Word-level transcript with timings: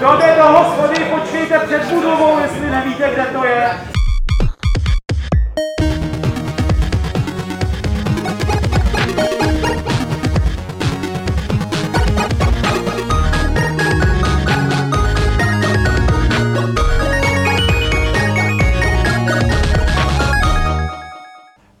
Jde 0.00 0.36
do 0.38 0.44
hospody, 0.44 1.04
počkejte 1.04 1.58
před 1.58 1.84
budovou, 1.84 2.38
jestli 2.38 2.70
nevíte, 2.70 3.10
kde 3.14 3.24
to 3.24 3.44
je. 3.44 3.70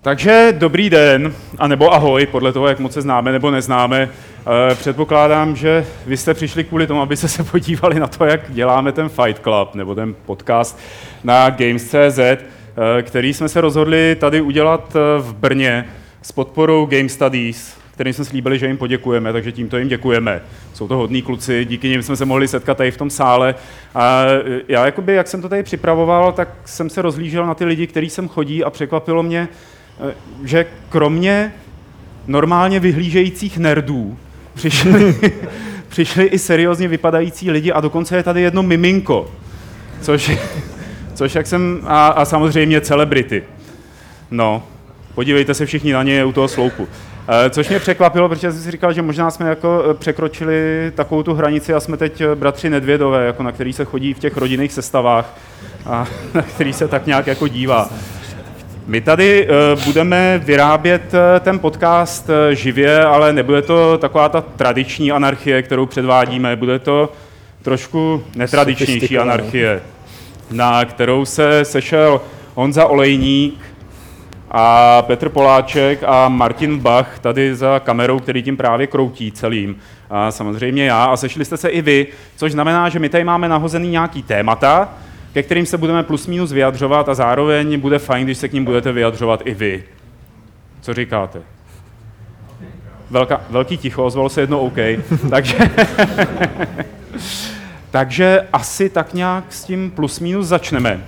Takže 0.02 0.54
dobrý 0.58 0.90
den, 0.90 1.34
anebo 1.58 1.92
ahoj, 1.92 2.26
podle 2.26 2.52
toho, 2.52 2.68
jak 2.68 2.78
moc 2.78 2.92
se 2.92 3.02
známe 3.02 3.32
nebo 3.32 3.50
neznáme. 3.50 4.08
Eh, 4.46 4.74
Předpokládám, 4.74 5.56
že 5.56 5.86
vy 6.06 6.16
jste 6.16 6.34
přišli 6.34 6.64
kvůli 6.64 6.86
tomu, 6.86 7.00
abyste 7.00 7.28
se 7.28 7.44
podívali 7.44 8.00
na 8.00 8.06
to, 8.06 8.24
jak 8.24 8.40
děláme 8.52 8.92
ten 8.92 9.08
Fight 9.08 9.42
Club, 9.42 9.74
nebo 9.74 9.94
ten 9.94 10.14
podcast 10.26 10.78
na 11.24 11.50
Games.cz, 11.50 12.18
eh, 12.18 12.42
který 13.02 13.34
jsme 13.34 13.48
se 13.48 13.60
rozhodli 13.60 14.16
tady 14.20 14.40
udělat 14.40 14.96
eh, 14.96 15.22
v 15.22 15.34
Brně 15.34 15.84
s 16.22 16.32
podporou 16.32 16.86
Game 16.86 17.08
Studies, 17.08 17.76
kterým 17.94 18.12
jsme 18.12 18.24
slíbili, 18.24 18.58
že 18.58 18.66
jim 18.66 18.76
poděkujeme, 18.76 19.32
takže 19.32 19.52
tímto 19.52 19.78
jim 19.78 19.88
děkujeme. 19.88 20.42
Jsou 20.74 20.88
to 20.88 20.96
hodní 20.96 21.22
kluci, 21.22 21.64
díky 21.64 21.88
nim 21.88 22.02
jsme 22.02 22.16
se 22.16 22.24
mohli 22.24 22.48
setkat 22.48 22.76
tady 22.76 22.90
v 22.90 22.96
tom 22.96 23.10
sále. 23.10 23.54
A 23.94 24.24
já, 24.68 24.86
jakoby, 24.86 25.14
jak 25.14 25.28
jsem 25.28 25.42
to 25.42 25.48
tady 25.48 25.62
připravoval, 25.62 26.32
tak 26.32 26.48
jsem 26.64 26.90
se 26.90 27.02
rozlížel 27.02 27.46
na 27.46 27.54
ty 27.54 27.64
lidi, 27.64 27.86
kteří 27.86 28.10
sem 28.10 28.28
chodí 28.28 28.64
a 28.64 28.70
překvapilo 28.70 29.22
mě, 29.22 29.48
že 30.44 30.66
kromě 30.88 31.52
normálně 32.26 32.80
vyhlížejících 32.80 33.58
nerdů 33.58 34.18
přišli, 34.60 35.14
přišli 35.88 36.24
i 36.24 36.38
seriózně 36.38 36.88
vypadající 36.88 37.50
lidi 37.50 37.72
a 37.72 37.80
dokonce 37.80 38.16
je 38.16 38.22
tady 38.22 38.42
jedno 38.42 38.62
miminko, 38.62 39.30
což, 40.00 40.30
což 41.14 41.34
jak 41.34 41.46
jsem, 41.46 41.80
a, 41.86 42.08
a 42.08 42.24
samozřejmě 42.24 42.80
celebrity. 42.80 43.42
No, 44.30 44.62
podívejte 45.14 45.54
se 45.54 45.66
všichni 45.66 45.92
na 45.92 46.02
ně 46.02 46.24
u 46.24 46.32
toho 46.32 46.48
sloupu. 46.48 46.88
E, 47.28 47.50
Což 47.50 47.68
mě 47.68 47.78
překvapilo, 47.78 48.28
protože 48.28 48.52
jsem 48.52 48.62
si 48.62 48.70
říkal, 48.70 48.92
že 48.92 49.02
možná 49.02 49.30
jsme 49.30 49.48
jako 49.48 49.84
e, 49.90 49.94
překročili 49.94 50.92
takovou 50.94 51.22
tu 51.22 51.34
hranici 51.34 51.74
a 51.74 51.80
jsme 51.80 51.96
teď 51.96 52.20
e, 52.20 52.34
bratři 52.34 52.70
Nedvědové, 52.70 53.26
jako 53.26 53.42
na 53.42 53.52
který 53.52 53.72
se 53.72 53.84
chodí 53.84 54.14
v 54.14 54.18
těch 54.18 54.36
rodinných 54.36 54.72
sestavách 54.72 55.38
a 55.86 56.06
na 56.34 56.42
který 56.42 56.72
se 56.72 56.88
tak 56.88 57.06
nějak 57.06 57.26
jako 57.26 57.48
dívá. 57.48 57.90
My 58.86 59.00
tady 59.00 59.48
uh, 59.48 59.84
budeme 59.84 60.40
vyrábět 60.44 61.02
uh, 61.14 61.40
ten 61.40 61.58
podcast 61.58 62.28
uh, 62.28 62.54
živě, 62.54 63.04
ale 63.04 63.32
nebude 63.32 63.62
to 63.62 63.98
taková 63.98 64.28
ta 64.28 64.40
tradiční 64.40 65.12
anarchie, 65.12 65.62
kterou 65.62 65.86
předvádíme, 65.86 66.56
bude 66.56 66.78
to 66.78 67.12
trošku 67.62 68.24
netradičnější 68.36 69.18
anarchie, 69.18 69.80
na 70.50 70.84
kterou 70.84 71.24
se 71.24 71.64
sešel 71.64 72.20
Honza 72.54 72.86
Olejník 72.86 73.60
a 74.50 75.02
Petr 75.02 75.28
Poláček 75.28 76.02
a 76.06 76.28
Martin 76.28 76.78
Bach 76.78 77.18
tady 77.18 77.54
za 77.54 77.80
kamerou, 77.80 78.18
který 78.18 78.42
tím 78.42 78.56
právě 78.56 78.86
kroutí 78.86 79.32
celým. 79.32 79.76
A 80.10 80.30
samozřejmě 80.30 80.84
já. 80.84 81.04
A 81.04 81.16
sešli 81.16 81.44
jste 81.44 81.56
se 81.56 81.68
i 81.68 81.82
vy, 81.82 82.06
což 82.36 82.52
znamená, 82.52 82.88
že 82.88 82.98
my 82.98 83.08
tady 83.08 83.24
máme 83.24 83.48
nahozený 83.48 83.88
nějaký 83.88 84.22
témata, 84.22 84.88
ke 85.32 85.42
kterým 85.42 85.66
se 85.66 85.78
budeme 85.78 86.02
plus 86.02 86.26
minus 86.26 86.52
vyjadřovat 86.52 87.08
a 87.08 87.14
zároveň 87.14 87.80
bude 87.80 87.98
fajn, 87.98 88.24
když 88.24 88.38
se 88.38 88.48
k 88.48 88.52
ním 88.52 88.64
budete 88.64 88.92
vyjadřovat 88.92 89.42
i 89.44 89.54
vy. 89.54 89.84
Co 90.80 90.94
říkáte? 90.94 91.42
Velká, 93.10 93.40
velký 93.50 93.76
ticho, 93.76 94.04
ozvalo 94.04 94.28
se 94.28 94.40
jedno 94.40 94.60
OK. 94.60 94.76
Takže, 95.30 95.58
takže 97.90 98.46
asi 98.52 98.90
tak 98.90 99.14
nějak 99.14 99.44
s 99.48 99.64
tím 99.64 99.90
plus 99.90 100.20
minus 100.20 100.46
začneme. 100.46 101.04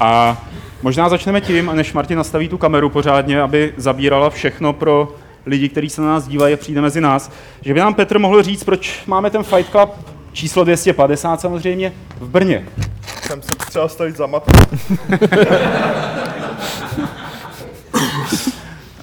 A 0.00 0.42
možná 0.82 1.08
začneme 1.08 1.40
tím, 1.40 1.70
než 1.74 1.92
Martin 1.92 2.18
nastaví 2.18 2.48
tu 2.48 2.58
kameru 2.58 2.90
pořádně, 2.90 3.40
aby 3.40 3.72
zabírala 3.76 4.30
všechno 4.30 4.72
pro 4.72 5.14
lidi, 5.46 5.68
kteří 5.68 5.90
se 5.90 6.00
na 6.00 6.06
nás 6.06 6.28
dívají 6.28 6.54
a 6.54 6.56
přijde 6.56 6.80
mezi 6.80 7.00
nás, 7.00 7.32
že 7.62 7.74
by 7.74 7.80
nám 7.80 7.94
Petr 7.94 8.18
mohl 8.18 8.42
říct, 8.42 8.64
proč 8.64 9.02
máme 9.06 9.30
ten 9.30 9.42
Fight 9.42 9.70
Club 9.70 10.15
číslo 10.36 10.64
250 10.64 11.40
samozřejmě 11.40 11.92
v 12.20 12.28
Brně. 12.28 12.64
Jsem 13.26 13.42
se 13.42 13.48
třeba 13.68 13.88
stavit 13.88 14.16
za 14.16 14.26
matu. 14.26 14.50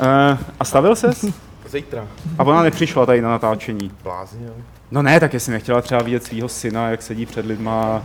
Uh, 0.02 0.38
a 0.60 0.66
stavil 0.66 0.96
ses? 0.96 1.26
Zítra. 1.70 2.08
A 2.40 2.44
ona 2.44 2.64
nepřišla 2.64 3.06
tady 3.06 3.22
na 3.22 3.30
natáčení. 3.30 3.92
Blázni, 4.04 4.46
jo. 4.46 4.54
No 4.92 5.02
ne, 5.02 5.20
tak 5.20 5.34
jestli 5.34 5.54
nechtěla 5.54 5.82
třeba 5.82 6.02
vidět 6.04 6.24
svého 6.24 6.50
syna, 6.50 6.90
jak 6.90 7.02
sedí 7.02 7.26
před 7.26 7.46
lidma. 7.46 8.04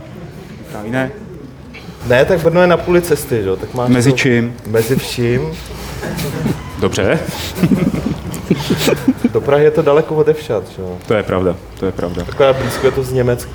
a 0.79 0.83
Ne, 0.89 1.11
Ne, 2.07 2.25
tak 2.25 2.39
Brno 2.43 2.61
je 2.61 2.67
na 2.67 2.77
půli 2.77 3.01
cesty, 3.01 3.41
jo. 3.45 3.55
Tak 3.55 3.73
máš 3.73 3.89
mezi 3.89 4.11
to- 4.11 4.17
čím? 4.17 4.55
Mezi 4.67 4.95
vším. 4.95 5.41
Dobře, 6.79 7.19
Do 9.33 9.41
Prahy 9.41 9.63
je 9.63 9.71
to 9.71 9.81
daleko 9.81 10.15
odevšat, 10.15 10.63
jo. 10.79 10.97
to 11.07 11.13
je 11.13 11.23
pravda, 11.23 11.55
to 11.79 11.85
je 11.85 11.91
pravda. 11.91 12.23
Taková 12.23 12.53
blízko 12.53 12.85
je 12.87 12.91
to 12.91 13.03
z 13.03 13.11
Německa. 13.11 13.51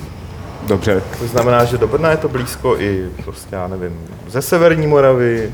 Dobře, 0.66 1.02
To 1.18 1.26
znamená, 1.26 1.64
že 1.64 1.78
do 1.78 1.86
Brna 1.88 2.10
je 2.10 2.16
to 2.16 2.28
blízko 2.28 2.76
i 2.78 3.08
prostě, 3.24 3.56
já 3.56 3.68
nevím, 3.68 3.92
ze 4.28 4.42
Severní 4.42 4.86
Moravy, 4.86 5.52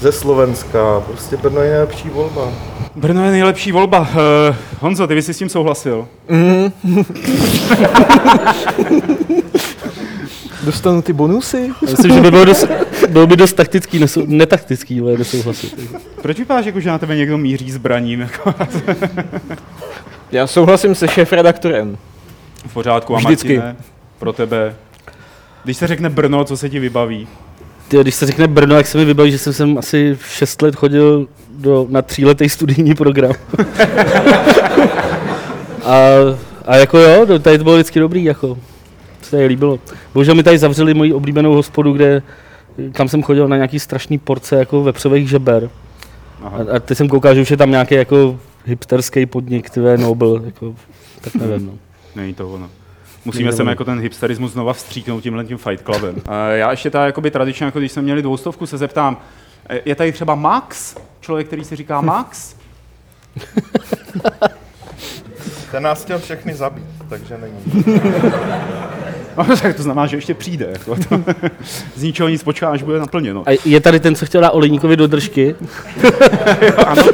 ze 0.00 0.12
Slovenska, 0.12 1.00
prostě 1.06 1.36
Brno 1.36 1.60
je 1.60 1.70
nejlepší 1.70 2.08
volba. 2.08 2.48
Brno 2.96 3.24
je 3.24 3.30
nejlepší 3.30 3.72
volba. 3.72 4.00
Uh, 4.00 4.06
Honzo, 4.80 5.06
ty 5.06 5.14
bys 5.14 5.26
si 5.26 5.34
s 5.34 5.38
tím 5.38 5.48
souhlasil? 5.48 6.08
Dostanu 10.70 11.02
ty 11.02 11.12
bonusy? 11.12 11.70
Já 11.82 11.90
myslím, 11.90 12.14
že 12.14 12.20
by 12.20 12.30
bylo, 12.30 12.44
dost, 12.44 12.68
bylo 13.08 13.26
by 13.26 13.36
dost 13.36 13.52
taktický, 13.52 13.98
nesou, 13.98 14.22
netaktický, 14.26 15.00
ale 15.00 15.18
nesouhlasit. 15.18 15.90
Proč 16.22 16.38
vypadáš, 16.38 16.66
jako 16.66 16.80
že 16.80 16.88
na 16.88 16.98
tebe 16.98 17.16
někdo 17.16 17.38
míří 17.38 17.70
zbraním? 17.70 18.20
Jako 18.20 18.54
Já 20.32 20.46
souhlasím 20.46 20.94
se 20.94 21.08
šéf-redaktorem. 21.08 21.98
v 22.66 22.72
pořádku, 22.74 23.16
a 23.16 23.18
Vždycky. 23.18 23.58
Martine, 23.58 23.76
pro 24.18 24.32
tebe. 24.32 24.74
Když 25.64 25.76
se 25.76 25.86
řekne 25.86 26.08
Brno, 26.08 26.44
co 26.44 26.56
se 26.56 26.68
ti 26.70 26.78
vybaví? 26.78 27.28
Ty, 27.88 27.98
když 28.00 28.14
se 28.14 28.26
řekne 28.26 28.48
Brno, 28.48 28.76
jak 28.76 28.86
se 28.86 28.98
mi 28.98 29.04
vybaví, 29.04 29.30
že 29.30 29.38
jsem 29.38 29.52
sem 29.52 29.78
asi 29.78 30.18
6 30.28 30.62
let 30.62 30.76
chodil 30.76 31.26
do, 31.50 31.86
na 31.90 32.02
tříletý 32.02 32.48
studijní 32.48 32.94
program. 32.94 33.32
a, 35.84 35.98
a 36.66 36.76
jako 36.76 36.98
jo, 36.98 37.38
tady 37.38 37.58
to 37.58 37.64
bylo 37.64 37.76
vždycky 37.76 38.00
dobrý, 38.00 38.24
jako 38.24 38.58
se 39.30 39.36
tady 39.36 39.46
líbilo. 39.46 39.78
Bohužel 40.14 40.34
mi 40.34 40.42
tady 40.42 40.58
zavřeli 40.58 40.94
moji 40.94 41.12
oblíbenou 41.12 41.54
hospodu, 41.54 41.92
kde 41.92 42.22
kam 42.92 43.08
jsem 43.08 43.22
chodil 43.22 43.48
na 43.48 43.56
nějaký 43.56 43.80
strašný 43.80 44.18
porce 44.18 44.56
jako 44.56 44.82
vepřových 44.82 45.28
žeber. 45.28 45.70
Aha. 46.42 46.58
A, 46.58 46.76
a 46.76 46.78
teď 46.78 46.98
jsem 46.98 47.08
koukal, 47.08 47.34
že 47.34 47.40
už 47.40 47.50
je 47.50 47.56
tam 47.56 47.70
nějaký 47.70 47.94
jako 47.94 48.40
hipsterský 48.64 49.26
podnik, 49.26 49.70
tvé 49.70 49.98
Nobel, 49.98 50.42
jako, 50.44 50.74
tak 51.20 51.34
nevím. 51.34 51.66
No. 51.66 51.72
Není 52.16 52.34
to 52.34 52.48
ono. 52.48 52.70
Musíme 53.24 53.52
sem 53.52 53.64
ono. 53.66 53.70
jako 53.70 53.84
ten 53.84 54.00
hipsterismus 54.00 54.52
znova 54.52 54.72
vstříknout 54.72 55.22
tímhle 55.22 55.44
tím 55.44 55.58
Fight 55.58 55.84
Clubem. 55.84 56.16
A 56.26 56.48
já 56.48 56.70
ještě 56.70 56.90
ta 56.90 57.06
jakoby 57.06 57.30
tradičně, 57.30 57.66
jako 57.66 57.78
když 57.78 57.92
jsme 57.92 58.02
měli 58.02 58.22
dvoustovku, 58.22 58.66
se 58.66 58.78
zeptám, 58.78 59.16
e, 59.68 59.80
je 59.84 59.94
tady 59.94 60.12
třeba 60.12 60.34
Max? 60.34 60.96
Člověk, 61.20 61.46
který 61.46 61.64
si 61.64 61.76
říká 61.76 62.00
Max? 62.00 62.56
Ten 65.70 65.82
nás 65.82 66.04
chtěl 66.04 66.18
všechny 66.18 66.54
zabít, 66.54 66.99
takže 67.10 67.38
není. 67.38 67.84
No, 69.36 69.56
tak 69.62 69.76
to 69.76 69.82
znamená, 69.82 70.06
že 70.06 70.16
ještě 70.16 70.34
přijde. 70.34 70.68
Jako 70.72 70.96
to. 70.96 71.22
Z 71.96 72.02
ničeho 72.02 72.28
nic 72.28 72.42
počká, 72.42 72.68
až 72.70 72.82
bude 72.82 72.98
naplněno. 72.98 73.42
A 73.46 73.58
je 73.64 73.80
tady 73.80 74.00
ten, 74.00 74.14
co 74.14 74.26
chtěl 74.26 74.40
dát 74.40 74.50
Olejníkovi 74.50 74.96
do 74.96 75.06
držky. 75.06 75.54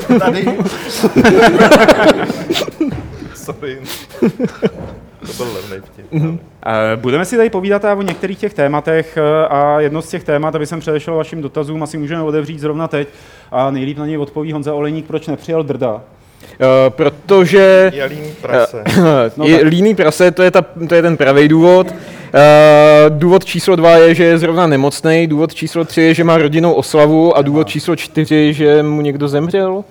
Tady. 0.18 0.46
Sorry. 3.34 3.78
To 5.26 5.32
byl 5.36 5.46
levný 5.54 5.76
vtip. 5.86 6.06
Eh, 6.66 6.96
Budeme 6.96 7.24
si 7.24 7.36
tady 7.36 7.50
povídat 7.50 7.84
o 7.84 8.02
některých 8.02 8.38
těch 8.38 8.54
tématech 8.54 9.16
eh, 9.16 9.46
a 9.48 9.80
jedno 9.80 10.02
z 10.02 10.08
těch 10.08 10.24
témat, 10.24 10.54
aby 10.54 10.66
jsem 10.66 10.80
předešel 10.80 11.16
vašim 11.16 11.42
dotazům, 11.42 11.82
asi 11.82 11.98
můžeme 11.98 12.22
otevřít 12.22 12.60
zrovna 12.60 12.88
teď. 12.88 13.08
A 13.50 13.70
nejlíp 13.70 13.98
na 13.98 14.06
něj 14.06 14.18
odpoví 14.18 14.52
Honza 14.52 14.74
Olejník, 14.74 15.06
proč 15.06 15.26
nepřijel 15.26 15.62
Drda. 15.62 16.02
Uh, 16.60 16.90
protože 16.90 17.92
Je 17.94 18.04
líný 18.04 18.30
prase. 18.40 18.84
No 19.36 19.46
je 19.46 19.58
tak. 19.58 19.66
líný 19.68 19.94
prase, 19.94 20.30
to 20.30 20.42
je, 20.42 20.50
ta, 20.50 20.62
to 20.88 20.94
je 20.94 21.02
ten 21.02 21.16
pravý 21.16 21.48
důvod. 21.48 21.86
Uh, 21.90 23.18
důvod 23.18 23.44
číslo 23.44 23.76
dva 23.76 23.90
je, 23.90 24.14
že 24.14 24.24
je 24.24 24.38
zrovna 24.38 24.66
nemocný, 24.66 25.26
důvod 25.26 25.54
číslo 25.54 25.84
tři 25.84 26.00
je, 26.02 26.14
že 26.14 26.24
má 26.24 26.38
rodinnou 26.38 26.72
oslavu 26.72 27.36
a 27.36 27.42
důvod 27.42 27.68
číslo 27.68 27.96
čtyři, 27.96 28.54
že 28.54 28.82
mu 28.82 29.00
někdo 29.00 29.28
zemřel. 29.28 29.84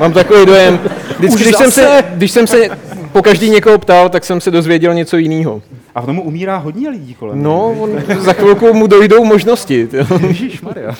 Mám 0.00 0.12
takový 0.12 0.46
dojem. 0.46 0.80
Vždycky, 1.18 1.42
když 1.42 1.56
jsem, 1.56 1.70
se, 1.70 2.04
když 2.14 2.30
jsem 2.30 2.46
se 2.46 2.68
po 3.12 3.22
každý 3.22 3.50
někoho 3.50 3.78
ptal, 3.78 4.08
tak 4.08 4.24
jsem 4.24 4.40
se 4.40 4.50
dozvěděl 4.50 4.94
něco 4.94 5.16
jiného. 5.16 5.62
A 5.94 6.00
v 6.00 6.06
tomu 6.06 6.22
umírá 6.22 6.56
hodně 6.56 6.88
lidí 6.88 7.14
kolem. 7.14 7.42
No, 7.42 7.76
on, 7.80 7.90
za 8.18 8.32
chvilku 8.32 8.74
mu 8.74 8.86
dojdou 8.86 9.24
možnosti. 9.24 9.88
Ježíš 10.26 10.60
Maria. 10.60 10.94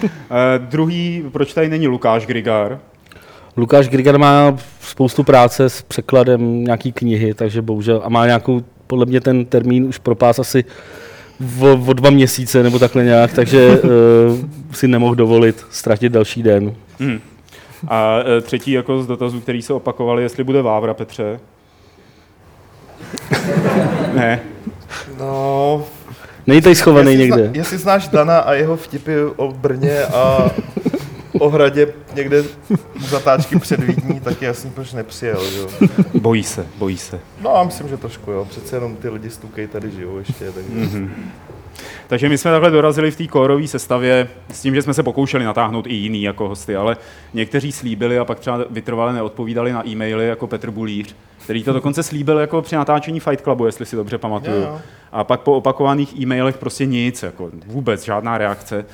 druhý, 0.58 1.24
proč 1.32 1.54
tady 1.54 1.68
není 1.68 1.88
Lukáš 1.88 2.26
Grigár? 2.26 2.78
Lukáš 3.56 3.88
Grigar 3.88 4.18
má 4.18 4.58
spoustu 4.80 5.24
práce 5.24 5.68
s 5.68 5.82
překladem 5.82 6.64
nějaký 6.64 6.92
knihy, 6.92 7.34
takže 7.34 7.62
bohužel, 7.62 8.00
a 8.04 8.08
má 8.08 8.26
nějakou 8.26 8.62
podle 8.86 9.06
mě 9.06 9.20
ten 9.20 9.44
termín 9.44 9.84
už 9.84 9.98
propás 9.98 10.38
asi 10.38 10.64
o, 11.60 11.72
o 11.86 11.92
dva 11.92 12.10
měsíce 12.10 12.62
nebo 12.62 12.78
takhle 12.78 13.04
nějak, 13.04 13.32
takže 13.32 13.80
uh, 13.82 13.90
si 14.72 14.88
nemohl 14.88 15.14
dovolit 15.14 15.66
ztratit 15.70 16.12
další 16.12 16.42
den. 16.42 16.74
Hmm. 16.98 17.20
A 17.88 18.18
e, 18.38 18.40
třetí 18.40 18.72
jako 18.72 19.02
z 19.02 19.06
dotazů, 19.06 19.40
který 19.40 19.62
se 19.62 19.72
opakovali, 19.72 20.22
jestli 20.22 20.44
bude 20.44 20.62
Vávra, 20.62 20.94
Petře? 20.94 21.40
ne. 24.14 24.40
No, 25.18 25.84
Není 26.46 26.62
tady 26.62 26.74
schovaný 26.74 27.10
jestli, 27.10 27.24
někde. 27.24 27.44
Zna, 27.44 27.52
jestli 27.54 27.78
znáš 27.78 28.08
Dana 28.08 28.38
a 28.38 28.52
jeho 28.52 28.76
vtipy 28.76 29.12
o 29.36 29.52
Brně 29.52 30.04
a 30.04 30.50
o 31.38 31.48
hradě 31.48 31.92
někde 32.14 32.42
u 32.72 33.06
zatáčky 33.06 33.58
před 33.58 33.80
Vídní, 33.80 34.20
tak 34.20 34.42
je 34.42 34.46
jasný, 34.46 34.70
proč 34.70 34.92
nepřijel, 34.92 35.50
že. 35.50 35.60
Bojí 36.14 36.42
se, 36.42 36.66
bojí 36.78 36.98
se. 36.98 37.20
No 37.40 37.52
já 37.56 37.64
myslím, 37.64 37.88
že 37.88 37.96
trošku 37.96 38.30
jo, 38.30 38.44
přece 38.50 38.76
jenom 38.76 38.96
ty 38.96 39.08
lidi 39.08 39.30
z 39.30 39.36
Tukej 39.36 39.66
tady 39.66 39.90
žijou 39.90 40.18
ještě, 40.18 40.52
takže... 40.52 40.70
Mm-hmm. 40.70 41.08
Takže 42.06 42.28
my 42.28 42.38
jsme 42.38 42.50
takhle 42.50 42.70
dorazili 42.70 43.10
v 43.10 43.16
té 43.16 43.26
kórové 43.26 43.66
sestavě 43.66 44.28
s 44.52 44.62
tím, 44.62 44.74
že 44.74 44.82
jsme 44.82 44.94
se 44.94 45.02
pokoušeli 45.02 45.44
natáhnout 45.44 45.86
i 45.86 45.94
jiný 45.94 46.22
jako 46.22 46.48
hosty, 46.48 46.76
ale 46.76 46.96
někteří 47.34 47.72
slíbili 47.72 48.18
a 48.18 48.24
pak 48.24 48.40
třeba 48.40 48.64
vytrvale 48.70 49.12
neodpovídali 49.12 49.72
na 49.72 49.88
e-maily 49.88 50.28
jako 50.28 50.46
Petr 50.46 50.70
Bulíř, 50.70 51.16
který 51.44 51.64
to 51.64 51.72
dokonce 51.72 52.02
slíbil 52.02 52.38
jako 52.38 52.62
při 52.62 52.76
natáčení 52.76 53.20
Fight 53.20 53.44
Clubu, 53.44 53.66
jestli 53.66 53.86
si 53.86 53.96
dobře 53.96 54.18
pamatuju. 54.18 54.56
Jo, 54.56 54.62
jo. 54.62 54.80
A 55.12 55.24
pak 55.24 55.40
po 55.40 55.52
opakovaných 55.52 56.20
e-mailech 56.20 56.58
prostě 56.58 56.86
nic, 56.86 57.22
jako 57.22 57.50
vůbec 57.66 58.04
žádná 58.04 58.38
reakce. 58.38 58.84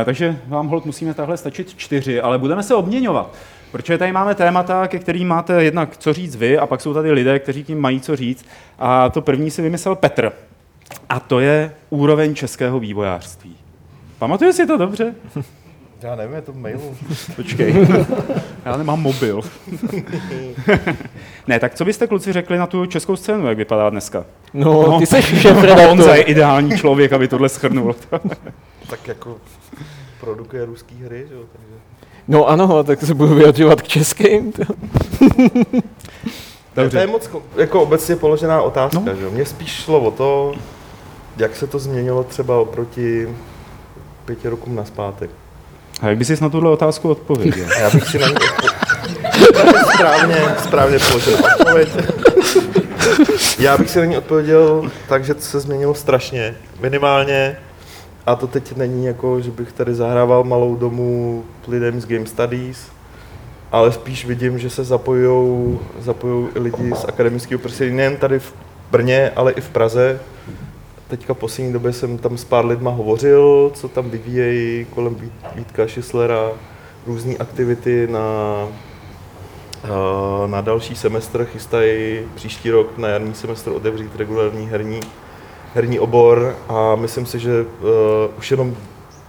E, 0.00 0.04
takže 0.04 0.38
vám 0.46 0.68
hold 0.68 0.86
musíme 0.86 1.14
tahle 1.14 1.36
stačit 1.36 1.74
čtyři, 1.76 2.20
ale 2.20 2.38
budeme 2.38 2.62
se 2.62 2.74
obměňovat. 2.74 3.34
Protože 3.72 3.98
tady 3.98 4.12
máme 4.12 4.34
témata, 4.34 4.88
ke 4.88 4.98
kterým 4.98 5.28
máte 5.28 5.64
jednak 5.64 5.96
co 5.96 6.12
říct 6.12 6.36
vy, 6.36 6.58
a 6.58 6.66
pak 6.66 6.80
jsou 6.80 6.94
tady 6.94 7.12
lidé, 7.12 7.38
kteří 7.38 7.64
tím 7.64 7.80
mají 7.80 8.00
co 8.00 8.16
říct. 8.16 8.46
A 8.78 9.08
to 9.08 9.22
první 9.22 9.50
si 9.50 9.62
vymyslel 9.62 9.94
Petr. 9.94 10.32
A 11.08 11.20
to 11.20 11.40
je 11.40 11.74
úroveň 11.90 12.34
českého 12.34 12.80
vývojářství. 12.80 13.56
Pamatuje 14.18 14.52
si 14.52 14.66
to 14.66 14.76
dobře? 14.76 15.14
Já 16.02 16.16
nevím, 16.16 16.34
je 16.34 16.42
to 16.42 16.52
mailu. 16.52 16.96
Počkej. 17.36 17.86
Já 18.66 18.76
nemám 18.76 19.00
mobil. 19.02 19.40
ne, 21.46 21.60
tak 21.60 21.74
co 21.74 21.84
byste 21.84 22.06
kluci 22.06 22.32
řekli 22.32 22.58
na 22.58 22.66
tu 22.66 22.86
českou 22.86 23.16
scénu, 23.16 23.46
jak 23.48 23.56
vypadá 23.58 23.90
dneska? 23.90 24.24
No, 24.54 24.98
ty 24.98 25.06
jsi 25.06 25.22
šéf 25.22 25.56
Honza 25.88 26.14
je 26.14 26.22
ideální 26.22 26.78
člověk, 26.78 27.12
aby 27.12 27.28
tohle 27.28 27.48
schrnul. 27.48 27.96
Tak 28.90 29.08
jako 29.08 29.36
produkuje 30.20 30.64
ruský 30.64 31.02
hry, 31.04 31.26
že 31.28 31.34
jo, 31.34 31.40
takže... 31.52 31.74
No 32.28 32.48
ano, 32.48 32.84
tak 32.84 33.00
se 33.00 33.14
budu 33.14 33.34
vyjadřovat 33.34 33.82
k 33.82 33.88
českým. 33.88 34.52
Dobře. 36.76 36.90
To 36.90 36.98
je 36.98 37.06
moc 37.06 37.28
ko- 37.28 37.42
jako 37.56 37.82
obecně 37.82 38.16
položená 38.16 38.62
otázka, 38.62 39.00
no. 39.00 39.16
že 39.16 39.24
jo. 39.24 39.30
Mně 39.30 39.44
spíš 39.44 39.70
šlo 39.70 40.00
o 40.00 40.10
to, 40.10 40.54
jak 41.36 41.56
se 41.56 41.66
to 41.66 41.78
změnilo 41.78 42.24
třeba 42.24 42.58
oproti 42.58 43.28
pěti 44.24 44.48
rokům 44.48 44.74
naspátek. 44.74 45.30
A 46.00 46.08
jak 46.08 46.18
bys 46.18 46.28
si 46.28 46.36
na 46.40 46.48
tuhle 46.48 46.70
otázku 46.70 47.10
odpověděl? 47.10 47.66
Já 47.80 47.90
bych 47.90 48.08
si 48.08 48.18
na 48.18 48.28
ní 48.28 48.34
správně, 49.94 50.36
správně 50.62 50.98
položil 50.98 51.34
odpověď. 51.58 51.88
Já 53.58 53.78
bych 53.78 53.90
si 53.90 53.98
na 53.98 54.04
ní 54.04 54.16
odpověděl 54.16 54.90
tak, 55.08 55.24
že 55.24 55.34
se 55.38 55.60
změnilo 55.60 55.94
strašně, 55.94 56.54
minimálně. 56.80 57.56
A 58.26 58.36
to 58.36 58.46
teď 58.46 58.76
není 58.76 59.06
jako, 59.06 59.40
že 59.40 59.50
bych 59.50 59.72
tady 59.72 59.94
zahrával 59.94 60.44
malou 60.44 60.76
domu 60.76 61.44
lidem 61.68 62.00
z 62.00 62.06
Game 62.06 62.26
Studies, 62.26 62.78
ale 63.72 63.92
spíš 63.92 64.26
vidím, 64.26 64.58
že 64.58 64.70
se 64.70 64.84
zapojují 64.84 65.78
i 66.54 66.58
lidi 66.58 66.92
z 66.96 67.04
akademického 67.04 67.58
prostředí, 67.58 67.94
nejen 67.94 68.16
tady 68.16 68.38
v 68.38 68.54
Brně, 68.90 69.32
ale 69.36 69.52
i 69.52 69.60
v 69.60 69.68
Praze. 69.68 70.20
Teďka 71.08 71.34
v 71.34 71.38
poslední 71.38 71.72
době 71.72 71.92
jsem 71.92 72.18
tam 72.18 72.38
s 72.38 72.44
pár 72.44 72.66
lidma 72.66 72.90
hovořil, 72.90 73.70
co 73.74 73.88
tam 73.88 74.10
vyvíjejí 74.10 74.84
kolem 74.84 75.14
Vít- 75.14 75.54
Vítka 75.54 75.86
Šislera, 75.86 76.50
různé 77.06 77.36
aktivity 77.36 78.08
na, 78.10 78.20
eh, 79.84 80.48
na 80.48 80.60
další 80.60 80.96
semestr, 80.96 81.44
chystají 81.44 82.20
příští 82.34 82.70
rok 82.70 82.98
na 82.98 83.08
jarní 83.08 83.34
semestr 83.34 83.70
otevřít 83.70 84.16
regulární 84.16 84.66
herní, 84.66 85.00
herní 85.74 85.98
obor 85.98 86.56
a 86.68 86.94
myslím 86.96 87.26
si, 87.26 87.38
že 87.38 87.62
uh, 87.62 87.68
už 88.38 88.50
jenom 88.50 88.76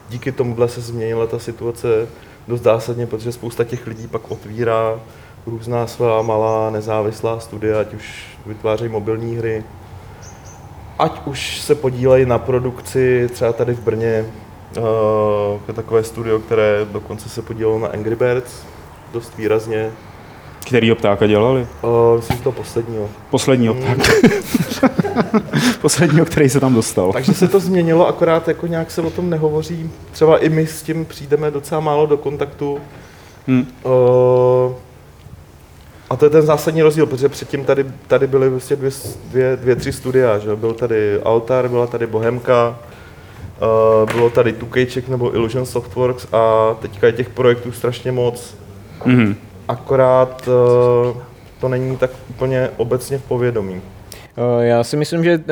díky 0.09 0.31
tomuhle 0.31 0.67
se 0.69 0.81
změnila 0.81 1.27
ta 1.27 1.39
situace 1.39 2.07
dost 2.47 2.61
zásadně, 2.61 3.07
protože 3.07 3.31
spousta 3.31 3.63
těch 3.63 3.87
lidí 3.87 4.07
pak 4.07 4.31
otvírá 4.31 4.99
různá 5.45 5.87
svá 5.87 6.21
malá 6.21 6.69
nezávislá 6.69 7.39
studia, 7.39 7.79
ať 7.79 7.93
už 7.93 8.25
vytvářejí 8.45 8.91
mobilní 8.91 9.35
hry, 9.35 9.63
ať 10.99 11.21
už 11.25 11.61
se 11.61 11.75
podílejí 11.75 12.25
na 12.25 12.37
produkci, 12.37 13.29
třeba 13.33 13.53
tady 13.53 13.73
v 13.73 13.79
Brně 13.79 14.25
uh, 14.77 14.83
je 15.67 15.73
takové 15.73 16.03
studio, 16.03 16.39
které 16.39 16.85
dokonce 16.91 17.29
se 17.29 17.41
podílelo 17.41 17.79
na 17.79 17.87
Angry 17.87 18.15
Birds 18.15 18.53
dost 19.13 19.37
výrazně. 19.37 19.91
Kterýho 20.65 20.95
ptáka 20.95 21.27
dělali? 21.27 21.67
Uh, 21.81 22.15
myslím, 22.15 22.37
že 22.37 22.43
to 22.43 22.51
posledního. 22.51 23.09
Posledního 23.29 23.73
ptáka. 23.73 24.03
Posledního, 25.81 26.25
který 26.25 26.49
se 26.49 26.59
tam 26.59 26.75
dostal. 26.75 27.13
Takže 27.13 27.33
se 27.33 27.47
to 27.47 27.59
změnilo, 27.59 28.07
akorát 28.07 28.47
jako 28.47 28.67
nějak 28.67 28.91
se 28.91 29.01
o 29.01 29.09
tom 29.09 29.29
nehovoří. 29.29 29.89
Třeba 30.11 30.37
i 30.37 30.49
my 30.49 30.67
s 30.67 30.83
tím 30.83 31.05
přijdeme 31.05 31.51
docela 31.51 31.81
málo 31.81 32.05
do 32.05 32.17
kontaktu. 32.17 32.79
Hm. 33.47 33.67
Uh, 33.83 33.91
a 36.09 36.15
to 36.15 36.25
je 36.25 36.29
ten 36.29 36.41
zásadní 36.41 36.81
rozdíl, 36.81 37.05
protože 37.05 37.29
předtím 37.29 37.65
tady, 37.65 37.85
tady 38.07 38.27
byly 38.27 38.49
vlastně 38.49 38.75
dvě, 38.75 38.91
dvě, 39.29 39.57
dvě, 39.57 39.75
tři 39.75 39.93
studia, 39.93 40.37
že? 40.37 40.55
Byl 40.55 40.73
tady 40.73 41.21
Altar, 41.21 41.69
byla 41.69 41.87
tady 41.87 42.07
Bohemka, 42.07 42.79
uh, 44.01 44.13
bylo 44.13 44.29
tady 44.29 44.53
Tukejček 44.53 45.09
nebo 45.09 45.35
Illusion 45.35 45.65
Softworks 45.65 46.27
a 46.33 46.73
teďka 46.81 47.07
je 47.07 47.13
těch 47.13 47.29
projektů 47.29 47.71
strašně 47.71 48.11
moc. 48.11 48.55
Mhm. 49.05 49.35
Akorát 49.67 50.47
uh, 50.47 51.17
to 51.59 51.69
není 51.69 51.97
tak 51.97 52.11
úplně 52.29 52.69
obecně 52.77 53.17
v 53.17 53.23
povědomí. 53.23 53.81
Eh, 54.37 54.65
Já 54.65 54.83
si 54.83 54.97
myslím, 54.97 55.23
že 55.23 55.31
eh, 55.31 55.43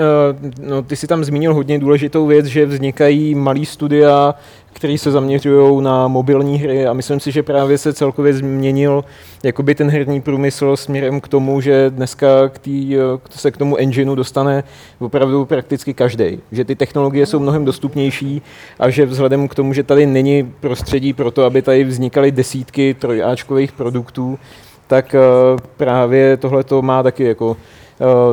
no, 0.70 0.82
ty 0.82 0.96
si 0.96 1.08
tam 1.08 1.24
zmínil 1.24 1.54
hodně 1.54 1.80
důležitou 1.80 2.26
věc, 2.26 2.46
že 2.46 2.66
vznikají 2.66 3.36
malý 3.36 3.66
studia, 3.66 4.36
které 4.74 4.98
se 4.98 5.12
zaměřují 5.12 5.84
na 5.84 6.08
mobilní 6.08 6.58
hry 6.58 6.88
a 6.88 6.94
myslím 6.94 7.20
si, 7.20 7.32
že 7.32 7.44
právě 7.44 7.78
se 7.78 7.94
celkově 7.94 8.34
změnil 8.34 9.06
jakoby 9.44 9.76
ten 9.76 9.90
herní 9.90 10.22
průmysl 10.22 10.78
směrem 10.78 11.22
k 11.22 11.28
tomu, 11.28 11.62
že 11.62 11.90
dneska 11.90 12.50
k 12.50 12.60
tý, 12.60 12.98
eh, 12.98 13.00
se 13.30 13.52
k 13.52 13.58
tomu 13.58 13.78
engineu 13.78 14.16
dostane 14.16 14.64
opravdu 15.00 15.46
prakticky 15.46 15.94
každý. 15.94 16.40
Že 16.52 16.66
ty 16.66 16.76
technologie 16.76 17.26
jsou 17.26 17.40
mnohem 17.40 17.66
dostupnější 17.66 18.42
a 18.80 18.90
že 18.90 19.06
vzhledem 19.06 19.48
k 19.48 19.56
tomu, 19.56 19.74
že 19.74 19.84
tady 19.84 20.06
není 20.06 20.54
prostředí 20.60 21.14
pro 21.14 21.32
to, 21.32 21.44
aby 21.44 21.62
tady 21.62 21.84
vznikaly 21.84 22.32
desítky 22.32 22.94
trojáčkových 23.00 23.72
produktů, 23.72 24.40
tak 24.88 25.16
právě 25.78 26.38
tohle 26.38 26.64
to 26.64 26.82
má 26.82 27.04
taky 27.04 27.24
jako 27.24 27.58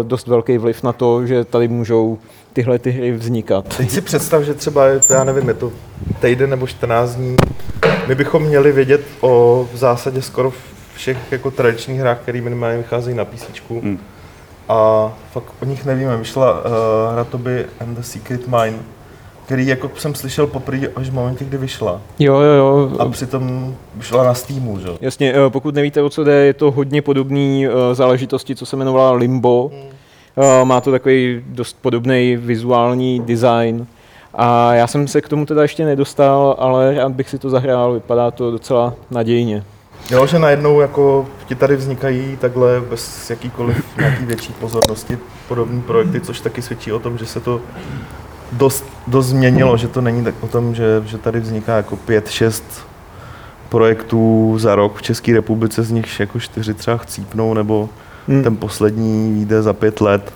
dost 0.03 0.27
velký 0.27 0.59
vliv 0.59 0.83
na 0.83 0.93
to, 0.93 1.27
že 1.27 1.45
tady 1.45 1.69
můžou 1.69 2.19
tyhle 2.53 2.79
ty 2.79 2.91
hry 2.91 3.13
vznikat. 3.13 3.77
Teď 3.77 3.91
si 3.91 4.01
představ, 4.01 4.43
že 4.43 4.55
třeba, 4.55 4.87
je 4.87 5.01
to, 5.01 5.13
já 5.13 5.25
nevím, 5.25 5.49
je 5.49 5.55
to 5.55 5.73
týden 6.21 6.51
nebo 6.51 6.67
14 6.67 7.15
dní, 7.15 7.37
my 8.09 8.15
bychom 8.15 8.43
měli 8.43 8.73
vědět 8.73 9.01
o 9.21 9.69
v 9.73 9.77
zásadě 9.77 10.23
skoro 10.23 10.53
všech 10.95 11.19
jako 11.31 11.51
tradičních 11.51 12.01
hrách, 12.01 12.19
které 12.19 12.41
minimálně 12.41 12.79
vycházejí 12.79 13.17
na 13.17 13.25
PC. 13.25 13.47
Hmm. 13.71 13.99
A 14.69 15.13
fakt 15.33 15.53
o 15.63 15.65
nich 15.65 15.85
nevíme. 15.85 16.17
Vyšla 16.17 16.53
uh, 16.53 16.67
hra 17.13 17.25
to 17.25 17.39
by 17.39 17.67
And 17.81 17.95
the 17.95 18.03
Secret 18.03 18.49
Mine, 18.49 18.79
který 19.45 19.67
jako 19.67 19.91
jsem 19.97 20.15
slyšel 20.15 20.47
poprvé 20.47 20.87
až 20.97 21.11
v 21.11 21.15
momentě, 21.15 21.45
kdy 21.45 21.57
vyšla. 21.57 22.01
Jo, 22.19 22.35
jo, 22.41 22.53
jo. 22.53 22.91
A 22.99 23.09
přitom 23.09 23.75
vyšla 23.95 24.25
na 24.25 24.35
Steamu, 24.35 24.79
že? 24.79 24.89
Jasně, 25.01 25.33
eh, 25.33 25.51
pokud 25.51 25.75
nevíte, 25.75 26.03
o 26.03 26.11
co 26.11 26.25
jde, 26.25 26.33
je 26.33 26.55
to 26.55 26.71
hodně 26.71 27.03
podobný 27.03 27.67
eh, 27.67 27.95
záležitosti, 27.95 28.57
co 28.57 28.67
se 28.67 28.77
jmenovala 28.77 29.13
Limbo. 29.13 29.71
Eh, 30.37 30.65
Má 30.65 30.81
to 30.81 30.91
takový 30.91 31.43
dost 31.47 31.77
podobný 31.81 32.37
vizuální 32.37 33.21
design. 33.21 33.87
A 34.35 34.75
já 34.75 34.87
jsem 34.87 35.09
se 35.09 35.21
k 35.21 35.29
tomu 35.29 35.47
teda 35.47 35.63
ještě 35.63 35.85
nedostal, 35.85 36.57
ale 36.59 36.95
rád 36.95 37.13
bych 37.13 37.29
si 37.29 37.39
to 37.39 37.51
zahrál, 37.51 37.93
vypadá 37.93 38.31
to 38.31 38.51
docela 38.51 38.95
nadějně. 39.11 39.65
Jo, 40.11 40.27
že 40.27 40.39
najednou 40.39 40.81
jako 40.81 41.27
ti 41.47 41.55
tady 41.55 41.77
vznikají 41.77 42.37
takhle 42.41 42.81
bez 42.81 43.31
jakýkoliv 43.31 43.97
nějaký 43.99 44.25
větší 44.25 44.53
pozornosti 44.53 45.19
podobné 45.49 45.83
projekty, 45.83 46.21
což 46.21 46.41
taky 46.41 46.63
svědčí 46.63 46.93
o 46.93 46.99
tom, 46.99 47.19
že 47.19 47.27
se 47.27 47.41
to 47.41 47.61
dost, 48.53 48.85
dost 49.07 49.27
změnilo, 49.27 49.77
že 49.77 49.89
to 49.89 50.01
není 50.01 50.25
tak 50.25 50.35
o 50.41 50.47
tom, 50.47 50.75
že, 50.75 51.03
že 51.07 51.19
tady 51.19 51.41
vzniká 51.41 51.77
jako 51.77 51.97
pět, 51.97 52.31
šest 52.31 52.65
projektů 53.69 54.55
za 54.59 54.75
rok 54.75 54.99
v 54.99 55.03
České 55.03 55.33
republice, 55.33 55.83
z 55.83 55.91
nich 55.91 56.21
jako 56.21 56.41
čtyři 56.41 56.75
třeba 56.75 56.97
chcípnou, 56.97 57.55
nebo 57.55 57.89
Hmm. 58.29 58.43
ten 58.43 58.57
poslední 58.57 59.33
vyjde 59.33 59.63
za 59.63 59.73
pět 59.73 60.01
let, 60.01 60.33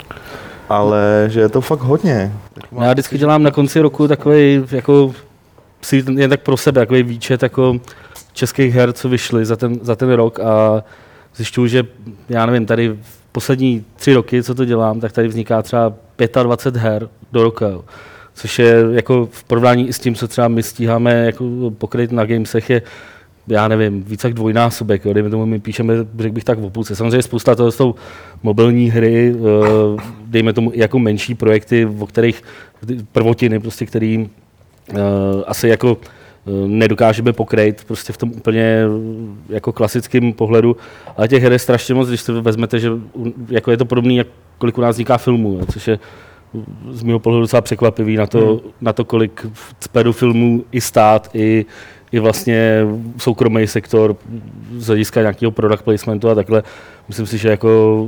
ale 0.68 1.24
že 1.28 1.40
je 1.40 1.48
to 1.48 1.60
fakt 1.60 1.80
hodně. 1.80 2.32
Tak 2.54 2.72
mám 2.72 2.84
Já 2.84 2.92
vždycky 2.92 3.18
dělám 3.18 3.42
na 3.42 3.50
konci 3.50 3.80
roku 3.80 4.08
takový 4.08 4.64
jako 4.70 5.12
si 5.82 6.04
jen 6.14 6.30
tak 6.30 6.40
pro 6.40 6.56
sebe, 6.56 6.80
takový 6.80 7.02
výčet 7.02 7.42
jako 7.42 7.76
českých 8.32 8.74
her, 8.74 8.92
co 8.92 9.08
vyšly 9.08 9.44
za 9.44 9.56
ten, 9.56 9.78
za 9.82 9.96
ten 9.96 10.12
rok 10.12 10.40
a 10.40 10.84
zjišťuju, 11.36 11.66
že 11.66 11.84
já 12.28 12.46
nevím, 12.46 12.66
tady 12.66 12.88
v 12.88 13.15
poslední 13.36 13.84
tři 13.96 14.14
roky, 14.14 14.42
co 14.42 14.54
to 14.54 14.64
dělám, 14.64 15.00
tak 15.00 15.12
tady 15.12 15.28
vzniká 15.28 15.62
třeba 15.62 15.94
25 16.42 16.80
her 16.80 17.08
do 17.32 17.42
roka. 17.42 17.68
Jo. 17.68 17.84
Což 18.34 18.58
je 18.58 18.84
jako 18.92 19.28
v 19.30 19.44
porovnání 19.44 19.88
i 19.88 19.92
s 19.92 19.98
tím, 19.98 20.14
co 20.14 20.28
třeba 20.28 20.48
my 20.48 20.62
stíháme 20.62 21.24
jako 21.26 21.44
pokryt 21.78 22.12
na 22.12 22.24
gamesech, 22.24 22.70
je 22.70 22.82
já 23.48 23.68
nevím, 23.68 24.02
víc 24.02 24.24
jak 24.24 24.34
dvojnásobek, 24.34 25.04
jo. 25.04 25.12
dejme 25.12 25.30
tomu, 25.30 25.46
my 25.46 25.60
píšeme, 25.60 25.94
řekl 26.18 26.34
bych 26.34 26.44
tak 26.44 26.58
v 26.58 26.70
půlce. 26.70 26.96
Samozřejmě 26.96 27.22
spousta 27.22 27.54
toho 27.54 27.72
jsou 27.72 27.94
mobilní 28.42 28.90
hry, 28.90 29.34
eh, 29.36 30.02
dejme 30.26 30.52
tomu 30.52 30.72
jako 30.74 30.98
menší 30.98 31.34
projekty, 31.34 31.86
o 31.86 32.06
kterých 32.06 32.42
prvotiny, 33.12 33.60
prostě, 33.60 33.86
který 33.86 34.18
uh, 34.18 34.98
asi 35.46 35.68
jako 35.68 35.96
nedokážeme 36.66 37.32
pokryt 37.32 37.84
prostě 37.84 38.12
v 38.12 38.16
tom 38.16 38.32
úplně 38.36 38.82
jako 39.48 39.72
klasickém 39.72 40.32
pohledu, 40.32 40.76
ale 41.16 41.28
těch 41.28 41.42
her 41.42 41.52
je 41.52 41.58
strašně 41.58 41.94
moc, 41.94 42.08
když 42.08 42.22
to 42.22 42.42
vezmete, 42.42 42.78
že 42.78 42.90
jako 43.48 43.70
je 43.70 43.76
to 43.76 43.84
podobné, 43.84 44.14
jak 44.14 44.26
kolik 44.58 44.78
u 44.78 44.80
nás 44.80 44.94
vzniká 44.94 45.18
filmů, 45.18 45.60
což 45.72 45.88
je 45.88 45.98
z 46.90 47.02
mého 47.02 47.18
pohledu 47.18 47.40
docela 47.40 47.60
překvapivý 47.60 48.16
na 48.16 48.26
to, 48.26 48.46
hmm. 48.46 48.58
na 48.80 48.92
to 48.92 49.04
kolik 49.04 49.46
cpe 49.78 50.04
do 50.04 50.12
filmů 50.12 50.64
i 50.72 50.80
stát, 50.80 51.30
i, 51.34 51.64
i 52.12 52.18
vlastně 52.18 52.86
soukromý 53.18 53.66
sektor 53.66 54.16
z 54.76 54.86
hlediska 54.86 55.20
nějakého 55.20 55.50
product 55.50 55.82
placementu 55.82 56.28
a 56.28 56.34
takhle. 56.34 56.62
Myslím 57.08 57.26
si, 57.26 57.38
že 57.38 57.48
jako 57.48 58.02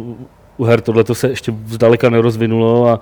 u 0.57 0.65
her 0.65 0.81
tohle 0.81 1.05
se 1.13 1.29
ještě 1.29 1.55
zdaleka 1.67 2.11
nerozvinulo 2.11 2.89
a 2.89 3.01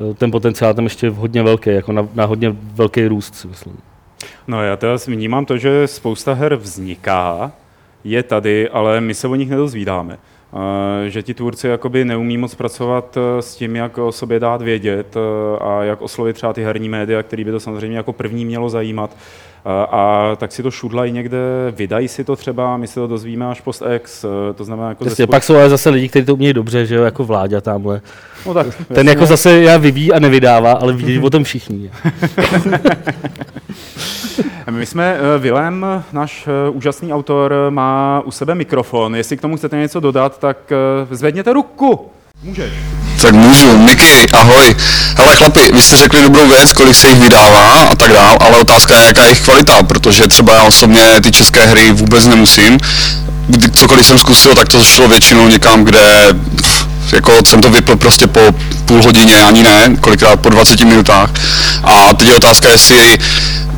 Eh, 0.00 0.14
ten 0.14 0.30
potenciál 0.30 0.74
tam 0.74 0.84
ještě 0.84 1.10
hodně 1.10 1.42
velký, 1.42 1.70
jako 1.70 1.92
na, 1.92 2.08
na 2.14 2.24
hodně 2.24 2.56
velký 2.74 3.06
růst, 3.06 3.34
si 3.34 3.48
myslím. 3.48 3.76
No 4.46 4.62
já 4.62 4.76
teda 4.76 4.96
vnímám 5.06 5.46
to, 5.46 5.56
že 5.56 5.86
spousta 5.86 6.32
her 6.32 6.56
vzniká, 6.56 7.52
je 8.04 8.22
tady, 8.22 8.68
ale 8.68 9.00
my 9.00 9.14
se 9.14 9.28
o 9.28 9.34
nich 9.34 9.50
nedozvídáme. 9.50 10.18
Uh, 10.52 10.60
že 11.08 11.22
ti 11.22 11.34
tvůrci 11.34 11.68
jakoby 11.68 12.04
neumí 12.04 12.36
moc 12.38 12.54
pracovat 12.54 13.16
eh, 13.16 13.42
s 13.42 13.56
tím, 13.56 13.76
jak 13.76 13.98
o 13.98 14.12
sobě 14.12 14.40
dát 14.40 14.62
vědět 14.62 15.16
uh, 15.16 15.68
a 15.68 15.84
jak 15.84 16.02
oslovit 16.02 16.36
třeba 16.36 16.52
ty 16.52 16.64
herní 16.64 16.88
média, 16.88 17.22
který 17.22 17.44
by 17.44 17.50
to 17.50 17.60
samozřejmě 17.60 17.96
jako 17.96 18.12
první 18.12 18.44
mělo 18.44 18.70
zajímat. 18.70 19.16
A 19.66 20.30
tak 20.36 20.52
si 20.52 20.62
to 20.62 20.70
šudlají 20.70 21.12
někde, 21.12 21.38
vydají 21.70 22.08
si 22.08 22.24
to 22.24 22.36
třeba, 22.36 22.76
my 22.76 22.86
se 22.86 22.94
to 22.94 23.06
dozvíme 23.06 23.46
až 23.46 23.60
post 23.60 23.82
ex, 23.86 24.24
to 24.54 24.64
znamená 24.64 24.88
jako... 24.88 25.04
Jasně, 25.04 25.26
pak 25.26 25.44
jsou 25.44 25.56
ale 25.56 25.70
zase 25.70 25.90
lidi, 25.90 26.08
kteří 26.08 26.26
to 26.26 26.34
umějí 26.34 26.52
dobře, 26.52 26.86
že 26.86 26.94
jo, 26.94 27.02
jako 27.02 27.24
vláďa 27.24 27.60
tamhle. 27.60 28.00
No 28.46 28.54
tak, 28.54 28.66
Ten 28.76 28.96
jasně. 28.96 29.10
jako 29.10 29.26
zase 29.26 29.62
já 29.62 29.76
vyvíjí 29.76 30.12
a 30.12 30.18
nevydává, 30.18 30.72
ale 30.72 30.92
vidí 30.92 31.18
o 31.18 31.30
tom 31.30 31.44
všichni. 31.44 31.90
My 34.70 34.86
jsme, 34.86 35.18
Vilém, 35.38 35.86
náš 36.12 36.48
úžasný 36.72 37.12
autor, 37.12 37.54
má 37.70 38.22
u 38.24 38.30
sebe 38.30 38.54
mikrofon. 38.54 39.16
Jestli 39.16 39.36
k 39.36 39.40
tomu 39.40 39.56
chcete 39.56 39.76
něco 39.76 40.00
dodat, 40.00 40.38
tak 40.38 40.72
zvedněte 41.10 41.52
ruku. 41.52 42.10
Můžeš. 42.42 42.72
Tak 43.24 43.34
můžu. 43.34 43.78
Miky, 43.78 44.30
ahoj. 44.32 44.76
Hele 45.16 45.36
chlapi, 45.36 45.70
vy 45.72 45.82
jste 45.82 45.96
řekli 45.96 46.22
dobrou 46.22 46.48
věc, 46.48 46.72
kolik 46.72 46.94
se 46.94 47.08
jich 47.08 47.18
vydává 47.18 47.72
a 47.72 47.96
tak 47.96 48.12
dál, 48.12 48.36
ale 48.40 48.56
otázka 48.56 48.98
je, 48.98 49.06
jaká 49.06 49.22
je 49.22 49.26
jejich 49.26 49.40
kvalita, 49.40 49.82
protože 49.82 50.28
třeba 50.28 50.54
já 50.54 50.62
osobně 50.62 51.20
ty 51.22 51.30
české 51.30 51.66
hry 51.66 51.92
vůbec 51.92 52.26
nemusím. 52.26 52.78
Kdy, 53.48 53.70
cokoliv 53.70 54.06
jsem 54.06 54.18
zkusil, 54.18 54.54
tak 54.54 54.68
to 54.68 54.82
šlo 54.82 55.08
většinou 55.08 55.48
někam, 55.48 55.84
kde 55.84 56.28
pff, 56.62 56.83
jako 57.12 57.32
jsem 57.46 57.60
to 57.60 57.70
vypl 57.70 57.96
prostě 57.96 58.26
po 58.26 58.40
půl 58.84 59.02
hodině, 59.02 59.42
ani 59.42 59.62
ne, 59.62 59.96
kolikrát 60.00 60.40
po 60.40 60.48
20 60.48 60.80
minutách. 60.80 61.30
A 61.84 62.14
teď 62.14 62.28
je 62.28 62.34
otázka, 62.34 62.70
jestli 62.70 63.18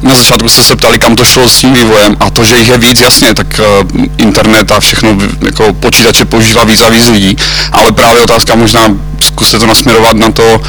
na 0.03 0.15
začátku 0.15 0.49
jste 0.49 0.63
se 0.63 0.77
ptali, 0.77 0.99
kam 0.99 1.17
to 1.17 1.25
šlo 1.25 1.49
s 1.49 1.59
tím 1.59 1.75
vývojem 1.75 2.17
a 2.21 2.31
to, 2.31 2.45
že 2.45 2.57
jich 2.57 2.69
je 2.69 2.79
víc, 2.79 3.01
jasně, 3.01 3.35
tak 3.35 3.47
uh, 3.59 4.05
internet 4.19 4.73
a 4.73 4.81
všechno, 4.81 5.19
jako 5.47 5.73
počítače 5.73 6.25
používá 6.25 6.65
víc 6.65 6.81
a 6.81 6.89
víc 6.89 7.09
lidí, 7.09 7.37
ale 7.73 7.93
právě 7.93 8.23
otázka 8.23 8.55
možná, 8.55 8.81
zkuste 9.21 9.59
to 9.59 9.67
nasměrovat 9.67 10.17
na 10.17 10.31
to, 10.31 10.61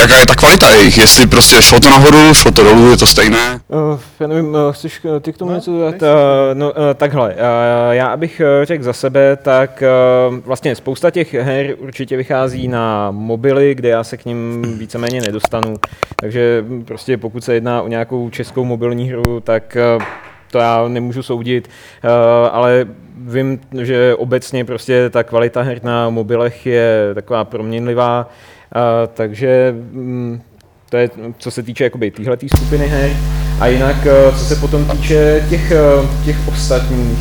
jaká 0.00 0.18
je 0.18 0.26
ta 0.26 0.34
kvalita 0.34 0.70
jejich, 0.70 0.98
jestli 0.98 1.26
prostě 1.26 1.62
šlo 1.62 1.80
to 1.80 1.90
nahoru, 1.90 2.34
šlo 2.34 2.50
to 2.50 2.64
dolů, 2.64 2.90
je 2.90 2.96
to 2.96 3.06
stejné? 3.06 3.60
Uh, 3.68 4.00
já 4.20 4.26
nevím, 4.26 4.54
uh, 4.54 4.72
chceš 4.72 5.06
ty 5.20 5.32
k 5.32 5.38
tomu 5.38 5.50
no, 5.50 5.56
něco 5.56 5.70
dodat? 5.70 5.94
Uh, 6.02 6.08
no, 6.54 6.70
uh, 6.70 6.76
takhle, 6.94 7.34
uh, 7.34 7.40
já 7.90 8.06
abych 8.06 8.40
řekl 8.62 8.84
za 8.84 8.92
sebe, 8.92 9.36
tak 9.36 9.82
uh, 10.30 10.36
vlastně 10.38 10.74
spousta 10.74 11.10
těch 11.10 11.34
her 11.34 11.74
určitě 11.78 12.16
vychází 12.16 12.68
na 12.68 13.10
mobily, 13.10 13.74
kde 13.74 13.88
já 13.88 14.04
se 14.04 14.16
k 14.16 14.24
ním 14.24 14.62
víceméně 14.78 15.20
nedostanu, 15.20 15.74
takže 16.16 16.64
prostě 16.84 17.16
pokud 17.16 17.44
se 17.44 17.54
jedná 17.54 17.82
o 17.82 17.88
nějakou 17.88 18.30
českou 18.30 18.64
mobilní 18.64 19.10
hru, 19.10 19.40
tak 19.40 19.76
uh, 19.96 20.02
to 20.50 20.58
já 20.58 20.88
nemůžu 20.88 21.22
soudit, 21.22 21.68
uh, 22.04 22.10
ale 22.52 22.86
vím, 23.16 23.60
že 23.82 24.14
obecně 24.14 24.64
prostě 24.64 25.10
ta 25.10 25.22
kvalita 25.22 25.62
her 25.62 25.80
na 25.82 26.10
mobilech 26.10 26.66
je 26.66 27.10
taková 27.14 27.44
proměnlivá, 27.44 28.28
takže 29.14 29.74
um, 29.92 30.40
to 30.90 30.96
je, 30.96 31.10
co 31.38 31.50
se 31.50 31.62
týče 31.62 31.84
jakoby 31.84 32.10
téhleté 32.10 32.46
skupiny 32.56 32.88
her. 32.88 33.10
A 33.60 33.66
jinak, 33.66 33.96
uh, 33.96 34.38
co 34.38 34.44
se 34.44 34.56
potom 34.56 34.84
týče 34.84 35.46
těch, 35.50 35.72
uh, 36.00 36.24
těch 36.24 36.48
ostatních, 36.48 37.18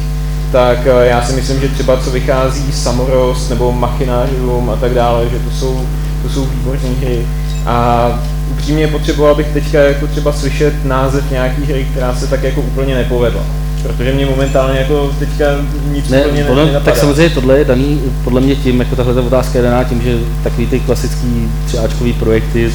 tak 0.52 0.80
uh, 0.80 1.02
já 1.02 1.22
si 1.22 1.34
myslím, 1.34 1.62
že 1.62 1.68
třeba 1.68 1.98
co 1.98 2.12
vychází 2.12 2.72
Samorost 2.72 3.50
nebo 3.50 3.72
Machinárium 3.72 4.70
a 4.70 4.76
tak 4.76 4.94
dále, 4.94 5.30
že 5.30 5.40
to 5.40 5.52
jsou, 5.52 5.88
to 6.24 6.30
jsou 6.30 6.46
výborné 6.46 6.90
hry. 6.90 7.26
A 7.66 8.10
upřímně 8.52 8.88
potřeboval 8.88 9.36
bych 9.36 9.48
teďka 9.48 9.80
jako 9.80 10.08
třeba 10.08 10.34
slyšet 10.34 10.86
název 10.86 11.32
nějaký 11.32 11.62
hry, 11.62 11.88
která 11.92 12.16
se 12.16 12.28
tak 12.28 12.44
jako 12.44 12.62
úplně 12.62 12.96
nepovedla. 12.96 13.67
Protože 13.84 14.14
mě 14.14 14.26
momentálně 14.26 14.80
jako 14.80 15.12
teďka 15.20 15.46
nic 15.92 16.10
ne, 16.10 16.26
úplně 16.26 16.46
ono, 16.46 16.80
Tak 16.86 16.98
samozřejmě 16.98 17.30
tohle 17.30 17.58
je 17.58 17.66
daný 17.66 18.02
podle 18.24 18.42
mě 18.42 18.56
tím, 18.56 18.80
jako 18.80 18.96
tahle 18.96 19.22
otázka 19.22 19.60
je 19.60 19.64
daná 19.64 19.84
tím, 19.84 20.02
že 20.02 20.18
takový 20.44 20.68
ty 20.68 20.80
klasický 20.80 21.48
třiáčkový 21.66 22.14
projekty 22.14 22.72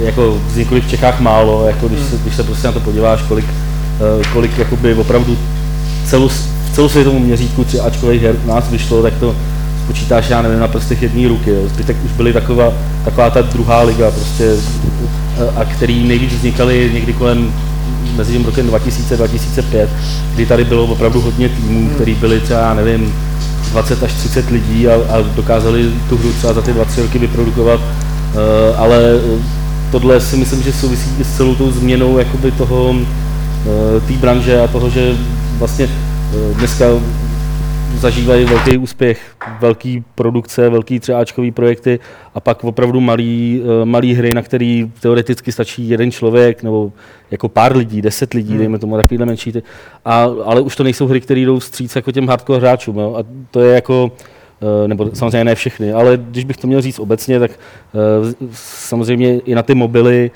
jako 0.00 0.38
vznikly 0.48 0.80
v 0.80 0.90
Čechách 0.90 1.20
málo, 1.20 1.66
jako 1.66 1.88
když, 1.88 2.00
hmm. 2.00 2.10
se, 2.10 2.16
když 2.16 2.36
se 2.36 2.42
prostě 2.42 2.66
na 2.66 2.72
to 2.72 2.80
podíváš, 2.80 3.22
kolik, 3.22 3.44
uh, 3.44 4.22
kolik 4.32 4.58
jakoby 4.58 4.94
opravdu 4.94 5.38
celou, 6.04 6.28
v 6.28 6.74
celosvětovém 6.74 7.22
měřítku 7.22 7.64
třiáčkových 7.64 8.22
her 8.22 8.36
u 8.44 8.48
nás 8.48 8.70
vyšlo, 8.70 9.02
tak 9.02 9.14
to 9.20 9.36
spočítáš, 9.84 10.30
já 10.30 10.42
nevím, 10.42 10.60
na 10.60 10.68
prstech 10.68 11.02
jedné 11.02 11.28
ruky. 11.28 11.50
Jo. 11.50 11.68
Zbytek 11.68 11.96
už 12.04 12.12
byly 12.12 12.32
taková, 12.32 12.72
taková 13.04 13.30
ta 13.30 13.42
druhá 13.42 13.82
liga, 13.82 14.10
prostě, 14.10 14.54
a 15.56 15.64
který 15.64 16.08
nejvíc 16.08 16.34
vznikaly 16.34 16.90
někdy 16.94 17.12
kolem 17.12 17.52
mezi 18.16 18.32
tím 18.32 18.44
rokem 18.44 18.70
2000-2005, 18.70 19.88
kdy 20.34 20.46
tady 20.46 20.64
bylo 20.64 20.84
opravdu 20.84 21.20
hodně 21.20 21.48
týmů, 21.48 21.80
hmm. 21.80 21.94
který 21.94 22.14
byli 22.14 22.40
třeba, 22.40 22.74
nevím, 22.74 23.14
20 23.70 24.02
až 24.02 24.12
30 24.12 24.50
lidí 24.50 24.88
a, 24.88 24.94
a 24.94 25.22
dokázali 25.36 25.90
tu 26.08 26.16
hru 26.16 26.32
třeba 26.32 26.52
za 26.52 26.62
ty 26.62 26.72
20 26.72 27.02
roky 27.02 27.18
vyprodukovat, 27.18 27.80
uh, 27.80 28.80
ale 28.80 29.00
tohle 29.90 30.20
si 30.20 30.36
myslím, 30.36 30.62
že 30.62 30.72
souvisí 30.72 31.10
i 31.20 31.24
s 31.24 31.36
celou 31.36 31.54
tou 31.54 31.70
změnou 31.70 32.18
jakoby 32.18 32.50
toho, 32.50 32.90
uh, 32.90 32.96
té 34.06 34.12
branže 34.12 34.60
a 34.60 34.66
toho, 34.66 34.90
že 34.90 35.16
vlastně 35.58 35.88
dneska 36.58 36.84
zažívají 37.98 38.44
velký 38.44 38.78
úspěch, 38.78 39.20
velký 39.60 40.04
produkce, 40.14 40.68
velký 40.68 41.00
třeáčkový 41.00 41.50
projekty 41.50 41.98
a 42.34 42.40
pak 42.40 42.64
opravdu 42.64 43.00
malý, 43.00 43.62
eh, 43.64 43.84
malý 43.84 44.14
hry, 44.14 44.34
na 44.34 44.42
který 44.42 44.92
teoreticky 45.00 45.52
stačí 45.52 45.88
jeden 45.88 46.10
člověk 46.10 46.62
nebo 46.62 46.92
jako 47.30 47.48
pár 47.48 47.76
lidí, 47.76 48.02
deset 48.02 48.34
lidí, 48.34 48.50
hmm. 48.50 48.58
dejme 48.58 48.78
tomu 48.78 48.96
takovýhle 48.96 49.26
menší. 49.26 49.52
Ty. 49.52 49.62
A, 50.04 50.28
ale 50.44 50.60
už 50.60 50.76
to 50.76 50.84
nejsou 50.84 51.06
hry, 51.06 51.20
které 51.20 51.40
jdou 51.40 51.60
stříc 51.60 51.96
jako 51.96 52.12
těm 52.12 52.28
hardcore 52.28 52.60
hráčům. 52.60 52.98
Jo? 52.98 53.14
A 53.18 53.24
to 53.50 53.60
je 53.60 53.74
jako, 53.74 54.12
eh, 54.84 54.88
nebo 54.88 55.10
samozřejmě 55.12 55.44
ne 55.44 55.54
všechny, 55.54 55.92
ale 55.92 56.16
když 56.16 56.44
bych 56.44 56.56
to 56.56 56.66
měl 56.66 56.80
říct 56.80 56.98
obecně, 56.98 57.40
tak 57.40 57.50
eh, 57.50 58.34
samozřejmě 58.52 59.38
i 59.38 59.54
na 59.54 59.62
ty 59.62 59.74
mobily 59.74 60.30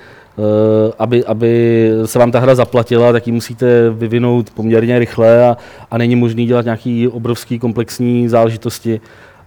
aby, 0.99 1.25
aby 1.25 1.91
se 2.05 2.19
vám 2.19 2.33
ta 2.33 2.39
hra 2.39 2.55
zaplatila, 2.55 3.13
tak 3.13 3.27
ji 3.27 3.33
musíte 3.33 3.91
vyvinout 3.91 4.51
poměrně 4.51 4.99
rychle 4.99 5.49
a, 5.49 5.57
a 5.91 5.99
není 5.99 6.17
možný 6.17 6.47
dělat 6.47 6.65
nějaký 6.65 7.09
obrovský 7.09 7.59
komplexní 7.59 8.29
záležitosti. 8.29 9.01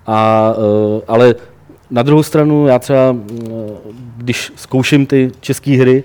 A, 0.07 0.53
eh, 0.57 1.01
ale 1.07 1.35
na 1.91 2.03
druhou 2.03 2.23
stranu, 2.23 2.67
já 2.67 2.79
třeba, 2.79 3.15
eh, 3.15 3.51
když 4.17 4.51
zkouším 4.55 5.05
ty 5.05 5.31
české 5.39 5.71
hry, 5.71 6.03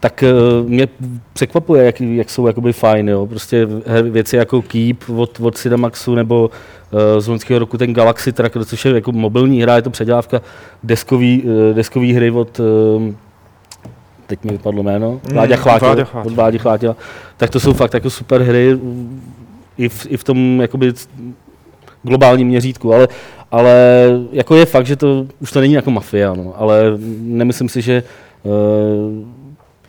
tak 0.00 0.24
mě 0.66 0.88
překvapuje, 1.32 1.84
jak, 1.84 2.00
jak 2.00 2.30
jsou 2.30 2.46
jakoby 2.46 2.72
fajn, 2.72 3.08
jo. 3.08 3.26
Prostě 3.26 3.66
věci 4.02 4.36
jako 4.36 4.62
Keep 4.62 4.96
od, 5.16 5.40
od 5.40 5.56
Cinemaxu 5.56 6.14
nebo 6.14 6.50
uh, 6.90 7.20
z 7.20 7.28
loňského 7.28 7.58
roku 7.58 7.78
ten 7.78 7.94
Galaxy 7.94 8.32
Tracker, 8.32 8.64
což 8.64 8.84
je 8.84 8.94
jako 8.94 9.12
mobilní 9.12 9.62
hra, 9.62 9.76
je 9.76 9.82
to 9.82 9.90
předělávka 9.90 10.40
deskový, 10.82 11.42
uh, 11.42 11.74
deskový 11.74 12.12
hry 12.12 12.30
od 12.30 12.60
uh, 12.60 13.12
teď 14.26 14.44
mi 14.44 14.52
vypadlo 14.52 14.82
jméno, 14.82 15.12
mm, 15.12 15.32
Vláďa 15.32 15.56
Chvátil, 15.56 15.88
Vláďa 15.88 16.04
Chvátil. 16.04 16.30
od 16.30 16.36
Vládě 16.36 16.58
Chvátil, 16.58 16.96
tak 17.36 17.50
to 17.50 17.60
jsou 17.60 17.72
fakt 17.72 17.94
jako 17.94 18.10
super 18.10 18.42
hry 18.42 18.78
i 19.78 19.88
v, 19.88 20.06
i 20.10 20.16
v 20.16 20.24
tom 20.24 20.60
jakoby 20.60 20.92
globálním 22.02 22.48
měřítku, 22.48 22.94
ale, 22.94 23.08
ale 23.50 23.74
jako 24.32 24.56
je 24.56 24.66
fakt, 24.66 24.86
že 24.86 24.96
to 24.96 25.26
už 25.40 25.52
to 25.52 25.60
není 25.60 25.74
jako 25.74 25.90
mafia, 25.90 26.34
no, 26.34 26.54
ale 26.56 26.82
nemyslím 27.20 27.68
si, 27.68 27.82
že 27.82 28.02
uh, 28.42 28.52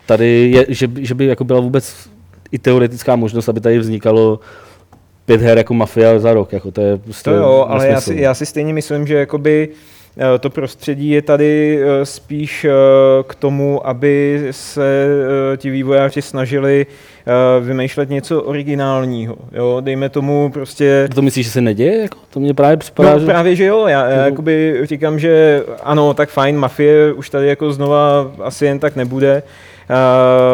tady 0.06 0.50
je, 0.54 0.66
že, 0.68 0.88
že 0.98 1.14
by 1.14 1.26
jako 1.26 1.44
byla 1.44 1.60
vůbec 1.60 2.08
i 2.52 2.58
teoretická 2.58 3.16
možnost, 3.16 3.48
aby 3.48 3.60
tady 3.60 3.78
vznikalo 3.78 4.40
pět 5.24 5.40
her 5.40 5.58
jako 5.58 5.74
Mafia 5.74 6.18
za 6.18 6.34
rok, 6.34 6.52
jako 6.52 6.70
to 6.70 6.80
je 6.80 6.96
prostě 6.96 7.30
To 7.30 7.36
jo, 7.36 7.66
ale 7.68 7.88
já 7.88 8.00
si, 8.00 8.20
já 8.20 8.34
si 8.34 8.46
stejně 8.46 8.74
myslím, 8.74 9.06
že 9.06 9.14
jakoby 9.14 9.68
eh, 9.72 9.97
to 10.40 10.50
prostředí 10.50 11.10
je 11.10 11.22
tady 11.22 11.80
eh, 11.82 12.06
spíš 12.06 12.64
eh, 12.64 12.70
k 13.28 13.34
tomu, 13.34 13.86
aby 13.86 14.46
se 14.50 15.06
eh, 15.52 15.56
ti 15.56 15.70
vývojáři 15.70 16.22
snažili 16.22 16.86
eh, 16.86 17.32
vymýšlet 17.60 18.10
něco 18.10 18.42
originálního. 18.42 19.36
Jo? 19.52 19.76
Dejme 19.80 20.08
tomu 20.08 20.50
prostě... 20.52 21.08
To 21.14 21.22
myslíš, 21.22 21.46
že 21.46 21.52
se 21.52 21.60
neděje? 21.60 22.02
Jako? 22.02 22.18
To 22.30 22.40
mě 22.40 22.54
právě 22.54 22.76
připadá, 22.76 23.12
No 23.12 23.20
že... 23.20 23.26
právě, 23.26 23.56
že 23.56 23.64
jo, 23.64 23.86
já, 23.86 24.08
já 24.08 24.24
jakoby 24.24 24.80
říkám, 24.82 25.18
že 25.18 25.62
ano, 25.82 26.14
tak 26.14 26.28
fajn, 26.28 26.56
Mafie 26.56 27.12
už 27.12 27.30
tady 27.30 27.48
jako 27.48 27.72
znova 27.72 28.32
asi 28.42 28.64
jen 28.64 28.78
tak 28.78 28.96
nebude, 28.96 29.42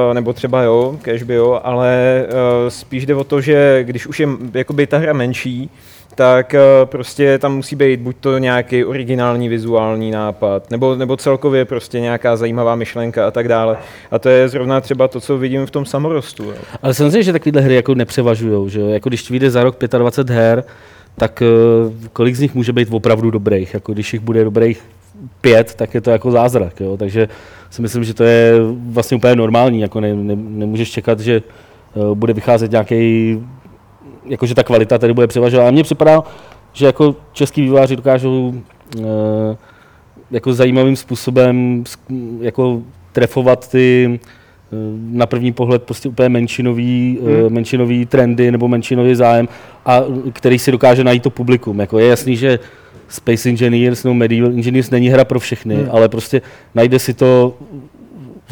Uh, 0.09 0.14
nebo 0.14 0.33
třeba 0.33 0.62
jo, 0.62 0.99
cash 1.02 1.23
by 1.23 1.35
jo, 1.35 1.61
ale 1.64 2.25
uh, 2.26 2.68
spíš 2.68 3.06
jde 3.06 3.14
o 3.14 3.25
to, 3.25 3.40
že 3.40 3.80
když 3.83 4.06
už 4.06 4.21
je 4.21 4.28
jakoby 4.54 4.87
ta 4.87 4.99
hra 4.99 5.12
menší, 5.12 5.71
tak 6.14 6.54
uh, 6.54 6.88
prostě 6.88 7.38
tam 7.38 7.56
musí 7.56 7.76
být 7.76 8.00
buď 8.00 8.16
to 8.21 8.38
nějaký 8.38 8.85
originální 8.85 9.49
vizuální 9.49 10.11
nápad, 10.11 10.71
nebo, 10.71 10.94
nebo 10.94 11.16
celkově 11.16 11.64
prostě 11.64 12.00
nějaká 12.00 12.37
zajímavá 12.37 12.75
myšlenka 12.75 13.26
a 13.26 13.30
tak 13.30 13.49
dále. 13.49 13.76
A 14.11 14.18
to 14.18 14.28
je 14.28 14.49
zrovna 14.49 14.80
třeba 14.80 15.09
to, 15.09 15.21
co 15.21 15.38
vidím 15.38 15.66
v 15.66 15.71
tom 15.71 15.85
samorostu. 15.85 16.42
Jo. 16.44 16.54
Ale 16.83 16.94
samozřejmě, 16.94 17.23
že 17.23 17.33
takovéhle 17.33 17.61
hry 17.61 17.75
jako 17.75 17.94
nepřevažují, 17.94 18.71
že 18.71 18.80
jo? 18.80 18.88
Jako 18.88 19.09
když 19.09 19.30
vyjde 19.30 19.50
za 19.50 19.64
rok 19.64 19.76
25 19.99 20.35
her, 20.35 20.64
tak 21.16 21.42
eh, 21.42 22.09
kolik 22.12 22.35
z 22.35 22.40
nich 22.40 22.54
může 22.54 22.73
být 22.73 22.88
opravdu 22.90 23.30
dobrých? 23.30 23.75
Jako 23.75 23.92
když 23.92 24.12
jich 24.12 24.23
bude 24.23 24.44
dobrých 24.44 24.83
pět, 25.40 25.75
tak 25.75 25.94
je 25.94 26.00
to 26.00 26.11
jako 26.11 26.30
zázrak, 26.30 26.80
jo? 26.80 26.97
Takže 26.97 27.28
si 27.71 27.83
myslím, 27.83 28.04
že 28.04 28.14
to 28.14 28.25
je 28.25 28.52
vlastně 28.87 29.16
úplně 29.16 29.37
normální, 29.37 29.80
jako 29.80 30.00
ne, 30.00 30.14
ne, 30.14 30.37
nemůžeš 30.37 30.90
čekat, 30.90 31.21
že 31.21 31.42
eh, 31.42 32.14
bude 32.14 32.33
vycházet 32.33 32.71
nějaký, 32.71 33.38
jako 34.25 34.47
že 34.47 34.54
ta 34.54 34.62
kvalita 34.62 34.99
tady 34.99 35.12
bude 35.12 35.26
převažovat. 35.26 35.69
A 35.69 35.71
mně 35.71 35.83
připadá, 35.83 36.23
že 36.73 36.87
jako 36.87 37.16
český 37.33 37.62
vývojáři 37.62 37.97
dokážou 37.97 38.54
eh, 38.99 39.02
jako 40.31 40.52
zajímavým 40.52 40.97
způsobem 40.97 41.85
jako 42.40 42.83
trefovat 43.12 43.71
ty 43.71 44.21
eh, 44.21 44.76
na 45.11 45.26
první 45.26 45.52
pohled 45.52 45.83
prostě 45.83 46.09
úplně 46.09 46.28
menšinový, 46.28 47.19
hmm. 47.23 47.54
menšinový 47.54 48.07
trendy 48.07 48.50
nebo 48.50 48.69
menšinový 48.69 49.14
zájem, 49.14 49.49
a 49.87 50.02
který 50.33 50.59
si 50.59 50.73
dokáže 50.73 51.04
najít 51.04 51.23
to 51.23 51.31
publikum. 51.31 51.81
Jako 51.81 51.99
je 51.99 52.07
jasný, 52.07 52.37
že 52.37 52.59
Space 53.09 53.49
Engineers 53.49 54.04
nebo 54.04 54.14
Medieval 54.14 54.52
Engineers 54.52 54.90
není 54.90 55.09
hra 55.09 55.25
pro 55.25 55.40
všechny, 55.40 55.75
hmm. 55.75 55.88
ale 55.90 56.09
prostě 56.09 56.43
najde 56.75 56.99
si 56.99 57.14
to 57.14 57.54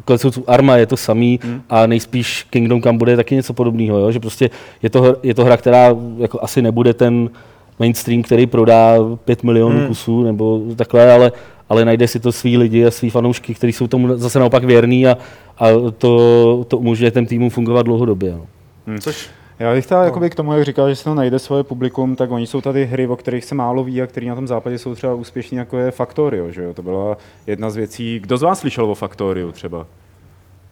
konců 0.04 0.44
Arma 0.47 0.76
je 0.76 0.87
to 0.87 0.97
samý 0.97 1.40
hmm. 1.42 1.62
a 1.71 1.87
nejspíš 1.87 2.47
Kingdom 2.50 2.82
Come 2.82 2.99
bude 2.99 3.16
taky 3.16 3.35
něco 3.35 3.52
podobného, 3.52 3.99
jo? 3.99 4.12
že 4.12 4.21
prostě 4.21 4.50
je 4.82 4.90
to, 4.90 5.16
je 5.23 5.35
to 5.35 5.44
hra, 5.44 5.56
která 5.56 5.97
jako 6.18 6.38
asi 6.42 6.62
nebude 6.62 6.94
ten 6.94 7.30
mainstream, 7.78 8.23
který 8.23 8.47
prodá 8.47 8.94
5 9.25 9.42
milionů 9.42 9.78
hmm. 9.78 9.87
kusů 9.87 10.23
nebo 10.23 10.62
takhle, 10.76 11.12
ale, 11.12 11.32
ale 11.68 11.85
najde 11.85 12.09
si 12.09 12.21
to 12.21 12.32
svý 12.32 12.56
lidi 12.59 12.87
a 12.87 12.90
svý 12.90 13.11
fanoušky, 13.11 13.54
kteří 13.54 13.73
jsou 13.73 13.87
tomu 13.87 14.18
zase 14.18 14.38
naopak 14.38 14.64
věrní 14.64 15.06
a, 15.06 15.16
a 15.59 15.66
to, 15.99 16.64
to 16.68 16.78
umožňuje 16.78 17.11
těm 17.11 17.26
týmům 17.26 17.50
fungovat 17.50 17.82
dlouhodobě. 17.82 18.32
No. 18.32 18.47
Hmm. 18.87 18.99
Což 18.99 19.28
já 19.62 19.75
bych 19.75 19.85
chtěl 19.85 20.11
no. 20.21 20.31
k 20.31 20.35
tomu, 20.35 20.52
jak 20.52 20.64
říkal, 20.64 20.88
že 20.88 20.97
se 20.97 21.04
to 21.04 21.14
najde 21.14 21.38
svoje 21.38 21.64
publikum, 21.64 22.16
tak 22.16 22.31
oni 22.31 22.47
jsou 22.47 22.61
tady 22.61 22.87
hry, 22.87 23.07
o 23.07 23.16
kterých 23.16 23.45
se 23.45 23.54
málo 23.54 23.85
ví 23.85 24.02
a 24.02 24.07
které 24.07 24.26
na 24.26 24.35
tom 24.35 24.47
západě 24.47 24.78
jsou 24.78 24.95
třeba 24.95 25.14
úspěšní, 25.14 25.59
jako 25.59 25.78
je 25.78 25.90
Factorio, 25.90 26.50
že 26.50 26.62
jo? 26.62 26.75
To 26.75 26.83
byla 26.83 27.16
jedna 27.47 27.71
z 27.71 27.76
věcí. 27.76 28.21
Kdo 28.21 28.37
z 28.37 28.42
vás 28.42 28.61
slyšel 28.61 28.85
o 28.85 28.95
Factoriu 28.95 29.52
třeba? 29.52 29.87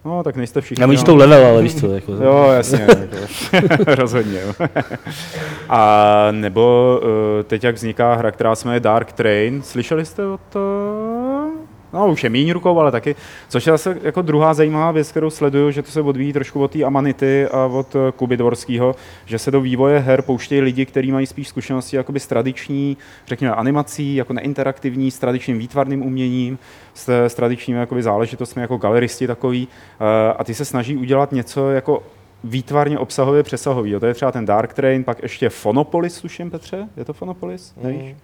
No, 0.04 0.22
tak 0.22 0.36
nejste 0.36 0.60
všichni. 0.60 0.82
Já 0.82 0.86
no. 0.86 1.02
to 1.04 1.16
level, 1.16 1.46
ale 1.46 1.62
víš 1.62 1.80
co. 1.80 1.92
Jako, 1.92 2.12
Jo, 2.12 2.50
jasně, 2.52 2.86
jako, 2.88 3.84
rozhodně. 3.94 4.40
jo. 4.40 4.52
A 5.68 6.28
nebo 6.30 6.98
uh, 7.02 7.08
teď, 7.42 7.64
jak 7.64 7.74
vzniká 7.74 8.14
hra, 8.14 8.30
která 8.30 8.54
se 8.54 8.68
jmenuje 8.68 8.80
Dark 8.80 9.12
Train, 9.12 9.62
slyšeli 9.62 10.04
jste 10.04 10.26
o 10.26 10.38
to? 10.50 11.29
No, 11.92 12.08
už 12.08 12.24
je 12.24 12.30
míň 12.30 12.52
rukou, 12.52 12.78
ale 12.78 12.92
taky. 12.92 13.16
Což 13.48 13.66
je 13.66 13.70
zase 13.70 13.98
jako 14.02 14.22
druhá 14.22 14.54
zajímavá 14.54 14.90
věc, 14.90 15.10
kterou 15.10 15.30
sleduju, 15.30 15.70
že 15.70 15.82
to 15.82 15.90
se 15.90 16.00
odvíjí 16.00 16.32
trošku 16.32 16.62
od 16.62 16.70
té 16.70 16.84
Amanity 16.84 17.46
a 17.46 17.66
od 17.66 17.96
eh, 17.96 18.12
Kuby 18.12 18.36
Dvorského, 18.36 18.94
že 19.26 19.38
se 19.38 19.50
do 19.50 19.60
vývoje 19.60 19.98
her 19.98 20.22
pouštějí 20.22 20.60
lidi, 20.60 20.86
kteří 20.86 21.12
mají 21.12 21.26
spíš 21.26 21.48
zkušenosti 21.48 21.96
jakoby 21.96 22.20
s 22.20 22.26
tradiční, 22.26 22.96
řekněme, 23.26 23.54
animací, 23.54 24.14
jako 24.16 24.32
neinteraktivní, 24.32 25.10
s 25.10 25.18
tradičním 25.18 25.58
výtvarným 25.58 26.02
uměním, 26.02 26.58
s, 26.94 27.08
s 27.24 27.34
tradičními 27.34 27.80
jakoby 27.80 28.02
záležitostmi 28.02 28.62
jako 28.62 28.76
galeristi 28.76 29.26
takový. 29.26 29.68
eh, 30.00 30.32
A 30.32 30.44
ty 30.44 30.54
se 30.54 30.64
snaží 30.64 30.96
udělat 30.96 31.32
něco 31.32 31.70
jako 31.70 32.02
výtvarně 32.44 32.98
obsahově 32.98 33.42
přesahový. 33.42 33.94
To 34.00 34.06
je 34.06 34.14
třeba 34.14 34.32
ten 34.32 34.46
Dark 34.46 34.74
Train, 34.74 35.04
pak 35.04 35.22
ještě 35.22 35.48
Fonopolis, 35.48 36.20
tuším, 36.20 36.50
Petře? 36.50 36.88
Je 36.96 37.04
to 37.04 37.12
Fonopolis? 37.12 37.74
Nevíš? 37.82 38.00
Je 38.00 38.14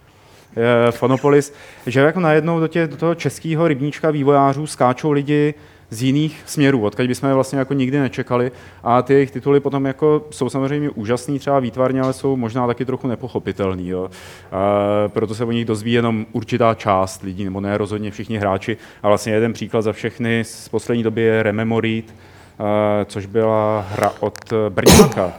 Fonopolis, 0.91 1.53
že 1.85 1.99
jako 1.99 2.19
najednou 2.19 2.59
do, 2.59 2.67
tě, 2.67 2.87
do 2.87 2.97
toho 2.97 3.15
českého 3.15 3.67
rybníčka 3.67 4.11
vývojářů 4.11 4.67
skáčou 4.67 5.11
lidi 5.11 5.53
z 5.89 6.03
jiných 6.03 6.41
směrů, 6.45 6.83
odkud 6.85 7.07
bychom 7.07 7.29
je 7.29 7.35
vlastně 7.35 7.59
jako 7.59 7.73
nikdy 7.73 7.99
nečekali. 7.99 8.51
A 8.83 9.01
ty 9.01 9.13
jejich 9.13 9.31
tituly 9.31 9.59
potom 9.59 9.85
jako 9.85 10.25
jsou 10.29 10.49
samozřejmě 10.49 10.89
úžasný 10.89 11.39
třeba 11.39 11.59
výtvarně, 11.59 12.01
ale 12.01 12.13
jsou 12.13 12.35
možná 12.35 12.67
taky 12.67 12.85
trochu 12.85 13.07
nepochopitelný. 13.07 13.87
Jo. 13.87 14.09
E, 14.09 15.09
proto 15.09 15.35
se 15.35 15.45
o 15.45 15.51
nich 15.51 15.65
dozví 15.65 15.91
jenom 15.91 16.25
určitá 16.31 16.73
část 16.73 17.23
lidí, 17.23 17.43
nebo 17.43 17.61
ne 17.61 17.77
rozhodně 17.77 18.11
všichni 18.11 18.37
hráči. 18.37 18.77
A 19.03 19.07
vlastně 19.07 19.33
jeden 19.33 19.53
příklad 19.53 19.81
za 19.81 19.93
všechny 19.93 20.43
z 20.43 20.69
poslední 20.69 21.03
doby 21.03 21.21
je 21.21 21.43
Rememorit, 21.43 22.15
e, 22.59 23.05
což 23.05 23.25
byla 23.25 23.85
hra 23.89 24.11
od 24.19 24.53
Brňáka. 24.69 25.33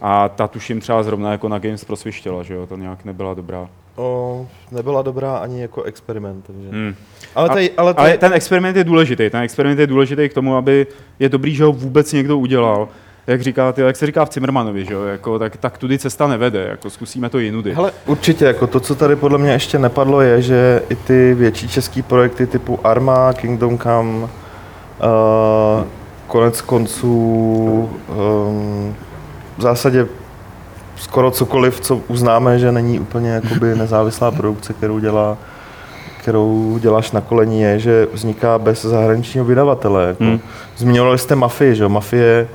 A 0.00 0.28
ta 0.28 0.48
tuším 0.48 0.80
třeba 0.80 1.02
zrovna 1.02 1.32
jako 1.32 1.48
na 1.48 1.58
Games 1.58 1.84
prosvištěla, 1.84 2.42
že 2.42 2.54
jo, 2.54 2.66
to 2.66 2.76
nějak 2.76 3.04
nebyla 3.04 3.34
dobrá. 3.34 3.68
O, 3.96 4.46
nebyla 4.72 5.02
dobrá 5.02 5.36
ani 5.36 5.60
jako 5.60 5.82
experiment. 5.82 6.44
Takže. 6.46 6.68
Hmm. 6.70 6.94
Ale, 7.34 7.48
tady, 7.48 7.70
ale, 7.70 7.94
Ale 7.96 8.08
tady, 8.08 8.18
ten 8.18 8.32
experiment 8.32 8.76
je 8.76 8.84
důležitý. 8.84 9.30
Ten 9.30 9.40
experiment 9.40 9.80
je 9.80 9.86
důležitý 9.86 10.28
k 10.28 10.34
tomu, 10.34 10.56
aby 10.56 10.86
je 11.18 11.28
dobrý, 11.28 11.54
že 11.54 11.64
ho 11.64 11.72
vůbec 11.72 12.12
někdo 12.12 12.38
udělal. 12.38 12.88
Jak, 13.26 13.42
říká, 13.42 13.72
ty, 13.72 13.80
jak 13.80 13.96
se 13.96 14.06
říká 14.06 14.24
v 14.24 14.32
Zimmermanovi, 14.32 14.84
že 14.84 14.94
jo? 14.94 15.04
Jako, 15.04 15.38
tak, 15.38 15.56
tak 15.56 15.78
tudy 15.78 15.98
cesta 15.98 16.26
nevede, 16.26 16.66
jako 16.70 16.90
zkusíme 16.90 17.28
to 17.28 17.38
jinudy. 17.38 17.74
Hele, 17.74 17.92
určitě, 18.06 18.44
jako 18.44 18.66
to, 18.66 18.80
co 18.80 18.94
tady 18.94 19.16
podle 19.16 19.38
mě 19.38 19.50
ještě 19.50 19.78
nepadlo, 19.78 20.20
je, 20.20 20.42
že 20.42 20.82
i 20.88 20.96
ty 20.96 21.34
větší 21.34 21.68
český 21.68 22.02
projekty 22.02 22.46
typu 22.46 22.78
Arma, 22.84 23.32
Kingdom 23.32 23.78
Come, 23.78 24.24
uh, 24.24 24.28
konec 26.26 26.60
konců, 26.60 27.90
um, 28.08 28.96
v 29.58 29.62
zásadě 29.62 30.06
skoro 30.96 31.30
cokoliv, 31.30 31.80
co 31.80 31.96
uznáme, 32.08 32.58
že 32.58 32.72
není 32.72 33.00
úplně 33.00 33.30
jakoby 33.30 33.74
nezávislá 33.78 34.30
produkce, 34.30 34.72
kterou 34.72 34.98
dělá 34.98 35.36
kterou 36.26 36.78
děláš 36.78 37.12
na 37.12 37.20
koleni, 37.20 37.62
je, 37.62 37.78
že 37.78 38.08
vzniká 38.12 38.58
bez 38.58 38.82
zahraničního 38.82 39.46
vydavatele. 39.46 40.06
Jako. 40.06 40.24
Hmm. 40.24 40.40
Zmiňovali 40.76 41.18
jste 41.18 41.34
Mafii, 41.34 41.74
že? 41.74 41.88
Mafie 41.88 42.48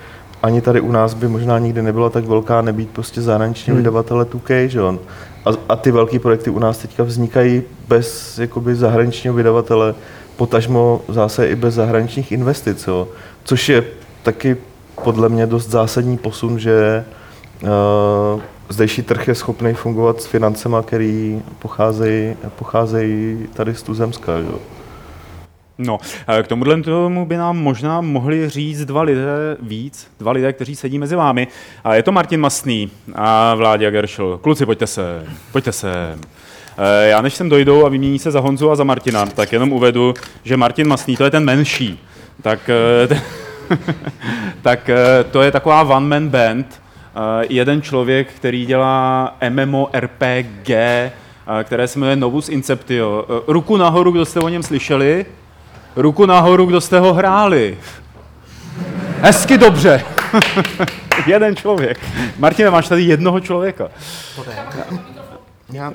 ani 0.44 0.62
tady 0.62 0.82
u 0.82 0.92
nás 0.92 1.14
by 1.14 1.28
možná 1.28 1.60
nikdy 1.60 1.82
nebyla 1.82 2.10
tak 2.10 2.26
velká 2.26 2.62
nebýt 2.62 2.90
prostě 2.90 3.22
zahraničního 3.22 3.76
hmm. 3.76 3.84
vydavatele 3.84 4.26
2K, 4.26 4.66
že 4.66 4.80
jo? 4.80 5.00
A, 5.46 5.50
a 5.70 5.76
ty 5.76 5.92
velké 5.92 6.20
projekty 6.20 6.50
u 6.50 6.60
nás 6.60 6.78
teďka 6.78 7.04
vznikají 7.04 7.64
bez 7.88 8.40
jakoby 8.40 8.76
zahraničního 8.76 9.36
vydavatele, 9.36 9.96
potažmo 10.36 11.02
zase 11.08 11.48
i 11.48 11.56
bez 11.56 11.74
zahraničních 11.74 12.32
investic, 12.32 12.88
jo? 12.88 13.08
což 13.44 13.70
je 13.70 13.84
taky 14.24 14.58
podle 15.04 15.30
mě 15.30 15.47
dost 15.47 15.67
zásadní 15.69 16.17
posun, 16.17 16.60
že 16.60 17.06
uh, 17.63 18.41
zdejší 18.69 19.01
trh 19.01 19.27
je 19.27 19.36
schopný 19.36 19.73
fungovat 19.73 20.21
s 20.21 20.25
financema, 20.25 20.82
který 20.82 21.41
pocházejí, 21.60 22.36
pocházejí 22.56 23.47
tady 23.54 23.75
z 23.75 23.84
tuzemska. 23.84 24.32
Jo? 24.38 24.60
No, 25.77 25.97
eh, 26.27 26.43
k 26.43 26.47
tomuhle 26.47 26.82
tomu 26.82 27.25
by 27.25 27.38
nám 27.38 27.58
možná 27.58 28.01
mohli 28.01 28.49
říct 28.49 28.86
dva 28.86 29.01
lidé 29.01 29.58
víc, 29.62 30.08
dva 30.19 30.32
lidé, 30.32 30.54
kteří 30.54 30.75
sedí 30.75 30.99
mezi 30.99 31.15
vámi. 31.15 31.47
A 31.84 31.95
je 31.95 32.04
to 32.04 32.12
Martin 32.12 32.39
Masný 32.39 32.91
a 33.15 33.56
Vláďa 33.56 33.89
Geršel. 33.89 34.38
Kluci, 34.38 34.65
pojďte 34.65 34.88
se, 34.88 35.25
pojďte 35.51 35.71
se. 35.71 36.17
Eh, 36.77 37.08
Já 37.10 37.21
než 37.21 37.34
sem 37.34 37.49
dojdou 37.49 37.86
a 37.86 37.89
vymění 37.89 38.19
se 38.19 38.32
za 38.32 38.39
Honzu 38.39 38.71
a 38.71 38.75
za 38.75 38.84
Martina, 38.84 39.25
tak 39.25 39.54
jenom 39.54 39.71
uvedu, 39.73 40.13
že 40.43 40.58
Martin 40.58 40.88
Masný, 40.88 41.17
to 41.17 41.23
je 41.23 41.32
ten 41.32 41.45
menší. 41.45 41.99
Tak, 42.41 42.69
eh, 42.69 43.08
t- 43.08 43.21
tak 44.62 44.90
eh, 44.90 45.24
to 45.32 45.42
je 45.42 45.52
taková 45.52 45.82
one-man 45.82 46.30
band, 46.30 46.82
Eh, 47.16 47.46
jeden 47.50 47.82
člověk, 47.82 48.34
který 48.34 48.66
dělá 48.66 49.36
MMORPG, 49.50 50.70
eh, 50.70 51.12
které 51.64 51.88
se 51.88 52.00
jmenuje 52.00 52.16
Novus 52.16 52.50
Inceptio. 52.50 53.26
Ruku 53.48 53.78
nahoru, 53.78 54.12
kdo 54.12 54.26
jste 54.26 54.40
o 54.40 54.50
něm 54.50 54.64
slyšeli? 54.64 55.26
Ruku 55.96 56.26
nahoru, 56.26 56.66
kdo 56.66 56.82
jste 56.82 57.00
ho 57.00 57.14
hráli. 57.14 57.78
Hezky 59.22 59.58
dobře. 59.58 60.04
jeden 61.28 61.56
člověk. 61.56 62.00
Martine, 62.38 62.70
máš 62.70 62.88
tady 62.88 63.02
jednoho 63.04 63.40
člověka. 63.40 63.88
Já 65.72 65.94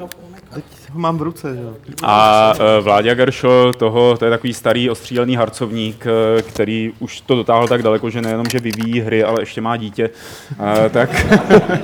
ho 0.92 0.98
mám 1.00 1.18
v 1.18 1.22
ruce. 1.22 1.56
Jo? 1.62 1.74
A 2.02 2.52
uh, 2.52 2.84
Vláďa 2.84 3.14
Geršo, 3.14 3.72
toho, 3.78 4.16
to 4.16 4.24
je 4.24 4.30
takový 4.30 4.54
starý 4.54 4.90
ostřílený 4.90 5.36
harcovník, 5.36 6.06
eh, 6.06 6.42
který 6.42 6.92
už 6.98 7.20
to 7.20 7.34
dotáhl 7.34 7.68
tak 7.68 7.82
daleko, 7.82 8.10
že 8.10 8.22
nejenom, 8.22 8.46
že 8.50 8.58
vyvíjí 8.58 9.00
hry, 9.00 9.24
ale 9.24 9.42
ještě 9.42 9.60
má 9.60 9.76
dítě. 9.76 10.10
Uh, 10.60 10.88
tak 10.88 11.26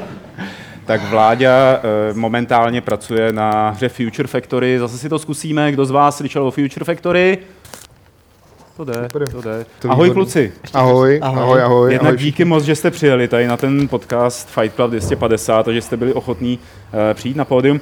tak 0.84 1.10
Vláďa 1.10 1.80
momentálně 2.12 2.80
pracuje 2.80 3.32
na 3.32 3.70
hře 3.70 3.88
Future 3.88 4.28
Factory. 4.28 4.78
Zase 4.78 4.98
si 4.98 5.08
to 5.08 5.18
zkusíme. 5.18 5.72
Kdo 5.72 5.84
z 5.84 5.90
vás 5.90 6.16
slyšel 6.16 6.46
o 6.46 6.50
Future 6.50 6.84
Factory? 6.84 7.38
To 8.76 8.84
jde, 8.84 8.92
Super. 9.12 9.28
to 9.32 9.42
jde. 9.42 9.66
To 9.78 9.90
Ahoj 9.90 10.04
výborný. 10.08 10.14
kluci. 10.14 10.52
Ahoj, 10.74 11.18
Ahoj. 11.22 11.42
ahoj, 11.42 11.62
ahoj. 11.62 11.92
Jednak 11.92 12.08
ahoj. 12.14 12.18
díky 12.18 12.44
moc, 12.44 12.64
že 12.64 12.74
jste 12.76 12.90
přijeli 12.90 13.28
tady 13.28 13.46
na 13.46 13.56
ten 13.56 13.88
podcast 13.88 14.48
Fight 14.48 14.76
Club 14.76 14.90
250 14.90 15.68
a 15.68 15.72
že 15.72 15.82
jste 15.82 15.96
byli 15.96 16.12
ochotní 16.12 16.58
uh, 16.58 16.98
přijít 17.14 17.36
na 17.36 17.44
pódium. 17.44 17.80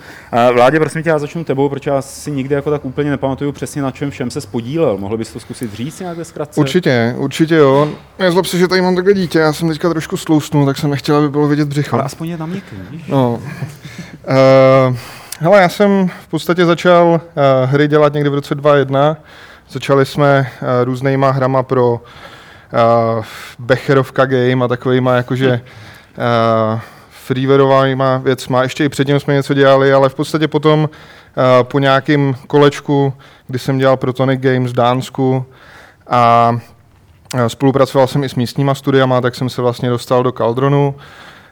Uh, 0.49 0.55
Vládě, 0.55 0.81
prosím 0.81 1.03
tě, 1.03 1.09
já 1.09 1.19
začnu 1.19 1.45
tebou, 1.45 1.69
protože 1.69 1.91
já 1.91 2.03
si 2.03 2.31
nikdy 2.31 2.55
jako 2.55 2.71
tak 2.71 2.85
úplně 2.85 3.11
nepamatuju 3.11 3.53
přesně 3.53 3.83
na 3.83 3.91
čem 3.91 4.11
všem 4.11 4.31
se 4.31 4.41
spodílel. 4.41 4.99
Mohl 4.99 5.17
bys 5.17 5.33
to 5.33 5.41
zkusit 5.41 5.75
říct 5.75 6.01
nějak 6.01 6.17
ve 6.17 6.25
zkratce? 6.25 6.61
Určitě, 6.61 7.15
určitě 7.19 7.55
jo. 7.55 7.89
Nezlob 8.19 8.47
se, 8.47 8.59
že 8.59 8.69
tady 8.69 8.81
mám 8.83 8.95
takhle 8.97 9.15
dítě, 9.15 9.39
já 9.39 9.53
jsem 9.53 9.69
teďka 9.69 9.89
trošku 9.91 10.17
slousnul, 10.17 10.67
tak 10.67 10.79
jsem 10.79 10.91
nechtěl, 10.91 11.17
aby 11.17 11.29
bylo 11.29 11.49
vidět 11.49 11.69
břicho. 11.69 11.97
Ale 11.97 12.05
aspoň 12.05 12.29
je 12.29 12.37
na 12.37 12.47
měkký, 12.47 12.77
víš? 12.91 13.03
No. 13.09 13.33
Uh, 13.33 14.97
hele, 15.39 15.61
já 15.61 15.69
jsem 15.69 16.11
v 16.23 16.29
podstatě 16.29 16.65
začal 16.67 17.07
uh, 17.07 17.21
hry 17.71 17.89
dělat 17.89 18.13
někdy 18.15 18.31
v 18.31 18.35
roce 18.35 18.55
2001. 18.55 19.17
Začali 19.73 20.07
jsme 20.07 20.51
uh, 20.63 20.69
různýma 20.85 21.31
hrama 21.31 21.63
pro 21.63 21.93
uh, 21.93 23.25
Becherovka 23.59 24.27
game 24.27 24.65
a 24.65 24.69
takovýma 24.69 25.15
jakože 25.15 25.61
uh, 26.73 26.81
freewareovýma 27.11 28.19
věcma. 28.19 28.63
Ještě 28.63 28.85
i 28.85 28.89
předtím 28.89 29.21
jsme 29.21 29.35
něco 29.35 29.55
dělali, 29.55 29.93
ale 29.93 30.09
v 30.09 30.15
podstatě 30.15 30.49
potom 30.49 30.81
uh, 30.81 30.89
po 31.63 31.79
nějakém 31.79 32.35
kolečku, 32.47 33.15
kdy 33.47 33.59
jsem 33.59 33.79
dělal 33.79 33.97
pro 33.97 34.13
Tonic 34.13 34.41
Games 34.41 34.71
v 34.71 34.75
Dánsku 34.75 35.47
a 36.09 36.51
uh, 37.35 37.41
spolupracoval 37.47 38.07
jsem 38.07 38.25
i 38.25 38.29
s 38.29 38.35
místníma 38.35 38.75
studiama, 38.75 39.21
tak 39.21 39.35
jsem 39.35 39.49
se 39.49 39.63
vlastně 39.63 39.91
dostal 39.91 40.23
do 40.23 40.33
Caldronu, 40.33 40.95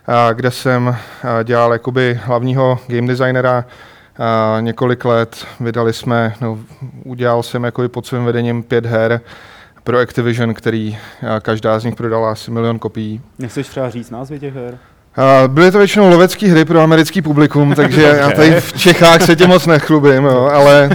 a 0.07 0.33
kde 0.33 0.51
jsem 0.51 0.89
a, 0.89 1.43
dělal 1.43 1.73
jakoby 1.73 2.21
hlavního 2.25 2.79
game 2.87 3.09
designera 3.09 3.65
a, 4.19 4.61
několik 4.61 5.05
let. 5.05 5.47
Vydali 5.61 5.93
jsme, 5.93 6.35
no, 6.41 6.59
udělal 7.05 7.43
jsem 7.43 7.65
jakoby 7.65 7.89
pod 7.89 8.07
svým 8.07 8.25
vedením 8.25 8.63
pět 8.63 8.87
her 8.87 9.21
pro 9.85 9.99
Activision, 9.99 10.55
který 10.55 10.99
každá 11.43 11.79
z 11.79 11.85
nich 11.85 11.95
prodala 11.95 12.33
asi 12.33 12.51
milion 12.51 12.79
kopií. 12.79 13.21
Nechceš 13.39 13.69
třeba 13.69 13.91
říct 13.91 14.11
názvy 14.11 14.39
těch 14.41 14.55
her? 14.55 14.79
Byly 15.47 15.71
to 15.71 15.79
většinou 15.79 16.11
lovecké 16.11 16.47
hry 16.47 16.65
pro 16.65 16.81
americký 16.81 17.23
publikum, 17.23 17.75
takže 17.75 18.03
já 18.03 18.31
tady 18.31 18.61
v 18.61 18.73
Čechách 18.73 19.23
se 19.23 19.37
tím 19.37 19.49
moc 19.49 19.67
nechlubím, 19.67 20.25
jo, 20.25 20.51
ale, 20.55 20.91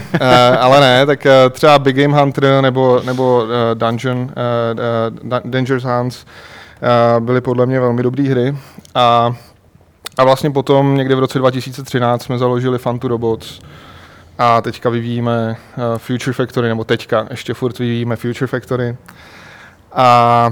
ale 0.59 0.79
ne, 0.79 1.05
tak 1.05 1.27
třeba 1.51 1.79
Big 1.79 1.95
Game 1.95 2.19
Hunter 2.19 2.62
nebo, 2.62 3.01
nebo 3.05 3.43
Dungeon, 3.73 4.31
Dangerous 5.45 5.83
Hunts 5.83 6.25
byly 7.19 7.41
podle 7.41 7.65
mě 7.65 7.79
velmi 7.79 8.03
dobré 8.03 8.23
hry. 8.23 8.57
A, 8.95 9.36
a 10.17 10.23
vlastně 10.23 10.52
potom 10.52 10.97
někdy 10.97 11.15
v 11.15 11.19
roce 11.19 11.39
2013 11.39 12.23
jsme 12.23 12.38
založili 12.38 12.78
Fun 12.80 12.99
to 12.99 13.08
Robots 13.08 13.60
a 14.38 14.62
teďka 14.62 14.89
vyvíjíme 14.89 15.56
uh, 15.78 15.84
Future 15.97 16.34
Factory, 16.34 16.67
nebo 16.67 16.84
teďka 16.84 17.28
ještě 17.30 17.54
furt 17.54 17.80
vyvíjíme 17.80 18.15
Future 18.15 18.47
Factory. 18.47 18.97
A 19.93 20.49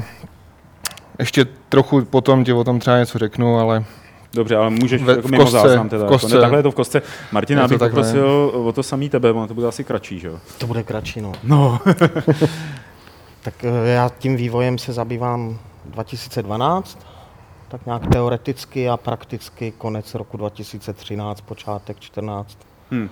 ještě 1.20 1.46
trochu 1.70 2.06
potom 2.06 2.44
ti 2.44 2.54
o 2.54 2.64
tom 2.64 2.80
třeba 2.80 2.98
něco 3.00 3.18
řeknu, 3.20 3.60
ale 3.60 3.84
Dobře, 4.34 4.56
ale 4.56 4.70
můžeš 4.70 5.04
Ve- 5.04 5.12
jako 5.14 5.28
v 5.28 5.32
mimo 5.32 5.44
kostce, 5.44 5.60
záznam 5.60 5.90
teda. 5.90 6.00
v 6.00 6.04
jako 6.04 6.14
kostce. 6.14 6.36
ne, 6.36 6.42
takhle 6.42 6.60
je 6.60 6.64
to 6.64 6.72
v 6.72 6.76
kostce. 6.76 7.02
Martin, 7.32 7.58
Je 7.58 7.62
já 7.62 7.68
to 7.68 7.74
bych 7.74 7.80
poprosil 7.80 8.52
o 8.54 8.72
to 8.72 8.84
samý 8.84 9.10
tebe, 9.10 9.32
ono 9.32 9.48
to 9.48 9.54
bude 9.54 9.68
asi 9.68 9.84
kratší, 9.84 10.20
že 10.20 10.28
jo? 10.28 10.40
To 10.58 10.68
bude 10.68 10.84
kratší, 10.84 11.22
no. 11.22 11.32
No. 11.44 11.80
Tak 13.44 13.54
eh, 13.64 13.90
já 13.90 14.10
tím 14.20 14.36
vývojem 14.36 14.78
se 14.78 14.94
zabývám 14.94 15.58
2012, 15.86 17.00
tak 17.72 17.86
nějak 17.86 18.08
teoreticky 18.08 18.90
a 18.90 18.98
prakticky 18.98 19.72
konec 19.78 20.16
roku 20.16 20.38
2013, 20.38 21.42
počátek 21.42 22.00
14. 22.00 22.58
Hm. 22.92 23.10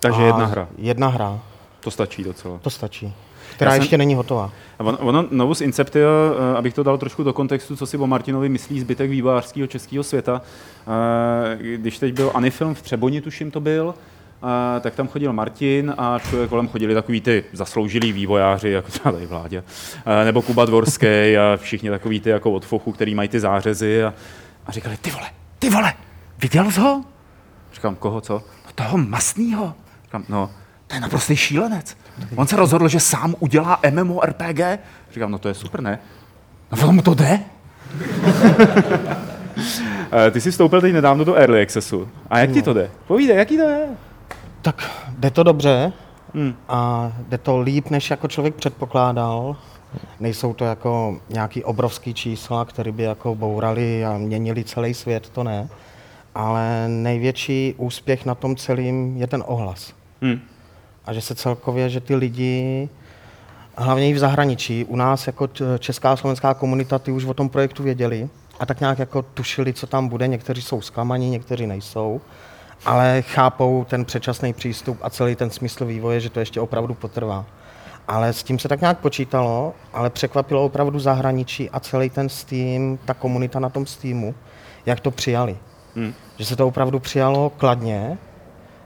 Takže 0.00 0.22
A 0.22 0.26
jedna 0.26 0.46
hra. 0.46 0.68
Jedna 0.78 1.08
hra, 1.08 1.40
To 1.80 1.90
stačí 1.90 2.24
docela. 2.24 2.58
to 2.58 2.70
stačí. 2.70 3.14
Která 3.56 3.70
jsem- 3.70 3.80
ještě 3.82 3.98
není 3.98 4.14
hotová. 4.14 4.50
A 4.78 4.84
Ono, 4.84 4.98
ono 4.98 5.24
Novus 5.30 5.60
Inceptia, 5.60 6.08
eh, 6.54 6.56
abych 6.58 6.74
to 6.74 6.82
dal 6.82 6.98
trošku 6.98 7.22
do 7.22 7.32
kontextu, 7.32 7.76
co 7.76 7.86
si 7.86 7.96
o 7.96 8.06
Martinovi 8.06 8.48
myslí 8.48 8.80
zbytek 8.80 9.10
vývojářského 9.10 9.66
českého 9.66 10.04
světa. 10.04 10.42
Eh, 10.42 11.76
Když 11.76 11.98
teď 11.98 12.14
byl 12.14 12.30
Anifilm 12.34 12.74
v 12.74 12.82
Třeboni, 12.82 13.20
tuším 13.20 13.50
to 13.50 13.60
byl, 13.60 13.94
tak 14.80 14.94
tam 14.94 15.08
chodil 15.08 15.32
Martin 15.32 15.94
a 15.98 16.18
všude 16.18 16.48
kolem 16.48 16.68
chodili 16.68 16.94
takový 16.94 17.20
ty 17.20 17.44
zasloužilí 17.52 18.12
vývojáři, 18.12 18.70
jako 18.70 18.88
třeba 18.90 19.12
tady 19.12 19.26
vládě, 19.26 19.64
eh, 20.06 20.24
nebo 20.24 20.42
Kuba 20.42 20.64
Dvorský 20.64 21.06
a 21.36 21.56
všichni 21.56 21.90
takový 21.90 22.20
ty 22.20 22.30
jako 22.30 22.52
od 22.52 22.64
fochu, 22.64 22.92
který 22.92 23.14
mají 23.14 23.28
ty 23.28 23.40
zářezy 23.40 24.04
a, 24.04 24.14
a 24.66 24.72
říkali, 24.72 24.96
ty 24.96 25.10
vole, 25.10 25.26
ty 25.58 25.70
vole, 25.70 25.92
viděl 26.42 26.70
jsi 26.70 26.80
ho? 26.80 27.04
Říkám, 27.72 27.96
koho, 27.96 28.20
co? 28.20 28.34
No 28.66 28.70
toho 28.74 28.98
masnýho. 28.98 29.74
Říkám, 30.04 30.24
no, 30.28 30.50
to 30.86 30.94
je 30.94 31.00
naprostý 31.00 31.36
šílenec. 31.36 31.96
On 32.36 32.46
se 32.46 32.56
rozhodl, 32.56 32.88
že 32.88 33.00
sám 33.00 33.34
udělá 33.38 33.80
MMORPG. 33.90 34.60
Říkám, 35.12 35.30
no 35.30 35.38
to 35.38 35.48
je 35.48 35.54
super, 35.54 35.80
ne? 35.80 35.98
No 36.82 36.92
mu 36.92 37.02
to 37.02 37.14
jde? 37.14 37.40
Eh, 40.26 40.30
Ty 40.30 40.40
jsi 40.40 40.50
vstoupil 40.50 40.80
teď 40.80 40.92
nedávno 40.92 41.24
do 41.24 41.34
Early 41.34 41.62
Accessu. 41.62 42.08
A 42.30 42.38
jak 42.38 42.50
ti 42.50 42.62
to 42.62 42.74
jde? 42.74 42.90
Povídej, 43.06 43.36
jaký 43.36 43.56
to 43.56 43.62
je? 43.62 43.86
Tak 44.64 44.90
jde 45.18 45.30
to 45.30 45.42
dobře 45.42 45.92
Hmm. 46.34 46.54
a 46.68 47.12
jde 47.28 47.38
to 47.38 47.60
líp, 47.60 47.90
než 47.90 48.10
jako 48.10 48.28
člověk 48.28 48.54
předpokládal. 48.54 49.56
Nejsou 50.20 50.54
to 50.54 50.64
jako 50.64 51.16
nějaký 51.28 51.64
obrovský 51.64 52.14
čísla, 52.14 52.64
které 52.64 52.92
by 52.92 53.02
jako 53.02 53.34
bourali 53.34 54.04
a 54.04 54.18
měnili 54.18 54.64
celý 54.64 54.94
svět, 54.94 55.28
to 55.28 55.44
ne. 55.44 55.68
Ale 56.34 56.88
největší 56.88 57.74
úspěch 57.76 58.26
na 58.26 58.34
tom 58.34 58.56
celým 58.56 59.16
je 59.16 59.26
ten 59.26 59.44
ohlas. 59.46 59.92
Hm. 60.22 60.40
A 61.04 61.12
že 61.12 61.20
se 61.20 61.34
celkově, 61.34 61.88
že 61.88 62.00
ty 62.00 62.14
lidi, 62.14 62.88
hlavně 63.76 64.08
i 64.08 64.12
v 64.12 64.18
zahraničí, 64.18 64.84
u 64.84 64.96
nás 64.96 65.26
jako 65.26 65.48
česká 65.78 66.12
a 66.12 66.16
slovenská 66.16 66.54
komunita, 66.54 66.98
ty 66.98 67.12
už 67.12 67.24
o 67.24 67.34
tom 67.34 67.48
projektu 67.48 67.82
věděli 67.82 68.28
a 68.60 68.66
tak 68.66 68.80
nějak 68.80 68.98
jako 68.98 69.22
tušili, 69.22 69.72
co 69.72 69.86
tam 69.86 70.08
bude. 70.08 70.28
Někteří 70.28 70.62
jsou 70.62 70.80
zklamaní, 70.80 71.30
někteří 71.30 71.66
nejsou, 71.66 72.20
ale 72.84 73.22
chápou 73.22 73.84
ten 73.84 74.04
předčasný 74.04 74.52
přístup 74.52 74.98
a 75.02 75.10
celý 75.10 75.36
ten 75.36 75.50
smysl 75.50 75.84
vývoje, 75.84 76.20
že 76.20 76.30
to 76.30 76.40
ještě 76.40 76.60
opravdu 76.60 76.94
potrvá. 76.94 77.44
Ale 78.08 78.32
s 78.32 78.42
tím 78.42 78.58
se 78.58 78.68
tak 78.68 78.80
nějak 78.80 78.98
počítalo, 78.98 79.74
ale 79.92 80.10
překvapilo 80.10 80.64
opravdu 80.64 80.98
zahraničí 80.98 81.70
a 81.70 81.80
celý 81.80 82.10
ten 82.10 82.28
Steam, 82.28 82.98
ta 83.04 83.14
komunita 83.14 83.60
na 83.60 83.68
tom 83.68 83.86
Steamu, 83.86 84.34
jak 84.86 85.00
to 85.00 85.10
přijali. 85.10 85.56
Hmm. 85.96 86.14
Že 86.38 86.44
se 86.44 86.56
to 86.56 86.68
opravdu 86.68 86.98
přijalo 86.98 87.50
kladně, 87.50 88.18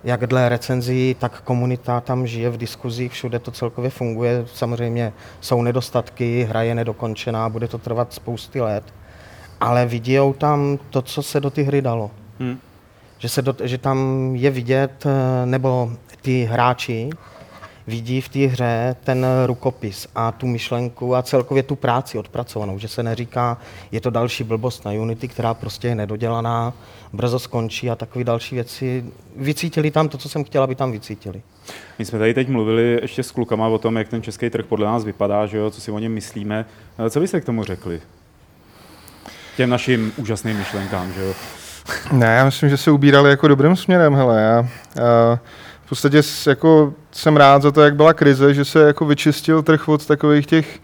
jak 0.04 0.26
dle 0.26 0.48
recenzí, 0.48 1.16
tak 1.18 1.40
komunita 1.40 2.00
tam 2.00 2.26
žije 2.26 2.50
v 2.50 2.56
diskuzích, 2.56 3.12
všude 3.12 3.38
to 3.38 3.50
celkově 3.50 3.90
funguje. 3.90 4.44
Samozřejmě 4.54 5.12
jsou 5.40 5.62
nedostatky, 5.62 6.44
hra 6.44 6.62
je 6.62 6.74
nedokončená, 6.74 7.48
bude 7.48 7.68
to 7.68 7.78
trvat 7.78 8.12
spousty 8.12 8.60
let, 8.60 8.84
ale 9.60 9.86
vidí 9.86 10.18
tam 10.38 10.78
to, 10.90 11.02
co 11.02 11.22
se 11.22 11.40
do 11.40 11.50
ty 11.50 11.62
hry 11.62 11.82
dalo. 11.82 12.10
Hm. 12.40 12.58
Že, 13.18 13.28
se 13.28 13.42
do, 13.42 13.54
že 13.64 13.78
tam 13.78 14.30
je 14.34 14.50
vidět, 14.50 15.06
eh, 15.06 15.46
nebo 15.46 15.92
ty 16.22 16.44
hráči 16.44 17.10
vidí 17.88 18.20
v 18.20 18.28
té 18.28 18.38
hře 18.38 18.96
ten 19.04 19.26
rukopis 19.46 20.08
a 20.14 20.32
tu 20.32 20.46
myšlenku 20.46 21.16
a 21.16 21.22
celkově 21.22 21.62
tu 21.62 21.76
práci 21.76 22.18
odpracovanou, 22.18 22.78
že 22.78 22.88
se 22.88 23.02
neříká, 23.02 23.58
je 23.92 24.00
to 24.00 24.10
další 24.10 24.44
blbost 24.44 24.84
na 24.84 24.92
Unity, 24.92 25.28
která 25.28 25.54
prostě 25.54 25.88
je 25.88 25.94
nedodělaná, 25.94 26.74
brzo 27.12 27.38
skončí 27.38 27.90
a 27.90 27.96
takové 27.96 28.24
další 28.24 28.54
věci. 28.54 29.04
Vycítili 29.36 29.90
tam 29.90 30.08
to, 30.08 30.18
co 30.18 30.28
jsem 30.28 30.44
chtěla, 30.44 30.64
aby 30.64 30.74
tam 30.74 30.92
vycítili. 30.92 31.42
My 31.98 32.04
jsme 32.04 32.18
tady 32.18 32.34
teď 32.34 32.48
mluvili 32.48 32.98
ještě 33.02 33.22
s 33.22 33.30
klukama 33.30 33.68
o 33.68 33.78
tom, 33.78 33.96
jak 33.96 34.08
ten 34.08 34.22
český 34.22 34.50
trh 34.50 34.66
podle 34.66 34.86
nás 34.86 35.04
vypadá, 35.04 35.46
že 35.46 35.58
jo, 35.58 35.70
co 35.70 35.80
si 35.80 35.90
o 35.90 35.98
něm 35.98 36.12
myslíme. 36.12 36.66
Eh, 36.98 37.10
Co 37.10 37.20
byste 37.20 37.40
k 37.40 37.44
tomu 37.44 37.64
řekli? 37.64 38.00
Těm 39.56 39.70
našim 39.70 40.12
úžasným 40.16 40.56
myšlenkám, 40.56 41.12
že 41.12 41.24
jo? 41.24 41.34
Ne, 42.12 42.26
já 42.26 42.44
myslím, 42.44 42.68
že 42.68 42.76
se 42.76 42.90
ubírali 42.90 43.30
jako 43.30 43.48
dobrým 43.48 43.76
směrem, 43.76 44.14
hele, 44.14 44.42
já, 44.42 44.68
já 44.96 45.38
v 45.84 45.88
podstatě 45.88 46.22
jako 46.46 46.92
jsem 47.12 47.36
rád 47.36 47.62
za 47.62 47.72
to, 47.72 47.82
jak 47.82 47.96
byla 47.96 48.14
krize, 48.14 48.54
že 48.54 48.64
se 48.64 48.80
jako 48.80 49.04
vyčistil 49.04 49.62
trh 49.62 49.88
od 49.88 50.06
takových 50.06 50.46
těch 50.46 50.80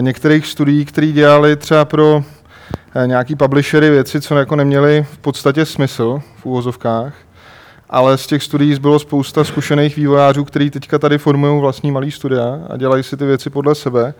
některých 0.00 0.46
studií, 0.46 0.84
které 0.84 1.06
dělali 1.06 1.56
třeba 1.56 1.84
pro 1.84 2.24
nějaký 3.06 3.36
publishery 3.36 3.90
věci, 3.90 4.20
co 4.20 4.38
jako 4.38 4.56
neměly 4.56 5.06
v 5.12 5.18
podstatě 5.18 5.66
smysl 5.66 6.22
v 6.36 6.46
úvozovkách, 6.46 7.14
ale 7.90 8.18
z 8.18 8.26
těch 8.26 8.42
studií 8.42 8.78
bylo 8.78 8.98
spousta 8.98 9.44
zkušených 9.44 9.96
vývojářů, 9.96 10.44
kteří 10.44 10.70
teďka 10.70 10.98
tady 10.98 11.18
formují 11.18 11.60
vlastní 11.60 11.90
malý 11.90 12.10
studia 12.10 12.58
a 12.70 12.76
dělají 12.76 13.02
si 13.02 13.16
ty 13.16 13.24
věci 13.24 13.50
podle 13.50 13.74
sebe. 13.74 14.14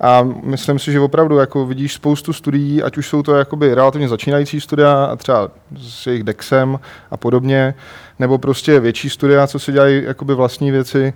A 0.00 0.22
myslím 0.42 0.78
si, 0.78 0.92
že 0.92 1.00
opravdu 1.00 1.38
jako 1.38 1.66
vidíš 1.66 1.94
spoustu 1.94 2.32
studií, 2.32 2.82
ať 2.82 2.96
už 2.96 3.08
jsou 3.08 3.22
to 3.22 3.34
jakoby 3.34 3.74
relativně 3.74 4.08
začínající 4.08 4.60
studia 4.60 5.04
a 5.04 5.16
třeba 5.16 5.50
s 5.78 6.06
jejich 6.06 6.22
Dexem 6.22 6.78
a 7.10 7.16
podobně, 7.16 7.74
nebo 8.18 8.38
prostě 8.38 8.80
větší 8.80 9.10
studia, 9.10 9.46
co 9.46 9.58
si 9.58 9.72
dělají 9.72 10.04
jakoby 10.04 10.34
vlastní 10.34 10.70
věci 10.70 11.14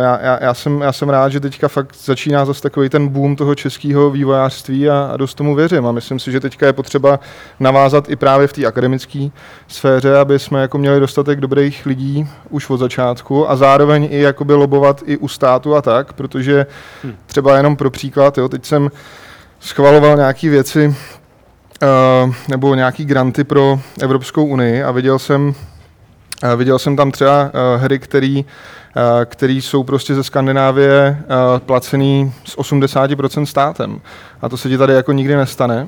já, 0.00 0.18
já, 0.22 0.38
já, 0.42 0.54
jsem, 0.54 0.80
já 0.80 0.92
jsem 0.92 1.08
rád, 1.08 1.28
že 1.28 1.40
teďka 1.40 1.68
fakt 1.68 1.96
začíná 2.04 2.44
zase 2.44 2.62
takový 2.62 2.88
ten 2.88 3.08
boom 3.08 3.36
toho 3.36 3.54
českého 3.54 4.10
vývojářství 4.10 4.90
a, 4.90 5.10
a 5.12 5.16
dost 5.16 5.34
tomu 5.34 5.54
věřím. 5.54 5.86
A 5.86 5.92
myslím 5.92 6.18
si, 6.18 6.32
že 6.32 6.40
teďka 6.40 6.66
je 6.66 6.72
potřeba 6.72 7.20
navázat 7.60 8.10
i 8.10 8.16
právě 8.16 8.46
v 8.46 8.52
té 8.52 8.66
akademické 8.66 9.28
sféře, 9.68 10.18
aby 10.18 10.38
jsme 10.38 10.60
jako 10.60 10.78
měli 10.78 11.00
dostatek 11.00 11.40
dobrých 11.40 11.86
lidí 11.86 12.28
už 12.50 12.70
od 12.70 12.76
začátku 12.76 13.50
a 13.50 13.56
zároveň 13.56 14.08
i 14.10 14.20
jakoby 14.20 14.54
lobovat 14.54 15.02
i 15.06 15.16
u 15.16 15.28
státu 15.28 15.76
a 15.76 15.82
tak, 15.82 16.12
protože 16.12 16.66
třeba 17.26 17.56
jenom 17.56 17.76
pro 17.76 17.90
příklad, 17.90 18.38
jo, 18.38 18.48
teď 18.48 18.64
jsem 18.64 18.90
schvaloval 19.60 20.16
nějaké 20.16 20.50
věci 20.50 20.96
uh, 21.82 22.34
nebo 22.48 22.74
nějaký 22.74 23.04
granty 23.04 23.44
pro 23.44 23.80
Evropskou 24.00 24.44
unii 24.44 24.82
a 24.82 24.90
viděl 24.90 25.18
jsem, 25.18 25.54
viděl 26.56 26.78
jsem 26.78 26.96
tam 26.96 27.10
třeba 27.10 27.42
uh, 27.44 27.82
hry, 27.82 27.98
který, 27.98 28.44
uh, 28.44 29.02
který 29.24 29.62
jsou 29.62 29.84
prostě 29.84 30.14
ze 30.14 30.24
Skandinávie 30.24 31.24
placený 31.58 32.32
s 32.44 32.58
80% 32.58 33.44
státem. 33.44 34.00
A 34.42 34.48
to 34.48 34.56
se 34.56 34.68
ti 34.68 34.78
tady 34.78 34.92
jako 34.94 35.12
nikdy 35.12 35.36
nestane. 35.36 35.86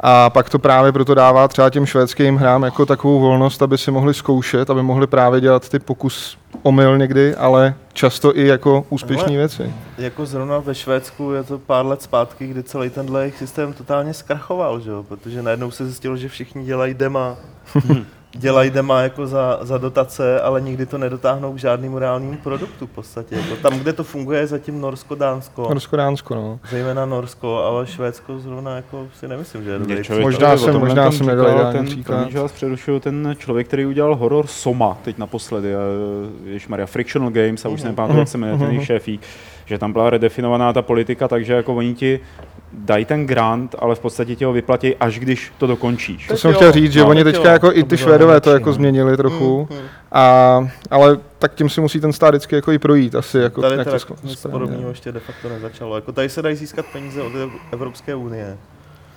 A 0.00 0.30
pak 0.30 0.50
to 0.50 0.58
právě 0.58 0.92
proto 0.92 1.14
dává 1.14 1.48
třeba 1.48 1.70
těm 1.70 1.86
švédským 1.86 2.36
hrám 2.36 2.62
jako 2.62 2.86
takovou 2.86 3.20
volnost, 3.20 3.62
aby 3.62 3.78
si 3.78 3.90
mohli 3.90 4.14
zkoušet, 4.14 4.70
aby 4.70 4.82
mohli 4.82 5.06
právě 5.06 5.40
dělat 5.40 5.68
ty 5.68 5.78
pokus 5.78 6.38
omyl 6.62 6.98
někdy, 6.98 7.34
ale 7.34 7.74
často 7.92 8.38
i 8.38 8.46
jako 8.46 8.86
úspěšné 8.90 9.36
věci. 9.36 9.74
Jako 9.98 10.26
zrovna 10.26 10.58
ve 10.58 10.74
Švédsku 10.74 11.32
je 11.32 11.42
to 11.42 11.58
pár 11.58 11.86
let 11.86 12.02
zpátky, 12.02 12.46
kdy 12.46 12.62
celý 12.62 12.90
tenhle 12.90 13.22
jejich 13.22 13.38
systém 13.38 13.72
totálně 13.72 14.14
zkrachoval, 14.14 14.80
že 14.80 14.90
jo? 14.90 15.02
protože 15.02 15.42
najednou 15.42 15.70
se 15.70 15.84
zjistilo, 15.84 16.16
že 16.16 16.28
všichni 16.28 16.64
dělají 16.64 16.94
dema, 16.94 17.36
dělají 18.36 18.70
dema 18.70 19.00
jako 19.00 19.26
za, 19.26 19.58
za 19.62 19.78
dotace, 19.78 20.40
ale 20.40 20.60
nikdy 20.60 20.86
to 20.86 20.98
nedotáhnou 20.98 21.52
k 21.52 21.58
žádnému 21.58 21.98
reálnému 21.98 22.36
produktu 22.36 22.86
v 22.86 22.90
podstatě. 22.90 23.34
Jako 23.34 23.56
tam, 23.62 23.78
kde 23.78 23.92
to 23.92 24.04
funguje, 24.04 24.40
je 24.40 24.46
zatím 24.46 24.80
Norsko, 24.80 25.14
Dánsko, 25.14 25.62
Norsko, 25.62 25.96
Dánsko, 25.96 26.34
no. 26.34 26.58
zejména 26.70 27.06
Norsko, 27.06 27.58
ale 27.58 27.86
Švédsko 27.86 28.38
zrovna 28.38 28.76
jako 28.76 29.06
si 29.18 29.28
nemyslím, 29.28 29.64
že 29.64 29.70
je 29.70 29.78
dobrý. 29.78 30.04
Člověk 30.04 30.24
Možná 30.24 30.56
jsem- 30.56 30.78
možná 30.78 31.12
jsem 31.12 31.26
nedal 31.26 31.48
ideální 31.50 31.72
ten, 31.78 31.86
příklad. 31.86 32.16
promiň, 32.16 32.32
že 32.32 32.38
vás 32.40 32.52
přerušuju, 32.52 33.00
ten 33.00 33.34
člověk, 33.38 33.66
který 33.66 33.86
udělal 33.86 34.16
horor 34.16 34.46
Soma 34.46 34.98
teď 35.04 35.18
naposledy, 35.18 35.72
Maria 36.68 36.86
Frictional 36.86 37.30
Games, 37.30 37.64
a 37.64 37.68
už 37.68 37.80
se 37.80 37.88
nepamatuju, 37.88 38.18
jak 38.18 38.28
se 38.28 38.38
jmenuje 38.38 38.58
ten 38.58 38.68
jejich 38.70 38.86
šéfík, 38.86 39.20
že 39.66 39.78
tam 39.78 39.92
byla 39.92 40.10
redefinovaná 40.10 40.72
ta 40.72 40.82
politika, 40.82 41.28
takže 41.28 41.52
jako 41.52 41.74
oni 41.74 41.94
ti 41.94 42.20
dají 42.76 43.04
ten 43.04 43.26
grant, 43.26 43.74
ale 43.78 43.94
v 43.94 44.00
podstatě 44.00 44.36
ti 44.36 44.44
ho 44.44 44.52
vyplatí, 44.52 44.96
až 44.96 45.18
když 45.18 45.52
to 45.58 45.66
dokončíš. 45.66 46.26
To 46.26 46.36
jsem 46.36 46.50
jo, 46.50 46.56
chtěl 46.56 46.72
říct, 46.72 46.92
že 46.92 47.00
no, 47.00 47.08
oni 47.08 47.24
teď 47.24 47.34
teďka 47.34 47.48
jo, 47.48 47.52
jako 47.52 47.72
i 47.72 47.82
ty 47.82 47.96
Švédové 47.96 48.40
to 48.40 48.50
jako 48.50 48.68
no. 48.68 48.72
změnili 48.72 49.16
trochu, 49.16 49.68
Mm, 49.70 49.76
mm. 49.76 49.82
a, 50.12 50.68
ale 50.90 51.18
tak 51.38 51.54
tím 51.54 51.68
si 51.68 51.80
musí 51.80 52.00
ten 52.00 52.12
stát 52.12 52.30
vždycky 52.30 52.54
jako 52.54 52.72
i 52.72 52.78
projít 52.78 53.14
asi. 53.14 53.38
Jako, 53.38 53.60
Tady 53.60 53.76
jak 53.76 53.84
teda 53.84 53.98
to 53.98 54.14
nic 54.22 54.46
podobného 54.46 54.88
ještě 54.88 55.12
de 55.12 55.20
facto 55.20 55.48
nezačalo. 55.48 55.94
Jako 55.94 56.12
tady 56.12 56.28
se 56.28 56.42
dají 56.42 56.56
získat 56.56 56.86
peníze 56.92 57.22
od 57.22 57.32
Evropské 57.72 58.14
unie. 58.14 58.56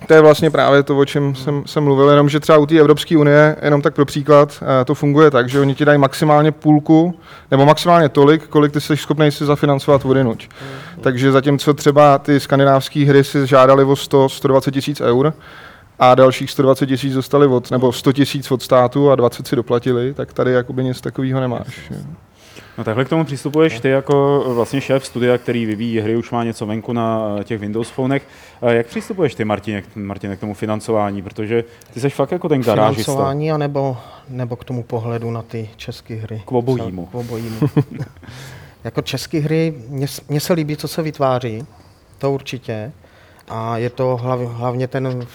To 0.07 0.13
je 0.13 0.21
vlastně 0.21 0.51
právě 0.51 0.83
to, 0.83 0.97
o 0.97 1.05
čem 1.05 1.35
jsem, 1.35 1.63
jsem 1.65 1.83
mluvil, 1.83 2.09
jenom 2.09 2.29
že 2.29 2.39
třeba 2.39 2.57
u 2.57 2.65
té 2.65 2.79
Evropské 2.79 3.17
unie, 3.17 3.55
jenom 3.61 3.81
tak 3.81 3.95
pro 3.95 4.05
příklad, 4.05 4.63
eh, 4.81 4.85
to 4.85 4.95
funguje 4.95 5.31
tak, 5.31 5.49
že 5.49 5.59
oni 5.59 5.75
ti 5.75 5.85
dají 5.85 5.97
maximálně 5.99 6.51
půlku, 6.51 7.19
nebo 7.51 7.65
maximálně 7.65 8.09
tolik, 8.09 8.47
kolik 8.47 8.71
ty 8.71 8.81
jsi 8.81 8.97
schopný 8.97 9.31
si 9.31 9.45
zafinancovat 9.45 10.03
vodinuť. 10.03 10.49
Takže 11.01 11.31
zatímco 11.31 11.73
třeba 11.73 12.17
ty 12.17 12.39
skandinávské 12.39 13.05
hry 13.05 13.23
si 13.23 13.47
žádali 13.47 13.83
o 13.83 13.95
100, 13.95 14.29
120 14.29 14.71
tisíc 14.71 15.01
eur, 15.01 15.33
a 15.99 16.15
dalších 16.15 16.51
120 16.51 16.85
tisíc 16.88 17.13
dostali 17.13 17.47
od, 17.47 17.71
nebo 17.71 17.93
100 17.93 18.13
tisíc 18.13 18.51
od 18.51 18.62
státu 18.63 19.12
a 19.12 19.15
20 19.15 19.47
si 19.47 19.55
doplatili, 19.55 20.13
tak 20.13 20.33
tady 20.33 20.51
jakoby 20.51 20.83
nic 20.83 21.01
takového 21.01 21.39
nemáš. 21.39 21.91
No 22.77 22.83
takhle 22.83 23.05
k 23.05 23.09
tomu 23.09 23.23
přistupuješ 23.25 23.79
ty 23.79 23.89
jako 23.89 24.43
vlastně 24.55 24.81
šéf 24.81 25.05
studia, 25.05 25.38
který 25.38 25.65
vyvíjí 25.65 25.99
hry, 25.99 26.15
už 26.15 26.31
má 26.31 26.43
něco 26.43 26.65
venku 26.65 26.93
na 26.93 27.21
eh, 27.39 27.43
těch 27.43 27.59
Windows 27.62 27.89
phonech. 27.89 28.27
Eh, 28.62 28.75
Jak 28.75 28.88
přistupuješ 28.88 29.35
ty, 29.35 29.45
Martine, 29.45 29.81
k- 29.81 29.95
Martine, 29.95 30.35
k 30.35 30.39
tomu 30.39 30.53
financování? 30.53 31.21
Protože 31.21 31.63
ty 31.93 31.99
jsi 31.99 32.09
fakt 32.09 32.31
jako 32.31 32.49
ten 32.49 32.62
garážista. 32.62 33.12
Financování, 33.12 33.51
anebo, 33.51 33.97
nebo 34.29 34.55
k 34.55 34.63
tomu 34.63 34.83
pohledu 34.83 35.31
na 35.31 35.41
ty 35.41 35.69
české 35.77 36.15
hry? 36.15 36.41
K 36.45 36.51
obojímu. 36.51 37.05
K 37.05 37.15
obojímu. 37.15 37.57
jako 38.83 39.01
české 39.01 39.39
hry, 39.39 39.73
mně 40.29 40.39
se 40.39 40.53
líbí, 40.53 40.77
co 40.77 40.87
se 40.87 41.01
vytváří, 41.01 41.65
to 42.17 42.31
určitě. 42.31 42.91
A 43.47 43.77
je 43.77 43.89
to 43.89 44.17
hlav, 44.17 44.39
hlavně 44.39 44.87
ten, 44.87 45.27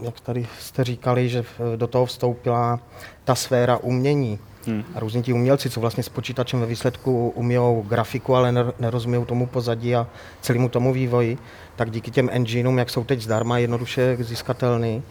jak 0.00 0.20
tady 0.20 0.46
jste 0.60 0.84
říkali, 0.84 1.28
že 1.28 1.44
do 1.76 1.86
toho 1.86 2.06
vstoupila 2.06 2.80
ta 3.24 3.34
sféra 3.34 3.76
umění. 3.76 4.38
Hmm. 4.66 4.84
A 4.94 5.00
různí 5.00 5.22
ti 5.22 5.32
umělci, 5.32 5.70
co 5.70 5.80
vlastně 5.80 6.02
s 6.02 6.08
počítačem 6.08 6.60
ve 6.60 6.66
výsledku 6.66 7.32
umíjou 7.36 7.84
grafiku, 7.88 8.34
ale 8.34 8.52
ner- 8.52 8.72
nerozumíjí 8.78 9.24
tomu 9.24 9.46
pozadí 9.46 9.96
a 9.96 10.06
celému 10.40 10.68
tomu 10.68 10.92
vývoji, 10.92 11.38
tak 11.76 11.90
díky 11.90 12.10
těm 12.10 12.28
engineům, 12.32 12.78
jak 12.78 12.90
jsou 12.90 13.04
teď 13.04 13.20
zdarma, 13.20 13.58
jednoduše 13.58 14.16
získatelný, 14.20 15.02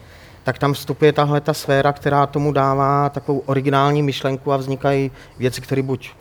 tak 0.44 0.60
tam 0.60 0.74
vstupuje 0.74 1.14
tahle 1.14 1.42
ta 1.42 1.54
sféra, 1.54 1.94
která 1.94 2.26
tomu 2.28 2.52
dává 2.52 3.10
takovou 3.10 3.40
originální 3.46 4.04
myšlenku 4.04 4.52
a 4.52 4.58
vznikají 4.58 5.12
věci, 5.40 5.62
které 5.62 5.82
buď 5.82 6.12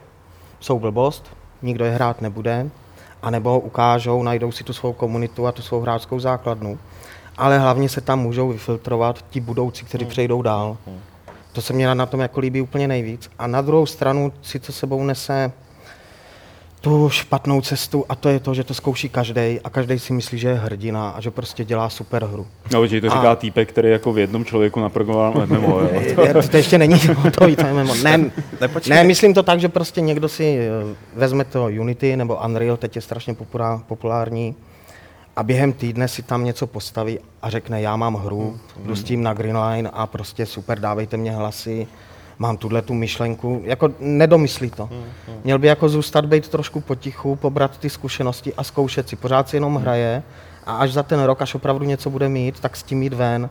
jsou 0.60 0.78
blbost, 0.78 1.30
nikdo 1.62 1.84
je 1.84 1.90
hrát 1.90 2.20
nebude, 2.20 2.70
anebo 3.22 3.60
ukážou, 3.60 4.22
najdou 4.22 4.52
si 4.52 4.64
tu 4.64 4.72
svou 4.72 4.92
komunitu 4.92 5.46
a 5.46 5.52
tu 5.52 5.62
svou 5.62 5.80
hráčskou 5.80 6.20
základnu. 6.20 6.78
Ale 7.36 7.58
hlavně 7.58 7.88
se 7.88 8.00
tam 8.00 8.20
můžou 8.20 8.48
vyfiltrovat 8.48 9.24
ti 9.30 9.40
budoucí, 9.40 9.84
kteří 9.84 10.04
přejdou 10.04 10.42
dál. 10.42 10.76
To 11.52 11.62
se 11.62 11.72
mně 11.72 11.94
na 11.94 12.06
tom 12.06 12.20
jako 12.20 12.40
líbí 12.40 12.60
úplně 12.60 12.88
nejvíc. 12.88 13.30
A 13.38 13.46
na 13.46 13.60
druhou 13.60 13.86
stranu 13.86 14.32
si 14.42 14.58
to 14.58 14.72
sebou 14.72 15.04
nese 15.04 15.52
tu 16.80 17.10
špatnou 17.10 17.60
cestu 17.60 18.04
a 18.08 18.14
to 18.14 18.28
je 18.28 18.40
to, 18.40 18.54
že 18.54 18.64
to 18.64 18.74
zkouší 18.74 19.08
každý 19.08 19.60
a 19.64 19.70
každý 19.70 19.98
si 19.98 20.12
myslí, 20.12 20.38
že 20.38 20.48
je 20.48 20.54
hrdina 20.54 21.10
a 21.10 21.20
že 21.20 21.30
prostě 21.30 21.64
dělá 21.64 21.88
super 21.90 22.24
hru. 22.24 22.46
No, 22.72 22.86
že 22.86 23.00
to 23.00 23.06
A- 23.06 23.10
říká 23.10 23.36
týpek, 23.36 23.68
který 23.68 23.90
jako 23.90 24.12
v 24.12 24.18
jednom 24.18 24.44
člověku 24.44 24.80
naprogramoval 24.80 25.46
MMO, 25.46 25.80
jo. 25.80 25.88
Je- 26.00 26.14
to, 26.34 26.48
to 26.48 26.56
ještě 26.56 26.78
není 26.78 27.00
hotový, 27.16 27.56
to 27.56 27.66
je 27.66 27.72
mimo. 27.72 27.94
Ne, 27.94 28.30
ne, 28.88 29.04
myslím 29.04 29.34
to 29.34 29.42
tak, 29.42 29.60
že 29.60 29.68
prostě 29.68 30.00
někdo 30.00 30.28
si 30.28 30.58
eh, 30.58 30.96
vezme 31.14 31.44
to 31.44 31.64
Unity 31.64 32.16
nebo 32.16 32.38
Unreal, 32.44 32.76
teď 32.76 32.96
je 32.96 33.02
strašně 33.02 33.32
populá- 33.34 33.82
populární, 33.88 34.54
a 35.36 35.42
během 35.42 35.72
týdne 35.72 36.08
si 36.08 36.22
tam 36.22 36.44
něco 36.44 36.66
postaví 36.66 37.18
a 37.42 37.50
řekne, 37.50 37.80
já 37.82 37.96
mám 37.96 38.14
hru, 38.14 38.58
jdu 38.84 38.96
s 38.96 39.04
tím 39.04 39.22
na 39.22 39.34
Greenline 39.34 39.90
a 39.92 40.06
prostě 40.06 40.46
super, 40.46 40.80
dávejte 40.80 41.16
mě 41.16 41.32
hlasy, 41.32 41.86
mám 42.40 42.56
tuhle 42.56 42.82
tu 42.82 42.94
myšlenku, 42.94 43.62
jako 43.64 43.88
nedomyslí 44.00 44.70
to. 44.70 44.88
Měl 45.44 45.58
by 45.58 45.66
jako 45.66 45.88
zůstat 45.88 46.24
být 46.24 46.48
trošku 46.48 46.80
potichu, 46.80 47.36
pobrat 47.36 47.78
ty 47.78 47.90
zkušenosti 47.90 48.54
a 48.54 48.64
zkoušet 48.64 49.08
si. 49.08 49.16
Pořád 49.16 49.48
si 49.48 49.56
jenom 49.56 49.76
hraje 49.76 50.22
a 50.66 50.76
až 50.76 50.92
za 50.92 51.02
ten 51.02 51.22
rok, 51.22 51.42
až 51.42 51.54
opravdu 51.54 51.84
něco 51.84 52.10
bude 52.10 52.28
mít, 52.28 52.60
tak 52.60 52.76
s 52.76 52.82
tím 52.82 53.02
jít 53.02 53.12
ven. 53.12 53.50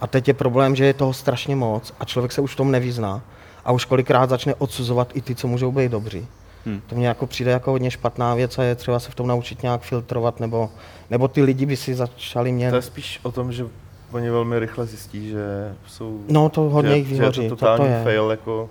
A 0.00 0.06
teď 0.06 0.28
je 0.28 0.34
problém, 0.34 0.76
že 0.76 0.84
je 0.84 0.94
toho 0.94 1.12
strašně 1.12 1.56
moc 1.56 1.94
a 2.00 2.04
člověk 2.04 2.32
se 2.32 2.40
už 2.40 2.52
v 2.52 2.56
tom 2.56 2.70
nevyzná. 2.70 3.22
A 3.64 3.72
už 3.72 3.84
kolikrát 3.84 4.30
začne 4.30 4.54
odsuzovat 4.54 5.08
i 5.14 5.20
ty, 5.20 5.34
co 5.34 5.48
můžou 5.48 5.72
být 5.72 5.92
dobří. 5.92 6.26
Hmm. 6.66 6.80
To 6.86 6.96
mně 6.96 7.08
jako 7.08 7.26
přijde 7.26 7.50
jako 7.50 7.70
hodně 7.70 7.90
špatná 7.90 8.34
věc 8.34 8.58
a 8.58 8.62
je 8.62 8.74
třeba 8.74 8.98
se 8.98 9.10
v 9.10 9.14
tom 9.14 9.26
naučit 9.26 9.62
nějak 9.62 9.80
filtrovat, 9.82 10.40
nebo, 10.40 10.70
nebo 11.10 11.28
ty 11.28 11.42
lidi 11.42 11.66
by 11.66 11.76
si 11.76 11.94
začali 11.94 12.52
mě... 12.52 12.70
To 12.70 12.76
je 12.76 12.82
spíš 12.82 13.20
o 13.22 13.32
tom, 13.32 13.52
že 13.52 13.66
oni 14.14 14.30
velmi 14.30 14.58
rychle 14.58 14.86
zjistí, 14.86 15.28
že 15.30 15.74
jsou... 15.86 16.20
No 16.28 16.48
to 16.48 16.60
hodně 16.60 16.90
že, 16.90 16.96
jich 16.96 17.08
že 17.08 17.14
vyhoří, 17.14 17.42
je 17.42 17.48
to, 17.48 17.56
to 17.56 17.66
to, 17.66 17.70
totální 17.72 17.92
je. 17.94 18.04
fail, 18.04 18.30
jako... 18.30 18.70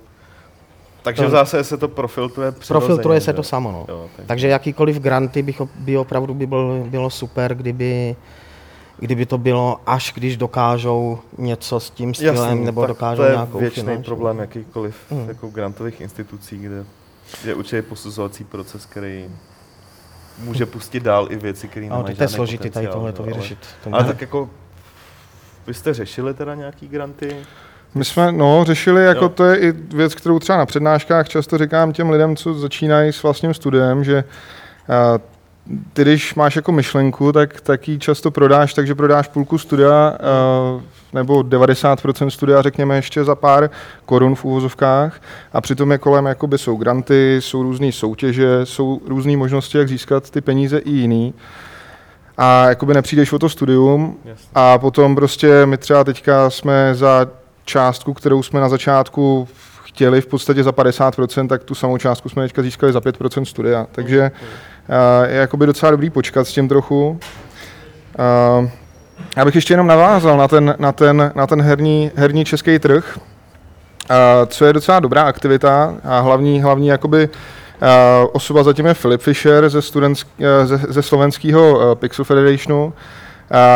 Takže 1.03 1.23
To- 1.23 1.29
zásadě 1.29 1.63
se 1.63 1.77
to 1.77 1.87
profiltruje. 1.87 2.51
Profiltruje 2.67 3.21
se 3.21 3.25
že? 3.31 3.33
to 3.33 3.43
samo, 3.43 3.71
no. 3.71 3.85
Jo, 3.89 4.09
tak. 4.17 4.25
Takže 4.25 4.47
jakýkoliv 4.47 4.99
granty 4.99 5.41
bych, 5.41 5.61
by 5.75 5.97
opravdu 5.97 6.33
by 6.33 6.45
byl, 6.47 6.83
bylo 6.89 7.09
super, 7.09 7.55
kdyby, 7.55 8.15
kdyby 8.97 9.25
to 9.25 9.37
bylo, 9.37 9.79
až 9.85 10.13
když 10.15 10.37
dokážou 10.37 11.19
něco 11.37 11.79
s 11.79 11.89
tím 11.89 12.13
stylem, 12.13 12.35
Jasný, 12.35 12.65
nebo 12.65 12.81
tak 12.81 12.87
dokážou 12.87 13.21
to 13.21 13.27
je 13.27 13.31
nějakou 13.33 13.59
věčný 13.59 13.83
finanční. 13.83 14.03
problém 14.03 14.39
jakýkoliv 14.39 14.95
Hmm. 15.11 15.27
jako 15.27 15.47
grantových 15.47 16.01
institucí, 16.01 16.57
kde 16.57 16.85
je 17.45 17.53
určitě 17.55 17.81
posuzovací 17.81 18.43
proces, 18.43 18.85
který 18.85 19.25
může 20.39 20.65
pustit 20.65 21.03
dál 21.03 21.27
i 21.31 21.35
věci, 21.35 21.67
které 21.67 21.85
No, 21.89 21.95
nemají 21.97 22.15
to 22.15 22.23
je 22.23 22.27
složitý 22.27 22.69
tady 22.69 22.87
tohle 22.87 23.09
že 23.11 23.13
to 23.17 23.23
ale- 23.23 23.31
vyřešit. 23.33 23.57
To 23.83 23.89
Ale 23.93 24.03
má- 24.03 24.07
tak 24.07 24.21
jako, 24.21 24.49
vy 25.67 25.73
jste 25.73 25.93
řešili 25.93 26.33
teda 26.33 26.55
nějaký 26.55 26.87
granty? 26.87 27.35
My 27.95 28.05
jsme 28.05 28.31
no, 28.31 28.63
řešili, 28.67 29.05
jako 29.05 29.25
Jo. 29.25 29.29
to 29.29 29.45
je 29.45 29.57
i 29.57 29.71
věc, 29.71 30.15
kterou 30.15 30.39
třeba 30.39 30.57
na 30.57 30.65
přednáškách 30.65 31.29
často 31.29 31.57
říkám 31.57 31.93
těm 31.93 32.09
lidem, 32.09 32.35
co 32.35 32.53
začínají 32.53 33.13
s 33.13 33.23
vlastním 33.23 33.53
studiem, 33.53 34.03
že 34.03 34.23
a, 34.89 35.19
ty, 35.93 36.01
když 36.01 36.35
máš 36.35 36.55
jako 36.55 36.71
myšlenku, 36.71 37.31
tak, 37.31 37.61
tak 37.61 37.87
ji 37.87 37.99
často 37.99 38.31
prodáš, 38.31 38.73
takže 38.73 38.95
prodáš 38.95 39.27
půlku 39.27 39.57
studia 39.57 39.91
a, 39.91 40.13
nebo 41.13 41.39
90% 41.39 42.27
studia, 42.27 42.61
řekněme, 42.61 42.95
ještě 42.95 43.23
za 43.23 43.35
pár 43.35 43.69
korun 44.05 44.35
v 44.35 44.45
úvozovkách 44.45 45.21
a 45.53 45.61
přitom 45.61 45.91
je 45.91 45.97
kolem, 45.97 46.25
jakoby 46.25 46.57
jsou 46.57 46.75
granty, 46.75 47.37
jsou 47.39 47.63
různé 47.63 47.91
soutěže, 47.91 48.59
jsou 48.63 49.01
různé 49.05 49.37
možnosti, 49.37 49.77
jak 49.77 49.87
získat 49.89 50.29
ty 50.29 50.41
peníze 50.41 50.77
i 50.77 50.91
jiný. 50.91 51.33
A 52.37 52.69
jakoby 52.69 52.93
nepřijdeš 52.93 53.33
o 53.33 53.39
to 53.39 53.49
studium, 53.49 54.17
Jasně. 54.25 54.47
a 54.55 54.77
potom 54.77 55.15
prostě 55.15 55.65
my 55.65 55.77
třeba 55.77 56.03
teďka 56.03 56.49
jsme 56.49 56.95
za 56.95 57.27
částku, 57.65 58.13
kterou 58.13 58.43
jsme 58.43 58.59
na 58.59 58.69
začátku 58.69 59.47
chtěli 59.83 60.21
v 60.21 60.27
podstatě 60.27 60.63
za 60.63 60.71
50%, 60.71 61.47
tak 61.47 61.63
tu 61.63 61.75
samou 61.75 61.97
částku 61.97 62.29
jsme 62.29 62.43
teďka 62.43 62.61
získali 62.61 62.93
za 62.93 62.99
5% 62.99 63.45
studia. 63.45 63.87
Takže 63.91 64.31
uh, 64.31 65.29
je 65.29 65.35
jakoby 65.35 65.65
docela 65.65 65.91
dobrý 65.91 66.09
počkat 66.09 66.47
s 66.47 66.51
tím 66.51 66.67
trochu. 66.67 67.09
Uh, 67.09 68.69
já 69.37 69.45
bych 69.45 69.55
ještě 69.55 69.73
jenom 69.73 69.87
navázal 69.87 70.37
na 70.37 70.47
ten, 70.47 70.75
na 70.79 70.91
ten, 70.91 71.31
na 71.35 71.47
ten 71.47 71.61
herní, 71.61 72.11
herní 72.15 72.45
český 72.45 72.79
trh, 72.79 73.17
uh, 73.17 74.15
co 74.47 74.65
je 74.65 74.73
docela 74.73 74.99
dobrá 74.99 75.23
aktivita 75.23 75.95
a 76.03 76.19
hlavní, 76.19 76.61
hlavní 76.61 76.87
jakoby 76.87 77.29
Uh, 77.29 77.62
osoba 78.31 78.63
zatím 78.63 78.85
je 78.85 78.93
Filip 78.93 79.21
Fischer 79.21 79.69
ze, 79.69 79.79
uh, 79.79 80.15
ze, 80.63 80.77
ze 80.77 81.01
slovenského 81.01 81.77
uh, 81.77 81.95
Pixel 81.95 82.25
Federationu. 82.25 82.85
Uh, 82.85 82.93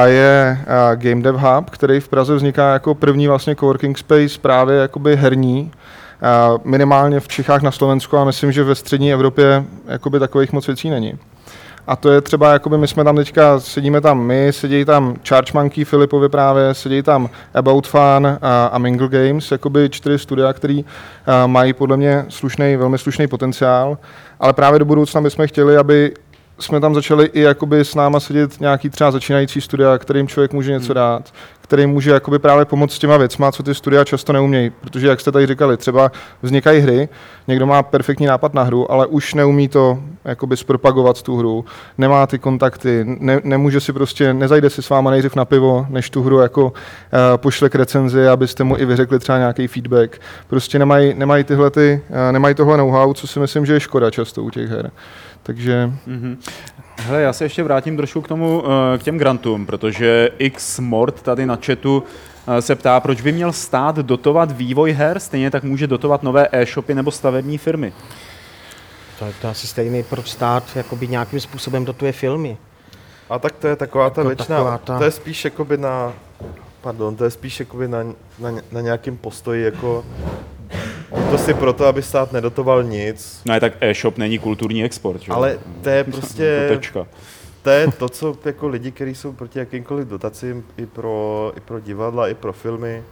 je 0.06 0.60
uh, 0.62 1.02
Game 1.02 1.22
Dev 1.22 1.36
Hub, 1.36 1.70
který 1.70 2.00
v 2.00 2.08
Praze 2.08 2.36
vzniká 2.36 2.74
jako 2.74 2.96
první 2.96 3.28
vlastně 3.28 3.56
coworking 3.56 3.98
space 3.98 4.40
právě 4.42 4.78
jakoby 4.78 5.16
herní. 5.16 5.72
Uh, 6.52 6.58
minimálně 6.64 7.20
v 7.20 7.28
Čechách 7.28 7.62
na 7.62 7.72
Slovensku 7.72 8.18
a 8.18 8.24
myslím, 8.24 8.52
že 8.52 8.64
ve 8.64 8.76
střední 8.76 9.14
Evropě 9.14 9.64
jakoby 9.88 10.20
takových 10.20 10.54
moc 10.54 10.68
věcí 10.68 10.90
není. 10.90 11.20
A 11.88 11.96
to 11.96 12.12
je 12.12 12.22
třeba, 12.22 12.54
jakoby 12.54 12.78
my 12.78 12.88
jsme 12.88 13.04
tam 13.04 13.16
teďka, 13.16 13.60
sedíme 13.60 14.02
tam 14.02 14.20
my, 14.20 14.48
sedí 14.54 14.86
tam 14.86 15.16
Charge 15.28 15.52
Monkey 15.54 15.86
Filipovi 15.86 16.30
právě, 16.30 16.74
sedí 16.74 17.02
tam 17.02 17.30
About 17.54 17.88
Fun 17.88 18.38
a, 18.42 18.66
a 18.66 18.78
Mingle 18.78 19.08
Games, 19.08 19.52
jakoby 19.52 19.90
čtyři 19.90 20.20
studia, 20.20 20.54
který 20.54 20.86
a, 21.26 21.48
mají 21.48 21.74
podle 21.74 21.98
mě 21.98 22.26
slušný, 22.30 22.76
velmi 22.76 22.98
slušný 22.98 23.28
potenciál, 23.28 23.98
ale 24.40 24.54
právě 24.54 24.80
do 24.80 24.86
budoucna 24.86 25.22
bychom 25.22 25.48
chtěli, 25.48 25.78
aby 25.78 26.14
jsme 26.60 26.80
tam 26.80 26.96
začali 26.96 27.26
i 27.26 27.42
jakoby 27.42 27.80
s 27.80 27.96
náma 27.96 28.20
sedět 28.20 28.60
nějaký 28.60 28.90
třeba 28.90 29.12
začínající 29.12 29.62
studia, 29.62 29.98
kterým 29.98 30.28
člověk 30.28 30.54
může 30.54 30.72
něco 30.72 30.94
dát, 30.94 31.34
který 31.68 31.88
může 31.88 32.12
jakoby 32.12 32.40
právě 32.40 32.66
pomoct 32.66 32.94
s 32.94 33.00
těma 33.00 33.18
věcma, 33.18 33.52
co 33.52 33.64
ty 33.64 33.76
studia 33.76 34.04
často 34.04 34.34
neumějí. 34.34 34.70
Protože, 34.70 35.08
jak 35.08 35.20
jste 35.20 35.32
tady 35.32 35.48
říkali, 35.48 35.78
třeba 35.78 36.12
vznikají 36.42 36.82
hry, 36.82 37.10
někdo 37.48 37.66
má 37.66 37.84
perfektní 37.84 38.26
nápad 38.26 38.54
na 38.54 38.64
hru, 38.64 38.92
ale 38.92 39.08
už 39.08 39.34
neumí 39.34 39.68
to 39.68 40.00
jakoby 40.26 40.58
zpropagovat 40.58 41.22
tu 41.22 41.38
hru, 41.38 41.66
nemá 41.98 42.28
ty 42.28 42.40
kontakty, 42.40 43.06
ne, 43.06 43.42
nemůže 43.44 43.80
si 43.80 43.94
prostě, 43.94 44.34
nezajde 44.34 44.70
si 44.70 44.82
s 44.82 44.90
váma 44.90 45.12
nejdřív 45.12 45.36
na 45.36 45.46
pivo, 45.46 45.86
než 45.90 46.10
tu 46.10 46.24
hru 46.24 46.40
jako 46.40 46.66
uh, 46.66 46.72
pošle 47.36 47.70
k 47.70 47.76
recenzi, 47.76 48.28
abyste 48.28 48.64
mu 48.64 48.78
i 48.78 48.86
vyřekli 48.86 49.20
třeba 49.20 49.38
nějaký 49.38 49.68
feedback. 49.68 50.22
Prostě 50.48 50.80
nemají, 50.80 51.14
nemají 51.14 51.44
tyhle 51.44 51.72
ty, 51.72 52.02
uh, 52.10 52.16
nemají 52.32 52.56
tohle 52.56 52.78
know-how, 52.78 53.14
co 53.14 53.28
si 53.28 53.40
myslím, 53.40 53.66
že 53.66 53.74
je 53.74 53.80
škoda 53.80 54.12
často 54.12 54.44
u 54.44 54.50
těch 54.50 54.70
her. 54.70 54.92
Takže 55.44 55.92
Mm-hmm. 56.08 56.38
Hele, 57.00 57.22
já 57.22 57.34
se 57.34 57.46
ještě 57.46 57.64
vrátím 57.64 57.98
trošku 57.98 58.22
k 58.22 58.28
tomu, 58.28 58.64
eh, 58.96 58.98
k 58.98 59.04
těm 59.04 59.18
grantům, 59.18 59.66
protože 59.66 60.30
X 60.38 60.80
Mort 60.80 61.22
tady 61.22 61.46
na 61.46 61.56
chatu 61.66 62.04
eh, 62.48 62.62
se 62.62 62.76
ptá, 62.76 63.00
proč 63.00 63.22
by 63.22 63.32
měl 63.32 63.54
stát 63.54 63.96
dotovat 63.96 64.52
vývoj 64.52 64.92
her, 64.92 65.20
stejně 65.20 65.52
tak 65.52 65.64
může 65.64 65.88
dotovat 65.88 66.24
nové 66.24 66.48
e-shopy 66.52 66.96
nebo 66.96 67.12
stavební 67.12 67.58
firmy. 67.58 67.94
To 69.20 69.26
je 69.26 69.34
to 69.42 69.48
asi 69.50 69.68
stejný, 69.68 70.04
proč 70.04 70.28
stát 70.30 70.64
jakoby 70.76 71.08
nějakým 71.08 71.40
způsobem 71.40 71.86
dotuje 71.86 72.12
filmy. 72.12 72.58
A 73.30 73.40
tak 73.40 73.52
to 73.56 73.68
je 73.68 73.76
taková 73.76 74.10
ta 74.10 74.22
Jako 74.22 74.28
věčná, 74.30 74.46
taková 74.46 74.78
ta- 74.78 74.98
to 74.98 75.04
je 75.04 75.12
spíš 75.12 75.46
jakoby 75.46 75.78
na, 75.78 76.14
pardon, 76.82 77.16
to 77.16 77.24
je 77.24 77.32
spíš 77.32 77.60
jakoby 77.60 77.88
na, 77.88 78.04
na, 78.40 78.52
na 78.72 78.82
nějakém 78.82 79.18
postoji 79.18 79.64
jako 79.64 80.06
to 81.32 81.38
si 81.38 81.54
proto, 81.54 81.86
aby 81.86 82.02
stát 82.02 82.32
nedotoval 82.32 82.84
nic, 82.84 83.42
No 83.46 83.54
je 83.54 83.60
tak 83.60 83.74
e-shop 83.82 84.18
není 84.18 84.40
kulturní 84.40 84.84
export, 84.84 85.22
že? 85.22 85.32
jo? 85.32 85.38
ale 85.38 85.60
to 85.82 85.90
je 85.90 86.04
prostě, 86.14 86.66
To 86.70 86.76
tečka. 86.76 87.08
to 87.62 87.70
je 87.70 87.88
to, 87.92 88.10
co 88.10 88.36
jako 88.46 88.68
lidi, 88.68 88.92
kteří 88.92 89.16
jsou 89.16 89.34
proti 89.34 89.60
jakýmkoliv 89.60 90.08
dotacím 90.08 90.66
i 90.78 90.86
pro, 90.86 91.52
i 91.58 91.60
pro 91.60 91.80
divadla, 91.80 92.28
i 92.28 92.34
pro 92.34 92.54
filmy, 92.54 93.04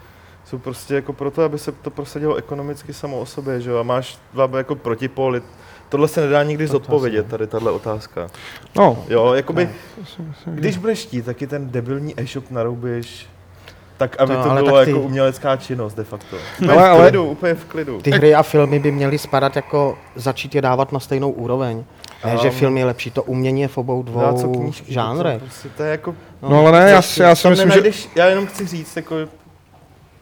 jsou 0.45 0.57
prostě 0.57 0.95
jako 0.95 1.13
proto, 1.13 1.43
aby 1.43 1.59
se 1.59 1.71
to 1.71 1.89
prosadilo 1.89 2.35
ekonomicky 2.35 2.93
samo 2.93 3.19
o 3.19 3.25
sobě, 3.25 3.61
že 3.61 3.69
jo, 3.69 3.77
a 3.77 3.83
máš 3.83 4.17
dva 4.33 4.49
jako 4.57 4.75
protipóly. 4.75 5.41
Tohle 5.89 6.07
se 6.07 6.21
nedá 6.21 6.43
nikdy 6.43 6.67
zodpovědět, 6.67 7.27
tady 7.27 7.47
tahle 7.47 7.71
otázka. 7.71 8.27
no, 8.75 9.05
Jo, 9.09 9.33
jakoby, 9.33 9.69
když 10.45 10.77
budeš 10.77 11.05
chtít, 11.05 11.25
taky 11.25 11.47
ten 11.47 11.69
debilní 11.71 12.19
e-shop 12.19 12.51
naroubíš 12.51 13.27
tak, 13.97 14.15
aby 14.19 14.35
To, 14.35 14.43
to, 14.43 14.51
ale 14.51 14.63
bylo 14.63 14.83
ty- 14.85 14.91
jako 14.91 15.01
umělecká 15.01 15.55
činnost 15.55 15.93
de 15.93 16.03
facto. 16.03 16.35
Úplně 16.59 16.71
Ale- 16.71 16.83
v 16.89 16.91
ale- 16.91 17.01
klidu, 17.01 17.25
úplně 17.25 17.53
v 17.53 17.65
klidu. 17.65 18.01
Ty 18.01 18.11
hry 18.11 18.35
a 18.35 18.43
filmy 18.43 18.79
by 18.79 18.91
měly 18.91 19.17
spadat 19.17 19.55
jako 19.55 19.97
začít 20.15 20.55
je 20.55 20.61
dávat 20.61 20.91
na 20.91 20.99
stejnou 20.99 21.31
úroveň. 21.31 21.83
Ne, 22.25 22.37
že 22.37 22.49
Um, 22.49 22.53
film 22.55 22.77
je 22.77 22.85
lepší, 22.85 23.11
to 23.11 23.23
umění 23.23 23.61
je 23.61 23.67
v 23.67 23.77
obou 23.77 24.03
Dá 24.03 24.33
co 24.33 24.43
dvou 24.43 24.53
knížky, 24.61 24.93
žánrech. 24.93 25.39
To, 25.41 25.45
prostě, 25.45 25.69
to 25.77 25.83
je 25.83 25.91
jako, 25.91 26.15
no 26.41 26.59
ale 26.67 26.71
ne, 26.85 26.91
já, 26.91 27.01
si- 27.01 27.21
já 27.21 27.35
si 27.35 27.49
myslím, 27.49 27.69
že... 27.69 27.75
nenajdeš, 27.75 28.09
já 28.15 28.25
jenom 28.25 28.47
chci 28.47 28.67
říct, 28.67 28.95
jako, 28.95 29.15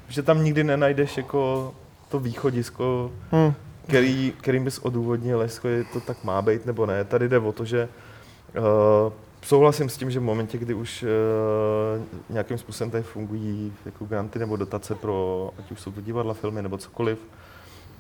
že 0.08 0.24
tam 0.24 0.44
nikdy 0.44 0.64
nenajdeš 0.64 1.18
jako 1.18 1.74
to 2.10 2.20
východisko, 2.20 3.12
Hm. 3.32 3.54
který, 3.88 4.34
kterým 4.42 4.64
bys 4.64 4.80
odůvodnil, 4.80 5.42
jestli 5.42 5.86
to 5.94 6.00
tak 6.00 6.24
má 6.24 6.42
být 6.42 6.66
nebo 6.66 6.86
ne. 6.86 7.04
Tady 7.04 7.30
jde 7.30 7.40
o 7.40 7.52
to, 7.52 7.66
že 7.66 7.88
uh, 8.58 9.14
souhlasím 9.46 9.90
s 9.90 9.98
tím, 9.98 10.12
že 10.12 10.20
v 10.20 10.24
momentě, 10.24 10.58
kdy 10.58 10.74
už 10.74 11.04
uh, 11.04 11.10
nějakým 12.30 12.58
způsobem 12.58 12.92
tady 12.92 13.04
fungují 13.04 13.74
jako 13.86 14.06
granty 14.06 14.40
nebo 14.40 14.56
dotace 14.56 14.96
pro, 14.96 15.50
ať 15.60 15.72
už 15.72 15.82
jsou 15.82 15.92
to 15.92 16.02
divadla, 16.02 16.34
filmy 16.34 16.62
nebo 16.62 16.78
cokoliv, 16.78 17.18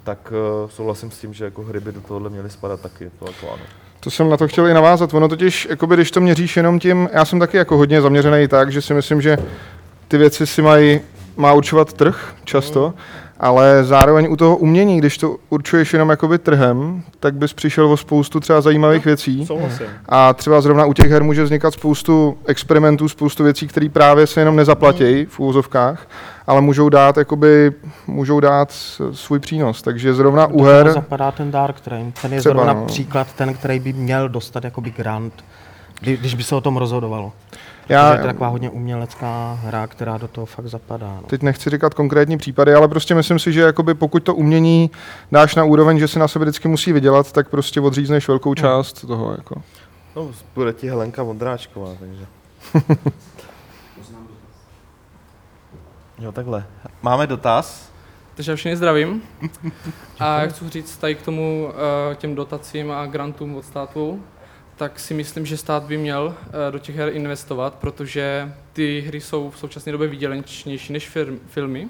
tak 0.03 0.33
uh, 0.63 0.69
souhlasím 0.69 1.11
s 1.11 1.17
tím, 1.17 1.33
že 1.33 1.45
jako 1.45 1.63
hry 1.63 1.79
by 1.79 1.91
do 1.91 2.01
tohohle 2.01 2.29
měly 2.29 2.49
spadat 2.49 2.81
taky, 2.81 3.11
to 3.19 3.25
jako 3.27 3.51
ano. 3.53 3.63
To 3.99 4.11
jsem 4.11 4.29
na 4.29 4.37
to 4.37 4.47
chtěl 4.47 4.67
i 4.67 4.73
navázat. 4.73 5.13
Ono 5.13 5.27
totiž, 5.27 5.67
jakoby, 5.69 5.95
když 5.95 6.11
to 6.11 6.21
měříš 6.21 6.57
jenom 6.57 6.79
tím, 6.79 7.09
já 7.13 7.25
jsem 7.25 7.39
taky 7.39 7.57
jako 7.57 7.77
hodně 7.77 8.01
zaměřený 8.01 8.47
tak, 8.47 8.71
že 8.71 8.81
si 8.81 8.93
myslím, 8.93 9.21
že 9.21 9.37
ty 10.07 10.17
věci 10.17 10.47
si 10.47 10.61
mají, 10.61 11.01
má 11.37 11.53
určovat 11.53 11.93
trh 11.93 12.35
často, 12.43 12.93
ale 13.39 13.83
zároveň 13.83 14.27
u 14.29 14.35
toho 14.35 14.57
umění, 14.57 14.97
když 14.97 15.17
to 15.17 15.35
určuješ 15.49 15.93
jenom 15.93 16.09
jakoby 16.09 16.37
trhem, 16.37 17.03
tak 17.19 17.35
bys 17.35 17.53
přišel 17.53 17.91
o 17.91 17.97
spoustu 17.97 18.39
třeba 18.39 18.61
zajímavých 18.61 19.05
věcí. 19.05 19.45
Souhlasím. 19.45 19.85
A 20.09 20.33
třeba 20.33 20.61
zrovna 20.61 20.85
u 20.85 20.93
těch 20.93 21.11
her 21.11 21.23
může 21.23 21.43
vznikat 21.43 21.73
spoustu 21.73 22.37
experimentů, 22.45 23.09
spoustu 23.09 23.43
věcí, 23.43 23.67
které 23.67 23.89
právě 23.89 24.27
se 24.27 24.41
jenom 24.41 24.55
nezaplatí 24.55 25.25
v 25.25 25.39
úvozovkách, 25.39 26.07
ale 26.47 26.61
můžou 26.61 26.89
dát, 26.89 27.17
jakoby, 27.17 27.71
můžou 28.07 28.39
dát 28.39 28.71
svůj 29.11 29.39
přínos. 29.39 29.81
Takže 29.81 30.13
zrovna 30.13 30.47
u 30.47 30.63
her... 30.63 30.91
zapadá 30.91 31.31
ten 31.31 31.51
Dark 31.51 31.79
Train. 31.79 32.11
Ten 32.21 32.33
je 32.33 32.39
Třeba, 32.39 32.55
zrovna 32.55 32.73
no. 32.73 32.85
příklad 32.85 33.33
ten, 33.33 33.53
který 33.53 33.79
by 33.79 33.93
měl 33.93 34.29
dostat 34.29 34.63
jakoby 34.63 34.91
grant, 34.91 35.33
kdy, 35.99 36.17
když 36.17 36.35
by 36.35 36.43
se 36.43 36.55
o 36.55 36.61
tom 36.61 36.77
rozhodovalo. 36.77 37.31
Já- 37.89 38.11
to 38.11 38.17
je 38.17 38.23
taková 38.23 38.47
hodně 38.47 38.69
umělecká 38.69 39.59
hra, 39.63 39.87
která 39.87 40.17
do 40.17 40.27
toho 40.27 40.45
fakt 40.45 40.67
zapadá. 40.67 41.17
No. 41.21 41.27
Teď 41.27 41.41
nechci 41.41 41.69
říkat 41.69 41.93
konkrétní 41.93 42.37
případy, 42.37 42.73
ale 42.73 42.87
prostě 42.87 43.15
myslím 43.15 43.39
si, 43.39 43.53
že 43.53 43.61
jakoby 43.61 43.93
pokud 43.93 44.23
to 44.23 44.35
umění 44.35 44.91
dáš 45.31 45.55
na 45.55 45.63
úroveň, 45.63 45.99
že 45.99 46.07
si 46.07 46.19
na 46.19 46.27
sebe 46.27 46.45
vždycky 46.45 46.67
musí 46.67 46.93
vydělat, 46.93 47.31
tak 47.31 47.49
prostě 47.49 47.81
odřízneš 47.81 48.27
velkou 48.27 48.53
část 48.53 49.07
toho. 49.07 49.31
Jako. 49.31 49.61
No, 50.15 50.31
bude 50.55 50.73
ti 50.73 50.89
Helenka 50.89 51.23
Vondráčková, 51.23 51.89
takže. 51.99 52.25
jo, 56.19 56.31
takhle. 56.31 56.65
Máme 57.01 57.27
dotaz? 57.27 57.93
Takže 58.35 58.51
já 58.51 58.55
všechny 58.55 58.77
zdravím. 58.77 59.21
A 60.19 60.41
já 60.41 60.47
chci 60.47 60.69
říct 60.69 60.97
tady 60.97 61.15
k 61.15 61.21
tomu 61.21 61.69
eh, 62.11 62.15
těm 62.15 62.35
dotacím 62.35 62.91
a 62.91 63.05
grantům 63.05 63.55
od 63.55 63.65
státu, 63.65 64.23
tak 64.75 64.99
si 64.99 65.13
myslím, 65.13 65.45
že 65.45 65.57
stát 65.57 65.83
by 65.83 65.97
měl 65.97 66.35
eh, 66.67 66.71
do 66.71 66.79
těch 66.79 66.95
her 66.95 67.09
investovat, 67.13 67.73
protože 67.73 68.53
ty 68.73 69.01
hry 69.07 69.21
jsou 69.21 69.49
v 69.49 69.57
současné 69.57 69.91
době 69.91 70.07
výdělečnější 70.07 70.93
než 70.93 71.09
firm, 71.09 71.39
filmy. 71.47 71.87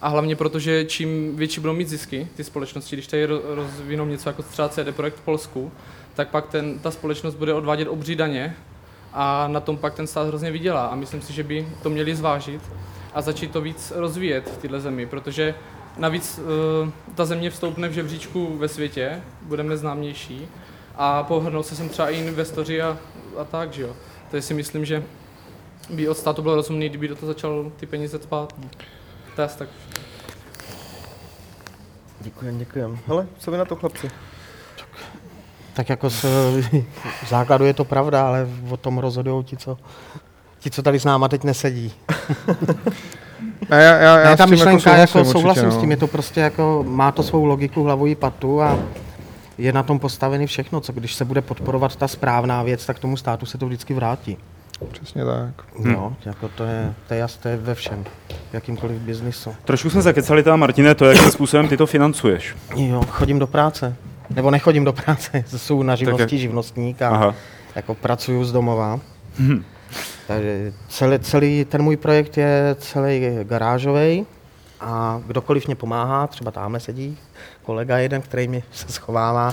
A 0.00 0.08
hlavně 0.08 0.36
proto, 0.36 0.58
že 0.58 0.84
čím 0.84 1.36
větší 1.36 1.60
budou 1.60 1.72
mít 1.72 1.88
zisky 1.88 2.28
ty 2.36 2.44
společnosti, 2.44 2.96
když 2.96 3.06
tady 3.06 3.26
ro- 3.26 3.40
rozvinou 3.44 4.06
něco 4.06 4.28
jako 4.28 4.42
třeba 4.42 4.68
CD 4.68 4.94
Projekt 4.96 5.16
v 5.16 5.20
Polsku, 5.20 5.72
tak 6.14 6.28
pak 6.28 6.46
ten, 6.46 6.78
ta 6.78 6.90
společnost 6.90 7.34
bude 7.34 7.54
odvádět 7.54 7.88
obří 7.88 8.16
daně 8.16 8.56
a 9.12 9.48
na 9.48 9.60
tom 9.60 9.76
pak 9.76 9.94
ten 9.94 10.06
stát 10.06 10.26
hrozně 10.26 10.50
vydělá. 10.50 10.86
A 10.86 10.94
myslím 10.94 11.22
si, 11.22 11.32
že 11.32 11.42
by 11.42 11.68
to 11.82 11.90
měli 11.90 12.16
zvážit 12.16 12.62
a 13.14 13.22
začít 13.22 13.50
to 13.50 13.60
víc 13.60 13.92
rozvíjet 13.96 14.50
v 14.50 14.58
této 14.58 14.80
zemi, 14.80 15.06
protože 15.06 15.54
navíc 15.96 16.38
uh, 16.38 16.90
ta 17.14 17.24
země 17.24 17.50
vstoupne 17.50 17.88
v 17.88 17.92
žebříčku 17.92 18.56
ve 18.58 18.68
světě, 18.68 19.22
budeme 19.42 19.76
známější 19.76 20.48
a 20.96 21.22
pohrnou 21.22 21.62
se 21.62 21.76
sem 21.76 21.88
třeba 21.88 22.10
i 22.10 22.16
investoři 22.16 22.82
a, 22.82 22.98
a 23.38 23.44
tak, 23.44 23.72
že 23.72 23.82
jo. 23.82 23.96
Takže 24.30 24.42
si 24.42 24.54
myslím, 24.54 24.84
že 24.84 25.02
by 25.90 26.08
od 26.08 26.18
státu 26.18 26.42
bylo 26.42 26.54
rozumný, 26.54 26.88
kdyby 26.88 27.08
do 27.08 27.16
toho 27.16 27.26
začal 27.32 27.72
ty 27.76 27.86
peníze 27.86 28.18
cpát. 28.18 28.54
No. 28.58 28.68
To 29.34 29.40
je 29.40 29.46
asi 29.46 29.58
tak. 29.58 29.68
Děkujem, 32.20 32.58
děkujem. 32.58 32.98
Hele, 33.06 33.26
co 33.38 33.50
vy 33.50 33.58
na 33.58 33.64
to 33.64 33.76
chlapci? 33.76 34.10
Tak 35.74 35.88
jako 35.88 36.10
z 36.10 36.24
v 37.22 37.28
základu 37.28 37.64
je 37.64 37.74
to 37.74 37.84
pravda, 37.84 38.28
ale 38.28 38.48
o 38.70 38.76
tom 38.76 38.98
rozhodují 38.98 39.44
ti, 39.44 39.56
co, 39.56 39.78
ti, 40.58 40.70
co 40.70 40.82
tady 40.82 41.00
s 41.00 41.04
náma 41.04 41.28
teď 41.28 41.44
nesedí. 41.44 41.92
Ne, 43.70 43.82
já, 43.82 43.96
já, 43.96 44.18
já 44.18 44.30
ne, 44.30 44.36
ta 44.36 44.44
s 44.44 44.46
tím 44.46 44.50
myšlenka, 44.50 44.96
jako, 44.96 45.12
souhlasím 45.12 45.32
souhlasím 45.32 45.64
určitě, 45.64 45.78
s 45.78 45.80
tím, 45.80 45.88
no. 45.88 45.92
je 45.92 45.96
to 45.96 46.06
prostě 46.06 46.40
jako, 46.40 46.84
má 46.88 47.12
to 47.12 47.22
svou 47.22 47.44
logiku, 47.44 47.82
hlavu 47.82 48.06
i 48.06 48.14
patu 48.14 48.62
a 48.62 48.78
je 49.58 49.72
na 49.72 49.82
tom 49.82 49.98
postavený 49.98 50.46
všechno, 50.46 50.80
co 50.80 50.92
když 50.92 51.14
se 51.14 51.24
bude 51.24 51.40
podporovat 51.42 51.96
ta 51.96 52.08
správná 52.08 52.62
věc, 52.62 52.86
tak 52.86 52.98
tomu 52.98 53.16
státu 53.16 53.46
se 53.46 53.58
to 53.58 53.66
vždycky 53.66 53.94
vrátí. 53.94 54.36
Přesně 54.92 55.24
tak. 55.24 55.64
No, 55.78 56.16
jako 56.26 56.48
to 56.48 56.64
je, 56.64 56.94
to 57.08 57.14
je 57.14 57.20
jasné, 57.20 57.56
ve 57.56 57.74
všem, 57.74 58.04
v 58.50 58.54
jakýmkoliv 58.54 58.96
biznisu. 58.98 59.54
Trošku 59.64 59.90
jsme 59.90 60.02
zakecali 60.02 60.42
teda, 60.42 60.56
Martine, 60.56 60.94
to, 60.94 61.04
jakým 61.04 61.30
způsobem 61.30 61.68
ty 61.68 61.76
to 61.76 61.86
financuješ. 61.86 62.56
Jo, 62.76 63.02
chodím 63.10 63.38
do 63.38 63.46
práce. 63.46 63.96
Nebo 64.30 64.50
nechodím 64.50 64.84
do 64.84 64.92
práce, 64.92 65.44
jsou 65.56 65.82
na 65.82 65.96
živnosti 65.96 66.22
jak- 66.36 66.40
živnostník 66.40 67.02
a 67.02 67.08
Aha. 67.08 67.34
jako 67.74 67.94
pracuju 67.94 68.44
z 68.44 68.52
domova. 68.52 69.00
Takže 70.26 70.72
celý, 70.88 71.18
celý 71.18 71.64
ten 71.64 71.82
můj 71.82 71.96
projekt 71.96 72.36
je 72.38 72.76
celý 72.78 73.20
garážový 73.42 74.26
a 74.80 75.20
kdokoliv 75.26 75.66
mě 75.66 75.74
pomáhá, 75.76 76.26
třeba 76.26 76.50
tamhle 76.50 76.80
sedí 76.80 77.18
kolega 77.62 77.98
jeden, 77.98 78.22
který 78.22 78.48
mě 78.48 78.62
se 78.72 78.92
schovává. 78.92 79.52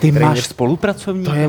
Ty 0.00 0.10
Který 0.10 0.24
máš 0.24 0.32
mě- 0.34 0.42
spolupracovníka? 0.42 1.30
To 1.32 1.36
je 1.38 1.48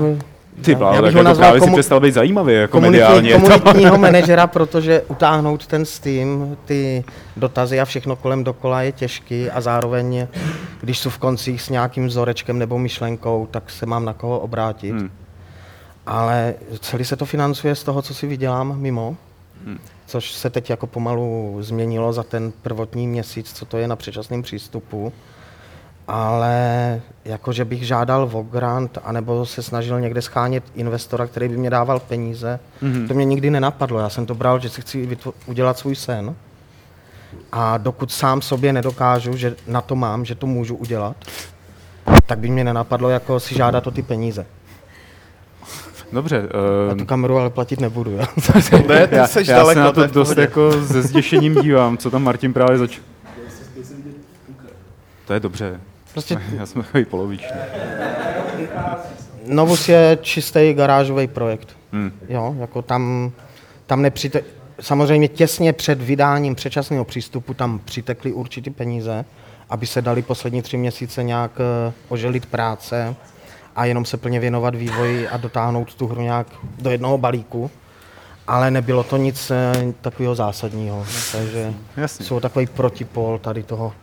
Ty 0.62 0.72
já 0.72 0.78
bláho, 0.78 1.02
bych 1.02 1.14
tak 1.14 1.26
ho 1.38 1.44
jako 1.44 1.54
si 1.54 1.60
komu- 1.60 1.74
přestal 1.74 2.00
být 2.00 2.14
zajímavý, 2.14 2.54
jako 2.54 2.72
komunitní, 2.72 3.00
mediálně. 3.16 3.34
komunitního 3.50 3.98
manažera, 4.08 4.48
protože 4.48 5.02
utáhnout 5.08 5.68
ten 5.68 5.86
Steam, 5.86 6.58
ty 6.66 7.04
dotazy 7.38 7.80
a 7.82 7.86
všechno 7.86 8.16
kolem 8.16 8.44
dokola 8.44 8.82
je 8.82 8.92
těžký 8.92 9.50
a 9.50 9.62
zároveň, 9.62 10.28
když 10.82 11.00
jsou 11.00 11.10
v 11.10 11.18
koncích 11.18 11.62
s 11.62 11.70
nějakým 11.70 12.08
vzorečkem 12.08 12.60
nebo 12.60 12.80
myšlenkou, 12.80 13.48
tak 13.52 13.70
se 13.70 13.86
mám 13.86 14.06
na 14.06 14.14
koho 14.14 14.40
obrátit. 14.40 14.92
Hmm. 14.92 15.10
Ale 16.06 16.54
celý 16.80 17.06
se 17.06 17.16
to 17.16 17.26
financuje 17.26 17.76
z 17.76 17.84
toho, 17.84 18.02
co 18.02 18.14
si 18.14 18.28
vydělám 18.28 18.80
mimo, 18.80 19.18
Hmm. 19.66 19.80
Což 20.06 20.32
se 20.32 20.50
teď 20.50 20.70
jako 20.70 20.88
pomalu 20.88 21.58
změnilo 21.62 22.14
za 22.14 22.24
ten 22.24 22.52
prvotní 22.62 23.08
měsíc, 23.08 23.54
co 23.54 23.66
to 23.66 23.78
je 23.78 23.88
na 23.88 23.96
předčasném 23.96 24.42
přístupu. 24.42 25.14
Ale 26.08 27.02
jakože 27.26 27.66
bych 27.66 27.88
žádal 27.88 28.30
o 28.34 28.44
grant, 28.44 28.98
anebo 29.04 29.46
se 29.46 29.64
snažil 29.64 30.00
někde 30.02 30.22
schánět 30.22 30.64
investora, 30.76 31.28
který 31.28 31.48
by 31.48 31.58
mě 31.58 31.70
dával 31.70 32.00
peníze, 32.00 32.60
Mhm. 32.82 32.94
mm-hmm. 32.94 33.08
to 33.08 33.14
mě 33.14 33.26
nikdy 33.26 33.50
nenapadlo. 33.50 34.00
Já 34.00 34.10
jsem 34.10 34.26
to 34.26 34.36
bral, 34.36 34.60
že 34.60 34.70
si 34.70 34.82
chci 34.82 35.08
vytvo- 35.08 35.34
udělat 35.46 35.78
svůj 35.78 35.96
sen. 35.96 36.36
A 37.52 37.78
dokud 37.78 38.12
sám 38.12 38.42
sobě 38.42 38.74
nedokážu, 38.74 39.38
že 39.38 39.56
na 39.68 39.82
to 39.82 39.96
mám, 39.96 40.26
že 40.26 40.36
to 40.36 40.48
můžu 40.48 40.76
udělat, 40.76 41.16
tak 42.26 42.40
by 42.40 42.50
mě 42.50 42.64
nenapadlo 42.64 43.10
jako 43.10 43.40
si 43.40 43.56
žádat 43.56 43.88
o 43.88 43.92
ty 43.92 44.02
peníze. 44.02 44.46
Dobře. 46.14 46.50
A 46.90 46.92
Uh, 46.92 46.98
tu 46.98 47.06
kameru 47.06 47.38
ale 47.38 47.50
platit 47.50 47.80
nebudu. 47.80 48.12
Jo? 48.12 48.26
Ne, 48.88 49.08
ty 49.08 49.16
já, 49.16 49.28
seš 49.28 49.48
já 49.48 49.58
daleko, 49.58 49.80
se 49.80 49.84
na 49.84 49.92
to 49.92 50.08
dost 50.08 50.38
jako 50.38 50.86
se 50.86 51.02
zděšením 51.02 51.56
dívám, 51.56 51.98
co 51.98 52.12
tam 52.12 52.24
Martin 52.24 52.54
právě 52.54 52.78
začal. 52.78 53.04
To 55.28 55.34
je 55.34 55.40
dobře. 55.40 55.80
Prostě 56.12 56.38
Já 56.58 56.66
jsem 56.66 56.84
takový 56.84 57.06
poloviční. 57.06 57.48
Novus 59.48 59.90
je 59.90 60.18
čistý 60.22 60.74
garážový 60.74 61.28
projekt. 61.28 61.78
Hmm. 61.92 62.12
Jo, 62.30 62.56
jako 62.60 62.82
tam, 62.82 63.32
tam 63.86 64.02
nepřite... 64.02 64.44
Samozřejmě 64.80 65.28
těsně 65.28 65.74
před 65.74 66.02
vydáním 66.02 66.56
předčasného 66.56 67.06
přístupu 67.06 67.54
tam 67.54 67.80
přitekly 67.86 68.32
určitý 68.34 68.70
peníze, 68.70 69.26
aby 69.70 69.88
se 69.88 70.02
dali 70.02 70.22
poslední 70.22 70.62
tři 70.62 70.78
měsíce 70.78 71.24
nějak 71.24 71.52
eh, 71.60 71.94
oželit 72.10 72.46
práce 72.46 73.16
a 73.76 73.86
jenom 73.86 74.06
se 74.06 74.18
plně 74.18 74.40
věnovat 74.40 74.76
vývoji 74.76 75.28
a 75.28 75.38
dotáhnout 75.38 75.96
tu 75.96 76.08
hru 76.08 76.22
nějak 76.22 76.48
do 76.80 76.90
jednoho 76.90 77.18
balíku. 77.18 77.72
Ale 78.48 78.72
nebylo 78.72 79.04
to 79.04 79.18
nic 79.18 79.52
eh, 79.52 79.94
takového 80.02 80.36
zásadního. 80.36 81.06
Takže 81.32 81.74
Jasně. 81.98 82.26
jsou 82.26 82.40
takový 82.40 82.68
protipol 82.68 83.40
tady 83.40 83.64
toho 83.64 83.94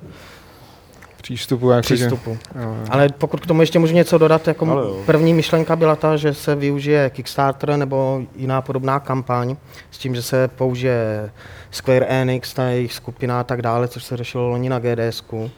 Přístupu. 1.23 1.71
Jako 1.71 1.83
přístupu. 1.83 2.39
Že, 2.55 2.61
jo, 2.63 2.69
jo. 2.69 2.85
Ale 2.91 3.09
pokud 3.09 3.41
k 3.41 3.47
tomu 3.47 3.61
ještě 3.61 3.79
můžu 3.79 3.95
něco 3.95 4.19
dodat, 4.19 4.49
jako 4.49 4.97
první 5.07 5.35
myšlenka 5.35 5.77
byla 5.77 5.97
ta, 5.97 6.17
že 6.17 6.35
se 6.35 6.55
využije 6.55 7.11
Kickstarter 7.11 7.77
nebo 7.77 8.23
jiná 8.37 8.63
podobná 8.63 9.01
kampaň 9.01 9.57
s 9.91 9.99
tím, 9.99 10.15
že 10.15 10.23
se 10.23 10.49
použije 10.49 11.31
Square 11.71 12.07
Enix, 12.07 12.55
ta 12.55 12.65
jejich 12.65 12.93
skupina 12.93 13.41
a 13.41 13.45
tak 13.45 13.63
dále, 13.63 13.89
což 13.89 14.05
se 14.05 14.17
řešilo 14.17 14.49
loni 14.49 14.69
na 14.69 14.79
GDSku. 14.79 15.51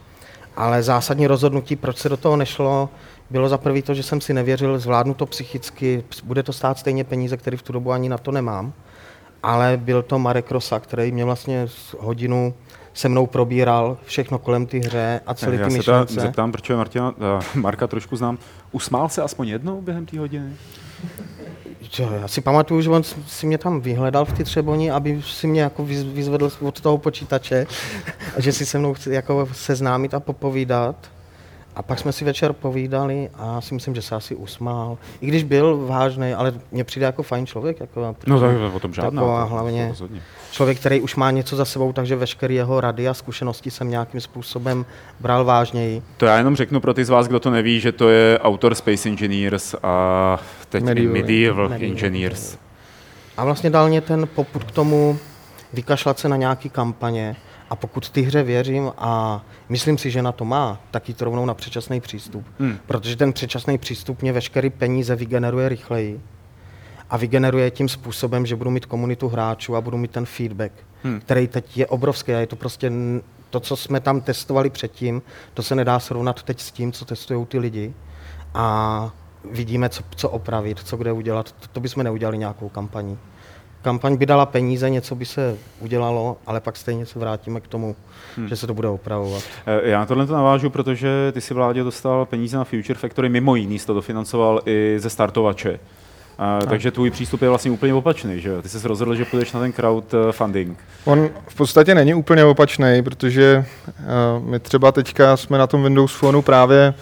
Ale 0.56 0.82
zásadní 0.82 1.26
rozhodnutí, 1.26 1.76
proč 1.76 1.98
se 1.98 2.08
do 2.08 2.16
toho 2.16 2.36
nešlo, 2.36 2.88
bylo 3.32 3.48
za 3.48 3.58
prvý 3.58 3.82
to, 3.82 3.94
že 3.94 4.02
jsem 4.02 4.20
si 4.20 4.34
nevěřil, 4.34 4.78
zvládnu 4.78 5.14
to 5.14 5.26
psychicky, 5.26 6.04
bude 6.24 6.42
to 6.42 6.52
stát 6.52 6.78
stejně 6.78 7.04
peníze, 7.04 7.36
které 7.36 7.56
v 7.56 7.62
tu 7.62 7.72
dobu 7.72 7.92
ani 7.92 8.08
na 8.08 8.18
to 8.18 8.32
nemám. 8.32 8.72
Ale 9.42 9.76
byl 9.76 10.02
to 10.02 10.18
Marek 10.18 10.50
Rosa, 10.50 10.80
který 10.80 11.12
mě 11.12 11.24
vlastně 11.24 11.66
hodinu 11.98 12.54
se 12.94 13.08
mnou 13.08 13.26
probíral 13.26 13.98
všechno 14.04 14.38
kolem 14.38 14.66
ty 14.66 14.78
hře 14.78 15.20
a 15.26 15.34
celý 15.34 15.58
Já 15.58 15.64
ty 15.64 15.70
se 15.70 15.78
teda 15.78 15.98
myšlence. 15.98 16.20
zeptám, 16.20 16.52
proč 16.52 16.68
Martina, 16.68 17.10
uh, 17.10 17.42
Marka 17.54 17.86
trošku 17.86 18.16
znám. 18.16 18.38
Usmál 18.72 19.08
se 19.08 19.22
aspoň 19.22 19.48
jednou 19.48 19.80
během 19.80 20.06
té 20.06 20.18
hodiny? 20.18 20.52
Já 22.20 22.28
si 22.28 22.40
pamatuju, 22.40 22.80
že 22.80 22.90
on 22.90 23.02
si 23.26 23.46
mě 23.46 23.58
tam 23.58 23.80
vyhledal 23.80 24.24
v 24.24 24.32
ty 24.32 24.44
Třeboni, 24.44 24.90
aby 24.90 25.22
si 25.22 25.46
mě 25.46 25.62
jako 25.62 25.84
vyz- 25.84 26.12
vyzvedl 26.12 26.50
od 26.60 26.80
toho 26.80 26.98
počítače 26.98 27.66
že 28.38 28.52
si 28.52 28.66
se 28.66 28.78
mnou 28.78 28.94
chce 28.94 29.14
jako 29.14 29.48
seznámit 29.52 30.14
a 30.14 30.20
popovídat. 30.20 30.96
A 31.76 31.82
pak 31.82 31.98
jsme 31.98 32.12
si 32.12 32.24
večer 32.24 32.52
povídali 32.52 33.30
a 33.34 33.54
já 33.54 33.60
si 33.60 33.74
myslím, 33.74 33.94
že 33.94 34.02
se 34.02 34.14
asi 34.14 34.34
usmál. 34.34 34.98
I 35.20 35.26
když 35.26 35.44
byl 35.44 35.86
vážný, 35.86 36.34
ale 36.34 36.54
mně 36.72 36.84
přijde 36.84 37.06
jako 37.06 37.22
fajn 37.22 37.46
člověk. 37.46 37.80
Jako, 37.80 38.14
No 38.26 38.40
tak 38.40 38.50
o 38.74 38.80
tom 38.80 38.94
žádná. 38.94 39.10
Taková 39.10 39.42
to- 39.44 39.48
to 39.48 39.54
hlavně 39.54 39.88
rozhodně. 39.88 40.22
člověk, 40.52 40.78
který 40.80 41.00
už 41.00 41.16
má 41.16 41.30
něco 41.30 41.56
za 41.56 41.64
sebou, 41.64 41.92
takže 41.92 42.16
veškeré 42.16 42.54
jeho 42.54 42.80
rady 42.80 43.08
a 43.08 43.14
zkušenosti 43.14 43.70
jsem 43.70 43.90
nějakým 43.90 44.20
způsobem 44.20 44.86
bral 45.20 45.44
vážněji. 45.44 46.02
To 46.16 46.26
já 46.26 46.38
jenom 46.38 46.56
řeknu 46.56 46.80
pro 46.80 46.94
ty 46.94 47.04
z 47.04 47.08
vás, 47.08 47.28
kdo 47.28 47.40
to 47.40 47.50
neví, 47.50 47.80
že 47.80 47.92
to 47.92 48.08
je 48.08 48.38
autor 48.38 48.74
Space 48.74 49.08
Engineers 49.08 49.74
a 49.82 50.38
teď 50.68 50.82
Medieval. 50.84 51.12
Medieval, 51.12 51.22
Medieval 51.22 51.68
Medieval. 51.68 51.92
Engineers. 51.92 52.56
A 53.36 53.44
vlastně 53.44 53.70
dal 53.70 53.88
mě 53.88 54.00
ten 54.00 54.28
poput 54.34 54.64
k 54.64 54.70
tomu 54.70 55.18
vykašlat 55.72 56.18
se 56.18 56.28
na 56.28 56.36
nějaký 56.36 56.68
kampaně 56.70 57.36
a 57.72 57.76
pokud 57.76 58.10
ty 58.10 58.22
hře 58.22 58.42
věřím 58.42 58.92
a 58.98 59.42
myslím 59.68 59.98
si, 59.98 60.10
že 60.10 60.22
na 60.22 60.32
to 60.32 60.44
má, 60.44 60.80
tak 60.90 61.08
jít 61.08 61.22
rovnou 61.22 61.46
na 61.46 61.54
předčasný 61.54 62.00
přístup. 62.00 62.46
Hmm. 62.58 62.78
Protože 62.86 63.16
ten 63.16 63.32
předčasný 63.32 63.78
přístup 63.78 64.22
mě 64.22 64.32
veškeré 64.32 64.70
peníze 64.70 65.16
vygeneruje 65.16 65.68
rychleji 65.68 66.20
a 67.10 67.16
vygeneruje 67.16 67.70
tím 67.70 67.88
způsobem, 67.88 68.46
že 68.46 68.56
budu 68.56 68.70
mít 68.70 68.86
komunitu 68.86 69.28
hráčů 69.28 69.76
a 69.76 69.80
budu 69.80 69.96
mít 69.96 70.10
ten 70.10 70.26
feedback, 70.26 70.72
Hmm. 71.04 71.20
který 71.20 71.48
teď 71.48 71.78
je 71.78 71.86
obrovský 71.86 72.32
a 72.34 72.38
je 72.38 72.46
to 72.46 72.56
prostě 72.56 72.92
to, 73.50 73.60
co 73.60 73.76
jsme 73.76 74.00
tam 74.00 74.20
testovali 74.20 74.70
předtím, 74.70 75.22
to 75.54 75.62
se 75.62 75.74
nedá 75.74 75.98
srovnat 76.00 76.42
teď 76.42 76.60
s 76.60 76.70
tím, 76.70 76.92
co 76.92 77.04
testují 77.04 77.46
ty 77.46 77.58
lidi 77.58 77.94
a 78.54 79.10
vidíme, 79.50 79.88
co, 79.88 80.02
co 80.16 80.30
opravit, 80.30 80.78
co 80.84 80.96
kde 80.96 81.12
udělat. 81.12 81.52
To, 81.52 81.68
to 81.72 81.80
bychom 81.80 82.04
neudělali 82.04 82.38
nějakou 82.38 82.68
kampaní. 82.68 83.18
Kampaň 83.82 84.16
by 84.16 84.26
dala 84.26 84.46
peníze, 84.46 84.90
něco 84.90 85.14
by 85.14 85.24
se 85.24 85.56
udělalo, 85.80 86.36
ale 86.46 86.60
pak 86.60 86.76
stejně 86.76 87.06
se 87.06 87.18
vrátíme 87.18 87.60
k 87.60 87.68
tomu, 87.68 87.96
hmm. 88.36 88.48
že 88.48 88.56
se 88.56 88.66
to 88.66 88.74
bude 88.74 88.88
opravovat. 88.88 89.42
Eh, 89.66 89.90
Já 89.90 89.98
na 89.98 90.06
tohle 90.06 90.26
to 90.26 90.32
navážu, 90.32 90.70
protože 90.70 91.08
ty 91.32 91.40
si 91.40 91.54
vládě 91.54 91.84
dostal 91.84 92.26
peníze 92.26 92.56
na 92.56 92.64
Future 92.64 92.98
Factory, 92.98 93.28
mimo 93.28 93.56
jiný 93.56 93.78
jsi 93.78 93.86
to 93.86 93.94
dofinancoval 93.94 94.60
i 94.66 94.96
ze 94.98 95.10
startovače. 95.10 95.80
A, 96.38 96.58
takže 96.58 96.90
tvůj 96.90 97.10
přístup 97.10 97.42
je 97.42 97.48
vlastně 97.48 97.70
úplně 97.70 97.94
opačný, 97.94 98.40
že 98.40 98.48
jo? 98.48 98.62
Ty 98.62 98.68
jsi 98.68 98.88
rozhodl, 98.88 99.14
že 99.14 99.24
půjdeš 99.24 99.52
na 99.52 99.60
ten 99.60 99.72
crowdfunding. 99.72 100.78
On 101.04 101.30
v 101.48 101.54
podstatě 101.54 101.94
není 101.94 102.14
úplně 102.14 102.44
opačný, 102.44 103.02
protože 103.04 103.64
uh, 104.38 104.48
my 104.48 104.58
třeba 104.60 104.92
teďka 104.92 105.36
jsme 105.36 105.58
na 105.58 105.66
tom 105.66 105.82
Windows 105.82 106.12
Phoneu 106.12 106.42
právě 106.42 106.94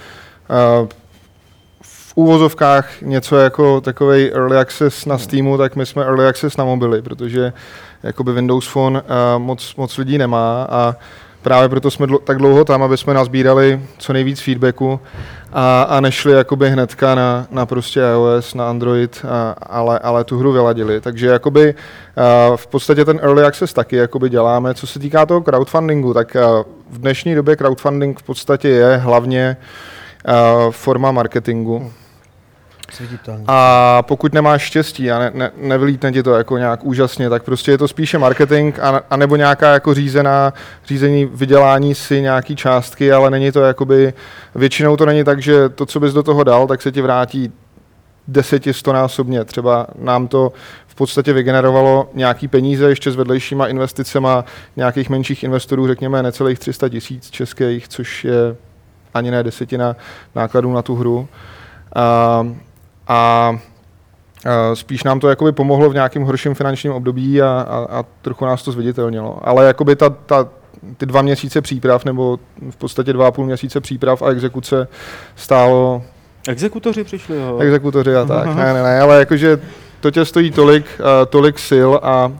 uh, 0.83 0.89
v 2.11 2.17
úvozovkách 2.17 3.03
něco 3.03 3.37
jako 3.37 3.81
takový 3.81 4.33
early 4.33 4.59
access 4.59 5.07
na 5.07 5.19
Steamu, 5.19 5.59
tak 5.59 5.77
my 5.77 5.87
jsme 5.87 6.05
early 6.05 6.27
access 6.27 6.57
na 6.57 6.65
mobily, 6.65 7.03
protože 7.03 7.53
jakoby 8.03 8.33
Windows 8.33 8.67
Phone 8.67 9.01
uh, 9.03 9.43
moc, 9.43 9.77
moc 9.77 9.99
lidí 9.99 10.19
nemá 10.19 10.67
a 10.71 10.97
právě 11.43 11.69
proto 11.69 11.91
jsme 11.91 12.07
dlo- 12.07 12.19
tak 12.25 12.39
dlouho 12.39 12.65
tam, 12.65 12.83
aby 12.83 12.97
jsme 12.97 13.15
nazbírali 13.15 13.81
co 13.99 14.13
nejvíc 14.13 14.41
feedbacku 14.41 15.01
a, 15.53 15.83
a 15.83 16.01
nešli 16.01 16.33
jakoby 16.33 16.71
hnedka 16.71 17.15
na, 17.15 17.47
na 17.51 17.67
prostě 17.67 18.01
iOS, 18.01 18.55
na 18.55 18.71
Android, 18.71 19.25
a, 19.29 19.55
ale, 19.63 19.99
ale 19.99 20.25
tu 20.25 20.39
hru 20.39 20.53
vyladili. 20.53 21.01
Takže 21.01 21.27
jakoby 21.27 21.75
a, 22.17 22.57
v 22.57 22.67
podstatě 22.67 23.05
ten 23.05 23.21
early 23.23 23.45
access 23.45 23.73
taky 23.73 23.97
jakoby 23.97 24.29
děláme. 24.29 24.75
Co 24.75 24.87
se 24.87 24.99
týká 24.99 25.27
toho 25.27 25.41
crowdfundingu, 25.41 26.15
tak 26.15 26.37
a, 26.37 26.65
v 26.91 26.99
dnešní 26.99 27.35
době 27.35 27.57
crowdfunding 27.57 28.19
v 28.19 28.23
podstatě 28.23 28.69
je 28.69 28.97
hlavně 28.97 29.57
a, 30.25 30.71
forma 30.71 31.13
marketingu. 31.13 31.93
A 33.47 34.03
pokud 34.03 34.33
nemáš 34.33 34.63
štěstí 34.63 35.11
a 35.11 35.19
ne, 35.19 35.31
ne, 35.35 35.51
nevylítne 35.57 36.13
ti 36.13 36.23
to 36.23 36.35
jako 36.35 36.59
nějak 36.59 36.85
úžasně, 36.85 37.31
tak 37.31 37.43
prostě 37.43 37.71
je 37.71 37.79
to 37.79 37.89
spíše 37.89 38.19
marketing 38.19 38.79
a, 38.81 39.01
a 39.11 39.17
nebo 39.17 39.37
nějaká 39.37 39.73
jako 39.73 39.95
řízená, 39.95 40.53
řízení 40.87 41.25
vydělání 41.25 41.95
si 41.95 42.23
nějaký 42.23 42.57
částky, 42.57 43.13
ale 43.13 43.31
není 43.31 43.53
to 43.53 43.61
jakoby, 43.61 44.13
většinou 44.55 44.97
to 44.97 45.07
není 45.07 45.25
tak, 45.25 45.43
že 45.43 45.69
to, 45.69 45.87
co 45.87 46.01
bys 46.01 46.13
do 46.13 46.23
toho 46.23 46.45
dal, 46.45 46.67
tak 46.67 46.83
se 46.83 46.93
ti 46.93 47.01
vrátí 47.01 47.53
deseti, 48.29 48.73
stonásobně. 48.73 49.45
Třeba 49.45 49.87
nám 49.99 50.29
to 50.29 50.53
v 50.87 50.95
podstatě 50.95 51.33
vygenerovalo 51.33 52.11
nějaký 52.15 52.49
peníze 52.49 52.89
ještě 52.89 53.11
s 53.11 53.17
vedlejšíma 53.17 53.67
investicema 53.67 54.45
nějakých 54.77 55.11
menších 55.11 55.45
investorů, 55.45 55.87
řekněme 55.87 56.23
necelých 56.23 56.59
300 56.59 56.89
tisíc 56.89 57.31
českých, 57.31 57.89
což 57.89 58.25
je 58.25 58.57
ani 59.15 59.31
ne 59.31 59.43
desetina 59.43 59.97
nákladů 60.35 60.73
na 60.73 60.83
tu 60.83 60.95
hru. 60.95 61.29
A, 61.95 62.47
a 63.11 63.59
Uh, 64.47 64.75
spíš 64.75 65.05
nám 65.05 65.21
to 65.21 65.29
jakoby 65.29 65.53
pomohlo 65.53 65.91
v 65.91 65.95
nějakém 65.95 66.23
horším 66.23 66.55
finančním 66.55 66.93
období 66.93 67.43
a, 67.43 67.67
a, 67.69 67.99
a 67.99 68.05
trochu 68.23 68.45
nás 68.45 68.63
to 68.63 68.73
zviditelnilo. 68.73 69.39
Ale 69.49 69.67
jakoby 69.67 69.97
ta, 69.97 70.11
ta, 70.11 70.49
ty 70.97 71.07
dva 71.07 71.23
měsíce 71.23 71.61
příprav, 71.61 72.05
nebo 72.05 72.39
v 72.71 72.77
podstatě 72.77 73.13
dva 73.13 73.29
a 73.29 73.31
půl 73.31 73.47
měsíce 73.47 73.81
příprav 73.81 74.23
a 74.23 74.31
exekuce 74.31 74.89
stálo 75.37 76.03
Exekutoři 76.49 77.05
přišli, 77.05 77.37
jo. 77.37 77.59
exekutoři 77.59 78.17
a 78.17 78.25
tak. 78.25 78.47
Ne, 78.47 78.75
ne, 78.75 78.83
ne, 78.83 79.01
ale 79.01 79.19
jakože 79.19 79.61
to 80.01 80.11
tě 80.11 80.25
stojí 80.25 80.51
tolik, 80.51 80.87
uh, 81.01 81.07
tolik 81.27 81.59
sil 81.71 81.91
a 82.03 82.27
uh, 82.27 82.33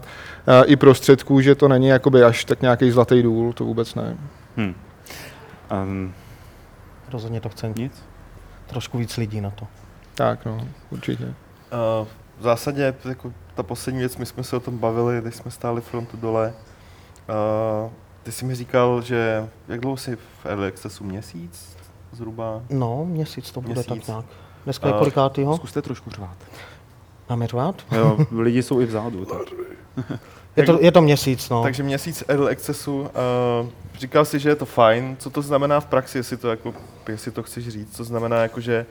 i 0.67 0.77
prostředků, 0.77 1.41
že 1.41 1.55
to 1.55 1.69
není 1.69 1.87
jakoby 1.87 2.23
až 2.23 2.45
tak 2.45 2.63
nějaký 2.63 2.91
zlatý 2.91 3.23
důl, 3.23 3.53
to 3.53 3.65
vůbec 3.65 3.95
ne. 3.95 4.17
Hm. 4.57 4.75
Um, 5.83 6.15
Rozhodně 7.13 7.41
to 7.41 7.49
chce 7.49 7.73
nic? 7.77 7.93
trošku 8.67 8.99
víc 8.99 9.17
lidí 9.17 9.41
na 9.41 9.51
to. 9.51 9.67
Tak, 10.15 10.45
no, 10.45 10.69
určitě. 10.91 11.25
Uh, 11.25 12.07
v 12.39 12.43
zásadě 12.43 12.95
jako 13.05 13.33
ta 13.55 13.63
poslední 13.63 14.01
věc, 14.01 14.17
my 14.17 14.27
jsme 14.27 14.45
se 14.45 14.57
o 14.57 14.61
tom 14.61 14.79
bavili, 14.79 15.21
když 15.21 15.35
jsme 15.35 15.51
stáli 15.51 15.81
frontu 15.81 16.17
dole. 16.17 16.55
Uh, 17.85 17.91
ty 18.23 18.33
jsi 18.33 18.45
mi 18.45 18.55
říkal, 18.55 19.03
že 19.03 19.49
jak 19.69 19.81
dlouho 19.81 19.97
jsi 19.97 20.17
v 20.17 20.47
Early 20.47 20.69
Accessu? 20.69 21.05
Měsíc 21.05 21.77
zhruba? 22.13 22.63
No, 22.71 23.05
měsíc 23.05 23.51
to 23.51 23.61
bude 23.61 23.75
Měsíc. 23.75 23.89
tak 23.89 24.07
nějak. 24.09 24.25
Dneska 24.65 24.89
je 24.89 24.95
A 24.95 24.99
kolikátýho? 24.99 25.57
Zkuste 25.57 25.83
trošku 25.83 26.11
řvát. 26.11 26.37
Máme 27.29 27.47
řvát? 27.47 27.75
Jo, 27.93 28.19
lidi 28.31 28.63
jsou 28.63 28.81
i 28.81 28.87
vzadu. 28.87 29.25
Tak. 29.25 29.41
Je 30.57 30.65
to, 30.67 30.79
je 30.81 30.93
to 30.93 31.03
měsíc, 31.03 31.49
no. 31.49 31.63
Takže 31.63 31.83
měsíc 31.83 32.25
Early 32.29 32.53
Accessu. 32.53 33.01
Uh, 33.01 33.09
říkal 33.99 34.25
jsi, 34.25 34.39
že 34.39 34.49
je 34.49 34.57
to 34.57 34.67
fajn. 34.67 35.17
Co 35.19 35.31
to 35.31 35.43
znamená 35.43 35.81
v 35.81 35.87
praxi, 35.87 36.19
jestli 36.19 36.37
to, 36.37 36.51
jako, 36.51 36.75
jestli 37.09 37.31
to 37.31 37.43
chceš 37.43 37.69
říct? 37.69 37.97
Co 37.97 38.05
znamená, 38.05 38.37
jako, 38.37 38.61
že 38.61 38.87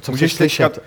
Co 0.00 0.12
můžeš 0.12 0.34
slyšet? 0.34 0.78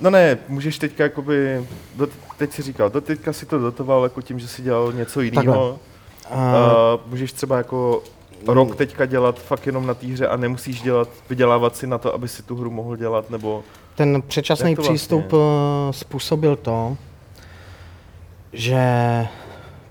No 0.00 0.10
ne, 0.10 0.38
můžeš 0.48 0.78
teďka 0.78 1.02
jakoby, 1.02 1.66
do, 1.96 2.08
teď 2.36 2.52
si 2.52 2.62
říkal, 2.62 2.90
do 2.90 3.00
teďka 3.00 3.32
si 3.32 3.46
to 3.46 3.58
dotoval 3.58 4.02
jako 4.02 4.22
tím, 4.22 4.38
že 4.38 4.48
si 4.48 4.62
dělal 4.62 4.92
něco 4.92 5.20
jiného. 5.20 5.78
A, 5.84 5.88
Uh, 6.30 7.10
můžeš 7.10 7.32
třeba 7.32 7.56
jako 7.56 8.02
rok 8.46 8.76
teďka 8.76 9.06
dělat 9.06 9.38
fakt 9.38 9.66
jenom 9.66 9.86
na 9.86 9.94
té 9.94 10.06
hře 10.06 10.28
a 10.28 10.36
nemusíš 10.36 10.82
dělat, 10.82 11.08
vydělávat 11.28 11.76
si 11.76 11.86
na 11.86 11.98
to, 11.98 12.14
aby 12.14 12.28
si 12.28 12.42
tu 12.42 12.56
hru 12.56 12.70
mohl 12.70 12.96
dělat, 12.96 13.30
nebo 13.30 13.64
ten 13.94 14.22
předčasný 14.22 14.76
to 14.76 14.82
vlastně 14.82 14.94
přístup 14.94 15.32
eh, 15.32 15.92
způsobil 15.92 16.56
to, 16.56 16.96
že 18.52 18.82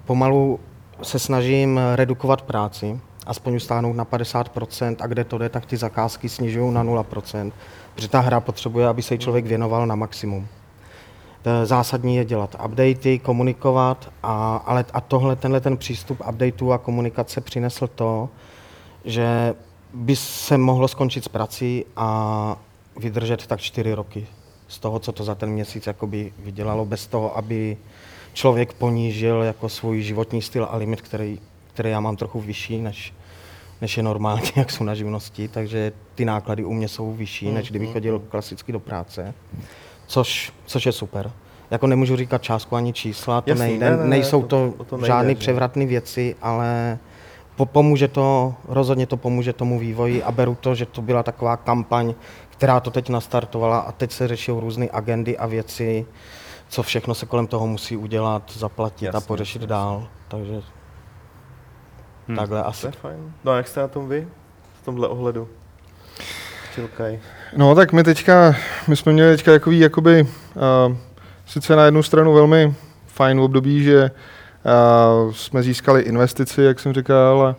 pomalu 0.05 0.59
se 1.03 1.19
snažím 1.19 1.79
redukovat 1.95 2.41
práci, 2.41 2.99
aspoň 3.25 3.55
ustáhnout 3.55 3.95
na 3.95 4.05
50% 4.05 4.95
a 4.99 5.07
kde 5.07 5.23
to 5.23 5.37
jde, 5.37 5.49
tak 5.49 5.65
ty 5.65 5.77
zakázky 5.77 6.29
snižují 6.29 6.73
na 6.73 6.83
0%, 6.83 7.51
protože 7.97 8.07
ta 8.07 8.19
hra 8.19 8.39
potřebuje, 8.39 8.87
aby 8.87 9.01
se 9.01 9.13
jí 9.13 9.19
člověk 9.19 9.45
věnoval 9.45 9.87
na 9.87 9.95
maximum. 9.95 10.47
To 11.41 11.65
Zásadní 11.65 12.15
je 12.15 12.25
dělat 12.25 12.55
updaty, 12.65 13.19
komunikovat, 13.19 14.11
a, 14.23 14.57
ale 14.65 14.85
a 14.93 15.01
tohle, 15.01 15.35
tenhle 15.35 15.61
ten 15.61 15.77
přístup 15.77 16.21
updateů 16.29 16.71
a 16.71 16.77
komunikace 16.77 17.41
přinesl 17.41 17.87
to, 17.87 18.29
že 19.05 19.55
by 19.93 20.15
se 20.15 20.57
mohlo 20.57 20.87
skončit 20.87 21.23
s 21.23 21.27
prací 21.27 21.85
a 21.95 22.57
vydržet 22.97 23.47
tak 23.47 23.59
čtyři 23.59 23.93
roky 23.93 24.27
z 24.67 24.79
toho, 24.79 24.99
co 24.99 25.11
to 25.11 25.23
za 25.23 25.35
ten 25.35 25.49
měsíc 25.49 25.87
jakoby 25.87 26.33
vydělalo, 26.39 26.85
bez 26.85 27.07
toho, 27.07 27.37
aby 27.37 27.77
člověk 28.33 28.73
ponížil 28.73 29.41
jako 29.41 29.69
svůj 29.69 30.01
životní 30.01 30.41
styl 30.41 30.67
a 30.71 30.75
limit, 30.75 31.01
který, 31.01 31.39
který 31.73 31.89
já 31.89 31.99
mám 31.99 32.15
trochu 32.15 32.41
vyšší, 32.41 32.81
než, 32.81 33.13
než 33.81 33.97
je 33.97 34.03
normálně, 34.03 34.41
jak 34.55 34.71
jsou 34.71 34.83
na 34.83 34.95
živnosti, 34.95 35.47
takže 35.47 35.91
ty 36.15 36.25
náklady 36.25 36.63
u 36.65 36.73
mě 36.73 36.87
jsou 36.87 37.13
vyšší, 37.13 37.51
než 37.51 37.69
kdybych 37.69 37.91
chodil 37.93 38.19
klasicky 38.19 38.71
do 38.71 38.79
práce, 38.79 39.33
což, 40.07 40.53
což 40.65 40.85
je 40.85 40.91
super. 40.91 41.31
Jako 41.71 41.87
nemůžu 41.87 42.15
říkat 42.15 42.43
částku 42.43 42.75
ani 42.75 42.93
čísla, 42.93 43.41
to 43.41 43.49
Jasný, 43.49 43.65
nejde, 43.65 43.89
ne, 43.89 43.97
ne, 43.97 44.03
ne, 44.03 44.09
nejsou 44.09 44.43
to- 44.43 44.73
to, 44.77 44.83
to 44.83 44.97
nejde, 44.97 45.07
žádné 45.07 45.35
převratné 45.35 45.85
věci, 45.85 46.35
ale 46.41 46.97
po, 47.55 47.65
pomůže 47.65 48.07
to, 48.07 48.55
rozhodně 48.67 49.07
to 49.07 49.17
pomůže 49.17 49.53
tomu 49.53 49.79
vývoji 49.79 50.23
a 50.23 50.31
beru 50.31 50.57
to, 50.61 50.75
že 50.75 50.85
to 50.85 51.01
byla 51.01 51.23
taková 51.23 51.57
kampaň, 51.57 52.13
která 52.49 52.79
to 52.79 52.91
teď 52.91 53.09
nastartovala 53.09 53.79
a 53.79 53.91
teď 53.91 54.11
se 54.11 54.27
řeší 54.27 54.51
různé 54.51 54.87
agendy 54.91 55.37
a 55.37 55.45
věci, 55.45 56.05
co 56.69 56.83
všechno 56.83 57.15
se 57.15 57.25
kolem 57.25 57.47
toho 57.47 57.67
musí 57.67 57.97
udělat, 57.97 58.51
zaplatit 58.55 59.05
Jasně, 59.05 59.17
a 59.17 59.21
pořešit 59.21 59.61
dál. 59.61 60.07
Takže 60.27 60.61
Hmm. 62.27 62.37
takhle 62.37 62.61
to 62.61 62.67
asi. 62.67 62.85
je 62.85 62.91
fajn. 62.91 63.33
No 63.43 63.51
a 63.51 63.57
jak 63.57 63.67
jste 63.67 63.79
na 63.79 63.87
tom 63.87 64.09
vy? 64.09 64.27
V 64.81 64.85
tomhle 64.85 65.07
ohledu? 65.07 65.47
Čilkaj. 66.75 67.19
No 67.55 67.75
tak 67.75 67.93
my 67.93 68.03
teďka, 68.03 68.55
my 68.87 68.95
jsme 68.95 69.13
měli 69.13 69.37
teďka 69.37 69.51
takový 69.51 69.79
jakoby, 69.79 70.21
uh, 70.21 70.95
sice 71.45 71.75
na 71.75 71.85
jednu 71.85 72.03
stranu 72.03 72.33
velmi 72.33 72.75
fajn 73.07 73.39
období, 73.39 73.83
že 73.83 74.11
uh, 75.25 75.31
jsme 75.33 75.63
získali 75.63 76.01
investici, 76.01 76.61
jak 76.61 76.79
jsem 76.79 76.93
říkal, 76.93 77.41
a, 77.47 77.55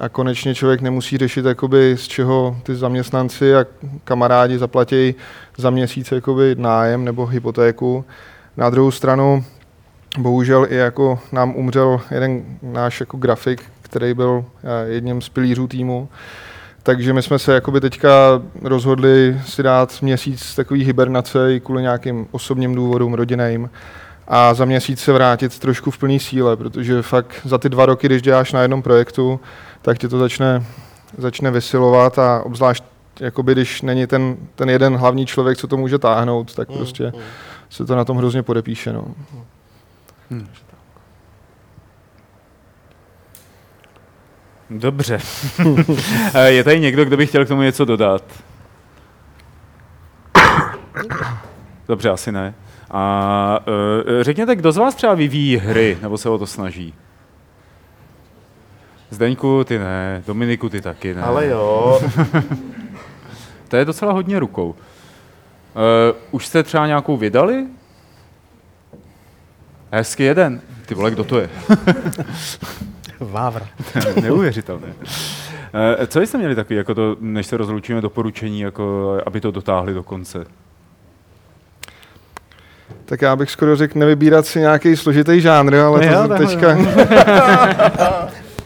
a 0.00 0.08
konečně 0.08 0.54
člověk 0.54 0.80
nemusí 0.80 1.18
řešit, 1.18 1.44
jakoby, 1.44 1.96
z 1.96 2.08
čeho 2.08 2.56
ty 2.62 2.74
zaměstnanci 2.74 3.56
a 3.56 3.64
kamarádi 4.04 4.58
zaplatí 4.58 5.14
za 5.56 5.70
měsíc 5.70 6.12
jakoby, 6.12 6.54
nájem 6.58 7.04
nebo 7.04 7.26
hypotéku. 7.26 8.04
Na 8.56 8.70
druhou 8.70 8.90
stranu, 8.90 9.44
bohužel 10.18 10.66
i 10.70 10.74
jako 10.74 11.18
nám 11.32 11.56
umřel 11.56 12.00
jeden 12.10 12.44
náš 12.62 13.00
jako 13.00 13.16
grafik, 13.16 13.62
který 13.88 14.14
byl 14.14 14.44
eh, 14.64 14.88
jedním 14.88 15.22
z 15.22 15.28
pilířů 15.28 15.66
týmu, 15.66 16.08
takže 16.82 17.12
my 17.12 17.22
jsme 17.22 17.38
se 17.38 17.54
jakoby 17.54 17.80
teďka 17.80 18.08
rozhodli 18.62 19.40
si 19.46 19.62
dát 19.62 20.02
měsíc 20.02 20.54
takový 20.54 20.84
hibernace 20.84 21.54
i 21.54 21.60
kvůli 21.60 21.82
nějakým 21.82 22.26
osobním 22.30 22.74
důvodům, 22.74 23.14
rodinným 23.14 23.70
a 24.28 24.54
za 24.54 24.64
měsíc 24.64 25.00
se 25.00 25.12
vrátit 25.12 25.58
trošku 25.58 25.90
v 25.90 25.98
plný 25.98 26.20
síle, 26.20 26.56
protože 26.56 27.02
fakt 27.02 27.40
za 27.44 27.58
ty 27.58 27.68
dva 27.68 27.86
roky, 27.86 28.06
když 28.06 28.22
děláš 28.22 28.52
na 28.52 28.62
jednom 28.62 28.82
projektu, 28.82 29.40
tak 29.82 29.98
tě 29.98 30.08
to 30.08 30.18
začne, 30.18 30.64
začne 31.18 31.50
vysilovat 31.50 32.18
a 32.18 32.42
obzvlášť 32.42 32.84
jakoby, 33.20 33.52
když 33.52 33.82
není 33.82 34.06
ten, 34.06 34.36
ten 34.54 34.70
jeden 34.70 34.96
hlavní 34.96 35.26
člověk, 35.26 35.58
co 35.58 35.66
to 35.66 35.76
může 35.76 35.98
táhnout, 35.98 36.54
tak 36.54 36.68
prostě 36.68 37.12
se 37.70 37.84
to 37.84 37.96
na 37.96 38.04
tom 38.04 38.16
hrozně 38.16 38.42
podepíše. 38.42 38.92
No. 38.92 39.04
Dobře. 44.70 45.18
Eh, 46.34 46.50
je 46.50 46.64
tady 46.64 46.80
někdo, 46.80 47.04
kdo 47.04 47.16
by 47.16 47.26
chtěl 47.26 47.44
k 47.44 47.48
tomu 47.48 47.62
něco 47.62 47.84
dodat? 47.84 48.24
Dobře, 51.88 52.10
asi 52.10 52.32
ne. 52.32 52.54
A 52.90 53.58
uh, 53.66 54.22
řekněte, 54.22 54.56
kdo 54.56 54.72
z 54.72 54.76
vás 54.76 54.94
třeba 54.94 55.14
vyvíjí 55.14 55.56
hry, 55.56 55.98
nebo 56.02 56.18
se 56.18 56.28
o 56.28 56.38
to 56.38 56.46
snaží? 56.46 56.94
Zdeňku, 59.10 59.64
ty 59.64 59.78
ne, 59.78 60.22
Dominiku, 60.26 60.68
ty 60.68 60.80
taky 60.80 61.14
ne. 61.14 61.22
Ale 61.22 61.46
jo, 61.46 62.00
To 63.68 63.76
je 63.76 63.84
docela 63.84 64.12
hodně 64.12 64.38
rukou. 64.38 64.68
Uh, 64.68 64.74
už 66.30 66.46
jste 66.46 66.62
třeba 66.62 66.86
nějakou 66.86 67.16
vydali? 67.16 67.66
Hezky 69.92 70.22
jeden. 70.22 70.60
Ty 70.86 70.94
vole, 70.94 71.10
kdo 71.10 71.24
to 71.24 71.38
je? 71.38 71.50
Vávr. 73.20 73.62
Neuvěřitelné. 74.22 74.86
Eh, 76.00 76.06
Co 76.06 76.20
jste 76.20 76.38
měli 76.38 76.54
takový, 76.54 76.76
jako 76.76 76.94
to, 76.94 77.16
než 77.20 77.46
se 77.46 77.56
rozloučíme, 77.56 78.00
doporučení, 78.00 78.60
jako, 78.60 79.16
aby 79.26 79.40
to 79.40 79.50
dotáhli 79.50 79.94
do 79.94 80.02
konce? 80.02 80.46
Tak 83.04 83.22
já 83.22 83.36
bych 83.36 83.50
skoro 83.50 83.76
řekl 83.76 83.98
nevybírat 83.98 84.46
si 84.46 84.58
nějaký 84.60 84.96
složitý 84.96 85.40
žánr, 85.40 85.74
ale 85.74 86.00
Ne, 86.00 86.06
to 86.08 86.12
jo, 86.14 86.28
teďka... 86.38 86.76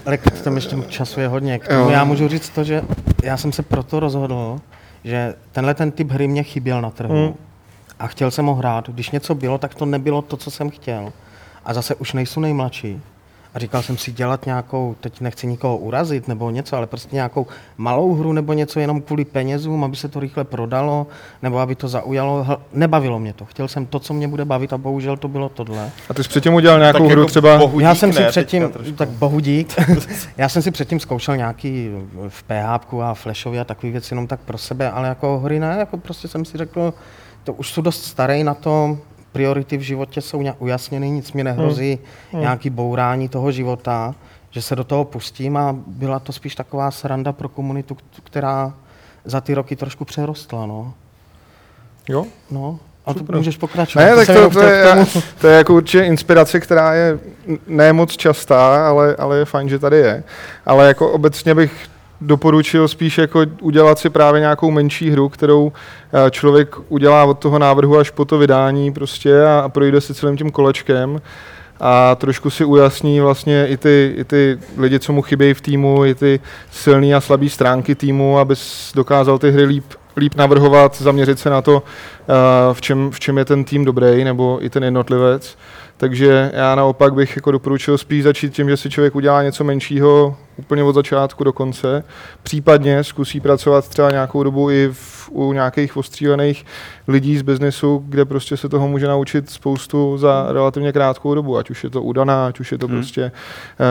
Ale 0.07 0.17
k- 0.19 0.41
tam 0.45 0.55
ještě 0.57 0.77
času 0.89 1.21
je 1.21 1.29
hodně. 1.29 1.59
K 1.59 1.69
tomu 1.69 1.81
Jo. 1.81 1.91
já 1.91 2.05
můžu 2.05 2.29
říct 2.29 2.49
to, 2.49 2.65
že 2.65 2.83
já 3.23 3.37
jsem 3.37 3.53
se 3.53 3.63
proto 3.63 4.01
rozhodl, 4.01 4.61
že 5.05 5.35
tenhle 5.53 5.75
ten 5.75 5.91
typ 5.91 6.11
hry 6.11 6.29
mě 6.29 6.43
chyběl 6.43 6.81
na 6.81 6.91
trhu. 6.91 7.25
Hmm. 7.27 7.35
A 7.99 8.07
chtěl 8.07 8.31
jsem 8.31 8.47
ho 8.47 8.55
hrát. 8.55 8.89
Když 8.89 9.11
něco 9.11 9.35
bylo, 9.35 9.59
tak 9.59 9.75
to 9.75 9.87
nebylo 9.87 10.23
to, 10.23 10.37
co 10.37 10.51
jsem 10.51 10.71
chtěl. 10.71 11.13
A 11.65 11.75
zase 11.75 11.95
už 11.95 12.13
nejsou 12.13 12.41
nejmladší. 12.41 13.01
A 13.55 13.59
říkal 13.59 13.83
jsem 13.83 13.99
si 13.99 14.13
dělat 14.13 14.47
nějakou, 14.47 14.97
teď 15.01 15.21
nechci 15.21 15.47
nikoho 15.47 15.77
urazit 15.77 16.29
nebo 16.29 16.51
něco, 16.51 16.77
ale 16.77 16.87
prostě 16.87 17.17
nějakou 17.17 17.47
malou 17.77 18.15
hru 18.15 18.33
nebo 18.33 18.53
něco 18.53 18.81
jenom 18.81 19.01
kvůli 19.01 19.25
penězům, 19.25 19.85
aby 19.85 19.97
se 19.97 20.09
to 20.09 20.21
rychle 20.21 20.45
prodalo, 20.45 21.07
nebo 21.43 21.59
aby 21.59 21.75
to 21.75 21.89
zaujalo. 21.89 22.45
Hl- 22.49 22.59
Nebavilo 22.73 23.19
mě 23.19 23.33
to. 23.33 23.45
Chtěl 23.45 23.69
jsem 23.69 23.87
to, 23.87 23.99
co 23.99 24.15
mě 24.15 24.29
bude 24.29 24.45
bavit 24.45 24.73
a 24.73 24.79
bohužel 24.79 25.17
to 25.17 25.29
bylo 25.29 25.49
tohle. 25.49 25.91
A 26.09 26.15
ty 26.15 26.23
jsi 26.23 26.29
předtím 26.29 26.55
udělal 26.55 26.79
nějakou 26.79 26.99
tak 26.99 27.11
hru 27.11 27.21
jako 27.21 27.31
třeba... 27.31 27.59
bohudík, 27.59 27.83
Já 27.85 27.95
jsem 27.95 28.13
si 28.13 28.21
ne, 28.21 28.29
předtím, 28.29 28.71
tak 28.97 29.09
bohu 29.09 29.41
dík, 29.41 29.75
já 30.37 30.49
jsem 30.49 30.63
si 30.63 30.71
předtím 30.71 31.01
zkoušel 31.01 31.37
nějaký 31.37 31.91
v 32.29 32.43
PHP 32.43 32.95
a 33.03 33.15
Flashově 33.15 33.61
a 33.61 33.65
takové 33.65 33.93
věci 33.93 34.15
jenom 34.15 34.27
tak 34.27 34.41
pro 34.41 34.59
sebe, 34.59 34.91
ale 34.91 35.09
jako 35.09 35.39
hry 35.39 35.61
ne, 35.61 35.77
jako 35.79 35.97
prostě 35.97 36.29
jsem 36.29 36.45
si 36.45 36.59
řekl, 36.59 36.95
to 37.45 37.53
už 37.53 37.73
jsou 37.73 37.83
dost 37.83 38.05
starý 38.05 38.45
na 38.45 38.55
to, 38.55 38.99
priority 39.33 39.77
v 39.77 39.81
životě 39.81 40.21
jsou 40.21 40.43
ujasněny, 40.59 41.11
nic 41.11 41.33
mi 41.33 41.45
nehrozí, 41.45 41.99
hmm. 42.33 42.41
nějaký 42.41 42.71
bourání 42.71 43.29
toho 43.29 43.53
života, 43.53 44.15
že 44.51 44.63
se 44.63 44.77
do 44.77 44.85
toho 44.85 45.05
pustím 45.05 45.57
a 45.57 45.77
byla 45.87 46.19
to 46.19 46.33
spíš 46.33 46.55
taková 46.55 46.91
sranda 46.91 47.33
pro 47.33 47.49
komunitu, 47.49 47.97
která 48.25 48.75
za 49.25 49.41
ty 49.41 49.55
roky 49.55 49.77
trošku 49.77 50.05
přerostla, 50.05 50.67
no. 50.67 50.95
Jo? 52.09 52.27
No, 52.51 52.79
A 53.07 53.15
to 53.15 53.25
můžeš 53.33 53.57
pokračovat. 53.57 54.05
Ne, 54.05 54.17
tak 54.17 54.27
to, 54.27 54.51
to, 54.51 54.63
je, 54.63 55.07
to 55.41 55.47
je 55.47 55.57
jako 55.57 55.75
určitě 55.75 56.05
inspirace, 56.05 56.61
která 56.61 56.95
je 56.95 57.19
ne 57.67 57.93
moc 57.93 58.17
častá, 58.17 58.89
ale, 58.89 59.17
ale 59.17 59.39
je 59.39 59.45
fajn, 59.45 59.69
že 59.69 59.79
tady 59.79 59.97
je. 59.97 60.25
Ale 60.67 60.87
jako 60.87 61.13
obecně 61.13 61.55
bych 61.55 61.89
doporučil 62.21 62.89
spíš 62.89 63.19
jako 63.19 63.41
udělat 63.61 63.99
si 63.99 64.11
právě 64.11 64.41
nějakou 64.41 64.71
menší 64.71 65.11
hru, 65.11 65.29
kterou 65.29 65.73
eh, 65.73 66.31
člověk 66.31 66.77
udělá 66.89 67.25
od 67.25 67.39
toho 67.39 67.59
návrhu 67.59 67.99
až 67.99 68.11
po 68.11 68.25
to 68.25 68.39
vydání 68.39 68.93
prostě 68.93 69.45
a, 69.45 69.69
projde 69.69 70.01
si 70.01 70.15
celým 70.15 70.37
tím 70.37 70.51
kolečkem 70.51 71.21
a 71.81 72.15
trošku 72.15 72.51
si 72.51 72.65
ujasní 72.65 73.21
vlastně 73.21 73.67
i 73.67 73.77
ty, 73.77 74.15
i 74.17 74.25
ty 74.25 74.59
lidi, 74.79 74.99
co 74.99 75.13
mu 75.13 75.23
chybějí 75.23 75.55
v 75.55 75.61
týmu, 75.61 76.05
i 76.05 76.15
ty 76.15 76.41
silné 76.71 77.15
a 77.15 77.21
slabé 77.21 77.49
stránky 77.49 77.95
týmu, 77.95 78.39
aby 78.39 78.55
dokázal 78.95 79.39
ty 79.39 79.51
hry 79.51 79.65
líp, 79.65 79.85
líp 80.17 80.35
navrhovat, 80.35 80.97
zaměřit 80.97 81.39
se 81.39 81.51
na 81.51 81.63
to, 81.63 81.83
eh, 81.83 82.33
v 82.73 82.81
čem, 82.81 83.11
v 83.11 83.21
čem 83.21 83.39
je 83.39 83.45
ten 83.45 83.65
tým 83.65 83.85
dobrý, 83.85 84.25
nebo 84.25 84.59
i 84.61 84.71
ten 84.71 84.85
jednotlivec. 84.85 85.57
Takže 86.01 86.51
já 86.55 86.75
naopak 86.75 87.15
bych 87.15 87.37
jako 87.37 87.51
doporučil 87.51 87.99
spíš 87.99 88.23
začít 88.23 88.55
tím, 88.55 88.69
že 88.69 88.77
si 88.77 88.91
člověk 88.91 89.15
udělá 89.15 89.43
něco 89.43 89.65
menšího 89.65 90.37
úplně 90.57 90.83
od 90.83 90.93
začátku 90.93 91.45
do 91.45 91.53
konce. 91.53 92.05
Případně 92.43 93.05
zkusí 93.05 93.41
pracovat 93.41 93.89
třeba 93.89 94.11
nějakou 94.11 94.43
dobu 94.43 94.71
i 94.71 94.89
v, 94.93 95.31
u 95.33 95.53
nějakých 95.53 95.97
ostřílených 95.97 96.67
lidí 97.09 97.39
z 97.39 97.43
biznesu, 97.43 98.05
kde 98.09 98.25
prostě 98.25 98.57
se 98.57 98.69
toho 98.69 98.89
může 98.89 99.07
naučit 99.07 99.51
spoustu 99.51 100.19
za 100.19 100.47
relativně 100.53 100.93
krátkou 100.93 101.35
dobu, 101.35 101.57
ať 101.59 101.71
už 101.71 101.85
je 101.85 101.91
to 101.91 102.03
udaná, 102.03 102.47
ať 102.47 102.61
už 102.61 102.73
je 102.73 102.79
to 102.79 102.87
Hmm. 102.87 102.97
prostě 102.97 103.33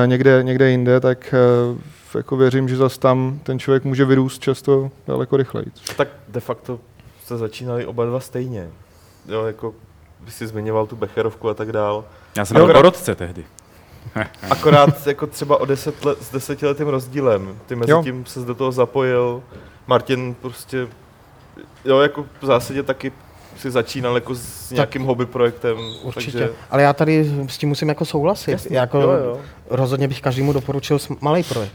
eh, 0.04 0.08
někde, 0.08 0.44
někde 0.44 0.72
jinde, 0.72 1.00
tak 1.00 1.34
eh, 1.34 2.18
jako 2.18 2.38
věřím, 2.38 2.70
že 2.70 2.78
zase 2.78 3.00
tam 3.00 3.40
ten 3.44 3.60
člověk 3.60 3.84
může 3.84 4.06
vyrůst 4.06 4.42
často 4.42 4.92
daleko 5.08 5.38
rychleji. 5.38 5.68
Tak 5.98 6.08
de 6.28 6.40
facto 6.40 6.80
se 7.26 7.38
začínali 7.38 7.86
oba 7.86 8.06
dva 8.06 8.20
stejně. 8.20 8.68
Jo, 9.28 9.46
jako 9.46 9.74
si 10.28 10.48
zmiňoval 10.48 10.86
tu 10.88 10.96
Becherovku 10.96 11.50
a 11.50 11.54
tak 11.54 11.72
dál. 11.72 12.06
Já 12.38 12.46
jsem 12.46 12.56
byl 12.56 12.64
akorát- 12.64 12.80
porodce 12.80 13.16
tehdy. 13.16 13.46
Akorát 14.50 15.08
jako 15.08 15.28
třeba 15.28 15.62
o 15.62 15.66
deset 15.66 16.06
let, 16.06 16.24
s 16.24 16.32
desetiletým 16.32 16.88
rozdílem. 16.88 17.58
Ty 17.66 17.76
mezi 17.76 17.92
Jo. 17.92 18.04
tím 18.04 18.26
se 18.26 18.40
do 18.40 18.56
toho 18.56 18.72
zapojil. 18.72 19.44
Martin 19.88 20.36
prostě, 20.42 20.88
jo, 21.86 22.00
jako 22.00 22.26
v 22.42 22.46
zásadě 22.46 22.84
taky 22.84 23.12
si 23.58 23.72
začínal 23.72 24.16
jako 24.16 24.36
s 24.36 24.72
nějakým 24.72 25.04
hobby 25.04 25.26
projektem. 25.26 25.78
Určitě. 26.04 26.32
Takže, 26.38 26.54
Ale 26.72 26.82
já 26.82 26.94
tady 26.94 27.32
s 27.50 27.58
tím 27.58 27.70
musím 27.70 27.90
jako 27.90 28.06
souhlasit. 28.06 28.52
Jasně, 28.52 28.78
jako 28.78 29.02
jo, 29.02 29.12
jo. 29.12 29.38
Rozhodně 29.70 30.08
bych 30.08 30.22
každému 30.22 30.54
doporučil 30.54 30.98
malý 31.22 31.44
projekt. 31.44 31.74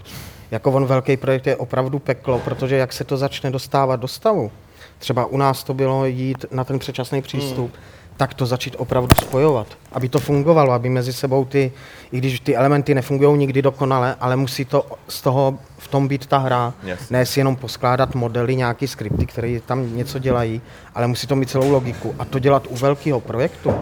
Jako 0.51 0.73
on 0.73 0.87
velký 0.87 1.17
projekt 1.17 1.47
je 1.47 1.57
opravdu 1.57 1.99
peklo, 1.99 2.39
protože 2.39 2.77
jak 2.77 2.93
se 2.93 3.05
to 3.05 3.17
začne 3.17 3.51
dostávat 3.51 3.97
do 4.01 4.09
stavu, 4.09 4.53
třeba 4.99 5.27
u 5.27 5.37
nás 5.37 5.65
to 5.65 5.75
bylo 5.75 6.07
jít 6.07 6.45
na 6.51 6.65
ten 6.65 6.79
předčasný 6.79 7.23
přístup, 7.23 7.71
hmm. 7.73 7.83
Tak 8.17 8.35
to 8.35 8.47
začít 8.47 8.77
opravdu 8.79 9.17
spojovat, 9.21 9.67
aby 9.93 10.09
to 10.09 10.19
fungovalo, 10.19 10.73
aby 10.73 10.89
mezi 10.89 11.13
sebou 11.13 11.45
ty, 11.45 11.73
i 12.13 12.19
když 12.19 12.41
ty 12.41 12.57
elementy 12.57 12.95
nefungují 12.95 13.39
nikdy 13.39 13.63
dokonale, 13.63 14.15
ale 14.21 14.37
musí 14.37 14.65
to 14.65 14.87
z 15.09 15.23
toho 15.23 15.59
v 15.79 15.89
tom 15.89 16.09
být 16.09 16.27
ta 16.27 16.39
hra, 16.39 16.75
Jasně. 16.83 17.07
ne 17.17 17.27
si 17.27 17.41
jenom 17.41 17.57
poskládat 17.57 18.15
modely, 18.15 18.57
nějaký 18.57 18.87
skripty, 18.87 19.27
které 19.27 19.61
tam 19.67 19.97
něco 19.97 20.19
dělají, 20.19 20.61
ale 20.95 21.07
musí 21.07 21.27
to 21.27 21.37
mít 21.37 21.51
celou 21.51 21.71
logiku. 21.71 22.15
A 22.19 22.25
to 22.25 22.39
dělat 22.39 22.67
u 22.71 22.77
velkého 22.77 23.21
projektu, 23.21 23.75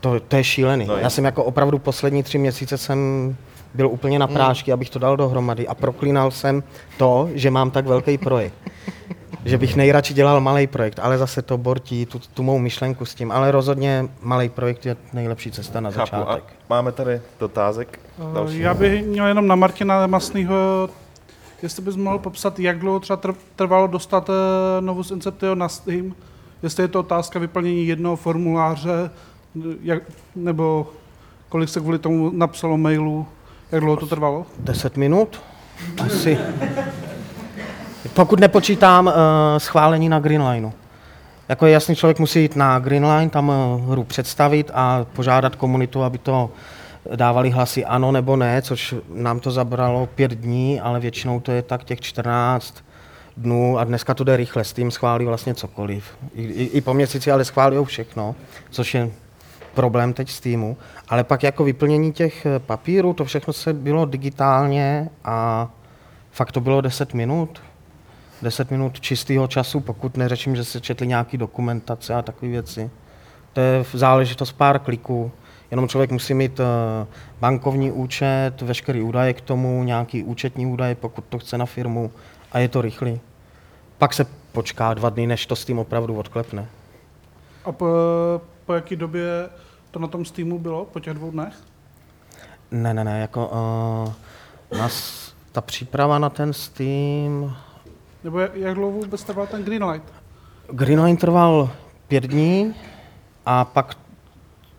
to, 0.00 0.20
to 0.20 0.36
je 0.36 0.44
šílený. 0.44 0.84
No 0.86 0.92
No, 0.92 0.96
je. 0.98 1.02
Já 1.02 1.10
jsem 1.10 1.24
jako 1.24 1.44
opravdu 1.44 1.78
poslední 1.78 2.22
tři 2.22 2.38
měsíce 2.38 2.78
jsem 2.78 3.36
byl 3.74 3.88
úplně 3.88 4.18
na 4.18 4.26
prášky, 4.26 4.72
abych 4.72 4.90
to 4.90 4.98
dal 4.98 5.16
dohromady 5.16 5.68
a 5.68 5.74
proklínal 5.74 6.30
jsem 6.30 6.62
to, 6.96 7.28
že 7.34 7.50
mám 7.50 7.70
tak 7.70 7.86
velký 7.86 8.18
projekt. 8.18 8.54
že 9.44 9.58
bych 9.58 9.76
nejradši 9.76 10.14
dělal 10.14 10.40
malý 10.40 10.66
projekt, 10.66 10.98
ale 11.02 11.18
zase 11.18 11.42
to 11.42 11.58
bortí 11.58 12.06
tu, 12.06 12.18
tu 12.34 12.42
mou 12.42 12.58
myšlenku 12.58 13.04
s 13.04 13.14
tím. 13.14 13.32
Ale 13.32 13.50
rozhodně 13.50 14.08
malý 14.22 14.48
projekt 14.48 14.86
je 14.86 14.96
nejlepší 15.12 15.50
cesta 15.50 15.80
na 15.80 15.90
chápu. 15.90 16.14
A 16.16 16.18
začátek. 16.18 16.44
máme 16.68 16.92
tady 16.92 17.20
dotázek. 17.40 18.00
Další. 18.34 18.58
Eh, 18.60 18.62
Já 18.62 18.74
bych 18.74 19.06
měl 19.06 19.26
jenom 19.26 19.46
na 19.46 19.54
Martina 19.54 20.06
Masnýho, 20.06 20.88
jestli 21.62 21.82
bys 21.82 21.96
mohl 21.96 22.18
popsat, 22.18 22.58
jak 22.60 22.78
dlouho 22.78 23.00
třeba 23.00 23.16
tr- 23.16 23.34
trvalo 23.56 23.86
dostat 23.86 24.30
eh, 24.30 24.80
Novus 24.80 25.10
Inceptio 25.10 25.54
na 25.54 25.68
Steam, 25.68 26.14
jestli 26.62 26.84
je 26.84 26.88
to 26.88 27.00
otázka 27.00 27.38
vyplnění 27.38 27.86
jednoho 27.86 28.16
formuláře, 28.16 29.10
jak, 29.82 30.02
nebo 30.36 30.88
kolik 31.48 31.68
se 31.68 31.80
kvůli 31.80 31.98
tomu 31.98 32.30
napsalo 32.34 32.76
mailů, 32.78 33.26
jak 33.72 33.80
dlouho 33.80 33.96
to 33.96 34.06
trvalo? 34.06 34.46
10 34.58 34.96
minut? 34.96 35.40
Asi. 36.06 36.38
Pokud 38.14 38.40
nepočítám 38.40 39.06
uh, 39.06 39.12
schválení 39.58 40.08
na 40.08 40.20
Greenlineu. 40.20 40.72
Jako 41.48 41.66
je 41.66 41.72
jasný, 41.72 41.96
člověk 41.96 42.18
musí 42.18 42.42
jít 42.42 42.56
na 42.56 42.78
Greenline, 42.78 43.30
tam 43.30 43.48
uh, 43.48 43.90
hru 43.90 44.04
představit 44.04 44.70
a 44.74 45.06
požádat 45.12 45.56
komunitu, 45.56 46.02
aby 46.02 46.18
to 46.18 46.50
dávali 47.16 47.50
hlasy 47.50 47.84
ano 47.84 48.12
nebo 48.12 48.36
ne, 48.36 48.62
což 48.62 48.94
nám 49.14 49.40
to 49.40 49.50
zabralo 49.50 50.06
pět 50.06 50.30
dní, 50.30 50.80
ale 50.80 51.00
většinou 51.00 51.40
to 51.40 51.52
je 51.52 51.62
tak 51.62 51.84
těch 51.84 52.00
14 52.00 52.84
dnů 53.36 53.78
a 53.78 53.84
dneska 53.84 54.14
to 54.14 54.24
jde 54.24 54.36
rychle, 54.36 54.64
s 54.64 54.72
tím 54.72 54.90
schválí 54.90 55.26
vlastně 55.26 55.54
cokoliv. 55.54 56.04
I, 56.34 56.42
i, 56.42 56.64
i 56.64 56.80
po 56.80 56.94
měsíci 56.94 57.32
ale 57.32 57.44
schválí 57.44 57.76
všechno, 57.84 58.34
což 58.70 58.94
je 58.94 59.10
problém 59.74 60.12
teď 60.12 60.30
s 60.30 60.40
týmu. 60.40 60.76
Ale 61.08 61.24
pak 61.24 61.42
jako 61.42 61.64
vyplnění 61.64 62.12
těch 62.12 62.46
eh, 62.46 62.58
papírů, 62.58 63.12
to 63.12 63.24
všechno 63.24 63.52
se 63.52 63.72
bylo 63.72 64.04
digitálně 64.04 65.08
a 65.24 65.68
fakt 66.30 66.52
to 66.52 66.60
bylo 66.60 66.80
10 66.80 67.14
minut. 67.14 67.60
10 68.42 68.70
minut 68.70 69.00
čistého 69.00 69.46
času, 69.46 69.80
pokud 69.80 70.16
neřeším, 70.16 70.56
že 70.56 70.64
se 70.64 70.80
četli 70.80 71.06
nějaký 71.06 71.36
dokumentace 71.36 72.14
a 72.14 72.22
takové 72.22 72.50
věci. 72.50 72.90
To 73.52 73.60
je 73.60 73.84
záležitost 73.92 74.52
pár 74.52 74.78
kliků. 74.78 75.32
Jenom 75.70 75.88
člověk 75.88 76.10
musí 76.10 76.34
mít 76.34 76.60
eh, 76.60 77.06
bankovní 77.40 77.92
účet, 77.92 78.52
veškerý 78.62 79.02
údaje 79.02 79.32
k 79.32 79.40
tomu, 79.40 79.84
nějaký 79.84 80.24
účetní 80.24 80.66
údaje, 80.66 80.94
pokud 80.94 81.24
to 81.24 81.38
chce 81.38 81.58
na 81.58 81.66
firmu 81.66 82.10
a 82.52 82.58
je 82.58 82.68
to 82.68 82.82
rychlý. 82.82 83.20
Pak 83.98 84.14
se 84.14 84.26
počká 84.52 84.94
dva 84.94 85.10
dny, 85.10 85.26
než 85.26 85.46
to 85.46 85.56
s 85.56 85.64
tím 85.64 85.78
opravdu 85.78 86.16
odklepne. 86.18 86.68
A 87.64 87.72
po, 87.72 87.86
po 88.66 88.72
jaký 88.72 88.96
době 88.96 89.48
to 89.90 89.98
na 89.98 90.08
tom 90.08 90.24
Steamu 90.24 90.58
bylo, 90.58 90.84
po 90.84 91.00
těch 91.00 91.14
dvou 91.14 91.30
dnech? 91.30 91.54
Ne, 92.70 92.94
ne, 92.94 93.04
ne, 93.04 93.20
jako 93.20 93.46
uh, 94.72 94.78
nás, 94.78 95.34
ta 95.52 95.60
příprava 95.60 96.18
na 96.18 96.30
ten 96.30 96.52
Steam, 96.52 97.56
Nebo 98.24 98.38
jak, 98.38 98.74
dlouho 98.74 98.98
vůbec 98.98 99.24
trval 99.24 99.46
ten 99.46 99.64
Greenlight? 99.64 100.12
Greenline 100.72 101.16
trval 101.16 101.70
pět 102.08 102.24
dní 102.24 102.74
a 103.46 103.64
pak 103.64 103.96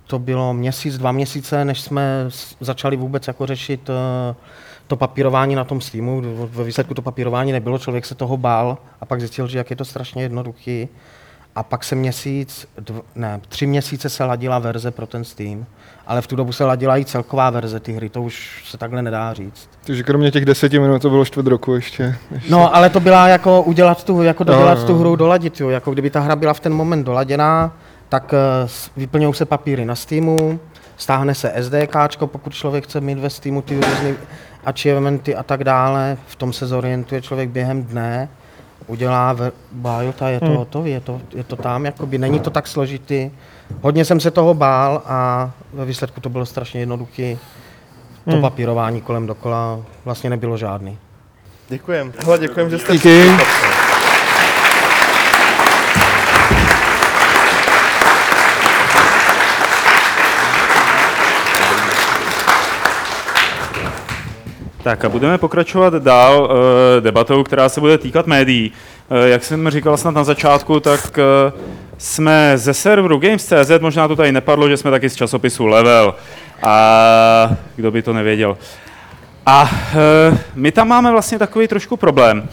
to 0.07 0.19
bylo 0.19 0.53
měsíc, 0.53 0.97
dva 0.97 1.11
měsíce, 1.11 1.65
než 1.65 1.81
jsme 1.81 2.29
začali 2.59 2.97
vůbec 2.97 3.27
jako 3.27 3.45
řešit 3.45 3.89
uh, 3.89 3.95
to 4.87 4.95
papírování 4.95 5.55
na 5.55 5.63
tom 5.63 5.81
Steamu. 5.81 6.21
Ve 6.47 6.63
výsledku 6.63 6.93
to 6.93 7.01
papírování 7.01 7.51
nebylo, 7.51 7.79
člověk 7.79 8.05
se 8.05 8.15
toho 8.15 8.37
bál 8.37 8.77
a 9.01 9.05
pak 9.05 9.19
zjistil, 9.19 9.47
že 9.47 9.57
jak 9.57 9.69
je 9.69 9.75
to 9.75 9.85
strašně 9.85 10.23
jednoduchý. 10.23 10.89
A 11.55 11.63
pak 11.63 11.83
se 11.83 11.95
měsíc, 11.95 12.67
dv, 12.79 12.95
ne, 13.15 13.41
tři 13.49 13.65
měsíce 13.67 14.09
se 14.09 14.23
ladila 14.25 14.59
verze 14.59 14.91
pro 14.91 15.07
ten 15.07 15.23
Steam, 15.23 15.65
ale 16.07 16.21
v 16.21 16.27
tu 16.27 16.35
dobu 16.35 16.51
se 16.51 16.65
ladila 16.65 16.97
i 16.97 17.05
celková 17.05 17.49
verze 17.49 17.79
ty 17.79 17.93
hry, 17.93 18.09
to 18.09 18.21
už 18.21 18.63
se 18.69 18.77
takhle 18.77 19.01
nedá 19.01 19.33
říct. 19.33 19.69
Takže 19.85 20.03
kromě 20.03 20.31
těch 20.31 20.45
deseti 20.45 20.79
minut 20.79 21.01
to 21.01 21.09
bylo 21.09 21.25
čtvrt 21.25 21.47
roku 21.47 21.75
ještě. 21.75 22.15
No, 22.49 22.75
ale 22.75 22.89
to 22.89 22.99
byla 22.99 23.27
jako 23.27 23.61
udělat 23.61 24.03
tu, 24.03 24.23
jako 24.23 24.43
dodělat 24.43 24.79
No, 24.79 24.87
tu 24.87 24.97
hru, 24.99 25.15
doladit 25.15 25.59
jo. 25.59 25.69
Jako 25.69 25.91
kdyby 25.91 26.09
ta 26.09 26.19
hra 26.19 26.35
byla 26.35 26.53
v 26.53 26.59
ten 26.59 26.73
moment 26.73 27.03
doladěná, 27.03 27.73
tak 28.09 28.33
s- 28.65 28.89
vyplňují 28.97 29.33
se 29.33 29.45
papíry 29.45 29.85
na 29.85 29.95
Steamu, 29.95 30.59
stáhne 30.97 31.35
se 31.35 31.51
SDK, 31.55 31.95
pokud 32.25 32.53
člověk 32.53 32.83
chce 32.83 33.01
mít 33.01 33.19
ve 33.19 33.29
Steamu 33.29 33.61
ty 33.61 33.75
různé 33.75 34.15
achievementy 34.65 35.35
a 35.35 35.43
tak 35.43 35.63
dále, 35.63 36.17
v 36.27 36.35
tom 36.35 36.53
se 36.53 36.67
zorientuje 36.67 37.21
člověk 37.21 37.49
během 37.49 37.83
dne, 37.83 38.29
udělá 38.91 39.33
ve- 39.33 39.51
biota, 39.71 40.29
je 40.29 40.39
to 40.39 40.45
Hmm. 40.45 40.55
hotový, 40.55 40.91
je 40.91 40.99
to, 40.99 41.21
je 41.35 41.43
to 41.43 41.55
tam, 41.55 41.85
jakoby 41.85 42.17
není 42.17 42.39
to 42.39 42.49
tak 42.49 42.67
složitý. 42.67 43.31
Hodně 43.81 44.05
jsem 44.05 44.19
se 44.19 44.31
toho 44.31 44.53
bál 44.53 45.01
a 45.05 45.51
ve 45.73 45.85
výsledku 45.85 46.21
to 46.21 46.29
bylo 46.29 46.45
strašně 46.45 46.79
jednoduchý. 46.79 47.37
To 48.25 48.31
Hmm. 48.31 48.41
papírování 48.41 49.01
kolem 49.01 49.27
dokola 49.27 49.79
vlastně 50.05 50.29
nebylo 50.29 50.57
žádný. 50.57 50.97
Děkujem. 51.69 52.13
Hele, 52.25 52.39
děkujem, 52.39 52.69
že 52.69 52.79
jste 52.79 52.93
Díky. 52.93 53.21
přišli. 53.37 53.80
Tak 64.83 65.05
a 65.05 65.09
budeme 65.09 65.37
pokračovat 65.37 65.93
dál 65.93 66.43
uh, 66.43 67.03
debatou, 67.03 67.43
která 67.43 67.69
se 67.69 67.79
bude 67.79 67.97
týkat 67.97 68.27
médií. 68.27 68.71
Uh, 69.09 69.17
jak 69.17 69.43
jsem 69.43 69.69
říkal 69.69 69.97
snad 69.97 70.11
na 70.11 70.23
začátku, 70.23 70.79
tak 70.79 71.19
uh, 71.53 71.59
jsme 71.97 72.53
ze 72.55 72.73
serveru 72.73 73.19
Games.cz, 73.19 73.71
možná 73.79 74.07
to 74.07 74.15
tady 74.15 74.31
nepadlo, 74.31 74.69
že 74.69 74.77
jsme 74.77 74.91
taky 74.91 75.09
z 75.09 75.15
časopisu 75.15 75.65
Level. 75.65 76.15
A 76.63 77.49
kdo 77.75 77.91
by 77.91 78.01
to 78.01 78.13
nevěděl. 78.13 78.57
A 79.45 79.69
my 80.55 80.71
tam 80.71 80.87
máme 80.87 81.11
vlastně 81.11 81.39
takový 81.39 81.67
trošku 81.67 81.97
problém. 81.97 82.49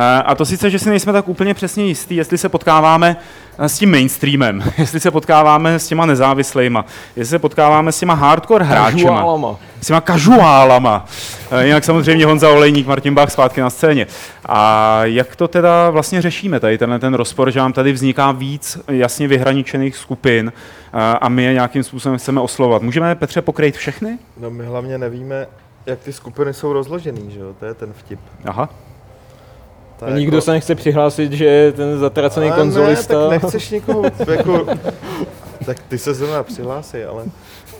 Uh, 0.00 0.06
A 0.24 0.34
to 0.34 0.44
sice, 0.44 0.70
že 0.70 0.78
si 0.78 0.88
nejsme 0.90 1.12
tak 1.12 1.28
úplně 1.28 1.54
přesně 1.54 1.84
jistí, 1.84 2.16
jestli 2.16 2.38
se 2.38 2.48
potkáváme 2.48 3.16
s 3.58 3.78
tím 3.78 3.90
mainstreamem, 3.90 4.62
jestli 4.78 5.00
se 5.00 5.10
potkáváme 5.10 5.78
s 5.78 5.86
těma 5.88 6.06
nezávislejma, 6.06 6.84
jestli 7.16 7.30
se 7.30 7.38
potkáváme 7.38 7.92
s 7.92 7.98
těma 7.98 8.14
hardcore 8.14 8.64
hráčema, 8.64 9.16
Casuálama. 9.16 9.56
s 9.80 9.86
těma 9.86 10.00
kažuálama. 10.00 11.04
Eh, 11.50 11.66
Jinak 11.66 11.84
samozřejmě 11.84 12.26
Honza 12.26 12.48
Olejník, 12.50 12.86
Martin 12.86 13.14
Bach 13.14 13.30
zpátky 13.30 13.60
na 13.60 13.70
scéně. 13.70 14.06
A 14.46 15.00
jak 15.04 15.36
to 15.36 15.48
teda 15.48 15.90
vlastně 15.90 16.22
řešíme, 16.22 16.60
tady 16.60 16.78
tenhle 16.78 16.98
ten 16.98 17.14
rozpor, 17.14 17.50
že 17.50 17.60
vám 17.60 17.72
tady 17.72 17.92
vzniká 17.92 18.32
víc 18.32 18.78
jasně 18.88 19.28
vyhraničených 19.28 19.96
skupin 19.96 20.52
eh, 20.92 21.18
a 21.20 21.28
my 21.28 21.44
je 21.44 21.52
nějakým 21.52 21.82
způsobem 21.82 22.18
chceme 22.18 22.40
oslovat. 22.40 22.82
Můžeme, 22.82 23.14
Petře, 23.14 23.42
pokrýt 23.42 23.76
všechny? 23.76 24.18
No 24.40 24.50
my 24.50 24.64
hlavně 24.64 24.98
nevíme, 24.98 25.46
jak 25.86 25.98
ty 25.98 26.12
skupiny 26.12 26.54
jsou 26.54 26.72
rozložený, 26.72 27.30
že 27.30 27.40
jo? 27.40 27.54
To 27.60 27.66
je 27.66 27.74
ten 27.74 27.92
vtip. 27.92 28.20
Aha. 28.44 28.68
To 30.08 30.10
nikdo 30.10 30.40
se 30.40 30.50
nechce 30.50 30.74
přihlásit, 30.74 31.32
že 31.32 31.44
je 31.44 31.72
ten 31.72 31.98
zatracený 31.98 32.50
Ale 32.50 32.56
konzolista. 32.56 33.14
Ne, 33.14 33.28
tak 33.28 33.42
nechceš 33.42 33.70
nikoho, 33.70 34.02
jako, 34.30 34.66
tak 35.66 35.76
ty 35.88 35.98
se 35.98 36.14
zrovna 36.14 36.42
přihlásí, 36.42 37.04
ale 37.04 37.24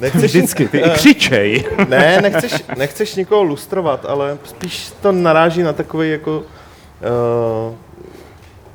nechceš, 0.01 0.23
Vždycky, 0.35 0.68
ty 0.68 0.79
i 0.79 0.91
křičej. 0.91 1.64
ne, 1.89 2.21
nechceš, 2.23 2.64
nechceš 2.77 3.14
nikoho 3.14 3.43
lustrovat, 3.43 4.05
ale 4.09 4.39
spíš 4.45 4.93
to 5.03 5.12
naráží 5.12 5.62
na 5.62 5.73
takový 5.73 6.11
jako, 6.11 6.39
uh, 6.39 7.75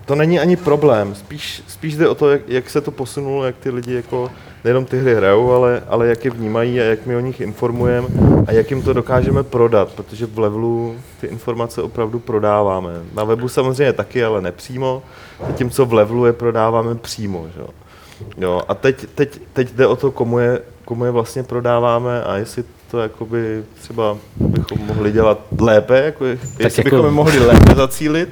to 0.06 0.16
není 0.16 0.40
ani 0.40 0.56
problém, 0.56 1.16
spíš, 1.16 1.64
spíš 1.68 1.96
jde 1.96 2.10
o 2.10 2.16
to, 2.16 2.32
jak, 2.32 2.42
jak 2.48 2.70
se 2.70 2.82
to 2.82 2.92
posunulo, 2.92 3.44
jak 3.44 3.58
ty 3.58 3.70
lidi 3.70 3.94
jako 3.94 4.32
nejenom 4.64 4.86
ty 4.86 5.00
hry 5.00 5.16
hrajou, 5.16 5.52
ale, 5.52 5.84
ale 5.88 6.08
jak 6.08 6.26
je 6.26 6.32
vnímají 6.32 6.82
a 6.82 6.84
jak 6.84 7.06
my 7.06 7.16
o 7.16 7.20
nich 7.20 7.42
informujeme 7.42 8.08
a 8.48 8.52
jak 8.52 8.70
jim 8.70 8.82
to 8.82 8.94
dokážeme 8.94 9.44
prodat, 9.44 9.92
protože 9.92 10.26
v 10.26 10.40
levelu 10.40 10.96
ty 11.22 11.28
informace 11.28 11.82
opravdu 11.82 12.20
prodáváme. 12.20 12.92
Na 13.14 13.24
webu 13.24 13.48
samozřejmě 13.48 13.94
taky, 13.94 14.24
ale 14.24 14.42
nepřímo, 14.42 15.04
zatímco 15.48 15.86
v 15.86 15.94
levelu 15.94 16.26
je 16.26 16.34
prodáváme 16.34 16.96
přímo. 16.96 17.48
Že? 17.56 17.62
jo. 18.38 18.62
A 18.68 18.74
teď, 18.74 19.06
teď, 19.16 19.42
teď 19.54 19.72
jde 19.72 19.88
o 19.88 19.96
to, 19.96 20.12
komu 20.12 20.40
je, 20.40 20.62
komu 20.86 21.06
je 21.06 21.12
vlastně 21.12 21.44
prodáváme 21.44 22.24
a 22.24 22.36
jestli 22.36 22.64
to 22.96 23.02
jakoby 23.02 23.64
třeba 23.82 24.18
bychom 24.38 24.78
mohli 24.88 25.12
dělat 25.12 25.40
lépe, 25.60 26.02
jako, 26.06 26.26
jestli 26.60 26.84
jako- 26.86 26.96
bychom 26.96 27.14
mohli 27.14 27.40
lépe 27.40 27.76
zacílit, 27.76 28.30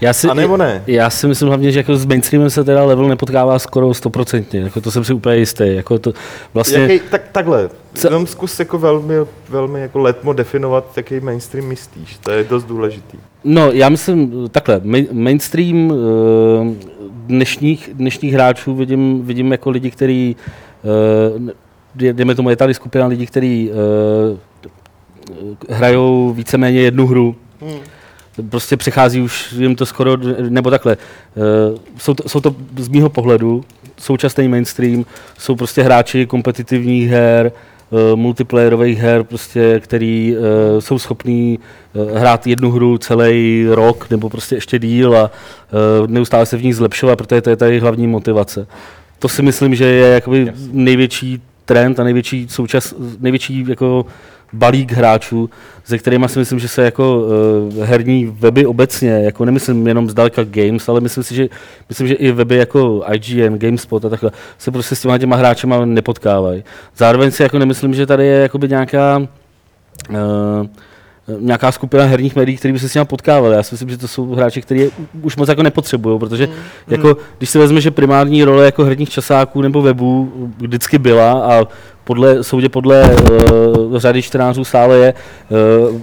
Já 0.00 0.12
si, 0.12 0.28
a 0.28 0.34
nebo 0.34 0.56
ne. 0.56 0.82
Já 0.86 1.10
si 1.10 1.26
myslím 1.26 1.48
hlavně, 1.48 1.72
že 1.72 1.78
jako 1.78 1.96
s 1.96 2.06
mainstreamem 2.06 2.50
se 2.50 2.64
teda 2.64 2.84
level 2.84 3.08
nepotkává 3.08 3.58
skoro 3.58 3.94
stoprocentně. 3.94 4.60
Jako 4.60 4.80
to 4.80 4.90
jsem 4.90 5.04
si 5.04 5.12
úplně 5.12 5.36
jistý. 5.36 5.64
Jako 5.74 5.98
to 5.98 6.12
vlastně, 6.54 6.78
Jaký, 6.78 7.00
tak, 7.10 7.22
takhle, 7.32 7.70
Co- 7.94 8.06
jenom 8.06 8.26
zkus 8.26 8.58
jako 8.58 8.78
velmi, 8.78 9.14
velmi 9.48 9.80
jako 9.80 9.98
letmo 9.98 10.32
definovat, 10.32 10.84
jaký 10.96 11.20
mainstream 11.20 11.68
myslíš, 11.68 12.18
to 12.18 12.30
je 12.30 12.44
dost 12.44 12.64
důležitý. 12.64 13.18
No, 13.44 13.70
já 13.72 13.88
myslím 13.88 14.48
takhle, 14.48 14.78
main- 14.80 15.08
mainstream 15.12 15.92
eh, 15.92 16.74
dnešních, 17.26 17.90
dnešních 17.92 18.34
hráčů 18.34 18.74
vidím, 18.74 19.22
vidím 19.26 19.52
jako 19.52 19.70
lidi, 19.70 19.90
kteří, 19.90 20.36
uh, 21.34 21.50
dejme 21.94 22.34
tomu, 22.34 22.50
je 22.50 22.56
tady 22.56 22.74
skupina 22.74 23.06
lidí, 23.06 23.26
kteří 23.26 23.70
uh, 23.70 24.38
hrajou 25.68 26.32
víceméně 26.32 26.80
jednu 26.80 27.06
hru. 27.06 27.36
Hmm. 27.60 27.78
Prostě 28.50 28.76
přechází 28.76 29.20
už 29.20 29.52
jim 29.52 29.76
to 29.76 29.86
skoro, 29.86 30.16
nebo 30.48 30.70
takhle, 30.70 30.96
uh, 31.34 31.78
jsou, 31.98 32.14
to, 32.14 32.28
jsou 32.28 32.40
to 32.40 32.54
z 32.78 32.88
mýho 32.88 33.08
pohledu 33.08 33.64
současný 33.98 34.48
mainstream, 34.48 35.04
jsou 35.38 35.56
prostě 35.56 35.82
hráči 35.82 36.26
kompetitivních 36.26 37.08
her, 37.08 37.52
uh, 37.90 38.16
multiplayerových 38.16 38.98
her, 38.98 39.24
prostě, 39.24 39.80
který 39.80 40.36
uh, 40.36 40.44
jsou 40.80 40.98
schopní 40.98 41.58
uh, 41.92 42.18
hrát 42.18 42.46
jednu 42.46 42.70
hru 42.70 42.98
celý 42.98 43.66
rok 43.70 44.10
nebo 44.10 44.30
prostě 44.30 44.54
ještě 44.54 44.78
díl 44.78 45.16
a 45.16 45.30
uh, 46.02 46.10
neustále 46.10 46.46
se 46.46 46.56
v 46.56 46.64
ní 46.64 46.72
zlepšovat, 46.72 47.16
protože 47.16 47.40
to 47.40 47.50
je 47.50 47.56
tady 47.56 47.80
hlavní 47.80 48.06
motivace. 48.06 48.66
To 49.18 49.28
si 49.28 49.42
myslím, 49.42 49.74
že 49.74 49.84
je 49.84 50.14
jakoby 50.14 50.52
největší 50.72 51.42
trend 51.72 52.00
a 52.00 52.04
největší 52.04 52.46
součas, 52.48 52.94
největší 53.20 53.64
jako 53.68 54.06
balík 54.52 54.92
hráčů, 54.92 55.50
se 55.84 55.98
kterými 55.98 56.28
si 56.28 56.38
myslím, 56.38 56.58
že 56.58 56.68
se 56.68 56.82
jako 56.82 57.20
uh, 57.20 57.84
herní 57.84 58.26
weby 58.26 58.66
obecně, 58.66 59.10
jako 59.10 59.44
nemyslím 59.44 59.86
jenom 59.86 60.10
zdaleka 60.10 60.44
games, 60.44 60.88
ale 60.88 61.00
myslím 61.00 61.24
si, 61.24 61.34
že, 61.34 61.48
myslím, 61.88 62.08
že 62.08 62.14
i 62.14 62.32
weby 62.32 62.56
jako 62.56 63.04
IGN, 63.12 63.58
GameSpot 63.58 64.04
a 64.04 64.08
takhle 64.08 64.30
se 64.58 64.70
prostě 64.70 64.94
s 64.94 65.02
těma 65.02 65.18
těma 65.18 65.36
hráčema 65.36 65.84
nepotkávají. 65.84 66.64
Zároveň 66.96 67.30
si 67.30 67.42
jako 67.42 67.58
nemyslím, 67.58 67.94
že 67.94 68.06
tady 68.06 68.26
je 68.26 68.38
jakoby 68.38 68.68
nějaká 68.68 69.18
uh, 69.18 70.16
nějaká 71.38 71.72
skupina 71.72 72.04
herních 72.04 72.36
médií, 72.36 72.56
který 72.56 72.72
by 72.72 72.78
se 72.78 72.88
s 72.88 72.94
nimi 72.94 73.04
potkávali. 73.04 73.56
Já 73.56 73.62
si 73.62 73.74
myslím, 73.74 73.90
že 73.90 73.98
to 73.98 74.08
jsou 74.08 74.34
hráči, 74.34 74.62
kteří 74.62 74.90
už 75.22 75.36
moc 75.36 75.48
jako 75.48 75.62
nepotřebují, 75.62 76.18
protože 76.18 76.46
Mm. 76.46 76.52
jako, 76.88 77.16
když 77.38 77.50
si 77.50 77.58
vezme, 77.58 77.80
že 77.80 77.90
primární 77.90 78.44
role 78.44 78.64
jako 78.64 78.84
herních 78.84 79.10
časáků 79.10 79.62
nebo 79.62 79.82
webů 79.82 80.32
vždycky 80.58 80.98
byla 80.98 81.32
a 81.32 81.66
podle, 82.04 82.44
soudě 82.44 82.68
podle 82.68 83.16
uh, 83.16 83.98
řady 83.98 84.22
čtenářů 84.22 84.64
stále 84.64 84.96
je 84.96 85.14
uh, 85.90 86.00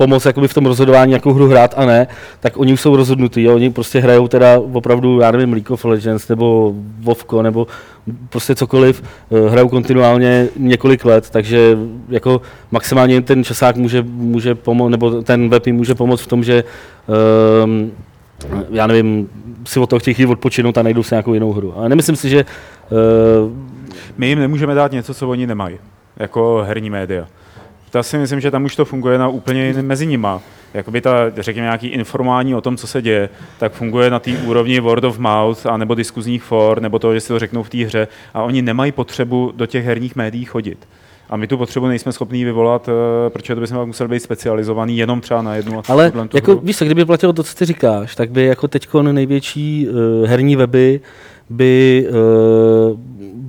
pomoc 0.00 0.24
jakoby 0.24 0.48
v 0.48 0.54
tom 0.54 0.66
rozhodování, 0.66 1.12
jakou 1.12 1.32
hru 1.32 1.48
hrát 1.48 1.74
a 1.76 1.86
ne, 1.86 2.06
tak 2.40 2.56
oni 2.56 2.72
už 2.72 2.80
jsou 2.80 2.96
rozhodnutí. 2.96 3.48
Oni 3.48 3.70
prostě 3.70 4.00
hrajou 4.00 4.28
teda 4.28 4.58
opravdu, 4.72 5.20
já 5.20 5.30
nevím, 5.30 5.52
League 5.52 5.70
of 5.70 5.84
Legends 5.84 6.28
nebo 6.28 6.72
Vovko 7.00 7.42
nebo 7.42 7.66
prostě 8.28 8.54
cokoliv, 8.54 9.02
eh, 9.02 9.50
hrajou 9.50 9.68
kontinuálně 9.68 10.48
několik 10.56 11.04
let, 11.04 11.30
takže 11.30 11.78
jako 12.08 12.40
maximálně 12.70 13.20
ten 13.20 13.44
časák 13.44 13.76
může, 13.76 14.02
může 14.02 14.54
pomoct, 14.54 14.90
nebo 14.90 15.22
ten 15.22 15.48
web 15.48 15.66
jim 15.66 15.76
může 15.76 15.94
pomoct 15.94 16.20
v 16.20 16.26
tom, 16.26 16.44
že 16.44 16.64
um, 17.64 17.92
já 18.70 18.86
nevím, 18.86 19.28
si 19.66 19.80
od 19.80 19.90
toho 19.90 20.00
chtějí 20.00 20.26
odpočinout 20.26 20.78
a 20.78 20.82
najdou 20.82 21.02
si 21.02 21.14
nějakou 21.14 21.34
jinou 21.34 21.52
hru. 21.52 21.74
Ale 21.76 21.88
nemyslím 21.88 22.16
si, 22.16 22.28
že 22.28 22.44
uh, 22.44 23.52
My 24.16 24.26
jim 24.28 24.38
nemůžeme 24.38 24.74
dát 24.74 24.92
něco, 24.92 25.14
co 25.14 25.28
oni 25.28 25.46
nemají, 25.46 25.78
jako 26.16 26.64
herní 26.66 26.90
média. 26.90 27.26
To 27.90 28.02
si 28.02 28.18
myslím, 28.18 28.40
že 28.40 28.50
tam 28.50 28.64
už 28.64 28.76
to 28.76 28.84
funguje 28.84 29.18
na 29.18 29.28
úplně 29.28 29.66
jiném 29.66 29.86
mezi 29.86 30.06
nima. 30.06 30.42
Jakoby 30.74 31.00
ta, 31.00 31.10
řekněme, 31.36 31.64
nějaký 31.64 31.86
informování 31.86 32.54
o 32.54 32.60
tom, 32.60 32.76
co 32.76 32.86
se 32.86 33.02
děje, 33.02 33.28
tak 33.58 33.72
funguje 33.72 34.10
na 34.10 34.18
té 34.18 34.30
úrovni 34.30 34.80
word 34.80 35.04
of 35.04 35.18
mouth, 35.18 35.66
a 35.66 35.76
nebo 35.76 35.94
diskuzních 35.94 36.42
for, 36.42 36.82
nebo 36.82 36.98
toho, 36.98 37.14
že 37.14 37.20
si 37.20 37.28
to 37.28 37.38
řeknou 37.38 37.62
v 37.62 37.70
té 37.70 37.78
hře. 37.84 38.08
A 38.34 38.42
oni 38.42 38.62
nemají 38.62 38.92
potřebu 38.92 39.52
do 39.56 39.66
těch 39.66 39.84
herních 39.84 40.16
médií 40.16 40.44
chodit. 40.44 40.78
A 41.30 41.36
my 41.36 41.46
tu 41.46 41.56
potřebu 41.58 41.86
nejsme 41.86 42.12
schopní 42.12 42.44
vyvolat, 42.44 42.88
eh, 42.88 43.30
protože 43.30 43.54
to 43.54 43.60
bychom 43.60 43.76
pak 43.78 43.86
museli 43.86 44.08
být 44.08 44.20
specializovaný 44.20 44.98
jenom 44.98 45.20
třeba 45.20 45.42
na 45.42 45.54
jednu. 45.54 45.78
a 45.78 45.82
Ale 45.88 46.10
tu 46.10 46.36
jako, 46.36 46.52
hru. 46.52 46.60
víš 46.64 46.76
co, 46.76 46.84
kdyby 46.84 47.04
platilo 47.04 47.32
to, 47.32 47.42
co 47.42 47.54
ty 47.54 47.64
říkáš, 47.64 48.14
tak 48.14 48.30
by 48.30 48.44
jako 48.44 48.68
teď 48.68 48.88
největší 49.12 49.88
uh, 49.88 50.28
herní 50.28 50.56
weby 50.56 51.00
by 51.50 52.06
uh, 52.10 52.98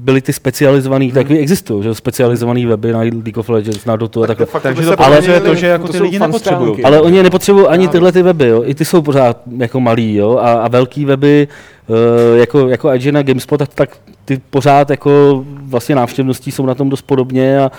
byly 0.03 0.21
ty 0.21 0.33
specializované, 0.33 1.05
hmm. 1.05 1.13
taky 1.13 1.37
existují, 1.37 1.83
že 1.83 1.95
specializované 1.95 2.65
weby 2.65 2.91
na 2.91 2.99
League 2.99 3.37
of 3.37 3.49
Legends, 3.49 3.85
na 3.85 3.95
Dotu 3.95 4.23
a 4.23 4.27
takhle. 4.27 4.45
fakt, 4.45 4.63
Takže 4.63 4.81
to 4.81 4.87
se 4.89 4.95
ale 4.95 5.17
proměnili- 5.21 5.41
to, 5.41 5.55
že 5.55 5.67
jako 5.67 5.85
to 5.87 5.91
ty 5.91 5.97
jsou 5.97 6.03
lidi 6.03 6.19
nepotřebují. 6.19 6.83
Ale 6.83 7.01
oni 7.01 7.23
nepotřebují 7.23 7.67
ani 7.67 7.87
tyhle 7.87 8.11
ty 8.11 8.21
weby, 8.21 8.47
jo. 8.47 8.63
i 8.65 8.75
ty 8.75 8.85
jsou 8.85 9.01
pořád 9.01 9.37
jako 9.57 9.79
malý, 9.79 10.15
jo. 10.15 10.37
A, 10.37 10.51
a 10.51 10.67
velký 10.67 11.05
weby, 11.05 11.47
uh, 11.87 11.95
jako, 12.39 12.67
jako 12.67 12.93
IGN 12.93 13.17
a 13.17 13.21
GameSpot, 13.23 13.59
tak, 13.59 13.69
tak 13.73 13.89
ty 14.25 14.41
pořád 14.49 14.89
jako 14.89 15.43
vlastně 15.63 15.95
návštěvností 15.95 16.51
jsou 16.51 16.65
na 16.65 16.75
tom 16.75 16.89
dost 16.89 17.01
podobně 17.01 17.59
a 17.59 17.71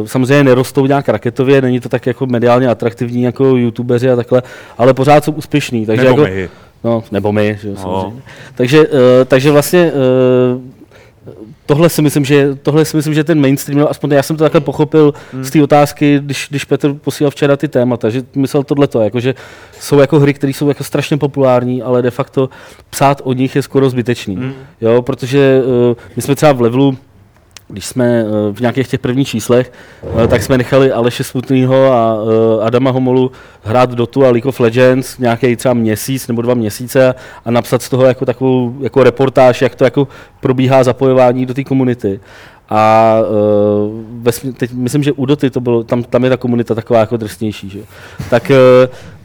uh, 0.00 0.06
samozřejmě 0.06 0.44
nerostou 0.44 0.86
nějak 0.86 1.08
raketově, 1.08 1.62
není 1.62 1.80
to 1.80 1.88
tak 1.88 2.06
jako 2.06 2.26
mediálně 2.26 2.68
atraktivní 2.68 3.22
jako 3.22 3.44
youtubeři 3.44 4.10
a 4.10 4.16
takhle, 4.16 4.42
ale 4.78 4.94
pořád 4.94 5.24
jsou 5.24 5.32
úspěšní. 5.32 5.86
Takže 5.86 6.04
Nebo 6.04 6.20
jako, 6.22 6.34
my. 6.34 6.48
No, 6.84 7.02
nebo 7.12 7.32
my, 7.32 7.58
že 7.62 7.68
jo, 7.68 7.74
No. 7.76 7.82
samozřejmě. 7.82 8.22
Takže, 8.54 8.86
uh, 8.88 8.96
takže 9.28 9.50
vlastně 9.50 9.92
uh, 10.54 10.60
tohle 11.66 11.88
si 11.88 12.02
myslím, 12.02 12.24
že 12.24 12.54
tohle 12.62 12.84
si 12.84 12.96
myslím, 12.96 13.14
že 13.14 13.24
ten 13.24 13.40
mainstream, 13.40 13.80
no, 13.80 13.90
aspoň 13.90 14.10
já 14.10 14.22
jsem 14.22 14.36
to 14.36 14.44
takhle 14.44 14.60
pochopil 14.60 15.14
hmm. 15.32 15.44
z 15.44 15.50
té 15.50 15.62
otázky, 15.62 16.20
když, 16.22 16.46
když 16.50 16.64
Petr 16.64 16.94
posílal 16.94 17.30
včera 17.30 17.56
ty 17.56 17.68
témata, 17.68 18.10
že 18.10 18.22
myslel 18.34 18.62
tohleto, 18.62 19.00
jako 19.00 19.20
že 19.20 19.34
jsou 19.80 19.98
jako 19.98 20.20
hry, 20.20 20.34
které 20.34 20.52
jsou 20.52 20.68
jako 20.68 20.84
strašně 20.84 21.16
populární, 21.16 21.82
ale 21.82 22.02
de 22.02 22.10
facto 22.10 22.50
psát 22.90 23.20
o 23.24 23.32
nich 23.32 23.56
je 23.56 23.62
skoro 23.62 23.90
zbytečný. 23.90 24.36
Hmm. 24.36 24.52
Jo, 24.80 25.02
protože 25.02 25.62
uh, 25.90 25.96
my 26.16 26.22
jsme 26.22 26.34
třeba 26.34 26.52
v 26.52 26.60
levelu 26.60 26.98
když 27.68 27.86
jsme 27.86 28.24
eh, 28.26 28.52
v 28.52 28.60
nějakých 28.60 28.88
těch 28.88 29.00
prvních 29.00 29.28
číslech, 29.28 29.72
eh, 30.24 30.26
tak 30.26 30.42
jsme 30.42 30.58
nechali 30.58 30.92
Aleše 30.92 31.24
Smutnýho 31.24 31.92
a 31.92 32.16
eh, 32.60 32.64
Adama 32.64 32.90
Homolu 32.90 33.32
hrát 33.62 33.90
Dotu 33.90 34.24
a 34.24 34.30
League 34.30 34.46
of 34.46 34.60
Legends 34.60 35.18
nějaký 35.18 35.56
třeba 35.56 35.74
měsíc 35.74 36.28
nebo 36.28 36.42
dva 36.42 36.54
měsíce 36.54 37.14
a 37.44 37.50
napsat 37.50 37.82
z 37.82 37.88
toho 37.88 38.04
jako 38.04 38.24
takovou 38.24 38.74
jako 38.80 39.02
reportáž, 39.02 39.62
jak 39.62 39.74
to 39.74 39.84
jako 39.84 40.08
probíhá 40.40 40.84
zapojování 40.84 41.46
do 41.46 41.54
té 41.54 41.64
komunity. 41.64 42.20
A 42.70 43.14
uh, 43.20 44.02
ve, 44.22 44.32
teď 44.52 44.72
myslím, 44.72 45.02
že 45.02 45.12
u 45.12 45.26
Doty 45.26 45.50
to 45.50 45.60
bylo, 45.60 45.84
tam, 45.84 46.02
tam 46.02 46.24
je 46.24 46.30
ta 46.30 46.36
komunita 46.36 46.74
taková 46.74 47.00
jako 47.00 47.16
drsnější, 47.16 47.70
že? 47.70 47.80
Tak, 48.30 48.50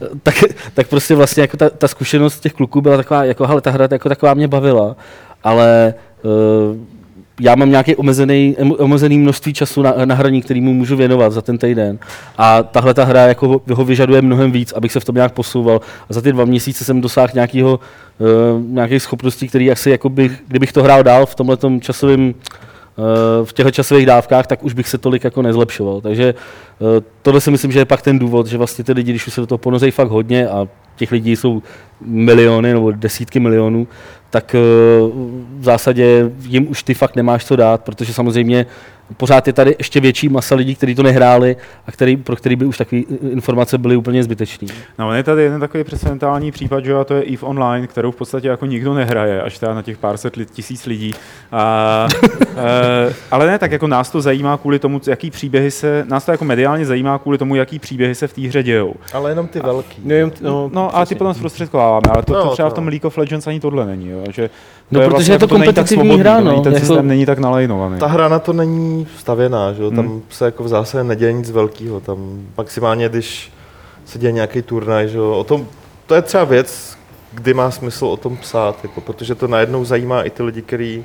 uh, 0.00 0.08
tak, 0.22 0.34
tak 0.74 0.88
prostě 0.88 1.14
vlastně 1.14 1.40
jako 1.40 1.56
ta, 1.56 1.70
ta 1.70 1.88
zkušenost 1.88 2.40
těch 2.40 2.52
kluků 2.52 2.80
byla 2.80 2.96
taková, 2.96 3.24
jako 3.24 3.46
hele, 3.46 3.60
ta 3.60 3.70
hra 3.70 3.88
jako 3.90 4.08
taková 4.08 4.34
mě 4.34 4.48
bavila, 4.48 4.96
ale 5.42 5.94
uh, 6.22 6.76
já 7.40 7.54
mám 7.54 7.70
nějaké 7.70 7.96
omezený, 7.96 8.56
em- 8.58 8.74
omezený 8.78 9.18
množství 9.18 9.54
času 9.54 9.82
na, 9.82 9.94
na 10.04 10.14
hraní, 10.14 10.42
který 10.42 10.60
mu 10.60 10.74
můžu 10.74 10.96
věnovat 10.96 11.32
za 11.32 11.42
ten 11.42 11.58
týden. 11.58 11.98
A 12.38 12.62
tahle 12.62 12.94
ta 12.94 13.04
hra 13.04 13.20
jako 13.20 13.62
ho- 13.70 13.84
vyžaduje 13.84 14.22
mnohem 14.22 14.52
víc, 14.52 14.72
abych 14.72 14.92
se 14.92 15.00
v 15.00 15.04
tom 15.04 15.14
nějak 15.14 15.32
posouval. 15.32 15.80
A 16.10 16.12
za 16.12 16.20
ty 16.20 16.32
dva 16.32 16.44
měsíce 16.44 16.84
jsem 16.84 17.00
dosáhl 17.00 17.28
nějakého, 17.34 17.80
uh, 18.18 18.62
nějakých 18.66 19.02
schopností, 19.02 19.48
který 19.48 19.70
asi, 19.70 19.90
jako 19.90 20.08
bych, 20.08 20.32
kdybych 20.48 20.72
to 20.72 20.82
hrál 20.82 21.02
dál 21.02 21.26
v 21.26 21.34
tomhle 21.34 21.56
časovém 21.80 22.34
v 23.44 23.52
těchto 23.52 23.70
časových 23.70 24.06
dávkách, 24.06 24.46
tak 24.46 24.64
už 24.64 24.72
bych 24.72 24.88
se 24.88 24.98
tolik 24.98 25.24
jako 25.24 25.42
nezlepšoval. 25.42 26.00
Takže 26.00 26.34
eh, 26.34 27.02
tohle 27.22 27.40
si 27.40 27.50
myslím, 27.50 27.72
že 27.72 27.78
je 27.78 27.84
pak 27.84 28.02
ten 28.02 28.18
důvod, 28.18 28.46
že 28.46 28.58
vlastně 28.58 28.84
ty 28.84 28.92
lidi, 28.92 29.12
když 29.12 29.26
už 29.26 29.32
se 29.34 29.40
do 29.40 29.46
toho 29.46 29.58
ponozejí 29.58 29.92
fakt 29.92 30.08
hodně 30.08 30.48
a 30.48 30.68
těch 30.96 31.12
lidí 31.12 31.36
jsou 31.36 31.62
miliony 32.04 32.72
nebo 32.72 32.90
desítky 32.90 33.40
milionů, 33.40 33.88
tak 34.30 34.54
eh, 34.54 34.58
v 35.58 35.64
zásadě 35.64 36.30
jim 36.42 36.70
už 36.70 36.82
ty 36.82 36.94
fakt 36.94 37.16
nemáš 37.16 37.44
co 37.44 37.56
dát, 37.56 37.84
protože 37.84 38.12
samozřejmě 38.12 38.66
pořád 39.16 39.46
je 39.46 39.52
tady 39.52 39.74
ještě 39.78 40.00
větší 40.00 40.28
masa 40.28 40.54
lidí, 40.54 40.74
kteří 40.74 40.94
to 40.94 41.02
nehráli 41.02 41.56
a 41.86 41.92
který, 41.92 42.16
pro 42.16 42.36
který 42.36 42.56
by 42.56 42.64
už 42.64 42.78
takové 42.78 43.00
informace 43.30 43.78
byly 43.78 43.96
úplně 43.96 44.24
zbytečné. 44.24 44.68
No, 44.98 45.08
on 45.08 45.16
je 45.16 45.22
tady 45.22 45.42
jeden 45.42 45.60
takový 45.60 45.84
precedentální 45.84 46.52
případ, 46.52 46.84
že 46.84 46.90
jo, 46.90 46.98
a 46.98 47.04
to 47.04 47.14
je 47.14 47.22
EVE 47.22 47.46
Online, 47.46 47.86
kterou 47.86 48.10
v 48.10 48.16
podstatě 48.16 48.48
jako 48.48 48.66
nikdo 48.66 48.94
nehraje, 48.94 49.42
až 49.42 49.58
teda 49.58 49.74
na 49.74 49.82
těch 49.82 49.98
pár 49.98 50.16
set 50.16 50.36
li- 50.36 50.46
tisíc 50.46 50.86
lidí. 50.86 51.14
A, 51.52 52.08
e, 52.56 53.14
ale 53.30 53.46
ne, 53.46 53.58
tak 53.58 53.72
jako 53.72 53.86
nás 53.86 54.10
to 54.10 54.20
zajímá 54.20 54.56
kvůli 54.56 54.78
tomu, 54.78 55.00
jaký 55.06 55.30
příběhy 55.30 55.70
se, 55.70 56.04
nás 56.08 56.24
to 56.24 56.30
jako 56.30 56.44
mediálně 56.44 56.86
zajímá 56.86 57.18
kvůli 57.18 57.38
tomu, 57.38 57.54
jaký 57.54 57.78
příběhy 57.78 58.14
se 58.14 58.26
v 58.26 58.32
té 58.32 58.40
hře 58.40 58.62
dějou. 58.62 58.94
Ale 59.12 59.30
jenom 59.30 59.46
ty 59.46 59.60
velký. 59.60 60.02
Nejen, 60.04 60.32
no, 60.40 60.70
No 60.74 60.96
a 60.96 61.06
ty 61.06 61.14
potom 61.14 61.34
zprostředkováváme, 62.00 62.14
ale 62.14 62.22
to, 62.22 62.32
to 62.32 62.44
No, 62.44 62.52
třeba 62.52 62.68
v 62.68 62.72
to 62.72 62.74
tom 62.74 62.84
no. 62.84 62.90
League 62.90 63.04
of 63.04 63.18
Legends 63.18 63.46
ani 63.46 63.60
tohle 63.60 63.86
není, 63.86 64.08
jo, 64.08 64.24
že 64.30 64.50
No, 64.90 65.00
to 65.00 65.04
protože 65.04 65.10
vlastně 65.10 65.34
je 65.34 65.38
to 65.38 65.44
jako 65.44 65.58
není 65.58 65.64
tak 65.66 65.74
kompetitivní 65.74 66.08
svobodný, 66.08 66.20
hra, 66.20 66.36
to 66.38 66.44
no, 66.44 66.60
ten 66.62 66.72
jako- 66.74 66.86
systém 66.86 67.06
není 67.08 67.26
tak 67.26 67.38
nalajnovaný. 67.38 67.98
Ta 67.98 68.06
hra 68.06 68.28
na 68.28 68.38
to 68.38 68.52
není 68.52 69.06
stavěná, 69.18 69.72
že 69.72 69.82
jo? 69.82 69.90
tam 69.90 70.06
Hmm. 70.06 70.22
se 70.30 70.44
jako 70.44 70.64
v 70.64 70.68
zásadě 70.68 71.04
neděje 71.04 71.32
nic 71.32 71.50
velkého. 71.50 72.00
Tam 72.00 72.40
maximálně, 72.58 73.08
když 73.08 73.52
se 74.04 74.18
děje 74.18 74.32
nějaký 74.32 74.62
turnaj, 74.62 75.08
že 75.08 75.18
jo? 75.18 75.32
O 75.32 75.44
tom, 75.44 75.66
to 76.06 76.14
je 76.14 76.22
třeba 76.22 76.44
věc, 76.44 76.96
kdy 77.32 77.54
má 77.54 77.70
smysl 77.70 78.06
o 78.06 78.16
tom 78.16 78.36
psát, 78.36 78.76
jako, 78.82 79.00
protože 79.00 79.34
to 79.34 79.48
najednou 79.48 79.84
zajímá 79.84 80.22
i 80.22 80.30
ty 80.30 80.42
lidi, 80.42 80.62
kteří 80.62 81.04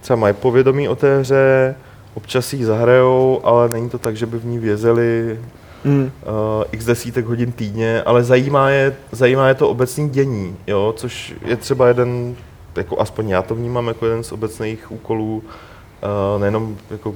třeba 0.00 0.16
mají 0.16 0.34
povědomí 0.34 0.88
o 0.88 0.96
té 0.96 1.18
hře, 1.20 1.74
občas 2.14 2.52
ji 2.52 2.64
zahrajou, 2.64 3.40
ale 3.44 3.68
není 3.68 3.90
to 3.90 3.98
tak, 3.98 4.16
že 4.16 4.26
by 4.26 4.38
v 4.38 4.44
ní 4.46 4.58
vězeli 4.58 5.40
Mm. 5.86 6.02
uh, 6.02 6.64
x 6.72 6.84
desítek 6.84 7.26
hodin 7.26 7.52
týdně, 7.52 8.02
ale 8.02 8.24
zajímá 8.24 8.70
je, 8.70 8.96
zajímá 9.12 9.48
je 9.48 9.54
to 9.54 9.68
obecný 9.68 10.08
dění, 10.08 10.56
jo, 10.66 10.94
což 10.96 11.34
je 11.44 11.56
třeba 11.56 11.88
jeden, 11.88 12.36
jako 12.76 13.00
aspoň 13.00 13.28
já 13.28 13.42
to 13.42 13.54
vnímám 13.54 13.88
jako 13.88 14.06
jeden 14.06 14.24
z 14.24 14.32
obecných 14.32 14.92
úkolů 14.92 15.42
uh, 15.44 16.40
nejenom 16.40 16.76
jako 16.90 17.14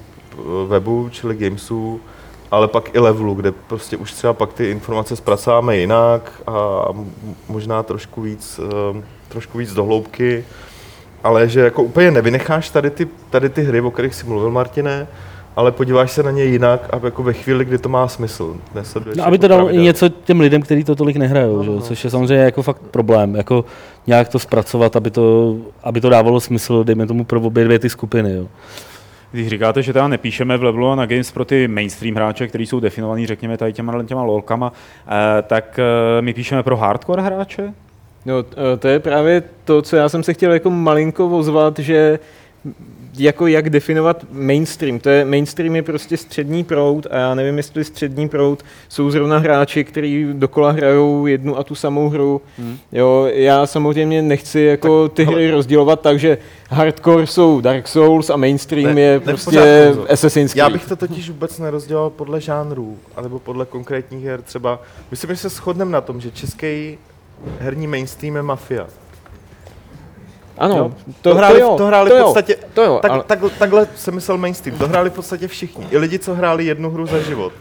webu, 0.69 1.09
čili 1.13 1.37
gamesu, 1.37 2.01
ale 2.51 2.69
pak 2.69 2.95
i 2.95 2.99
levelu, 2.99 3.35
kde 3.35 3.53
prostě 3.53 3.97
už 3.97 4.13
třeba 4.13 4.33
pak 4.33 4.53
ty 4.53 4.71
informace 4.71 5.17
zpracováme 5.17 5.77
jinak 5.77 6.43
a 6.47 6.85
možná 7.49 7.83
trošku 7.83 8.23
víc, 8.23 8.59
uh, 8.59 9.03
trošku 9.29 9.59
víc 9.59 9.75
dohloubky, 9.75 10.45
ale 11.25 11.49
že 11.49 11.61
jako 11.61 11.83
úplně 11.83 12.11
nevynecháš 12.11 12.71
tady 12.71 12.91
ty, 12.91 13.09
tady 13.31 13.49
ty 13.49 13.63
hry, 13.63 13.81
o 13.81 13.91
kterých 13.91 14.15
jsi 14.15 14.27
mluvil, 14.27 14.51
Martine, 14.51 15.07
ale 15.61 15.73
podíváš 15.73 16.13
se 16.13 16.23
na 16.23 16.31
ně 16.31 16.45
jinak 16.45 16.89
a 16.93 17.01
jako 17.05 17.23
ve 17.23 17.33
chvíli, 17.33 17.65
kdy 17.65 17.79
to 17.79 17.89
má 17.89 18.09
smysl. 18.09 18.57
No, 19.17 19.25
aby 19.27 19.39
to 19.39 19.49
dalo 19.49 19.61
i 19.61 19.65
pravidelně. 19.65 19.87
něco 19.87 20.09
těm 20.09 20.41
lidem, 20.41 20.63
kteří 20.63 20.85
to 20.85 20.97
tolik 20.97 21.17
nehrajou, 21.17 21.57
No, 21.57 21.63
že? 21.65 21.71
jo, 21.71 21.77
no. 21.77 21.81
což 21.83 22.05
je 22.05 22.11
samozřejmě 22.11 22.45
jako 22.45 22.63
fakt 22.63 22.83
problém, 22.91 23.35
jako 23.35 23.65
nějak 24.07 24.29
to 24.29 24.39
zpracovat, 24.39 24.97
aby 24.97 25.11
to, 25.11 25.57
aby 25.83 26.01
to 26.01 26.09
dávalo 26.09 26.41
smysl, 26.41 26.85
dejme 26.85 27.07
tomu 27.07 27.25
pro 27.25 27.41
obě 27.41 27.65
dvě 27.65 27.79
ty 27.79 27.91
skupiny. 27.91 28.35
Jo. 28.35 28.47
Když 29.33 29.49
říkáte, 29.49 29.83
že 29.83 29.93
teda 29.93 30.09
nepíšeme 30.09 30.57
v 30.57 30.63
levelu 30.63 30.89
a 30.89 30.95
na 30.95 31.07
Games 31.07 31.33
pro 31.33 31.45
ty 31.45 31.69
mainstream 31.69 32.15
hráče, 32.15 32.49
kteří 32.49 32.67
jsou 32.67 32.81
definovaní, 32.81 33.27
řekněme, 33.27 33.57
tady 33.57 33.73
těma, 33.73 34.03
těma 34.03 34.23
lolkama, 34.23 34.73
eh, 35.09 35.43
tak 35.43 35.79
eh, 35.79 36.23
my 36.23 36.35
píšeme 36.35 36.63
pro 36.63 36.77
hardcore 36.77 37.23
hráče? 37.23 37.75
No, 38.27 38.43
t- 38.43 38.57
to 38.79 38.89
je 38.89 38.99
právě 38.99 39.43
to, 39.65 39.83
co 39.83 39.97
já 39.97 40.09
jsem 40.09 40.23
se 40.23 40.35
chtěl 40.35 40.53
jako 40.53 40.71
malinko 40.71 41.29
ozvat, 41.29 41.79
že 41.79 42.19
jako 43.19 43.47
jak 43.47 43.71
definovat 43.71 44.25
mainstream. 44.33 44.99
To 44.99 45.09
je, 45.09 45.25
mainstream 45.25 45.77
je 45.77 45.83
prostě 45.83 46.17
střední 46.17 46.65
proud 46.65 47.07
a 47.11 47.17
já 47.17 47.35
nevím, 47.35 47.57
jestli 47.57 47.85
střední 47.85 48.29
proud 48.29 48.63
jsou 48.89 49.11
zrovna 49.11 49.39
hráči, 49.39 49.85
kteří 49.85 50.27
dokola 50.33 50.71
hrajou 50.71 51.27
jednu 51.27 51.59
a 51.59 51.63
tu 51.65 51.75
samou 51.75 52.09
hru. 52.09 52.41
Hmm. 52.59 52.79
Jo, 52.93 53.29
já 53.33 53.67
samozřejmě 53.67 54.23
nechci 54.23 54.61
jako 54.61 55.09
ty 55.09 55.25
hry 55.25 55.51
rozdělovat 55.51 56.01
tak, 56.01 56.19
že 56.19 56.39
hardcore 56.71 57.27
jsou 57.27 57.61
Dark 57.61 57.89
Souls 57.89 58.31
a 58.31 58.37
mainstream 58.37 58.95
Ne, 58.95 59.01
je 59.01 59.13
ne, 59.13 59.21
prostě. 59.21 59.95
Assassin's 60.13 60.55
Já 60.55 60.65
Creed. 60.67 60.81
bych 60.81 60.89
to 60.89 60.97
totiž 60.97 61.31
vůbec 61.31 61.59
nerozdělal 61.59 62.11
podle 62.11 62.41
žánrů, 62.41 62.99
anebo 63.17 63.39
podle 63.39 63.67
konkrétních 63.67 64.25
her. 64.25 64.43
Třeba, 64.43 64.83
myslím, 65.11 65.31
že 65.31 65.37
se 65.37 65.49
shodneme 65.49 65.91
na 65.91 66.01
tom, 66.01 66.21
že 66.21 66.31
český 66.31 66.99
herní 67.59 67.87
mainstream 67.87 68.37
je 68.37 68.43
Mafia. 68.43 68.87
Ano, 70.61 70.77
Jo? 70.77 70.93
to, 71.23 71.31
To, 71.31 71.37
hráli, 71.37 71.61
jo, 71.61 71.75
to 71.79 71.87
hráli 71.87 72.11
to 72.11 72.17
v 72.17 72.19
jo, 72.19 72.25
podstatě, 72.25 72.57
to 72.75 72.83
jo, 72.83 72.99
tak, 73.03 73.11
ale- 73.11 73.25
tak, 73.27 73.39
takhle 73.59 73.87
jsem 73.97 74.15
myslel 74.15 74.39
mainstream, 74.39 74.79
to 74.79 74.89
hráli 74.89 75.11
v 75.11 75.13
podstatě 75.13 75.49
všichni. 75.49 75.87
I 75.91 75.99
lidi, 75.99 76.19
co 76.19 76.35
hráli 76.35 76.65
jednu 76.65 76.91
hru 76.91 77.07
za 77.07 77.19
život. 77.19 77.53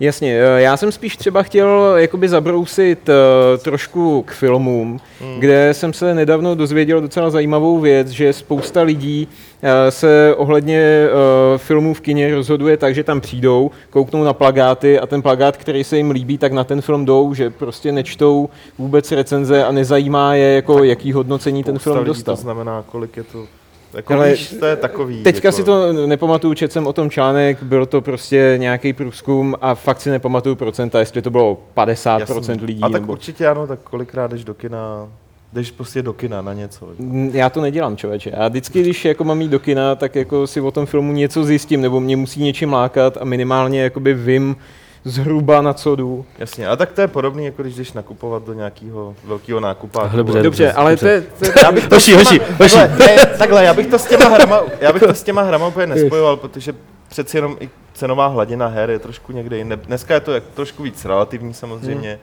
Jasně, 0.00 0.40
eh, 0.42 0.60
já 0.60 0.76
jsem 0.76 0.92
spíš 0.92 1.16
třeba 1.16 1.42
chtěl 1.42 1.92
jakoby 1.96 2.28
zabrousit 2.28 3.08
uh, 3.08 3.14
trošku 3.62 4.22
k 4.22 4.30
filmům, 4.32 5.00
hmm. 5.20 5.40
kde 5.40 5.74
jsem 5.74 5.92
se 5.92 6.14
nedávno 6.14 6.54
dozvěděl 6.54 7.00
docela 7.00 7.30
zajímavou 7.30 7.78
věc, 7.78 8.08
že 8.08 8.32
spousta 8.32 8.82
lidí 8.82 9.28
uh, 9.30 9.49
se 9.90 10.34
ohledně 10.36 11.08
uh, 11.52 11.58
filmů 11.58 11.94
v 11.94 12.00
kině 12.00 12.34
rozhoduje 12.34 12.76
tak, 12.76 12.94
že 12.94 13.04
tam 13.04 13.20
přijdou, 13.20 13.70
kouknou 13.90 14.24
na 14.24 14.32
plagáty 14.32 15.00
a 15.00 15.06
ten 15.06 15.22
plagát, 15.22 15.56
který 15.56 15.84
se 15.84 15.96
jim 15.96 16.10
líbí, 16.10 16.38
tak 16.38 16.52
na 16.52 16.64
ten 16.64 16.80
film 16.80 17.04
jdou, 17.04 17.34
že 17.34 17.50
prostě 17.50 17.92
nečtou 17.92 18.48
vůbec 18.78 19.12
recenze 19.12 19.64
a 19.64 19.72
nezajímá 19.72 20.34
je, 20.34 20.54
jako 20.54 20.84
jaký 20.84 21.12
hodnocení 21.12 21.64
ten 21.64 21.78
film 21.78 22.04
dostal. 22.04 22.36
To 22.36 22.42
znamená, 22.42 22.84
kolik 22.86 23.16
je 23.16 23.22
to... 23.22 23.46
Jako 23.94 24.14
Ale 24.14 24.30
víš, 24.30 24.54
to 24.60 24.66
je 24.66 24.76
takový. 24.76 25.22
Teďka 25.22 25.48
jako, 25.48 25.56
si 25.56 25.64
to 25.64 25.92
nepamatuju, 25.92 26.54
četl 26.54 26.72
jsem 26.72 26.86
o 26.86 26.92
tom 26.92 27.10
článek, 27.10 27.62
byl 27.62 27.86
to 27.86 28.00
prostě 28.00 28.54
nějaký 28.56 28.92
průzkum 28.92 29.56
a 29.60 29.74
fakt 29.74 30.00
si 30.00 30.10
nepamatuju 30.10 30.54
procenta, 30.56 30.98
jestli 30.98 31.22
to 31.22 31.30
bylo 31.30 31.58
50% 31.76 32.20
jasný. 32.20 32.66
lidí. 32.66 32.82
A 32.82 32.88
tak 32.88 33.00
nebo... 33.00 33.12
určitě 33.12 33.46
ano, 33.46 33.66
tak 33.66 33.78
kolikrát 33.80 34.30
jdeš 34.30 34.44
do 34.44 34.54
kina, 34.54 35.08
jdeš 35.52 35.70
prostě 35.70 36.02
do 36.02 36.12
kina 36.12 36.42
na 36.42 36.52
něco. 36.52 36.88
Mm, 36.98 37.30
Já 37.34 37.50
to 37.50 37.60
nedělám, 37.60 37.96
člověče. 37.96 38.30
Já 38.36 38.48
vždycky, 38.48 38.80
když 38.82 39.04
jako 39.04 39.24
mám 39.24 39.40
jít 39.40 39.48
do 39.50 39.58
kina, 39.60 39.94
tak 39.94 40.14
jako 40.16 40.46
si 40.46 40.60
o 40.60 40.70
tom 40.70 40.86
filmu 40.86 41.12
něco 41.12 41.44
zjistím, 41.44 41.80
nebo 41.80 42.00
mě 42.00 42.16
musí 42.16 42.42
něčím 42.42 42.72
lákat 42.72 43.16
a 43.20 43.24
minimálně 43.24 43.82
jakoby 43.82 44.14
vím 44.14 44.56
zhruba 45.04 45.62
na 45.62 45.72
co 45.72 45.96
jdu. 45.96 46.24
Jasně, 46.38 46.68
a 46.68 46.76
tak 46.76 46.92
to 46.92 47.00
je 47.00 47.08
podobný, 47.08 47.44
jako 47.44 47.62
když 47.62 47.74
jdeš 47.74 47.92
nakupovat 47.92 48.46
do 48.46 48.52
nějakého 48.52 49.14
velkého 49.24 49.60
nákupáku. 49.60 50.16
Dobře, 50.16 50.42
Dobře, 50.42 50.72
ale 50.72 50.96
to 50.96 51.06
je, 51.06 51.20
to 51.20 51.44
je 51.46 51.52
Já 51.64 51.72
bych 51.72 51.88
to 51.88 51.94
Hoši, 51.96 52.12
s 52.12 52.16
těma- 52.16 52.18
hoši, 52.18 52.40
hoši. 52.58 52.76
Takhle, 52.76 53.06
ne, 53.16 53.26
takhle, 53.38 53.64
já 53.64 53.74
bych 53.74 53.86
to 53.86 53.98
s 53.98 54.06
těma 54.06 54.28
hrama, 54.28 54.60
já 54.80 54.92
bych 54.92 55.02
to 55.02 55.14
s 55.14 55.22
těma 55.22 55.42
hrama 55.42 55.66
úplně 55.66 55.86
nespojoval, 55.86 56.36
protože 56.36 56.72
přeci 57.08 57.36
jenom 57.36 57.56
i 57.60 57.70
cenová 57.94 58.26
hladina 58.26 58.66
her 58.66 58.90
je 58.90 58.98
trošku 58.98 59.32
někde 59.32 59.56
jinde. 59.58 59.76
Dneska 59.76 60.14
je 60.14 60.20
to 60.20 60.32
jak 60.32 60.44
trošku 60.54 60.82
víc 60.82 61.04
relativní 61.04 61.54
samozřejmě. 61.54 62.18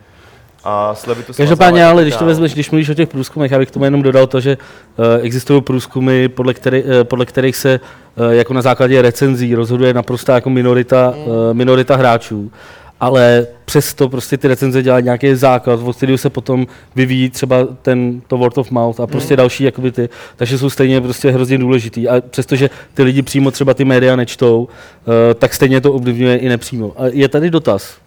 A 0.70 0.96
slevy 0.96 1.24
to 1.24 1.34
Každopádně, 1.34 1.86
ale 1.86 2.02
když 2.02 2.16
to 2.16 2.26
vezmeš, 2.26 2.54
když 2.54 2.72
mluvíš 2.72 2.90
o 2.90 2.94
těch 2.94 3.10
průzkumech, 3.10 3.52
já 3.52 3.60
bych 3.60 3.70
k 3.70 3.72
tomu 3.72 3.86
jenom 3.86 4.02
dodal 4.02 4.28
to, 4.28 4.40
že 4.40 4.58
uh, 4.58 5.06
existují 5.22 5.62
průzkumy, 5.62 6.28
podle, 6.28 6.54
který, 6.54 6.84
uh, 6.84 6.90
podle 7.04 7.26
kterých 7.26 7.56
se 7.56 7.80
uh, 8.16 8.32
jako 8.32 8.54
na 8.54 8.62
základě 8.62 9.02
recenzí 9.02 9.56
rozhoduje 9.56 9.94
naprosto 9.94 10.32
jako 10.32 10.50
minorita, 10.50 11.14
uh, 11.18 11.34
minorita 11.54 11.96
hráčů. 11.96 12.52
Ale 13.00 13.48
přesto 13.66 14.10
prostě 14.10 14.38
ty 14.38 14.48
recenze 14.48 14.84
dělají 14.84 15.04
nějaký 15.04 15.36
základ, 15.36 15.80
od 15.84 15.96
kterého 15.96 16.18
se 16.18 16.30
potom 16.30 16.68
vyvíjí 16.96 17.30
třeba 17.30 17.68
ten, 17.82 18.22
to 18.28 18.38
word 18.38 18.58
of 18.58 18.72
mouth 18.72 19.00
a 19.00 19.08
prostě 19.08 19.36
další 19.36 19.64
jakoby 19.64 19.92
ty, 19.92 20.10
takže 20.36 20.58
jsou 20.58 20.70
stejně 20.70 21.02
prostě 21.02 21.32
hrozně 21.32 21.58
důležitý. 21.58 22.10
A 22.10 22.22
přestože 22.30 22.70
ty 22.94 23.04
lidi 23.04 23.22
přímo 23.22 23.52
třeba 23.52 23.74
ty 23.74 23.86
média 23.86 24.16
nečtou, 24.16 24.60
uh, 24.60 25.14
tak 25.34 25.54
stejně 25.54 25.82
to 25.82 25.94
ovlivňuje 25.94 26.38
i 26.38 26.50
nepřímo. 26.50 26.94
A 26.98 27.08
je 27.08 27.28
tady 27.28 27.50
dotaz, 27.50 27.98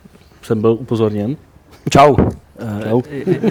jsem 0.43 0.61
byl 0.61 0.73
upozorněn. 0.73 1.37
Čau. 1.91 2.17
Čau. 2.89 3.03
Eh, 3.11 3.51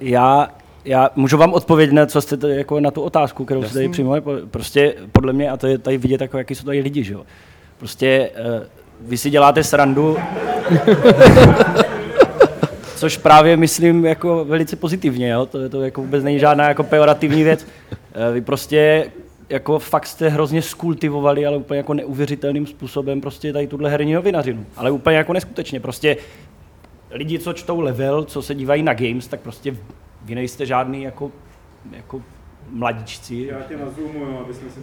Já, 0.00 0.48
já 0.84 1.10
můžu 1.16 1.36
vám 1.38 1.52
odpovědět 1.52 1.92
na, 1.92 2.06
co 2.06 2.20
jste 2.20 2.36
tady, 2.36 2.56
jako 2.56 2.80
na 2.80 2.90
tu 2.90 3.02
otázku, 3.02 3.44
kterou 3.44 3.62
jste 3.62 3.72
tady 3.74 3.88
přijmuli. 3.88 4.22
Prostě 4.50 4.94
podle 5.12 5.32
mě, 5.32 5.50
a 5.50 5.56
to 5.56 5.66
je 5.66 5.78
tady 5.78 5.98
vidět, 5.98 6.20
jako, 6.20 6.38
jaký 6.38 6.54
jsou 6.54 6.64
tady 6.66 6.80
lidi, 6.80 7.04
že 7.04 7.12
jo. 7.12 7.22
Prostě 7.78 8.30
vy 9.00 9.16
si 9.18 9.30
děláte 9.30 9.64
srandu, 9.64 10.16
což 12.96 13.16
právě 13.16 13.56
myslím 13.56 14.04
jako 14.06 14.44
velice 14.44 14.76
pozitivně, 14.76 15.28
jo. 15.30 15.46
To, 15.46 15.68
to 15.68 15.82
jako 15.82 16.00
vůbec 16.02 16.24
není 16.24 16.38
žádná 16.38 16.68
jako 16.68 16.82
pejorativní 16.82 17.42
věc. 17.42 17.66
Eh, 17.92 18.32
Vy 18.32 18.40
prostě 18.40 19.06
jako 19.48 19.78
fakt 19.78 20.06
jste 20.06 20.28
hrozně 20.28 20.62
skultivovali, 20.62 21.46
ale 21.46 21.56
úplně 21.56 21.78
jako 21.78 21.94
neuvěřitelným 21.94 22.66
způsobem 22.66 23.20
prostě 23.20 23.52
tady 23.52 23.66
tuhle 23.66 23.90
herní 23.90 24.12
novinařinu. 24.12 24.66
Ale 24.76 24.90
úplně 24.90 25.16
jako 25.16 25.32
neskutečně. 25.32 25.80
Prostě 25.80 26.16
lidi, 27.14 27.38
co 27.38 27.52
čtou 27.52 27.80
level, 27.80 28.24
co 28.24 28.42
se 28.42 28.54
dívají 28.54 28.82
na 28.82 28.94
games, 28.94 29.28
tak 29.28 29.40
prostě 29.40 29.76
vy 30.22 30.34
nejste 30.34 30.66
žádný 30.66 31.02
jako, 31.02 31.30
jako 31.92 32.22
mladíčci. 32.70 33.48
Já 33.50 33.60
tě 33.60 33.76
nazoomuju, 33.76 34.38
aby 34.38 34.54
jsme 34.54 34.70
si. 34.70 34.80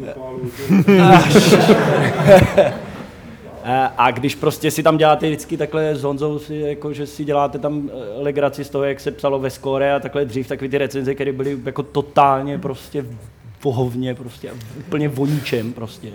Eh, 3.64 3.90
A 3.98 4.12
když 4.12 4.36
prostě 4.36 4.72
si 4.72 4.84
tam 4.84 4.98
děláte 4.98 5.26
vždycky 5.26 5.58
takhle 5.58 5.96
s 5.96 6.04
Honzou, 6.04 6.40
si, 6.40 6.56
jako, 6.56 6.94
že 6.94 7.08
si 7.08 7.26
děláte 7.26 7.60
tam 7.60 7.90
eh, 7.90 8.22
legraci 8.22 8.64
z 8.64 8.70
toho, 8.70 8.84
jak 8.84 9.00
se 9.00 9.12
psalo 9.12 9.40
ve 9.40 9.50
skóre 9.50 9.94
a 9.94 10.00
takhle 10.00 10.26
dřív, 10.26 10.48
takové 10.48 10.70
ty 10.70 10.78
recenze, 10.78 11.16
které 11.16 11.32
byly 11.32 11.60
jako 11.66 11.84
totálně 11.84 12.58
prostě 12.58 13.06
vohovně, 13.64 14.16
prostě 14.16 14.52
úplně 14.80 15.08
voníčem 15.10 15.74
prostě. 15.74 16.12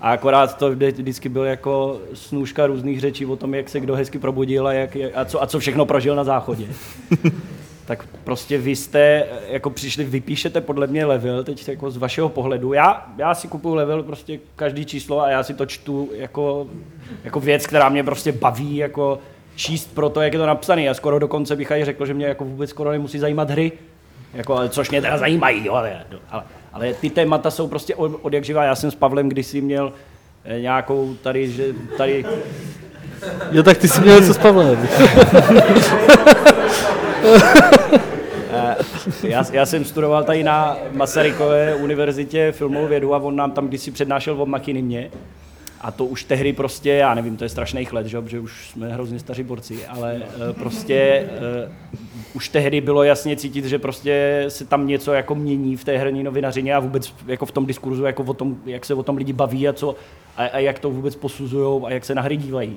A 0.00 0.10
akorát 0.10 0.58
to 0.58 0.70
vždy- 0.70 0.92
vždycky 0.92 1.28
byl 1.28 1.44
jako 1.44 2.00
snůžka 2.14 2.66
různých 2.66 3.00
řečí 3.00 3.26
o 3.26 3.36
tom, 3.36 3.54
jak 3.54 3.68
se 3.68 3.80
kdo 3.80 3.94
hezky 3.94 4.18
probudil 4.18 4.66
a, 4.66 4.72
jak, 4.72 4.96
a, 5.14 5.24
co, 5.24 5.42
a 5.42 5.46
co 5.46 5.58
všechno 5.58 5.86
prožil 5.86 6.14
na 6.14 6.24
záchodě. 6.24 6.66
tak 7.88 8.04
prostě 8.24 8.58
vy 8.58 8.76
jste 8.76 9.26
jako 9.48 9.70
přišli, 9.70 10.04
vypíšete 10.04 10.60
podle 10.60 10.86
mě 10.86 11.06
level, 11.06 11.44
teď 11.44 11.68
jako 11.68 11.90
z 11.90 11.96
vašeho 11.96 12.28
pohledu. 12.28 12.72
Já, 12.72 13.06
já 13.18 13.34
si 13.34 13.48
kupuju 13.48 13.74
level 13.74 14.02
prostě 14.02 14.38
každý 14.56 14.84
číslo 14.84 15.22
a 15.22 15.30
já 15.30 15.42
si 15.42 15.54
to 15.54 15.66
čtu 15.66 16.10
jako, 16.14 16.66
jako 17.24 17.40
věc, 17.40 17.66
která 17.66 17.88
mě 17.88 18.04
prostě 18.04 18.32
baví, 18.32 18.76
jako 18.76 19.18
číst 19.56 19.94
pro 19.94 20.08
to, 20.08 20.20
jak 20.20 20.32
je 20.32 20.38
to 20.38 20.46
napsané. 20.46 20.88
A 20.88 20.94
skoro 20.94 21.18
dokonce 21.18 21.56
bych 21.56 21.72
aj 21.72 21.84
řekl, 21.84 22.06
že 22.06 22.14
mě 22.14 22.26
jako 22.26 22.44
vůbec 22.44 22.70
skoro 22.70 22.90
nemusí 22.90 23.18
zajímat 23.18 23.50
hry, 23.50 23.72
jako, 24.34 24.68
což 24.68 24.90
mě 24.90 25.02
teda 25.02 25.18
zajímají, 25.18 25.66
jo, 25.66 25.74
ale, 25.74 26.04
ale, 26.30 26.42
ale 26.72 26.94
ty 26.94 27.10
témata 27.10 27.50
jsou 27.50 27.68
prostě 27.68 27.94
od, 27.94 28.18
od 28.22 28.32
jak 28.32 28.44
živá. 28.44 28.64
Já 28.64 28.74
jsem 28.74 28.90
s 28.90 28.94
Pavlem 28.94 29.28
kdysi 29.28 29.60
měl 29.60 29.92
eh, 30.44 30.60
nějakou 30.60 31.14
tady, 31.22 31.50
že 31.50 31.64
tady 31.96 32.24
Jo, 33.50 33.62
tak 33.62 33.78
ty 33.78 33.88
jsi 33.88 34.00
měl 34.00 34.20
něco 34.20 34.34
s 34.34 34.38
Pavlem. 34.38 34.88
Eh, 38.50 38.76
já, 39.22 39.44
já 39.52 39.66
jsem 39.66 39.84
studoval 39.84 40.24
tady 40.24 40.42
na 40.44 40.76
Masarykové 40.92 41.74
univerzitě 41.74 42.52
filmovou 42.52 42.86
vědu 42.86 43.14
a 43.14 43.18
on 43.18 43.36
nám 43.36 43.50
tam 43.50 43.68
kdysi 43.68 43.90
přednášel 43.90 44.42
o 44.42 44.46
Machinimě. 44.46 45.10
A 45.80 45.90
to 45.90 46.04
už 46.04 46.24
tehdy 46.24 46.52
prostě, 46.52 46.90
já 46.90 47.14
nevím, 47.14 47.36
to 47.36 47.44
je 47.44 47.48
strašných 47.48 47.92
let, 47.92 48.06
že, 48.06 48.20
protože 48.20 48.40
už 48.40 48.70
jsme 48.70 48.92
hrozně 48.92 49.18
staří 49.18 49.42
borci, 49.42 49.86
ale 49.86 50.22
eh, 50.22 50.52
prostě 50.52 51.28
uh, 51.66 51.72
už 52.34 52.48
tehdy 52.48 52.80
bylo 52.80 53.02
jasně 53.02 53.36
cítit, 53.36 53.64
že 53.64 53.78
prostě 53.78 54.44
se 54.48 54.64
tam 54.64 54.86
něco 54.86 55.12
jako 55.12 55.34
mění 55.34 55.76
v 55.76 55.84
té 55.84 55.98
herní 55.98 56.22
novinařině 56.22 56.74
a 56.74 56.80
vůbec 56.80 57.14
jako 57.26 57.46
v 57.46 57.52
tom 57.52 57.66
diskurzu, 57.66 58.04
jako 58.04 58.22
o 58.22 58.34
tom, 58.34 58.56
jak 58.66 58.84
se 58.84 58.94
o 58.94 59.02
tom 59.02 59.16
lidi 59.16 59.32
baví 59.32 59.68
a, 59.68 59.72
co, 59.72 59.96
a, 60.36 60.44
a 60.44 60.58
jak 60.58 60.78
to 60.78 60.90
vůbec 60.90 61.16
posuzují 61.16 61.82
a 61.84 61.90
jak 61.90 62.04
se 62.04 62.14
na 62.14 62.22
hry 62.22 62.36
dívají. 62.36 62.76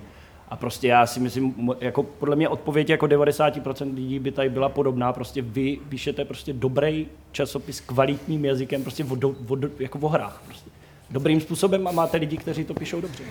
A 0.52 0.56
prostě 0.56 0.88
já 0.88 1.06
si 1.06 1.20
myslím, 1.20 1.72
jako 1.80 2.04
podle 2.04 2.36
mě 2.36 2.49
odpověď 2.49 2.89
jako 2.89 3.06
90% 3.06 3.95
lidí 3.95 4.20
by 4.20 4.32
tady 4.32 4.49
byla 4.49 4.70
podobná. 4.70 5.14
Prostě 5.14 5.41
vy 5.41 5.80
píšete 5.89 6.26
prostě 6.26 6.54
dobrý 6.54 7.08
časopis 7.32 7.82
kvalitním 7.82 8.45
jazykem, 8.45 8.84
prostě 8.84 9.06
o, 9.06 9.16
do, 9.16 9.30
o, 9.30 9.58
jako 9.80 9.99
o 9.99 10.08
hrách. 10.08 10.41
Prostě. 10.45 10.70
Dobrým 11.12 11.41
způsobem 11.41 11.88
a 11.88 11.91
máte 11.91 12.18
lidi, 12.18 12.38
kteří 12.38 12.64
to 12.64 12.74
píšou 12.74 13.01
dobře. 13.01 13.24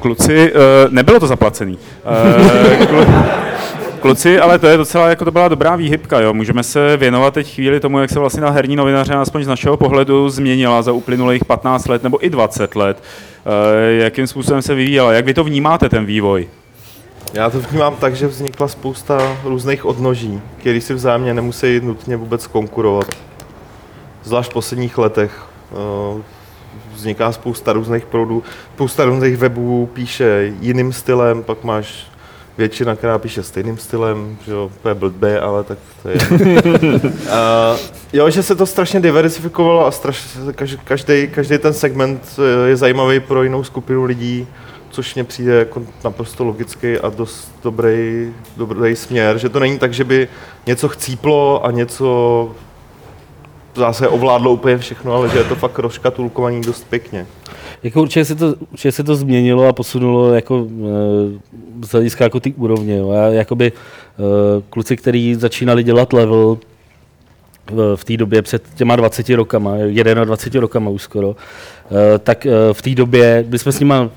Kluci, 0.00 0.52
eh, 0.54 0.88
nebylo 0.90 1.20
to 1.20 1.26
zaplacený. 1.26 1.78
Eh, 2.04 2.86
Kluci, 4.02 4.40
ale 4.40 4.58
to 4.58 4.66
je 4.66 4.76
docela, 4.76 5.08
jako 5.08 5.24
to 5.24 5.30
byla 5.30 5.48
dobrá 5.48 5.76
výhybka, 5.76 6.20
jo. 6.20 6.34
Můžeme 6.34 6.62
se 6.62 6.96
věnovat 6.96 7.34
teď 7.34 7.54
chvíli 7.54 7.80
tomu, 7.80 7.98
jak 7.98 8.10
se 8.10 8.18
vlastně 8.18 8.42
na 8.42 8.50
herní 8.50 8.76
novinaře, 8.76 9.14
aspoň 9.14 9.44
z 9.44 9.46
našeho 9.46 9.76
pohledu, 9.76 10.28
změnila 10.28 10.82
za 10.82 10.92
uplynulých 10.92 11.44
15 11.44 11.88
let 11.88 12.02
nebo 12.02 12.26
i 12.26 12.30
20 12.30 12.76
let. 12.76 13.02
Eh, 13.46 13.92
Jakým 13.92 14.26
způsobem 14.26 14.62
se 14.62 14.74
vyvíjela? 14.74 15.12
Jak 15.12 15.24
vy 15.24 15.34
to 15.34 15.44
vnímáte, 15.44 15.88
ten 15.88 16.04
vývoj? 16.04 16.48
Já 17.32 17.50
to 17.50 17.60
vnímám 17.60 17.96
tak, 17.96 18.16
že 18.16 18.26
vznikla 18.26 18.68
spousta 18.68 19.36
různých 19.44 19.84
odnoží, 19.84 20.40
které 20.58 20.80
si 20.80 20.94
vzájemně 20.94 21.34
nemusí 21.34 21.80
nutně 21.80 22.16
vůbec 22.16 22.46
konkurovat. 22.46 23.06
Zvlášť 24.24 24.50
v 24.50 24.54
posledních 24.54 24.98
letech 24.98 25.42
eh, 25.72 26.22
vzniká 26.94 27.32
spousta 27.32 27.72
různých 27.72 28.04
proudů, 28.06 28.42
spousta 28.74 29.04
různých 29.04 29.36
webů 29.36 29.90
píše 29.92 30.52
jiným 30.60 30.92
stylem, 30.92 31.42
pak 31.42 31.64
máš 31.64 32.11
většina, 32.58 32.96
která 32.96 33.18
píše 33.18 33.42
stejným 33.42 33.78
stylem, 33.78 34.36
že 34.46 34.52
jo, 34.52 34.70
to 34.82 34.88
je 34.88 34.94
blbé, 34.94 35.40
ale 35.40 35.64
tak 35.64 35.78
to 36.02 36.08
je. 36.08 36.16
uh, 37.04 37.10
jo, 38.12 38.30
že 38.30 38.42
se 38.42 38.54
to 38.54 38.66
strašně 38.66 39.00
diversifikovalo 39.00 39.86
a 39.86 39.90
straš, 39.90 40.38
každý, 40.84 41.28
každý 41.28 41.58
ten 41.58 41.72
segment 41.72 42.38
eh, 42.38 42.68
je 42.68 42.76
zajímavý 42.76 43.20
pro 43.20 43.42
jinou 43.42 43.64
skupinu 43.64 44.04
lidí, 44.04 44.46
což 44.90 45.14
mně 45.14 45.24
přijde 45.24 45.54
jako 45.58 45.82
naprosto 46.04 46.44
logický 46.44 46.98
a 46.98 47.08
dost 47.08 47.52
dobrý, 47.62 48.32
dobrý 48.56 48.96
směr, 48.96 49.38
že 49.38 49.48
to 49.48 49.60
není 49.60 49.78
tak, 49.78 49.94
že 49.94 50.04
by 50.04 50.28
něco 50.66 50.88
chcíplo 50.88 51.66
a 51.66 51.70
něco 51.70 52.50
zase 53.74 54.08
ovládlo 54.08 54.52
úplně 54.52 54.78
všechno, 54.78 55.14
ale 55.14 55.28
že 55.28 55.38
je 55.38 55.44
to 55.44 55.56
fakt 55.56 55.78
rozkatulkovaný 55.78 56.60
dost 56.60 56.86
pěkně. 56.88 57.26
Jako 57.82 58.02
určitě 58.02 58.24
se 58.24 58.34
to, 58.34 58.54
určitě 58.70 58.92
se 58.92 59.04
to 59.04 59.16
změnilo 59.16 59.66
a 59.66 59.72
posunulo 59.72 60.34
jako 60.34 60.66
eh, 60.70 61.86
z 61.86 61.88
hlediska 61.88 62.24
jako 62.24 62.40
ty 62.40 62.52
úrovně. 62.52 62.96
Jo. 62.96 63.12
Já, 63.12 63.26
jakoby 63.26 63.72
eh, 63.72 64.62
kluci, 64.70 64.96
kteří 64.96 65.34
začínali 65.34 65.82
dělat 65.82 66.12
level 66.12 66.58
v, 67.70 67.96
v 67.96 68.04
té 68.04 68.16
době 68.16 68.42
před 68.42 68.62
těma 68.74 68.96
20 68.96 69.28
rokama, 69.30 69.74
21 70.24 70.60
rokama 70.60 70.90
už 70.90 71.02
skoro, 71.02 71.36
eh, 71.86 72.18
tak 72.18 72.46
eh, 72.46 72.50
v 72.72 72.82
té 72.82 72.90
době, 72.90 73.44
kdy 73.48 73.58
jsme 73.58 73.72
s 73.72 73.80
nima 73.80 74.10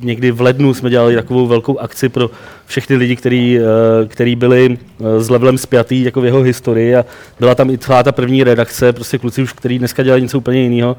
někdy 0.00 0.30
v 0.30 0.40
lednu 0.40 0.74
jsme 0.74 0.90
dělali 0.90 1.14
takovou 1.14 1.46
velkou 1.46 1.78
akci 1.78 2.08
pro 2.08 2.30
všechny 2.66 2.96
lidi, 2.96 3.16
který, 3.16 3.58
eh, 3.58 3.62
který 4.08 4.36
byli 4.36 4.78
eh, 5.00 5.20
s 5.20 5.30
levelem 5.30 5.58
spjatý 5.58 6.02
jako 6.02 6.20
v 6.20 6.24
jeho 6.24 6.42
historii 6.42 6.96
a 6.96 7.04
byla 7.38 7.54
tam 7.54 7.70
i 7.70 7.78
celá 7.78 8.02
ta 8.02 8.12
první 8.12 8.44
redakce, 8.44 8.92
prostě 8.92 9.18
kluci 9.18 9.42
už, 9.42 9.52
který 9.52 9.78
dneska 9.78 10.02
dělají 10.02 10.22
něco 10.22 10.38
úplně 10.38 10.62
jiného. 10.62 10.96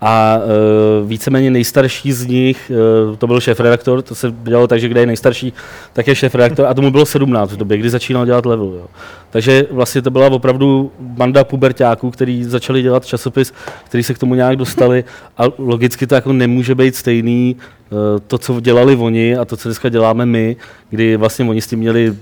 A 0.00 0.38
uh, 0.38 1.08
víceméně 1.08 1.50
nejstarší 1.50 2.12
z 2.12 2.26
nich, 2.26 2.72
uh, 3.08 3.16
to 3.16 3.26
byl 3.26 3.40
šéf-redaktor, 3.40 4.02
to 4.02 4.14
se 4.14 4.34
dělalo 4.42 4.66
tak, 4.66 4.80
že 4.80 4.88
kde 4.88 5.00
je 5.00 5.06
nejstarší, 5.06 5.52
tak 5.92 6.06
je 6.06 6.14
šéf-redaktor 6.14 6.66
a 6.66 6.74
tomu 6.74 6.90
bylo 6.90 7.06
17 7.06 7.52
v 7.52 7.56
době, 7.56 7.78
kdy 7.78 7.90
začínal 7.90 8.26
dělat 8.26 8.46
level. 8.46 8.66
Jo. 8.66 8.86
Takže 9.30 9.66
vlastně 9.70 10.02
to 10.02 10.10
byla 10.10 10.26
opravdu 10.26 10.92
banda 11.00 11.44
pubertáků, 11.44 12.10
který 12.10 12.44
začali 12.44 12.82
dělat 12.82 13.06
časopis, 13.06 13.52
který 13.84 14.02
se 14.02 14.14
k 14.14 14.18
tomu 14.18 14.34
nějak 14.34 14.56
dostali 14.56 15.04
a 15.38 15.42
logicky 15.58 16.06
to 16.06 16.14
jako 16.14 16.32
nemůže 16.32 16.74
být 16.74 16.96
stejný 16.96 17.56
uh, 17.90 17.98
to, 18.26 18.38
co 18.38 18.60
dělali 18.60 18.96
oni 18.96 19.36
a 19.36 19.44
to, 19.44 19.56
co 19.56 19.68
dneska 19.68 19.88
děláme 19.88 20.26
my, 20.26 20.56
kdy 20.90 21.16
vlastně 21.16 21.44
oni 21.44 21.60
s 21.60 21.66
tím 21.66 21.78
měli 21.78 22.14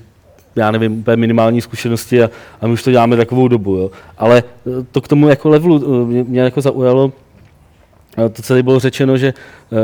já 0.56 0.70
nevím, 0.70 0.98
úplně 0.98 1.16
minimální 1.16 1.60
zkušenosti 1.60 2.22
a, 2.22 2.30
a 2.60 2.66
my 2.66 2.72
už 2.72 2.82
to 2.82 2.90
děláme 2.90 3.16
takovou 3.16 3.48
dobu. 3.48 3.76
Jo. 3.76 3.90
Ale 4.18 4.42
eh, 4.66 4.86
to 4.92 5.00
k 5.00 5.08
tomu 5.08 5.28
jako 5.28 5.48
levelu 5.48 6.02
eh, 6.02 6.06
mě, 6.06 6.24
mě 6.24 6.40
jako 6.40 6.60
zaujalo, 6.60 7.12
to, 8.16 8.42
tady 8.42 8.62
bylo 8.62 8.80
řečeno, 8.80 9.16
že, 9.16 9.34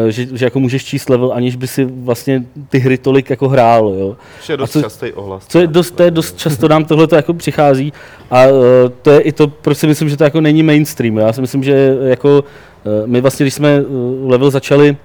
eh, 0.09 0.13
že, 0.13 0.27
že 0.33 0.45
jako 0.45 0.61
můžeš 0.61 0.85
číst 0.85 1.11
level, 1.11 1.33
aniž 1.33 1.57
by 1.57 1.67
si 1.67 1.85
vlastně 1.85 2.45
ty 2.69 2.79
hry 2.79 2.99
tolik 2.99 3.31
jako 3.31 3.49
hrál. 3.49 3.95
Jo. 3.99 4.17
Je 4.49 4.57
dost 4.57 4.71
co- 4.71 4.83
častý 4.83 5.13
ohlas. 5.13 5.47
Co 5.49 5.59
je 5.59 5.67
dost, 5.67 5.91
to 5.91 6.03
je 6.03 6.11
dost 6.11 6.39
často 6.39 6.69
nám 6.69 6.85
tohle 6.85 7.09
jako 7.13 7.35
přichází 7.35 7.93
a 8.31 8.47
uh, 8.47 8.63
to 9.03 9.11
je 9.11 9.21
i 9.21 9.33
to, 9.33 9.49
proč 9.49 9.79
si 9.79 9.87
myslím, 9.87 10.09
že 10.09 10.17
to 10.17 10.25
jako 10.25 10.41
není 10.41 10.63
mainstream. 10.63 11.17
Já 11.17 11.33
si 11.33 11.41
myslím, 11.41 11.63
že 11.63 11.97
jako 12.03 12.45
uh, 12.85 13.07
my 13.07 13.21
vlastně, 13.21 13.45
když 13.45 13.55
jsme 13.55 13.85
level 14.27 14.51
začali 14.51 14.97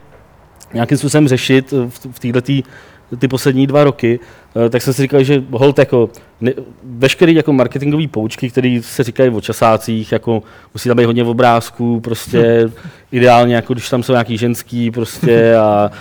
nějakým 0.73 0.97
způsobem 0.97 1.27
řešit 1.27 1.71
v, 1.71 1.89
v 2.11 2.19
této 2.19 2.41
ty 3.19 3.27
poslední 3.27 3.67
dva 3.67 3.83
roky, 3.83 4.19
eh, 4.65 4.69
tak 4.69 4.81
jsem 4.81 4.93
si 4.93 5.01
říkal, 5.01 5.23
že 5.23 5.43
hold 5.51 5.79
jako 5.79 6.09
ne, 6.41 6.51
veškerý 6.83 7.35
jako 7.35 7.53
marketingové 7.53 8.07
poučky, 8.07 8.49
které 8.49 8.79
se 8.81 9.03
říkají 9.03 9.29
o 9.29 9.41
časácích, 9.41 10.11
jako 10.11 10.43
musí 10.73 10.89
tam 10.89 10.97
být 10.97 11.05
hodně 11.05 11.23
obrázků, 11.23 11.99
prostě 11.99 12.69
ideálně, 13.11 13.55
jako 13.55 13.73
když 13.73 13.89
tam 13.89 14.03
jsou 14.03 14.11
nějaký 14.11 14.37
ženský 14.37 14.91
prostě 14.91 15.55
a 15.55 15.91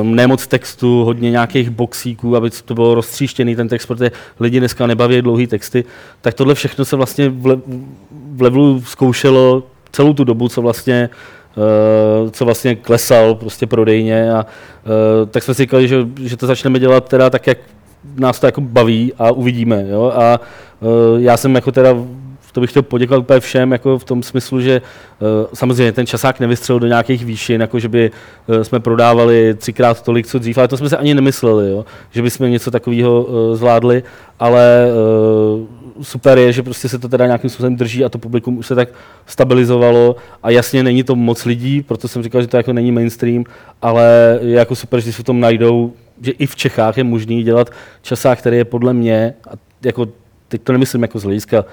um, 0.00 0.14
nemoc 0.14 0.46
textu, 0.46 1.04
hodně 1.04 1.30
nějakých 1.30 1.70
boxíků, 1.70 2.36
aby 2.36 2.50
to 2.64 2.74
bylo 2.74 2.94
roztříštěný 2.94 3.56
ten 3.56 3.68
text, 3.68 3.86
protože 3.86 4.10
lidi 4.40 4.58
dneska 4.58 4.86
nebaví 4.86 5.22
dlouhý 5.22 5.46
texty, 5.46 5.84
tak 6.20 6.34
tohle 6.34 6.54
všechno 6.54 6.84
se 6.84 6.96
vlastně 6.96 7.28
v, 7.28 7.46
le, 7.46 7.56
v 8.34 8.42
levelu 8.42 8.82
zkoušelo 8.86 9.62
celou 9.92 10.12
tu 10.12 10.24
dobu, 10.24 10.48
co 10.48 10.62
vlastně 10.62 11.10
Uh, 11.12 11.35
co 12.30 12.44
vlastně 12.44 12.74
klesal 12.74 13.34
prostě 13.34 13.66
prodejně 13.66 14.32
a 14.32 14.46
uh, 14.46 15.28
tak 15.30 15.42
jsme 15.42 15.54
si 15.54 15.62
říkali, 15.62 15.88
že, 15.88 15.96
že 16.22 16.36
to 16.36 16.46
začneme 16.46 16.78
dělat 16.78 17.08
teda 17.08 17.30
tak, 17.30 17.46
jak 17.46 17.58
nás 18.16 18.40
to 18.40 18.46
jako 18.46 18.60
baví 18.60 19.12
a 19.18 19.30
uvidíme. 19.30 19.84
Jo? 19.88 20.12
A 20.16 20.40
uh, 20.80 20.88
já 21.20 21.36
jsem 21.36 21.54
jako 21.54 21.72
teda 21.72 21.94
to 22.56 22.60
bych 22.60 22.70
chtěl 22.70 22.82
poděkovat 22.82 23.20
úplně 23.20 23.40
všem, 23.40 23.72
jako 23.72 23.98
v 23.98 24.04
tom 24.04 24.22
smyslu, 24.22 24.60
že 24.60 24.82
uh, 25.20 25.28
samozřejmě 25.54 25.92
ten 25.92 26.06
časák 26.06 26.40
nevystřelil 26.40 26.80
do 26.80 26.86
nějakých 26.86 27.24
výšin, 27.24 27.60
jako 27.60 27.78
že 27.78 27.88
by 27.88 28.10
uh, 28.46 28.62
jsme 28.62 28.80
prodávali 28.80 29.54
třikrát 29.54 30.02
tolik, 30.02 30.26
co 30.26 30.38
dřív, 30.38 30.58
ale 30.58 30.68
to 30.68 30.76
jsme 30.76 30.88
se 30.88 30.96
ani 30.96 31.14
nemysleli, 31.14 31.70
jo? 31.70 31.84
že 32.10 32.22
bychom 32.22 32.50
něco 32.50 32.70
takového 32.70 33.22
uh, 33.22 33.56
zvládli, 33.56 34.02
ale 34.38 34.88
super 36.02 36.38
je, 36.38 36.52
že 36.52 36.62
prostě 36.62 36.88
se 36.88 36.98
to 36.98 37.08
teda 37.08 37.26
nějakým 37.26 37.50
způsobem 37.50 37.76
drží 37.76 38.04
a 38.04 38.08
to 38.08 38.18
publikum 38.18 38.58
už 38.58 38.66
se 38.66 38.74
tak 38.74 38.88
stabilizovalo 39.26 40.16
a 40.42 40.50
jasně 40.50 40.82
není 40.82 41.04
to 41.04 41.16
moc 41.16 41.44
lidí, 41.44 41.82
proto 41.82 42.08
jsem 42.08 42.22
říkal, 42.22 42.42
že 42.42 42.48
to 42.48 42.56
jako 42.56 42.72
není 42.72 42.92
mainstream, 42.92 43.44
ale 43.82 44.38
je 44.42 44.54
jako 44.54 44.76
super, 44.76 45.00
že 45.00 45.12
si 45.12 45.22
v 45.22 45.24
tom 45.24 45.40
najdou, 45.40 45.92
že 46.22 46.32
i 46.32 46.46
v 46.46 46.56
Čechách 46.56 46.98
je 46.98 47.04
možný 47.04 47.42
dělat 47.42 47.70
časák, 48.02 48.38
který 48.38 48.56
je 48.56 48.64
podle 48.64 48.92
mě, 48.92 49.34
a 49.50 49.52
jako 49.84 50.06
teď 50.48 50.62
to 50.62 50.72
nemyslím 50.72 51.02
jako 51.02 51.18
z 51.18 51.24
hlediska 51.24 51.64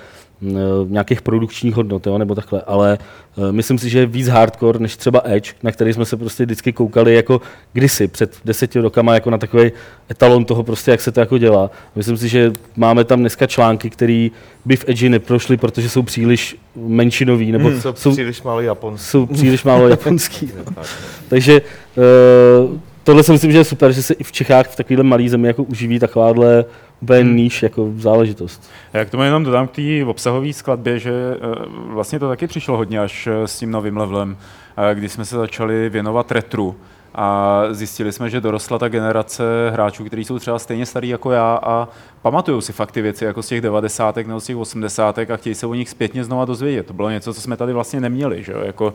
nějakých 0.88 1.22
produkčních 1.22 1.76
hodnot, 1.76 2.08
jo, 2.08 2.18
nebo 2.18 2.36
takhle, 2.36 2.62
ale 2.62 2.98
uh, 3.36 3.52
myslím 3.52 3.78
si, 3.78 3.90
že 3.90 4.00
je 4.00 4.06
víc 4.06 4.28
hardcore 4.28 4.80
než 4.80 4.98
třeba 4.98 5.22
Edge, 5.24 5.54
na 5.64 5.72
který 5.72 5.94
jsme 5.94 6.06
se 6.06 6.18
prostě 6.18 6.46
vždycky 6.46 6.74
koukali 6.74 7.16
jako 7.16 7.42
kdysi, 7.74 8.08
před 8.08 8.36
deseti 8.46 8.80
rokama, 8.80 9.14
jako 9.14 9.30
na 9.30 9.38
takový 9.38 9.72
etalon 10.12 10.46
toho 10.46 10.64
prostě, 10.64 10.92
jak 10.92 11.02
se 11.02 11.12
to 11.12 11.20
jako 11.20 11.38
dělá. 11.38 11.72
Myslím 11.96 12.18
si, 12.18 12.28
že 12.30 12.54
máme 12.76 13.04
tam 13.04 13.20
dneska 13.20 13.48
články, 13.48 13.90
které 13.90 14.30
by 14.66 14.76
v 14.76 14.90
Edge 14.90 15.10
neprošly, 15.10 15.58
protože 15.58 15.90
jsou 15.90 16.04
příliš 16.04 16.58
menšinový, 16.76 17.52
nebo 17.52 17.70
Hmm. 17.70 17.82
Jsou 17.94 18.12
příliš 18.12 18.42
málo 18.42 18.62
japonský. 18.62 19.08
jsou 19.08 19.26
příliš 19.26 19.64
málo 19.64 19.88
japonský. 19.94 20.52
No. 20.78 20.84
Takže 21.30 21.62
uh, 21.62 22.78
tohle 23.04 23.24
si 23.24 23.32
myslím, 23.32 23.52
že 23.52 23.58
je 23.58 23.64
super, 23.64 23.92
že 23.92 24.04
se 24.04 24.14
i 24.14 24.24
v 24.24 24.32
Čechách 24.32 24.68
v 24.68 24.76
takovéhle 24.76 25.04
malé 25.04 25.30
zemi 25.30 25.48
jako 25.48 25.64
uživí 25.64 26.00
takováhle 26.00 26.66
úplně 27.04 27.24
níž 27.24 27.64
jako 27.64 27.92
záležitost. 27.98 28.72
Já 28.94 29.06
k 29.06 29.10
tomu 29.10 29.24
jenom 29.24 29.44
dodám 29.44 29.68
k 29.68 29.72
té 29.72 30.06
obsahové 30.06 30.54
skladbě, 30.54 31.00
že 31.00 31.12
eh, 31.12 31.38
vlastně 31.68 32.20
to 32.20 32.30
taky 32.30 32.48
přišlo 32.48 32.78
hodně 32.78 33.00
až 33.00 33.28
eh, 33.28 33.48
s 33.48 33.60
tím 33.60 33.72
novým 33.72 33.98
levelem, 33.98 34.38
eh, 34.78 34.96
kdy 34.96 35.10
jsme 35.10 35.26
se 35.26 35.36
začali 35.36 35.90
věnovat 35.90 36.32
retru 36.32 36.76
a 37.16 37.62
zjistili 37.72 38.12
jsme, 38.12 38.30
že 38.30 38.42
dorostla 38.42 38.80
ta 38.80 38.88
generace 38.90 39.44
hráčů, 39.74 40.04
kteří 40.06 40.24
jsou 40.26 40.40
třeba 40.40 40.60
stejně 40.60 40.86
starý 40.86 41.10
jako 41.10 41.32
já 41.32 41.60
a 41.64 41.88
pamatují 42.22 42.62
si 42.62 42.74
fakt 42.74 42.92
ty 42.92 43.02
věci 43.02 43.26
jako 43.26 43.44
z 43.44 43.48
těch 43.48 43.62
90. 43.62 44.18
nebo 44.18 44.40
z 44.40 44.46
těch 44.46 44.58
80. 44.58 45.20
a 45.20 45.38
chtějí 45.38 45.56
se 45.56 45.68
o 45.68 45.74
nich 45.74 45.90
zpětně 45.90 46.24
znova 46.24 46.46
dozvědět. 46.46 46.86
To 46.88 46.94
bylo 46.94 47.10
něco, 47.10 47.34
co 47.34 47.42
jsme 47.42 47.58
tady 47.58 47.74
vlastně 47.74 48.00
neměli, 48.02 48.44
že 48.44 48.52
jo? 48.52 48.60
Jako, 48.66 48.94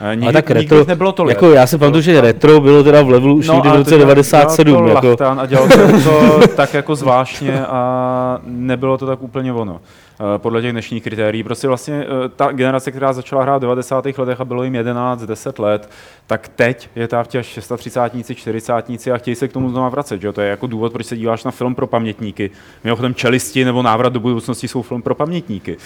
eh, 0.00 0.10
nikdy, 0.10 0.24
Ale 0.26 0.32
tak 0.32 0.50
retro, 0.50 0.84
nebylo 0.84 1.12
tolik. 1.12 1.34
jako 1.36 1.50
já 1.52 1.66
si 1.66 1.78
pamatuju, 1.78 2.02
že 2.02 2.20
retro 2.20 2.60
bylo 2.60 2.82
teda 2.82 3.02
v 3.02 3.08
levelu 3.10 3.34
už 3.34 3.48
no, 3.48 3.54
někdy 3.54 3.68
v 3.68 3.72
roce 3.72 3.90
to 3.90 3.96
dělal- 3.96 4.06
97. 4.08 4.86
dělal 4.86 5.00
to 5.02 5.06
Jako, 5.24 5.40
a 5.40 5.46
dělal 5.46 5.68
to 6.04 6.48
tak 6.56 6.74
jako 6.74 6.94
zvláštně 6.96 7.66
a 7.66 8.38
nebylo 8.44 8.98
to 8.98 9.06
tak 9.06 9.22
úplně 9.22 9.52
ono. 9.52 9.80
Eh, 10.20 10.38
Podle 10.38 10.62
těch 10.62 10.72
dnešních 10.72 11.02
kritérií. 11.02 11.42
Prostě 11.42 11.68
vlastně 11.68 12.04
eh, 12.04 12.28
ta 12.36 12.52
generace, 12.52 12.90
která 12.90 13.12
začala 13.12 13.42
hrát 13.42 13.58
v 13.58 13.60
90. 13.60 14.06
letech 14.18 14.40
a 14.40 14.44
bylo 14.44 14.64
jim 14.64 14.74
11, 14.74 15.22
10 15.22 15.58
let, 15.58 15.90
tak 16.26 16.48
teď 16.48 16.88
je 16.96 17.08
ta 17.08 17.22
v 17.22 17.28
těch 17.28 17.46
36, 17.76 18.34
40 18.34 18.72
a 19.12 19.18
chtějí 19.18 19.34
se 19.34 19.48
k 19.48 19.52
tomu 19.52 19.70
znovu 19.70 19.90
vracet. 19.90 20.20
Že? 20.20 20.26
jo? 20.26 20.32
To 20.32 20.40
je 20.40 20.50
jako 20.50 20.66
důvod, 20.66 20.92
proč 20.92 21.06
se 21.06 21.16
díváš 21.16 21.44
na 21.44 21.50
film 21.50 21.74
pro 21.74 21.86
pamětníky. 21.86 22.50
Mimochodem 22.84 23.14
Čelisti 23.14 23.64
nebo 23.64 23.82
Návrat 23.82 24.12
do 24.12 24.20
budoucnosti 24.20 24.68
jsou 24.68 24.82
film 24.82 25.02
pro 25.02 25.14
pamětníky. 25.14 25.76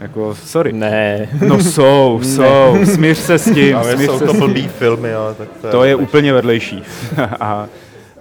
Jako, 0.00 0.34
sorry. 0.34 0.72
Ne. 0.72 1.28
No 1.48 1.62
jsou, 1.62 2.20
jsou. 2.22 2.78
Smíř 2.84 3.18
se 3.18 3.38
s 3.38 3.54
tím. 3.54 3.76
Ale 3.76 3.96
smíř 3.96 4.06
jsou 4.06 4.18
se 4.18 4.24
to 4.24 4.34
blbý 4.34 4.68
filmy, 4.68 5.14
ale 5.14 5.34
tak 5.34 5.48
to 5.60 5.66
je... 5.66 5.72
To 5.72 5.84
je 5.84 5.94
úplně 5.94 6.32
vedlejší. 6.32 6.82
a, 7.40 7.66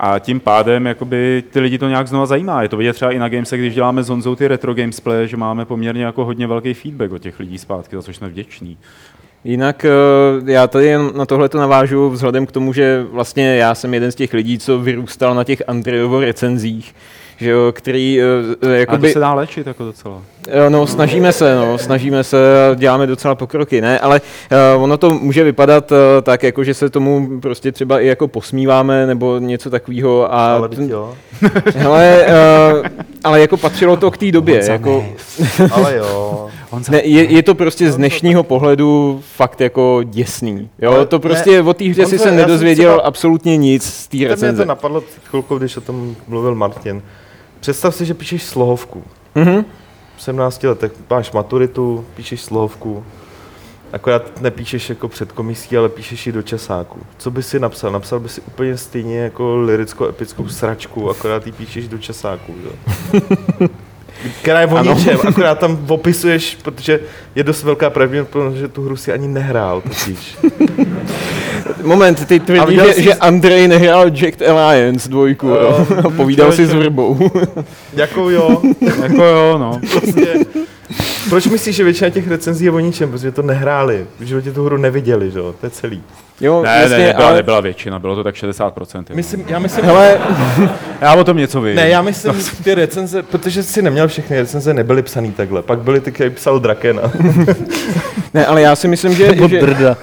a 0.05 0.19
tím 0.19 0.39
pádem 0.39 0.85
jakoby, 0.85 1.43
ty 1.51 1.59
lidi 1.59 1.77
to 1.77 1.87
nějak 1.87 2.07
znova 2.07 2.25
zajímá. 2.25 2.61
Je 2.61 2.69
to 2.69 2.77
vidět 2.77 2.93
třeba 2.93 3.11
i 3.11 3.19
na 3.19 3.29
Gamese, 3.29 3.57
když 3.57 3.73
děláme 3.73 4.03
s 4.03 4.09
Honzou 4.09 4.35
ty 4.35 4.47
retro 4.47 4.73
gamesplay, 4.73 5.27
že 5.27 5.37
máme 5.37 5.65
poměrně 5.65 6.03
jako 6.03 6.25
hodně 6.25 6.47
velký 6.47 6.73
feedback 6.73 7.11
od 7.11 7.21
těch 7.21 7.39
lidí 7.39 7.57
zpátky, 7.57 7.95
za 7.95 8.01
což 8.01 8.15
jsme 8.15 8.29
vděční. 8.29 8.77
Jinak 9.43 9.85
eh, 9.85 9.91
já 10.51 10.67
tady 10.67 10.85
jen 10.85 11.11
na 11.15 11.25
tohle 11.25 11.49
to 11.49 11.57
navážu 11.57 12.09
vzhledem 12.09 12.45
k 12.45 12.51
tomu, 12.51 12.73
že 12.73 13.05
vlastně 13.11 13.55
já 13.55 13.75
jsem 13.75 13.93
jeden 13.93 14.11
z 14.11 14.15
těch 14.15 14.33
lidí, 14.33 14.59
co 14.59 14.79
vyrůstal 14.79 15.35
na 15.35 15.43
těch 15.43 15.63
Andrejovo 15.67 16.19
recenzích, 16.19 16.95
že 17.43 17.49
jo, 17.49 17.71
který 17.71 18.21
eh, 18.21 18.25
eh, 18.51 18.55
A 18.55 18.59
to 18.59 18.67
jakoby... 18.69 19.13
se 19.13 19.19
dá 19.19 19.33
léčit 19.33 19.67
jako 19.67 19.83
docela. 19.83 20.21
Jo, 20.51 20.69
No, 20.69 20.87
snažíme 20.87 21.31
se, 21.31 21.55
no, 21.55 21.77
snažíme 21.77 22.23
se, 22.23 22.37
děláme 22.75 23.07
docela 23.07 23.35
pokroky, 23.35 23.81
ne, 23.81 23.99
ale 23.99 24.21
uh, 24.75 24.83
ono 24.83 24.97
to 24.97 25.09
může 25.09 25.43
vypadat 25.43 25.91
uh, 25.91 25.97
tak, 26.23 26.43
jako 26.43 26.63
že 26.63 26.73
se 26.73 26.89
tomu 26.89 27.39
prostě 27.39 27.71
třeba 27.71 27.99
i 27.99 28.07
jako 28.07 28.27
posmíváme 28.27 29.07
nebo 29.07 29.37
něco 29.39 29.69
takového 29.69 30.33
a 30.33 30.55
Ale 30.55 30.69
teď 30.69 30.79
jo. 30.89 31.13
hele, 31.75 32.25
uh, 32.81 32.87
ale 33.23 33.41
jako 33.41 33.57
patřilo 33.57 33.97
to 33.97 34.11
k 34.11 34.17
té 34.17 34.31
době, 34.31 34.55
Honza, 34.55 34.71
jako, 34.71 35.05
Ale 35.71 35.95
jo. 35.97 36.47
ne, 36.89 37.01
je, 37.03 37.23
je, 37.23 37.43
to 37.43 37.55
prostě 37.55 37.91
z 37.91 37.95
dnešního 37.97 38.43
pohledu 38.43 39.21
fakt 39.35 39.61
jako 39.61 40.01
děsný, 40.03 40.69
jo, 40.81 40.91
Ale 40.91 41.05
to 41.05 41.15
ne, 41.15 41.19
prostě 41.19 41.61
o 41.61 41.73
té 41.73 41.85
hře 41.85 42.05
si 42.05 42.19
se 42.19 42.31
nedozvěděl 42.31 42.91
třeba- 42.93 43.07
absolutně 43.07 43.57
nic 43.57 43.83
z 43.83 44.07
té 44.07 44.17
Víte, 44.17 44.25
mě 44.25 44.33
recenze. 44.35 44.61
to 44.63 44.67
napadlo 44.67 45.01
před 45.01 45.23
chvilkou, 45.23 45.57
když 45.57 45.77
o 45.77 45.81
tom 45.81 46.15
mluvil 46.27 46.55
Martin. 46.55 47.01
Představ 47.63 47.95
si, 47.95 48.05
že 48.05 48.13
píšeš 48.13 48.43
slohovku. 48.43 49.03
Mhm. 49.35 49.65
V 50.17 50.23
17 50.23 50.63
letech 50.63 50.91
máš 51.09 51.31
maturitu, 51.31 52.05
píšeš 52.15 52.41
slohovku. 52.41 53.05
Akorát 53.93 54.41
nepíšeš 54.41 54.89
jako 54.89 55.07
před 55.07 55.31
komisí, 55.31 55.77
ale 55.77 55.89
píšeš 55.89 56.25
ji 56.27 56.31
do 56.33 56.41
časáku. 56.41 56.99
Co 57.17 57.31
by 57.31 57.43
si 57.43 57.59
napsal? 57.59 57.91
Napsal 57.91 58.19
by 58.19 58.29
si 58.29 58.41
úplně 58.41 58.77
stejně 58.77 59.19
jako 59.19 59.55
liricko-epickou 59.55 60.47
sračku, 60.47 61.09
akorát 61.09 61.45
ji 61.45 61.51
píšeš 61.51 61.87
do 61.87 61.97
časáku. 61.97 62.55
Jo? 62.63 62.71
Která 64.41 64.61
je 64.61 64.67
o 64.67 64.77
Ano. 64.77 64.93
ničem, 64.93 65.17
akorát 65.27 65.59
tam 65.59 65.79
opisuješ, 65.87 66.57
protože 66.63 66.99
je 67.35 67.43
dost 67.43 67.63
velká 67.63 67.89
pravděpodobnost, 67.89 68.59
že 68.59 68.67
tu 68.67 68.85
hru 68.85 68.95
si 68.95 69.13
ani 69.13 69.27
nehrál 69.27 69.81
totiž. 69.81 70.37
Moment, 71.83 72.25
ty 72.27 72.39
tvrdíš, 72.39 72.79
že, 72.79 72.93
jsi- 72.93 73.03
že 73.03 73.13
Andrej 73.13 73.67
nehrál 73.67 74.05
Jacked 74.07 74.41
Alliance 74.49 75.09
dvojku, 75.09 75.47
jo? 75.47 75.87
Jo, 76.03 76.09
Povídal 76.11 76.51
si 76.51 76.65
s 76.65 76.73
vrbou. 76.73 77.29
jako 77.93 78.29
jo, 78.29 78.61
jako 79.03 79.23
jo, 79.23 79.57
no. 79.57 79.79
prostě, 79.91 80.25
proč 81.33 81.47
myslíš, 81.47 81.75
že 81.75 81.83
většina 81.83 82.09
těch 82.09 82.27
recenzí 82.27 82.65
je 82.65 82.71
o 82.71 82.79
ničem? 82.79 83.11
Protože 83.11 83.31
to 83.31 83.41
nehráli, 83.41 84.05
v 84.19 84.23
životě 84.23 84.51
tu 84.51 84.65
hru 84.65 84.77
neviděli, 84.77 85.31
že 85.31 85.39
jo? 85.39 85.55
To 85.61 85.65
je 85.65 85.69
celý. 85.69 86.03
Jo, 86.41 86.61
Ne, 86.63 86.79
jasně, 86.81 86.97
ne, 86.97 87.07
nebyla, 87.07 87.27
ale... 87.27 87.37
nebyla 87.37 87.59
většina, 87.61 87.99
bylo 87.99 88.15
to 88.15 88.23
tak 88.23 88.35
60%. 88.35 88.97
jo. 89.09 89.15
Myslím, 89.15 89.43
já 89.47 89.59
myslím, 89.59 89.85
Hele, 89.85 90.17
Já 91.01 91.13
o 91.15 91.23
tom 91.23 91.37
něco 91.37 91.61
vím. 91.61 91.75
ne, 91.75 91.89
já 91.89 92.01
myslím 92.01 92.33
ty 92.63 92.75
recenze, 92.75 93.23
protože 93.23 93.63
si 93.63 93.81
neměl 93.81 94.07
všechny 94.07 94.39
recenze, 94.39 94.73
nebyly 94.73 95.01
psaný 95.01 95.31
takhle. 95.31 95.61
Pak 95.61 95.79
byly 95.79 95.99
ty, 95.99 96.11
který 96.11 96.29
psal 96.29 96.59
Drakena. 96.59 97.01
ne, 98.33 98.45
ale 98.45 98.61
já 98.61 98.75
si 98.75 98.87
myslím, 98.87 99.13
že, 99.15 99.27
Nebo 99.31 99.47
že 99.47 99.59
drda. 99.61 99.97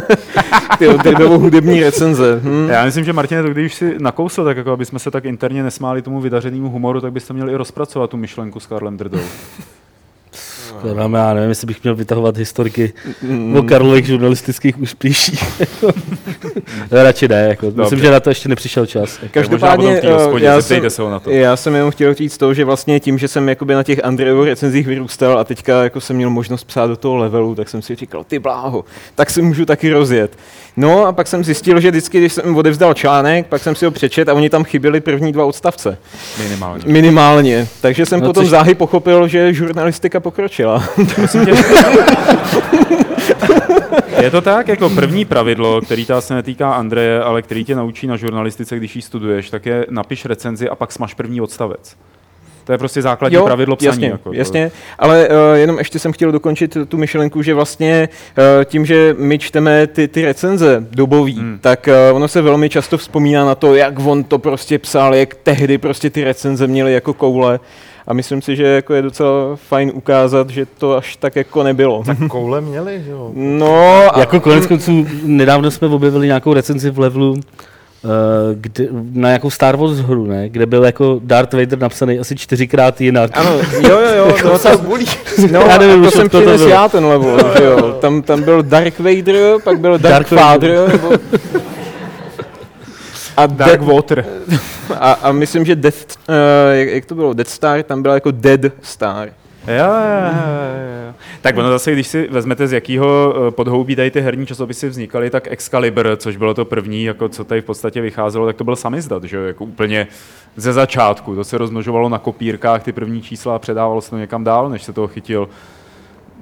ty 0.78 0.88
Drdovo 0.88 1.38
hudební 1.38 1.82
recenze. 1.82 2.40
Hm. 2.42 2.68
Já 2.70 2.84
myslím, 2.84 3.04
že 3.04 3.12
Martine, 3.12 3.42
to 3.42 3.48
když 3.50 3.74
si 3.74 3.94
nakousl, 3.98 4.44
tak 4.44 4.56
jako 4.56 4.72
aby 4.72 4.84
jsme 4.84 4.98
se 4.98 5.10
tak 5.10 5.24
interně 5.24 5.62
nesmáli 5.62 6.02
tomu 6.02 6.20
vydařenému 6.20 6.70
humoru, 6.70 7.00
tak 7.00 7.12
byste 7.12 7.34
měli 7.34 7.52
i 7.52 7.56
rozpracovat 7.56 8.10
tu 8.10 8.16
myšlenku 8.16 8.60
s 8.60 8.66
Karlem 8.66 8.96
Drdou. 8.96 9.20
Já, 10.84 10.94
mám, 10.94 11.14
já 11.14 11.34
nevím, 11.34 11.48
jestli 11.48 11.66
bych 11.66 11.82
měl 11.82 11.94
vytahovat 11.94 12.36
historiky 12.36 12.92
o 13.58 13.62
Karlových 13.62 14.06
žurnalistických 14.06 14.80
úspěších. 14.80 15.62
Radši 16.90 17.28
ne, 17.28 17.46
jako. 17.48 17.66
myslím, 17.66 17.84
Dobře. 17.84 17.96
že 17.96 18.10
na 18.10 18.20
to 18.20 18.30
ještě 18.30 18.48
nepřišel 18.48 18.86
čas. 18.86 19.18
Každopádně, 19.30 19.96
v 19.96 20.00
té 20.00 20.08
eh, 20.08 20.12
hospodě, 20.12 20.44
já, 20.44 20.62
jsem, 20.62 20.90
se 20.90 21.02
ho 21.02 21.10
na 21.10 21.20
to. 21.20 21.30
já 21.30 21.56
jsem 21.56 21.74
jenom 21.74 21.90
chtěl 21.90 22.14
říct 22.14 22.38
to, 22.38 22.54
že 22.54 22.64
vlastně 22.64 23.00
tím, 23.00 23.18
že 23.18 23.28
jsem 23.28 23.48
jakoby 23.48 23.74
na 23.74 23.82
těch 23.82 24.04
Andrejových 24.04 24.48
recenzích 24.48 24.86
vyrůstal 24.86 25.38
a 25.38 25.44
teďka 25.44 25.82
jako 25.84 26.00
jsem 26.00 26.16
měl 26.16 26.30
možnost 26.30 26.64
psát 26.64 26.86
do 26.86 26.96
toho 26.96 27.16
levelu, 27.16 27.54
tak 27.54 27.68
jsem 27.68 27.82
si 27.82 27.94
říkal, 27.94 28.24
ty 28.24 28.38
bláho, 28.38 28.84
tak 29.14 29.30
si 29.30 29.42
můžu 29.42 29.64
taky 29.64 29.92
rozjet. 29.92 30.36
No 30.76 31.06
a 31.06 31.12
pak 31.12 31.26
jsem 31.26 31.44
zjistil, 31.44 31.80
že 31.80 31.90
vždycky, 31.90 32.18
když 32.18 32.32
jsem 32.32 32.56
odevzdal 32.56 32.94
článek, 32.94 33.46
pak 33.46 33.62
jsem 33.62 33.74
si 33.74 33.84
ho 33.84 33.90
přečet 33.90 34.28
a 34.28 34.34
oni 34.34 34.50
tam 34.50 34.64
chyběli 34.64 35.00
první 35.00 35.32
dva 35.32 35.44
odstavce. 35.44 35.98
Minimálně. 36.42 36.82
Minimálně. 36.86 37.68
Takže 37.80 38.06
jsem 38.06 38.20
No, 38.20 38.26
potom 38.26 38.44
což- 38.44 38.50
záhy 38.50 38.74
pochopil, 38.74 39.28
že 39.28 39.52
žurnalistika 39.54 40.20
pokročila. 40.20 40.84
Je 44.22 44.30
to 44.30 44.40
tak, 44.40 44.68
jako 44.68 44.90
první 44.90 45.24
pravidlo, 45.24 45.80
který 45.80 46.06
ta 46.06 46.20
se 46.20 46.34
netýká 46.34 46.72
Andreje, 46.72 47.22
ale 47.22 47.42
který 47.42 47.64
tě 47.64 47.74
naučí 47.74 48.06
na 48.06 48.16
žurnalistice, 48.16 48.76
když 48.76 48.96
ji 48.96 49.02
studuješ, 49.02 49.50
tak 49.50 49.66
je 49.66 49.86
napiš 49.90 50.24
recenzi 50.24 50.68
a 50.68 50.74
pak 50.74 50.92
smaž 50.92 51.14
první 51.14 51.40
odstavec. 51.40 51.96
To 52.72 52.74
je 52.74 52.78
prostě 52.78 53.02
základní 53.02 53.36
Jo, 53.36 53.44
pravidlo 53.44 53.76
psaní. 53.76 53.88
jasně, 53.88 54.06
jako 54.06 54.28
to- 54.30 54.32
jasně, 54.32 54.70
ale 54.98 55.28
uh, 55.28 55.34
jenom 55.56 55.78
ještě 55.78 55.98
jsem 55.98 56.12
chtěl 56.12 56.32
dokončit 56.32 56.76
tu 56.88 56.96
myšlenku, 56.96 57.42
že 57.42 57.54
vlastně 57.54 58.08
uh, 58.58 58.64
tím, 58.64 58.86
že 58.86 59.14
my 59.18 59.38
čteme 59.38 59.86
ty, 59.86 60.08
ty 60.08 60.24
recenze 60.24 60.86
dobový, 60.90 61.38
hmm. 61.38 61.58
tak 61.60 61.88
uh, 62.10 62.16
ono 62.16 62.28
se 62.28 62.42
velmi 62.42 62.68
často 62.68 62.98
vzpomíná 62.98 63.44
na 63.44 63.54
to, 63.54 63.74
jak 63.74 63.94
on 64.06 64.24
to 64.24 64.38
prostě 64.38 64.78
psal, 64.78 65.14
jak 65.14 65.34
tehdy 65.34 65.78
prostě 65.78 66.10
ty 66.10 66.24
recenze 66.24 66.66
měly 66.66 66.92
jako 66.92 67.14
koule. 67.14 67.60
A 68.06 68.14
myslím 68.14 68.42
si, 68.42 68.56
že 68.56 68.64
jako 68.66 68.94
je 68.94 69.02
docela 69.02 69.30
fajn 69.56 69.92
ukázat, 69.94 70.50
že 70.50 70.66
to 70.66 70.96
až 70.96 71.16
tak 71.16 71.36
jako 71.36 71.62
nebylo. 71.62 72.02
Tak 72.06 72.18
koule 72.28 72.60
měli, 72.60 73.02
že 73.04 73.10
jo? 73.10 73.30
No, 73.34 73.76
a, 74.16 74.20
Jako 74.20 74.40
konec 74.40 74.66
konců, 74.66 75.06
nedávno 75.22 75.70
jsme 75.70 75.88
objevili 75.88 76.26
nějakou 76.26 76.52
recenzi 76.54 76.90
v 76.90 76.98
levelu, 76.98 77.36
kde, 78.54 78.86
na 79.12 79.28
nějakou 79.28 79.50
Star 79.50 79.76
Wars 79.76 79.98
hru, 79.98 80.26
ne? 80.26 80.48
kde 80.48 80.66
byl 80.66 80.84
jako 80.84 81.20
Darth 81.24 81.52
Vader 81.54 81.78
napsaný 81.78 82.18
asi 82.18 82.36
čtyřikrát 82.36 83.00
jinak. 83.00 83.30
ano, 83.34 83.50
jo, 83.88 83.98
jo, 84.00 84.14
jo, 84.16 84.36
to, 84.42 84.58
to, 84.58 84.68
no, 85.52 85.60
Já 85.60 85.78
nevím, 85.78 86.04
to 86.04 86.10
jsem 86.10 86.28
to 86.28 86.38
to 86.38 86.40
přines 86.44 86.60
bylo. 86.60 86.70
já 86.72 86.88
ten 86.88 87.06
level, 87.06 87.38
že 87.58 87.64
jo. 87.64 87.92
Tam, 88.00 88.22
tam 88.22 88.42
byl 88.42 88.62
Dark 88.62 88.98
Vader, 88.98 89.36
pak 89.64 89.80
byl 89.80 89.98
Dark, 89.98 90.12
Dark 90.12 90.26
Father, 90.26 90.76
Vader. 90.76 90.92
nebo 90.92 91.12
A 93.36 93.46
Dark 93.46 93.80
de- 93.80 93.86
Water. 93.92 94.24
A, 94.98 95.12
a 95.12 95.32
myslím, 95.32 95.64
že 95.64 95.76
Death, 95.76 95.96
uh, 96.28 96.34
jak, 96.72 96.88
jak 96.88 97.04
to 97.06 97.14
bylo, 97.14 97.32
Death 97.32 97.50
Star, 97.50 97.82
tam 97.82 98.02
byla 98.02 98.14
jako 98.14 98.30
Dead 98.30 98.60
Star. 98.82 99.28
Jo, 99.66 99.74
jo, 99.74 100.26
jo. 100.26 101.14
Tak 101.40 101.56
ono 101.56 101.70
zase, 101.70 101.92
když 101.92 102.06
si 102.06 102.28
vezmete, 102.28 102.68
z 102.68 102.72
jakého 102.72 103.34
eh, 103.34 103.50
podhoubí 103.50 103.96
tady 103.96 104.10
ty 104.10 104.20
herní 104.20 104.46
časopisy 104.46 104.88
vznikaly, 104.88 105.30
tak 105.30 105.46
Excalibur, 105.50 106.16
což 106.16 106.36
bylo 106.36 106.54
to 106.54 106.64
první, 106.64 107.04
jako 107.04 107.28
co 107.28 107.44
tady 107.44 107.60
v 107.60 107.64
podstatě 107.64 108.00
vycházelo, 108.00 108.46
tak 108.46 108.56
to 108.56 108.64
byl 108.64 108.76
samizdat, 108.76 109.24
že 109.24 109.36
jako 109.36 109.64
úplně 109.64 110.06
ze 110.56 110.72
začátku. 110.72 111.34
To 111.34 111.44
se 111.44 111.58
rozmnožovalo 111.58 112.08
na 112.08 112.18
kopírkách 112.18 112.82
ty 112.82 112.92
první 112.92 113.22
čísla 113.22 113.56
a 113.56 113.58
předávalo 113.58 114.00
se 114.00 114.10
to 114.10 114.18
někam 114.18 114.44
dál, 114.44 114.68
než 114.68 114.82
se 114.82 114.92
toho 114.92 115.08
chytil 115.08 115.48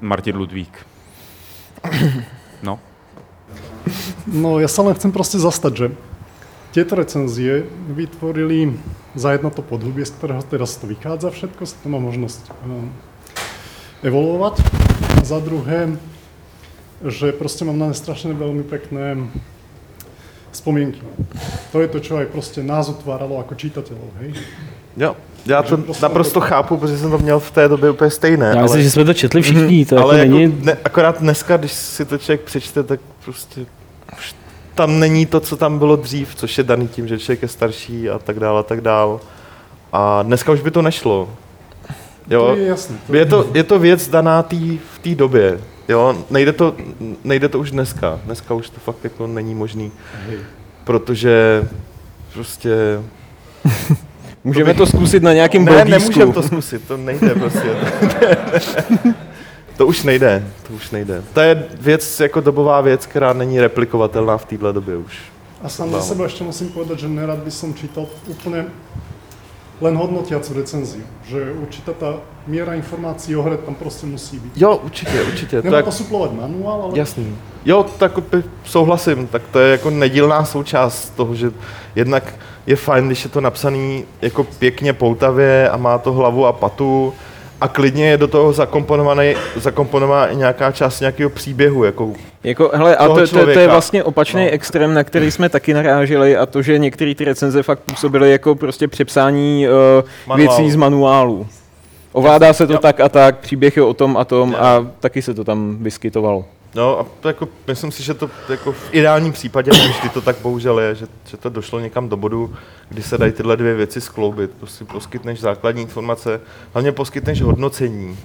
Martin 0.01 0.35
Ludvík. 0.37 0.85
No. 2.63 2.79
No 4.29 4.61
ja 4.61 4.69
sa 4.69 4.85
len 4.85 4.93
chcem 4.93 5.09
proste 5.09 5.41
zastať, 5.41 5.73
že 5.73 5.87
tieto 6.71 6.93
recenzie 6.93 7.65
vytvorili 7.89 8.77
za 9.17 9.33
jedno 9.33 9.49
to 9.49 9.65
podhubie, 9.65 10.05
z 10.05 10.13
ktorého 10.13 10.45
teraz 10.45 10.77
to 10.77 10.85
vychádza 10.85 11.33
všetko, 11.33 11.65
sa 11.65 11.75
to 11.81 11.87
má 11.89 11.97
možnosť 11.97 12.53
evoluovať. 14.03 14.61
A 15.21 15.23
za 15.23 15.39
druhé, 15.39 15.89
že 17.07 17.31
proste 17.31 17.65
mám 17.65 17.79
na 17.79 17.87
ne 17.87 17.93
strašne 17.93 18.33
veľmi 18.33 18.63
pekné 18.63 19.17
spomienky. 20.51 21.01
To 21.71 21.81
je 21.81 21.87
to, 21.87 21.99
čo 21.99 22.17
aj 22.17 22.25
proste 22.25 22.63
nás 22.63 22.89
utváralo 22.89 23.39
ako 23.39 23.55
čitateľov, 23.55 24.09
hej? 24.21 24.33
Jo, 24.97 25.15
já 25.45 25.63
to 25.63 25.77
prostě 25.77 26.05
naprosto 26.05 26.39
to- 26.39 26.45
chápu, 26.45 26.77
protože 26.77 26.97
jsem 26.97 27.11
to 27.11 27.17
měl 27.17 27.39
v 27.39 27.51
té 27.51 27.67
době 27.67 27.89
úplně 27.89 28.09
stejné. 28.11 28.53
Já 28.55 28.61
myslím, 28.63 28.81
že 28.81 28.91
jsme 28.91 29.05
to 29.05 29.13
četli 29.13 29.41
všichni, 29.41 29.85
to 29.85 29.97
ale 29.97 30.19
jako 30.19 30.25
jako 30.25 30.37
není... 30.37 30.65
ne, 30.65 30.77
akorát 30.83 31.19
dneska, 31.19 31.57
když 31.57 31.71
si 31.71 32.05
to 32.05 32.17
člověk 32.17 32.41
přečte, 32.41 32.83
tak 32.83 32.99
prostě 33.25 33.65
už 34.17 34.35
tam 34.75 34.99
není 34.99 35.25
to, 35.25 35.39
co 35.39 35.57
tam 35.57 35.79
bylo 35.79 35.95
dřív, 35.95 36.35
což 36.35 36.57
je 36.57 36.63
daný 36.63 36.87
tím, 36.87 37.07
že 37.07 37.19
člověk 37.19 37.41
je 37.41 37.47
starší 37.47 38.09
a 38.09 38.19
tak 38.19 38.39
dále 38.39 38.59
a 38.59 38.63
tak 38.63 38.81
dále. 38.81 39.19
A 39.93 40.23
dneska 40.23 40.51
už 40.51 40.61
by 40.61 40.71
to 40.71 40.81
nešlo. 40.81 41.29
Jo, 42.29 42.47
To 42.47 42.55
je 42.55 42.67
jasné. 42.67 42.95
To 43.07 43.15
je 43.15 43.25
to, 43.25 43.47
je 43.53 43.63
to 43.63 43.79
věc 43.79 44.09
daná 44.09 44.43
tý, 44.43 44.79
v 44.95 44.99
té 44.99 45.15
době. 45.15 45.59
Jo, 45.89 46.15
nejde 46.29 46.53
to, 46.53 46.75
nejde 47.23 47.49
to 47.49 47.59
už 47.59 47.71
dneska. 47.71 48.19
Dneska 48.25 48.53
už 48.53 48.69
to 48.69 48.79
fakt 48.79 49.03
jako 49.03 49.27
není 49.27 49.55
možný. 49.55 49.91
Protože 50.83 51.67
prostě... 52.33 52.75
Můžeme 54.43 54.73
to 54.73 54.85
zkusit 54.85 55.23
na 55.23 55.33
nějakém 55.33 55.65
Ne, 55.65 55.71
blogísku. 55.71 55.99
nemůžeme 55.99 56.33
to 56.33 56.43
zkusit, 56.43 56.87
to 56.87 56.97
nejde 56.97 57.35
prostě. 57.35 57.69
to 59.77 59.87
už 59.87 60.03
nejde, 60.03 60.47
to 60.67 60.73
už 60.73 60.91
nejde. 60.91 61.23
To 61.33 61.39
je 61.41 61.63
věc, 61.81 62.19
jako 62.19 62.41
dobová 62.41 62.81
věc, 62.81 63.05
která 63.05 63.33
není 63.33 63.59
replikovatelná 63.59 64.37
v 64.37 64.45
téhle 64.45 64.73
době 64.73 64.97
už. 64.97 65.19
A 65.63 65.69
sám 65.69 65.91
za 65.91 66.01
seba 66.01 66.25
ešte 66.25 66.41
musím 66.41 66.73
povedať, 66.73 66.99
že 66.99 67.07
nerad 67.07 67.37
by 67.45 67.51
som 67.53 67.69
čítal 67.77 68.09
úplne 68.25 68.65
len 69.81 69.97
hodnotiacu 69.97 70.53
recenziu. 70.53 71.03
Že 71.25 71.51
určitá 71.51 71.91
tá 71.93 72.13
miera 72.47 72.75
informácií 72.75 73.35
o 73.35 73.41
hre 73.41 73.57
tam 73.57 73.75
proste 73.75 74.05
musí 74.07 74.39
byť. 74.39 74.51
Jo, 74.55 74.79
určitě, 74.83 75.21
určitě. 75.21 75.61
Nemá 75.61 75.81
to 75.81 75.91
suplovať 75.91 76.31
manuál, 76.31 76.81
ale 76.83 76.99
Jasný. 76.99 77.37
Jo, 77.65 77.85
tak 77.97 78.11
souhlasím, 78.65 79.27
tak 79.27 79.41
to 79.51 79.59
je 79.59 79.71
jako 79.71 79.89
nedílná 79.89 80.45
součást 80.45 81.09
toho, 81.09 81.35
že 81.35 81.51
jednak 81.95 82.33
je 82.67 82.75
fajn, 82.75 83.07
když 83.07 83.23
je 83.23 83.29
to 83.29 83.41
napsaný 83.41 84.05
jako 84.21 84.43
pěkně 84.43 84.93
poutavě 84.93 85.69
a 85.69 85.77
má 85.77 85.97
to 85.97 86.13
hlavu 86.13 86.45
a 86.45 86.53
patu 86.53 87.13
a 87.61 87.67
klidně 87.67 88.09
je 88.09 88.17
do 88.17 88.27
toho 88.27 88.53
zakomponovaný, 88.53 89.35
zakomponovaná 89.55 90.27
i 90.27 90.35
nějaká 90.35 90.71
část 90.71 90.99
nějakého 90.99 91.29
příběhu, 91.29 91.83
jako 91.83 92.13
Jako, 92.43 92.71
hele, 92.73 92.95
a 92.95 93.07
to, 93.07 93.27
to, 93.27 93.45
to 93.45 93.59
je 93.59 93.67
vlastně 93.67 94.03
opačný 94.03 94.45
No. 94.45 94.51
extrém, 94.51 94.93
na 94.93 95.03
který 95.03 95.31
jsme 95.31 95.49
taky 95.49 95.73
naráželi 95.73 96.37
a 96.37 96.45
to, 96.45 96.61
že 96.61 96.77
některé 96.77 97.15
ty 97.15 97.25
recenze 97.25 97.63
fakt 97.63 97.79
působily 97.79 98.31
jako 98.31 98.55
prostě 98.55 98.87
přepsání 98.87 99.67
uh, 100.27 100.37
věcí 100.37 100.71
z 100.71 100.75
manuálu. 100.75 101.47
Ovládá 102.11 102.53
se 102.53 102.67
to 102.67 102.77
tak 102.77 102.99
a 102.99 103.09
tak, 103.09 103.39
příběh 103.39 103.77
je 103.77 103.83
o 103.83 103.93
tom 103.93 104.17
a 104.17 104.25
tom 104.25 104.55
a 104.59 104.87
taky 104.99 105.21
se 105.21 105.33
to 105.33 105.43
tam 105.43 105.77
vyskytovalo. 105.79 106.45
No 106.75 106.99
a 106.99 107.05
to 107.19 107.27
jako, 107.27 107.47
myslím 107.67 107.91
si, 107.91 108.03
že 108.03 108.13
to 108.13 108.29
jako 108.49 108.71
v 108.71 108.89
ideálním 108.91 109.33
případě, 109.33 109.71
vždy 109.97 110.09
to 110.09 110.21
tak 110.21 110.35
bohužel 110.41 110.79
je, 110.79 110.95
že, 110.95 111.07
že 111.25 111.37
to 111.37 111.49
došlo 111.49 111.79
někam 111.79 112.09
do 112.09 112.17
bodu, 112.17 112.55
kdy 112.89 113.03
se 113.03 113.17
dají 113.17 113.31
tyhle 113.31 113.57
dvě 113.57 113.73
věci 113.75 114.01
skloubit. 114.01 114.51
Prostě 114.51 114.85
poskytneš 114.85 115.39
základní 115.39 115.81
informace, 115.81 116.41
hlavně 116.73 116.91
poskytneš 116.91 117.41
hodnocení, 117.41 118.17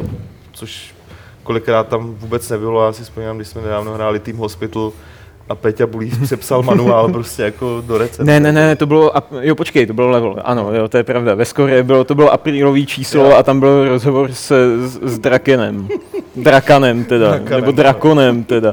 uh, 0.00 0.06
což 0.52 0.94
kolikrát 1.42 1.88
tam 1.88 2.14
vůbec 2.14 2.48
nebylo. 2.48 2.86
Já 2.86 2.92
si 2.92 3.02
vzpomínám, 3.02 3.36
když 3.36 3.48
jsme 3.48 3.62
nedávno 3.62 3.92
hráli 3.92 4.18
Team 4.18 4.36
Hospital 4.36 4.92
a 5.48 5.54
Peťa 5.54 5.86
Bulíš 5.86 6.14
přepsal 6.22 6.62
manuál 6.62 7.08
prostě 7.08 7.42
jako 7.42 7.82
do 7.86 7.98
recepce. 7.98 8.24
Ne, 8.24 8.40
ne, 8.40 8.52
ne, 8.52 8.76
to 8.76 8.86
bylo, 8.86 9.10
ap- 9.16 9.40
jo 9.40 9.54
počkej, 9.54 9.86
to 9.86 9.92
bylo 9.94 10.08
level, 10.10 10.36
ano, 10.44 10.74
jo, 10.74 10.88
to 10.88 10.96
je 10.96 11.02
pravda, 11.04 11.34
ve 11.34 11.44
Skore 11.44 11.82
bylo, 11.82 12.04
to 12.04 12.14
bylo 12.14 12.32
aprílový 12.32 12.86
číslo 12.86 13.24
Jo. 13.24 13.36
a 13.36 13.42
tam 13.42 13.60
byl 13.60 13.88
rozhovor 13.88 14.32
s, 14.32 14.50
s, 14.86 15.00
s 15.02 15.18
Drakenem, 15.18 15.88
Drakanem 16.36 17.04
teda, 17.04 17.28
Drakanem, 17.30 17.60
nebo. 17.60 17.72
Drakonem 17.72 18.44
teda. 18.44 18.72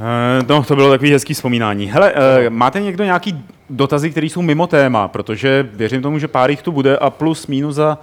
Eh, 0.00 0.42
No, 0.48 0.62
to 0.64 0.74
bylo 0.76 0.90
takový 0.90 1.12
hezký 1.12 1.34
vzpomínání. 1.34 1.86
Hele, 1.86 2.12
eh, 2.46 2.50
máte 2.50 2.80
někdo 2.80 3.04
nějaký 3.04 3.44
dotazy, 3.70 4.10
které 4.10 4.26
jsou 4.26 4.42
mimo 4.42 4.66
téma, 4.66 5.08
protože 5.08 5.68
věřím 5.72 6.02
tomu, 6.02 6.18
že 6.18 6.28
pár 6.28 6.50
jich 6.50 6.62
tu 6.62 6.72
bude 6.72 6.96
a 6.96 7.10
plus 7.10 7.46
minus 7.46 7.74
za 7.74 7.98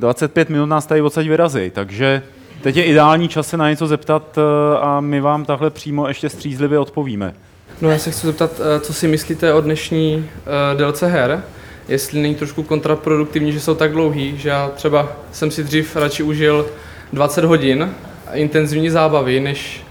25 0.00 0.48
minut 0.50 0.66
nás 0.66 0.86
tady 0.86 1.02
odsaď 1.02 1.26
vyrazí, 1.26 1.70
takže 1.70 2.22
teď 2.62 2.76
je 2.76 2.84
ideální 2.84 3.28
čas 3.28 3.48
se 3.48 3.56
na 3.56 3.70
něco 3.70 3.86
zeptat 3.86 4.38
eh, 4.38 4.78
a 4.80 5.00
my 5.00 5.20
vám 5.20 5.44
takhle 5.44 5.70
přímo 5.70 6.08
ještě 6.08 6.28
střízlivě 6.28 6.78
odpovíme. 6.78 7.34
No 7.80 7.90
já 7.90 7.98
se 7.98 8.10
chci 8.10 8.26
zeptat, 8.26 8.50
eh, 8.60 8.80
co 8.80 8.94
si 8.94 9.08
myslíte 9.08 9.52
o 9.54 9.60
dnešní 9.60 10.16
uh, 10.16 10.78
délce 10.78 11.06
her? 11.06 11.42
Jestli 11.88 12.22
není 12.22 12.34
trošku 12.34 12.62
kontraproduktivní, 12.62 13.52
že 13.52 13.60
jsou 13.60 13.74
tak 13.74 13.92
dlouhý, 13.92 14.38
že 14.38 14.48
já 14.48 14.68
třeba 14.68 15.12
jsem 15.32 15.50
si 15.50 15.64
dřív 15.64 15.96
radši 15.96 16.22
užil 16.22 16.66
20 17.12 17.44
hodin 17.44 17.94
intenzivní 18.32 18.90
zábavy, 18.90 19.40
než 19.40 19.82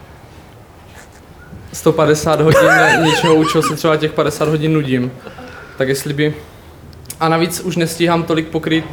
150 1.74 2.41
hodin 2.41 2.70
něčeho, 3.04 3.36
u 3.36 3.46
čeho 3.46 3.64
se 3.64 3.76
třeba 3.76 3.98
těch 3.98 4.12
50 4.12 4.50
hodin 4.50 4.74
nudím. 4.74 5.12
Tak 5.78 5.88
jestli 5.88 6.14
by... 6.14 6.34
A 7.20 7.30
navíc 7.30 7.60
už 7.60 7.76
nestíhám 7.76 8.24
tolik 8.24 8.48
pokryt 8.48 8.86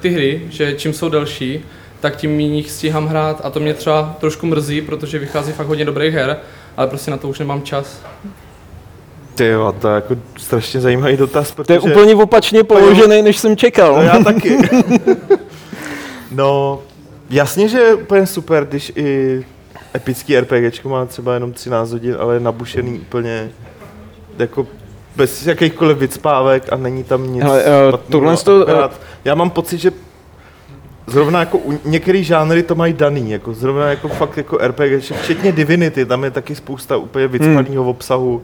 ty 0.00 0.08
hry, 0.08 0.42
že 0.50 0.72
čím 0.72 0.92
jsou 0.92 1.08
delší, 1.08 1.64
tak 2.02 2.16
tím 2.16 2.30
méně 2.30 2.56
jich 2.56 2.70
stíhám 2.70 3.06
hrát 3.06 3.40
a 3.44 3.50
to 3.50 3.60
mě 3.60 3.74
třeba 3.74 4.16
trošku 4.20 4.46
mrzí, 4.46 4.80
protože 4.80 5.18
vychází 5.18 5.52
fakt 5.52 5.66
hodně 5.66 5.84
dobrých 5.84 6.14
her, 6.14 6.36
ale 6.76 6.86
prostě 6.86 7.10
na 7.10 7.16
to 7.16 7.28
už 7.28 7.38
nemám 7.38 7.62
čas. 7.62 8.02
Ty 9.34 9.46
jo, 9.46 9.74
to 9.80 9.88
je 9.88 9.94
jako 9.94 10.16
strašně 10.36 10.80
zajímavý 10.80 11.16
dotaz, 11.16 11.52
protože... 11.52 11.66
To 11.66 11.72
je 11.88 11.92
úplně 11.94 12.14
opačně 12.14 12.64
položený, 12.64 13.22
než 13.22 13.38
jsem 13.38 13.56
čekal. 13.56 13.94
No 13.96 14.02
já 14.02 14.18
taky. 14.24 14.58
no, 16.30 16.80
jasně, 17.30 17.68
že 17.68 17.78
je 17.78 17.94
úplně 17.94 18.26
super, 18.26 18.64
když 18.64 18.92
i 18.96 19.44
epický 19.94 20.40
RPGčko 20.40 20.88
má 20.88 21.06
třeba 21.06 21.34
jenom 21.34 21.52
13 21.52 21.92
hodin, 21.92 22.16
ale 22.20 22.34
je 22.34 22.40
nabušený 22.40 22.98
úplně 22.98 23.50
jako 24.38 24.66
bez 25.16 25.46
jakýchkoliv 25.46 25.98
vycpávek 25.98 26.72
a 26.72 26.76
není 26.76 27.04
tam 27.04 27.32
nic 27.32 27.42
Hele, 27.42 27.60
špatného. 27.62 27.98
tohle 28.10 28.36
to, 28.36 28.62
Akorát 28.62 29.00
Já 29.24 29.34
mám 29.34 29.50
pocit, 29.50 29.78
že 29.78 29.90
zrovna 31.06 31.40
jako 31.40 31.58
u 31.58 31.78
některý 31.84 32.24
žánry 32.24 32.62
to 32.62 32.74
mají 32.74 32.92
daný, 32.92 33.30
jako 33.30 33.54
zrovna 33.54 33.86
jako 33.86 34.08
fakt 34.08 34.36
jako 34.36 34.58
RPG, 34.58 35.12
včetně 35.12 35.52
Divinity, 35.52 36.06
tam 36.06 36.24
je 36.24 36.30
taky 36.30 36.54
spousta 36.54 36.96
úplně 36.96 37.28
vycpanýho 37.28 37.84
obsahu. 37.84 38.42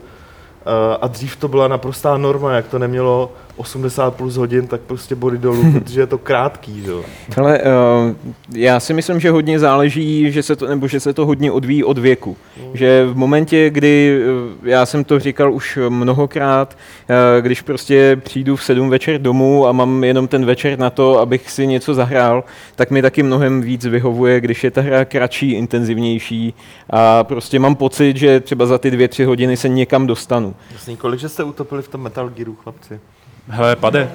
Eh, 0.66 0.98
a 1.00 1.06
dřív 1.06 1.36
to 1.36 1.48
byla 1.48 1.68
naprostá 1.68 2.16
norma, 2.16 2.52
jak 2.52 2.68
to 2.68 2.78
nemělo 2.78 3.32
80 3.58 4.14
plus 4.14 4.36
hodin, 4.36 4.66
tak 4.66 4.80
prostě 4.80 5.14
body 5.14 5.38
dolů, 5.38 5.72
protože 5.72 6.00
je 6.00 6.06
to 6.06 6.18
krátký, 6.18 6.82
že 6.82 6.90
jo. 6.90 7.04
Hele, 7.36 7.60
uh, 7.62 8.16
já 8.54 8.80
si 8.80 8.94
myslím, 8.94 9.20
že 9.20 9.30
hodně 9.30 9.58
záleží, 9.58 10.32
že 10.32 10.42
se 10.42 10.56
to, 10.56 10.66
nebo 10.66 10.88
že 10.88 11.00
se 11.00 11.12
to 11.12 11.26
hodně 11.26 11.52
odvíjí 11.52 11.84
od 11.84 11.98
věku. 11.98 12.36
Že 12.74 13.06
v 13.06 13.16
momentě, 13.16 13.70
kdy, 13.70 14.20
eh, 14.22 14.70
já 14.70 14.86
jsem 14.86 15.04
to 15.04 15.18
říkal 15.18 15.52
už 15.52 15.78
mnohokrát, 15.88 16.78
eh, 17.08 17.42
když 17.42 17.62
prostě 17.62 18.16
přijdu 18.16 18.56
v 18.56 18.64
sedm 18.64 18.90
večer 18.90 19.20
domů 19.20 19.66
a 19.66 19.72
mám 19.72 20.04
jenom 20.04 20.28
ten 20.28 20.44
večer 20.44 20.78
na 20.78 20.90
to, 20.90 21.18
abych 21.18 21.50
si 21.50 21.66
něco 21.66 21.94
zahrál, 21.94 22.44
tak 22.76 22.90
mi 22.90 23.02
taky 23.02 23.22
mnohem 23.22 23.60
víc 23.60 23.86
vyhovuje, 23.86 24.40
když 24.40 24.64
je 24.64 24.70
ta 24.70 24.80
hra 24.80 25.04
kratší, 25.04 25.52
intenzivnější 25.52 26.54
a 26.90 27.24
prostě 27.24 27.58
mám 27.58 27.76
pocit, 27.76 28.16
že 28.16 28.40
třeba 28.40 28.66
za 28.66 28.78
ty 28.78 28.90
dvě, 28.90 29.08
tři 29.08 29.24
hodiny 29.24 29.56
se 29.56 29.68
někam 29.68 30.06
dostanu. 30.06 30.54
Jasný, 30.72 30.96
kolik 30.96 31.20
že 31.20 31.28
jste 31.28 31.44
utopili 31.44 31.82
v 31.82 31.88
tom 31.88 32.00
Metal 32.00 32.28
Gearu, 32.28 32.54
chlapci? 32.54 33.00
Hele, 33.48 33.76
pade. 33.76 34.10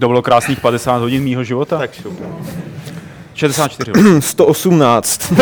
To 0.00 0.08
bylo 0.08 0.22
krásných 0.22 0.60
50 0.60 0.98
hodin 0.98 1.22
mýho 1.22 1.44
života. 1.44 1.78
Tak 1.78 1.94
šup. 1.94 2.20
64. 3.34 3.92
118. 4.20 5.32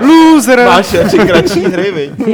Loser! 0.00 0.66
Máš 0.66 0.94
radši 0.94 1.18
kratší 1.18 1.64
hry, 1.64 1.90
viď? 1.90 2.10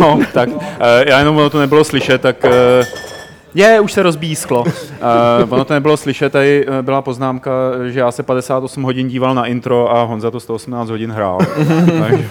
No, 0.00 0.20
tak 0.32 0.48
eh, 0.80 1.04
já 1.10 1.18
jenom 1.18 1.36
ono 1.36 1.50
to 1.50 1.60
nebylo 1.60 1.84
slyšet, 1.84 2.20
tak 2.20 2.44
eh, 2.44 2.50
Je, 3.54 3.80
už 3.80 3.92
se 3.92 4.02
rozbíjí 4.02 4.36
sklo. 4.36 4.62
Uh, 4.62 4.68
ono 5.48 5.64
to 5.64 5.74
nebylo 5.74 5.96
slyšet, 5.96 6.32
tady 6.32 6.66
eh, 6.68 6.82
byla 6.82 7.02
poznámka, 7.02 7.50
že 7.88 8.00
já 8.00 8.12
se 8.12 8.22
58 8.22 8.82
hodin 8.82 9.08
díval 9.08 9.34
na 9.34 9.46
intro 9.46 9.96
a 9.96 10.02
Honza 10.02 10.30
to 10.30 10.40
118 10.40 10.90
hodin 10.90 11.10
hrál. 11.10 11.38
Takže... 12.00 12.28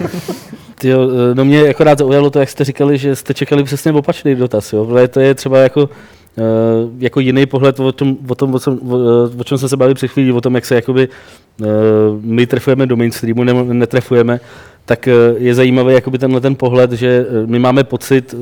Tyjo, 0.75 1.09
no 1.33 1.45
mě 1.45 1.69
akorát 1.69 1.99
zaujalo 1.99 2.29
to, 2.29 2.39
jak 2.39 2.49
jste 2.49 2.63
říkali, 2.63 2.97
že 2.97 3.15
jste 3.15 3.33
čekali 3.33 3.63
přesně 3.63 3.91
opačný 3.91 4.35
dotaz, 4.35 4.73
jo? 4.73 4.85
Protože 4.85 5.07
to 5.07 5.19
je 5.19 5.35
třeba 5.35 5.59
jako, 5.59 5.89
Uh, 6.37 6.91
jako 6.97 7.19
jiný 7.19 7.45
pohled 7.45 7.79
o 7.79 7.91
tom, 7.91 8.17
o, 8.27 8.35
tom, 8.35 8.55
o, 8.55 8.59
tom, 8.59 8.79
o, 8.91 8.97
o 9.39 9.43
čem 9.43 9.57
jsme 9.57 9.69
se 9.69 9.77
bavili 9.77 9.95
před 9.95 10.07
chvílí, 10.07 10.31
o 10.31 10.41
tom, 10.41 10.55
jak 10.55 10.65
se 10.65 10.75
jakoby, 10.75 11.09
uh, 11.61 11.67
my 12.21 12.47
trefujeme 12.47 12.85
do 12.85 12.95
mainstreamu, 12.95 13.43
ne, 13.43 13.53
netrefujeme, 13.53 14.39
tak 14.89 15.07
uh, 15.07 15.37
je 15.41 15.55
zajímavý 15.55 15.93
jakoby 15.93 16.17
tenhle 16.17 16.41
ten 16.41 16.55
pohled, 16.55 16.91
že 16.91 17.25
my 17.45 17.59
máme 17.59 17.83
pocit 17.83 18.35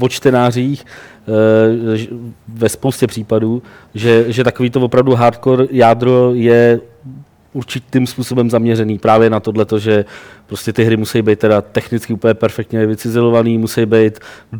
o 0.00 0.08
čtenářích 0.08 0.84
ve 2.48 2.68
spoustě 2.68 3.06
případů, 3.06 3.62
že, 3.94 4.24
že 4.28 4.44
takový 4.44 4.70
to 4.70 4.80
opravdu 4.80 5.14
hardcore 5.14 5.66
jádro 5.70 6.30
je 6.34 6.80
určitým 7.54 8.06
způsobem 8.06 8.50
zaměřený 8.50 8.98
právě 8.98 9.30
na 9.30 9.40
tohle, 9.40 9.66
že 9.78 10.04
prostě 10.46 10.72
ty 10.72 10.84
hry 10.84 10.96
musí 10.96 11.22
být 11.22 11.38
teda 11.38 11.60
technicky 11.60 12.12
úplně 12.12 12.34
perfektně 12.34 12.86
vycizelovaný, 12.86 13.58
musí 13.58 13.86
být 13.86 14.18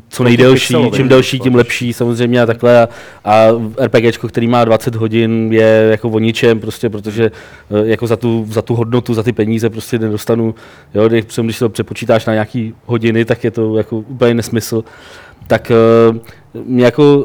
co 0.08 0.24
nejdelší, 0.24 0.74
čím 0.96 1.08
delší, 1.08 1.38
tím 1.40 1.54
lepší 1.54 1.92
samozřejmě 1.92 2.42
a 2.42 2.46
takhle. 2.46 2.82
A, 2.82 2.88
a 3.24 3.48
RPG, 3.84 4.18
který 4.28 4.48
má 4.48 4.64
20 4.64 4.94
hodin, 4.94 5.52
je 5.52 5.88
jako 5.90 6.08
o 6.08 6.18
ničem, 6.18 6.60
prostě, 6.60 6.90
protože 6.90 7.24
eh, 7.24 7.86
jako 7.86 8.06
za 8.06 8.16
tu, 8.16 8.46
za 8.50 8.62
tu 8.62 8.74
hodnotu, 8.74 9.14
za 9.14 9.22
ty 9.22 9.32
peníze 9.32 9.70
prostě 9.70 9.98
nedostanu. 9.98 10.54
Jo, 10.94 11.08
když, 11.08 11.58
to 11.58 11.68
přepočítáš 11.68 12.26
na 12.26 12.32
nějaký 12.32 12.74
hodiny, 12.86 13.24
tak 13.24 13.44
je 13.44 13.50
to 13.50 13.76
jako 13.76 13.96
úplně 13.96 14.34
nesmysl. 14.34 14.84
Tak 15.46 15.72
uh, 16.10 16.62
mě 16.64 16.84
jako 16.84 17.24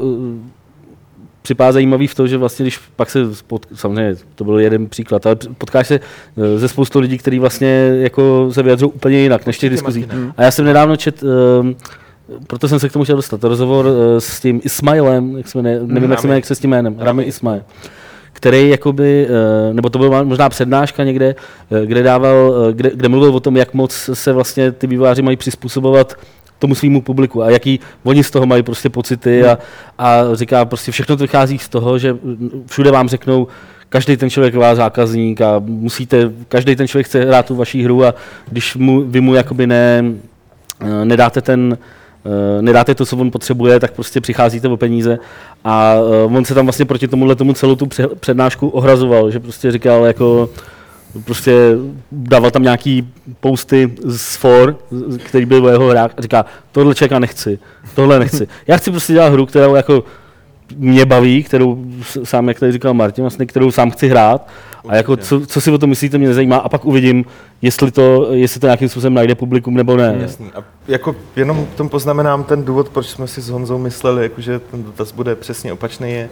připadá 1.42 1.72
zajímavý 1.72 2.06
v 2.06 2.14
tom, 2.14 2.28
že 2.28 2.36
vlastně, 2.36 2.64
když 2.64 2.78
pak 2.96 3.10
se, 3.10 3.18
pot, 3.46 3.66
samozřejmě 3.74 4.16
to 4.34 4.44
byl 4.44 4.58
jeden 4.58 4.88
příklad, 4.88 5.26
ale 5.26 5.36
potkáš 5.58 5.86
se 5.86 5.94
eh, 5.94 6.58
ze 6.58 6.68
spoustu 6.68 7.00
lidí, 7.00 7.18
kteří 7.18 7.38
vlastně 7.38 7.92
jako 8.00 8.48
se 8.52 8.62
vyjadřují 8.62 8.92
úplně 8.92 9.18
jinak 9.18 9.46
než 9.46 9.58
těch 9.58 9.70
diskuzí. 9.70 10.06
A 10.36 10.42
já 10.42 10.50
jsem 10.50 10.64
nedávno 10.64 10.96
čet, 10.96 11.22
um, 11.22 11.76
proto 12.46 12.68
jsem 12.68 12.78
se 12.78 12.88
k 12.88 12.92
tomu 12.92 13.04
chtěl 13.04 13.16
dostat, 13.16 13.44
rozhovor 13.44 13.86
uh, 13.86 13.92
s 14.18 14.40
tím 14.40 14.60
Ismailem, 14.64 15.36
jak 15.36 15.48
jsme 15.48 15.62
ne, 15.62 15.72
nevím, 15.72 15.96
hmm, 15.96 16.10
jak 16.10 16.20
se 16.20 16.26
jmenuje, 16.26 16.38
jak 16.38 16.46
se 16.46 16.54
s 16.54 16.58
tím 16.58 16.70
jménem, 16.70 16.96
Rami. 16.98 17.22
Ismail 17.22 17.62
který 18.32 18.68
jakoby, 18.68 19.28
nebo 19.72 19.90
to 19.90 19.98
byla 19.98 20.22
možná 20.22 20.48
přednáška 20.48 21.04
někde, 21.04 21.34
kde 21.84 22.02
dával, 22.02 22.54
kde, 22.72 22.90
kde 22.94 23.08
mluvil 23.08 23.36
o 23.36 23.40
tom, 23.40 23.56
jak 23.56 23.74
moc 23.74 24.10
se 24.12 24.32
vlastně 24.32 24.72
ty 24.72 24.86
vývojáři 24.86 25.22
mají 25.22 25.36
přizpůsobovat 25.36 26.16
tomu 26.60 26.74
svýmu 26.74 27.02
publiku 27.02 27.42
a 27.42 27.50
jaký 27.50 27.80
oni 28.04 28.24
z 28.24 28.30
toho 28.30 28.46
mají 28.46 28.62
prostě 28.62 28.88
pocity 28.90 29.44
a, 29.44 29.58
a 29.98 30.22
říká 30.32 30.64
prostě 30.64 30.92
všechno 30.92 31.16
to 31.16 31.24
vychází 31.24 31.58
z 31.58 31.68
toho, 31.68 31.98
že 31.98 32.16
všude 32.66 32.90
vám 32.90 33.08
řeknou, 33.08 33.46
každý 33.88 34.16
ten 34.16 34.30
člověk 34.30 34.54
je 34.54 34.60
váš 34.60 34.76
zákazník 34.76 35.40
a 35.40 35.58
musíte, 35.58 36.30
každý 36.48 36.76
ten 36.76 36.88
člověk 36.88 37.06
chce 37.06 37.24
hrát 37.24 37.46
tu 37.46 37.56
vaší 37.56 37.84
hru 37.84 38.04
a 38.04 38.14
když 38.50 38.76
mu, 38.76 39.00
vy 39.00 39.20
mu 39.20 39.34
jakoby 39.34 39.66
ne, 39.66 40.04
eh, 40.80 41.04
nedáte 41.04 41.40
ten, 41.40 41.78
eh, 42.24 42.62
nedáte 42.62 42.94
to, 42.94 43.06
co 43.06 43.16
on 43.16 43.30
potřebuje, 43.30 43.80
tak 43.80 43.92
prostě 43.92 44.20
přicházíte 44.20 44.68
o 44.68 44.76
peníze. 44.76 45.18
A 45.64 45.94
eh, 45.94 46.24
on 46.24 46.44
se 46.44 46.54
tam 46.54 46.66
vlastně 46.66 46.84
proti 46.84 47.08
tomuhle 47.08 47.34
tomu 47.34 47.52
celou 47.52 47.74
tu 47.74 47.88
přednášku 48.20 48.68
ohrazoval, 48.68 49.30
že 49.30 49.40
prostě 49.40 49.72
říkal 49.72 50.04
jako 50.04 50.48
prostě 51.24 51.76
dával 52.12 52.50
tam 52.50 52.62
nějaký 52.62 53.12
posty 53.40 53.92
z 54.04 54.36
for, 54.36 54.76
který 55.24 55.46
byl 55.46 55.68
jeho 55.68 55.88
hrách 55.88 56.10
a 56.16 56.22
říká, 56.22 56.44
tohle 56.72 56.94
čeká 56.94 57.18
nechci, 57.18 57.58
tohle 57.94 58.18
nechci. 58.18 58.48
Já 58.66 58.76
chci 58.76 58.90
prostě 58.90 59.12
dělat 59.12 59.32
hru, 59.32 59.46
kterou 59.46 59.74
jako 59.74 60.04
mě 60.76 61.04
baví, 61.04 61.42
kterou 61.42 61.84
sám, 62.24 62.48
jak 62.48 62.60
tady 62.60 62.72
říkal 62.72 62.94
Martin, 62.94 63.24
vlastně, 63.24 63.46
kterou 63.46 63.70
sám 63.70 63.90
chci 63.90 64.08
hrát 64.08 64.48
a 64.88 64.96
jako 64.96 65.16
co, 65.16 65.46
co, 65.46 65.60
si 65.60 65.70
o 65.70 65.78
tom 65.78 65.90
myslíte, 65.90 66.18
mě 66.18 66.28
nezajímá 66.28 66.56
a 66.56 66.68
pak 66.68 66.84
uvidím, 66.84 67.24
jestli 67.62 67.90
to, 67.90 68.28
jestli 68.32 68.60
to 68.60 68.66
nějakým 68.66 68.88
způsobem 68.88 69.14
najde 69.14 69.34
publikum 69.34 69.74
nebo 69.74 69.96
ne. 69.96 70.16
Jasný. 70.20 70.50
A 70.54 70.64
jako 70.88 71.16
jenom 71.36 71.66
tom 71.76 71.88
poznamenám 71.88 72.44
ten 72.44 72.64
důvod, 72.64 72.88
proč 72.88 73.06
jsme 73.06 73.26
si 73.26 73.40
s 73.40 73.48
Honzou 73.48 73.78
mysleli, 73.78 74.22
jako, 74.22 74.40
že 74.40 74.58
ten 74.58 74.82
dotaz 74.82 75.12
bude 75.12 75.34
přesně 75.34 75.72
opačný, 75.72 76.12
je, 76.12 76.28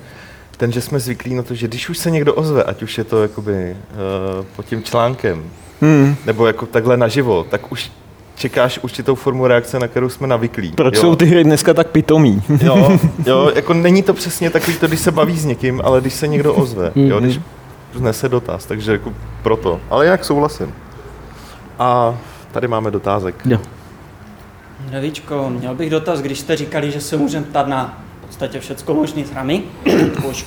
ten, 0.59 0.73
že 0.73 0.81
jsme 0.81 1.01
zvyklí 1.01 1.35
na 1.35 1.43
to, 1.43 1.55
že 1.55 1.69
když 1.69 1.89
už 1.89 1.99
se 1.99 2.11
někdo 2.11 2.35
ozve, 2.35 2.65
ať 2.65 2.83
už 2.83 2.99
je 2.99 3.05
to 3.05 3.23
jakoby 3.23 3.77
uh, 3.81 4.47
pod 4.57 4.67
tím 4.67 4.83
článkem, 4.83 5.45
hmm. 5.81 6.17
nebo 6.27 6.47
jako 6.47 6.67
takhle 6.67 6.97
naživo, 6.97 7.47
tak 7.51 7.73
už 7.73 7.91
čekáš 8.35 8.79
určitou 8.83 9.15
formu 9.15 9.47
reakce, 9.47 9.79
na 9.79 9.89
kterou 9.89 10.09
jsme 10.09 10.27
navyklí. 10.27 10.73
Proč 10.73 10.95
jo? 10.95 11.01
jsou 11.01 11.17
ty 11.17 11.27
hry 11.27 11.45
dneska 11.45 11.75
tak 11.75 11.87
pitomí? 11.87 12.43
jo, 12.63 12.99
jo, 13.27 13.53
jako 13.55 13.75
není 13.75 14.03
to 14.03 14.15
přesně 14.15 14.51
takový 14.51 14.77
to, 14.77 14.87
když 14.87 15.01
se 15.01 15.11
baví 15.11 15.39
s 15.39 15.45
někým, 15.45 15.81
ale 15.85 16.01
když 16.01 16.15
se 16.15 16.29
někdo 16.29 16.55
ozve, 16.55 16.93
jo, 16.95 17.17
hmm. 17.17 17.25
když 17.25 17.41
znese 17.95 18.29
dotaz, 18.29 18.67
takže 18.67 18.93
jako 18.93 19.13
proto. 19.43 19.81
Ale 19.91 20.07
jak 20.07 20.25
souhlasím. 20.25 20.75
A 21.79 22.19
tady 22.53 22.69
máme 22.69 22.91
dotázek. 22.91 23.35
Jo. 23.45 23.59
Nevíčko, 24.91 25.51
měl 25.51 25.75
bych 25.75 25.91
dotaz, 25.91 26.21
když 26.21 26.41
jste 26.41 26.57
říkali, 26.57 26.91
že 26.91 27.01
se 27.01 27.17
můžeme 27.17 27.47
ptát 27.47 27.69
na 27.69 28.08
podstatě 28.39 28.61
všecko 28.61 28.95
možný 28.95 29.25
s 29.25 29.31
hrami. 29.31 29.63
Už. 30.29 30.47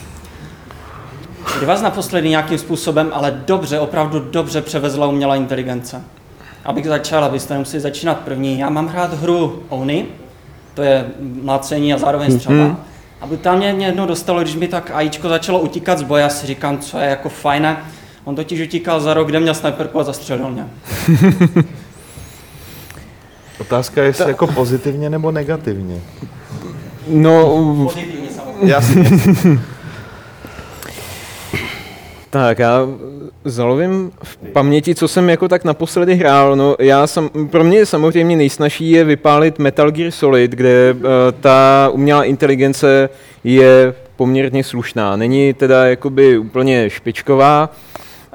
Kdy 1.58 1.66
vás 1.66 1.82
naposledy 1.82 2.30
nějakým 2.30 2.58
způsobem, 2.58 3.12
ale 3.14 3.42
dobře, 3.46 3.80
opravdu 3.80 4.20
dobře 4.20 4.62
převezla 4.62 5.08
umělá 5.08 5.36
inteligence? 5.36 6.02
Abych 6.66 6.86
začal, 6.86 7.24
abyste 7.24 7.54
nemuseli 7.54 7.82
začínat 7.82 8.20
první. 8.20 8.60
Já 8.60 8.70
mám 8.70 8.88
hrát 8.88 9.14
hru 9.14 9.64
Ony, 9.70 10.06
to 10.74 10.82
je 10.82 11.06
mlácení 11.20 11.94
a 11.94 11.98
zároveň 11.98 12.32
střeba. 12.32 12.56
Mm-hmm. 12.56 12.76
A 13.22 13.28
brutálně 13.28 13.74
mě 13.74 13.86
jedno 13.86 14.06
dostalo, 14.06 14.42
když 14.42 14.56
mi 14.56 14.68
tak 14.68 14.92
AIčko 14.94 15.30
začalo 15.30 15.60
utíkat 15.60 16.00
z 16.00 16.04
boje, 16.04 16.24
já 16.24 16.30
si 16.30 16.48
říkám, 16.48 16.78
co 16.78 16.98
je 16.98 17.10
jako 17.10 17.30
fajné. 17.30 17.78
On 18.24 18.36
totiž 18.36 18.62
utíkal 18.62 19.02
za 19.02 19.14
rok, 19.14 19.28
kde 19.28 19.40
měl 19.40 19.54
sniperku 19.54 20.00
a 20.00 20.04
zastřelil 20.04 20.52
mě. 20.52 20.68
Otázka 23.60 24.02
je, 24.02 24.08
jestli 24.08 24.24
Ta... 24.24 24.30
jako 24.30 24.48
pozitivně 24.48 25.10
nebo 25.10 25.32
negativně. 25.32 26.02
No, 27.08 27.88
jasně. 28.62 29.06
tak 32.30 32.60
já 32.60 32.88
zalovím 33.46 34.12
v 34.24 34.38
paměti, 34.38 34.96
co 34.96 35.08
jsem 35.08 35.30
jako 35.30 35.48
tak 35.48 35.64
naposledy 35.64 36.16
hrál. 36.16 36.56
No, 36.56 36.76
já 36.80 37.08
sam, 37.08 37.30
pro 37.50 37.64
mě 37.64 37.86
samozřejmě 37.86 38.36
nejsnažší 38.36 38.92
je 38.92 39.04
vypálit 39.04 39.60
Metal 39.60 39.92
Gear 39.92 40.12
Solid, 40.12 40.52
kde 40.52 40.94
uh, 40.94 41.02
ta 41.40 41.90
umělá 41.92 42.24
inteligence 42.24 43.10
je 43.44 43.94
poměrně 44.16 44.64
slušná. 44.64 45.16
Není 45.16 45.54
teda 45.54 45.86
jakoby 45.88 46.38
úplně 46.38 46.90
špičková, 46.90 47.70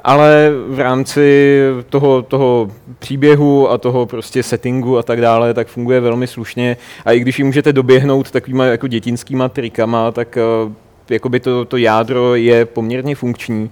ale 0.07 0.51
v 0.67 0.79
rámci 0.79 1.59
toho, 1.89 2.21
toho 2.21 2.71
příběhu 2.99 3.69
a 3.69 3.77
toho 3.77 4.05
prostě 4.05 4.43
settingu 4.43 4.97
a 4.97 5.03
tak 5.03 5.21
dále, 5.21 5.53
tak 5.53 5.67
funguje 5.67 5.99
velmi 5.99 6.27
slušně. 6.27 6.77
A 7.05 7.11
i 7.11 7.19
když 7.19 7.39
ji 7.39 7.45
můžete 7.45 7.73
doběhnout 7.73 8.31
takovýma 8.31 8.65
jako 8.65 8.87
dětinskýma 8.87 9.49
trikama, 9.49 10.11
tak 10.11 10.37
uh, 10.65 10.71
jakoby 11.09 11.39
to, 11.39 11.65
to 11.65 11.77
jádro 11.77 12.35
je 12.35 12.65
poměrně 12.65 13.15
funkční. 13.15 13.69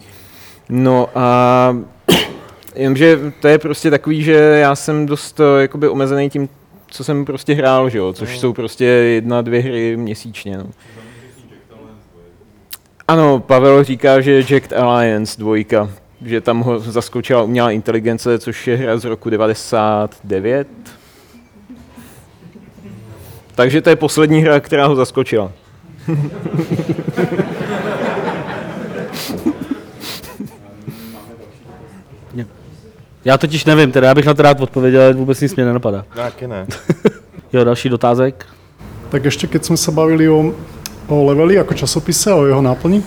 No 0.69 1.09
a 1.15 1.77
jenomže 2.75 3.19
to 3.41 3.47
je 3.47 3.59
prostě 3.59 3.89
takový, 3.89 4.23
že 4.23 4.33
já 4.33 4.75
jsem 4.75 5.05
dost 5.05 5.39
uh, 5.39 5.45
jakoby 5.61 5.87
omezený 5.87 6.29
tím, 6.29 6.49
co 6.87 7.03
jsem 7.03 7.25
prostě 7.25 7.53
hrál, 7.53 7.89
že 7.89 7.97
jo? 7.97 8.13
což 8.13 8.33
no. 8.33 8.39
jsou 8.39 8.53
prostě 8.53 8.85
jedna, 8.85 9.41
dvě 9.41 9.61
hry 9.61 9.97
měsíčně. 9.97 10.57
No. 10.57 10.65
Ano, 13.07 13.39
Pavel 13.39 13.83
říká, 13.83 14.21
že 14.21 14.43
Jacked 14.49 14.73
Alliance 14.73 15.39
dvojka 15.39 15.89
že 16.21 16.41
tam 16.41 16.61
ho 16.61 16.79
zaskočila 16.79 17.43
umělá 17.43 17.71
inteligence, 17.71 18.39
což 18.39 18.67
je 18.67 18.77
hra 18.77 18.97
z 18.97 19.05
roku 19.05 19.29
99. 19.29 20.67
Takže 23.55 23.81
to 23.81 23.89
je 23.89 23.95
poslední 23.95 24.41
hra, 24.41 24.59
která 24.59 24.87
ho 24.87 24.95
zaskočila. 24.95 25.51
Já 33.25 33.37
totiž 33.37 33.65
nevím, 33.65 33.91
teda 33.91 34.07
já 34.07 34.15
bych 34.15 34.25
na 34.25 34.33
to 34.33 34.41
rád 34.41 34.61
odpověděl, 34.61 35.01
ale 35.01 35.13
vůbec 35.13 35.41
nic 35.41 35.55
mě 35.55 35.65
nenapadá. 35.65 36.05
Taky 36.15 36.47
ne. 36.47 36.67
jo, 37.53 37.63
další 37.63 37.89
dotázek. 37.89 38.45
Tak 39.09 39.25
ještě, 39.25 39.47
keď 39.47 39.65
jsme 39.65 39.77
se 39.77 39.91
bavili 39.91 40.29
o, 40.29 40.53
o 41.07 41.25
leveli 41.25 41.55
jako 41.55 41.73
časopise, 41.73 42.33
o 42.33 42.45
jeho 42.45 42.61
náplni, 42.61 43.03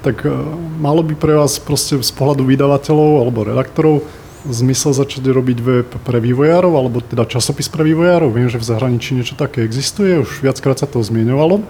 tak 0.00 0.24
uh, 0.24 0.32
malo 0.80 1.04
by 1.04 1.14
pre 1.14 1.36
vás 1.36 1.60
proste 1.60 2.00
z 2.00 2.12
pohľadu 2.16 2.44
vydavateľov 2.48 3.10
alebo 3.20 3.44
redaktorov 3.44 4.04
zmysel 4.48 4.96
začať 4.96 5.28
robiť 5.28 5.58
web 5.60 5.88
pre 6.00 6.16
vývojárov, 6.16 6.72
alebo 6.72 7.04
teda 7.04 7.28
časopis 7.28 7.68
pre 7.68 7.84
vývojárov. 7.84 8.32
Viem, 8.32 8.48
že 8.48 8.56
v 8.56 8.68
zahraničí 8.72 9.12
niečo 9.12 9.36
také 9.36 9.60
existuje, 9.60 10.16
už 10.16 10.40
viackrát 10.40 10.80
sa 10.80 10.88
to 10.88 11.04
zmieňovalo. 11.04 11.60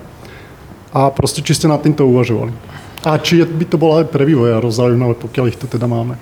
A 0.95 1.11
proste, 1.11 1.43
či 1.43 1.55
ste 1.55 1.71
nad 1.71 1.83
týmto 1.83 2.07
uvažovali. 2.07 2.55
A 3.07 3.19
či 3.19 3.43
by 3.43 3.65
to 3.67 3.81
bolo 3.81 3.99
aj 4.03 4.11
pre 4.11 4.27
vývojárov 4.27 4.71
zaujímavé, 4.71 5.15
pokiaľ 5.19 5.45
ich 5.51 5.59
to 5.59 5.67
teda 5.67 5.87
máme. 5.87 6.19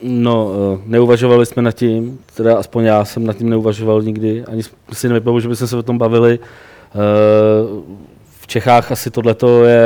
No, 0.00 0.48
eh, 0.48 0.78
neuvažovali 0.86 1.46
jsme 1.46 1.62
nad 1.62 1.72
tím, 1.72 2.18
teda 2.34 2.58
aspoň 2.58 2.84
já 2.84 3.04
jsem 3.04 3.26
nad 3.26 3.36
tím 3.36 3.50
neuvažoval 3.50 4.02
nikdy, 4.02 4.44
ani 4.44 4.62
si 4.92 5.08
nevybavu, 5.08 5.40
že 5.40 5.48
bychom 5.48 5.68
se 5.68 5.76
o 5.76 5.82
tom 5.82 5.98
bavili. 5.98 6.38
Čechách 8.50 8.92
asi 8.92 9.10
tohleto 9.10 9.64
je 9.64 9.82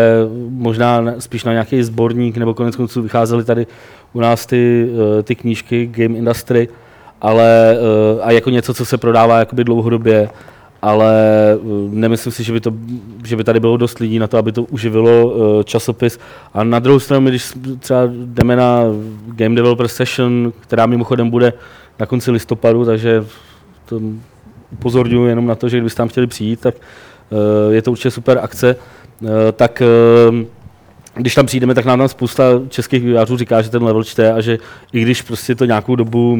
možná 0.48 1.04
spíš 1.18 1.44
na 1.44 1.52
nějaký 1.52 1.82
sborník, 1.82 2.36
nebo 2.36 2.54
konec 2.54 2.76
konců 2.76 3.02
vycházely 3.02 3.44
tady 3.44 3.66
u 4.12 4.20
nás 4.20 4.46
ty, 4.46 4.88
eh, 5.18 5.22
ty 5.22 5.34
knížky 5.34 5.86
Game 5.86 6.18
Industry, 6.18 6.68
ale 7.20 7.76
eh, 7.76 8.22
a 8.22 8.30
jako 8.30 8.50
něco, 8.50 8.74
co 8.74 8.84
se 8.84 8.98
prodává 8.98 9.38
jakoby 9.38 9.64
dlouhodobě, 9.64 10.28
ale 10.82 11.14
eh, 11.52 11.58
nemyslím 11.90 12.32
si, 12.32 12.44
že 12.44 12.52
by, 12.52 12.60
to, 12.60 12.72
že 13.24 13.36
by 13.36 13.44
tady 13.44 13.60
bylo 13.60 13.76
dost 13.76 13.98
lidí 13.98 14.18
na 14.18 14.26
to, 14.26 14.38
aby 14.38 14.52
to 14.52 14.62
uživilo 14.62 15.34
časopis. 15.64 16.18
A 16.54 16.64
na 16.64 16.78
druhou 16.78 17.00
stranu, 17.00 17.28
když 17.28 17.52
třeba 17.78 18.00
jdeme 18.08 18.56
na 18.56 18.82
Game 19.26 19.54
Developer 19.54 19.88
Session, 19.88 20.52
která 20.60 20.86
mimochodem 20.86 21.30
bude 21.30 21.52
na 21.98 22.06
konci 22.06 22.30
listopadu, 22.30 22.84
takže 22.84 23.24
to 23.84 24.00
upozorňuji 24.72 25.28
jenom 25.28 25.46
na 25.46 25.54
to, 25.54 25.68
že 25.68 25.76
kdybyste 25.76 25.96
tam 25.96 26.08
chtěli 26.08 26.26
přijít, 26.26 26.60
tak 26.60 26.74
je 27.70 27.82
to 27.82 27.90
určitě 27.90 28.10
super 28.10 28.38
akce. 28.42 28.76
Eh, 29.24 29.52
Tak 29.52 29.82
eh, 29.82 30.44
když 31.16 31.34
tam 31.34 31.46
přijdeme, 31.46 31.74
tak 31.74 31.84
nám 31.84 31.98
tam 31.98 32.08
spousta 32.08 32.44
českých 32.68 33.02
vývojářů 33.02 33.36
říká, 33.36 33.62
že 33.62 33.70
ten 33.70 33.82
level 33.82 34.04
čte 34.04 34.32
a 34.32 34.40
že 34.40 34.58
i 34.92 35.00
když 35.02 35.22
prostě 35.22 35.54
to 35.54 35.64
nějakou 35.64 35.96
dobu 35.96 36.38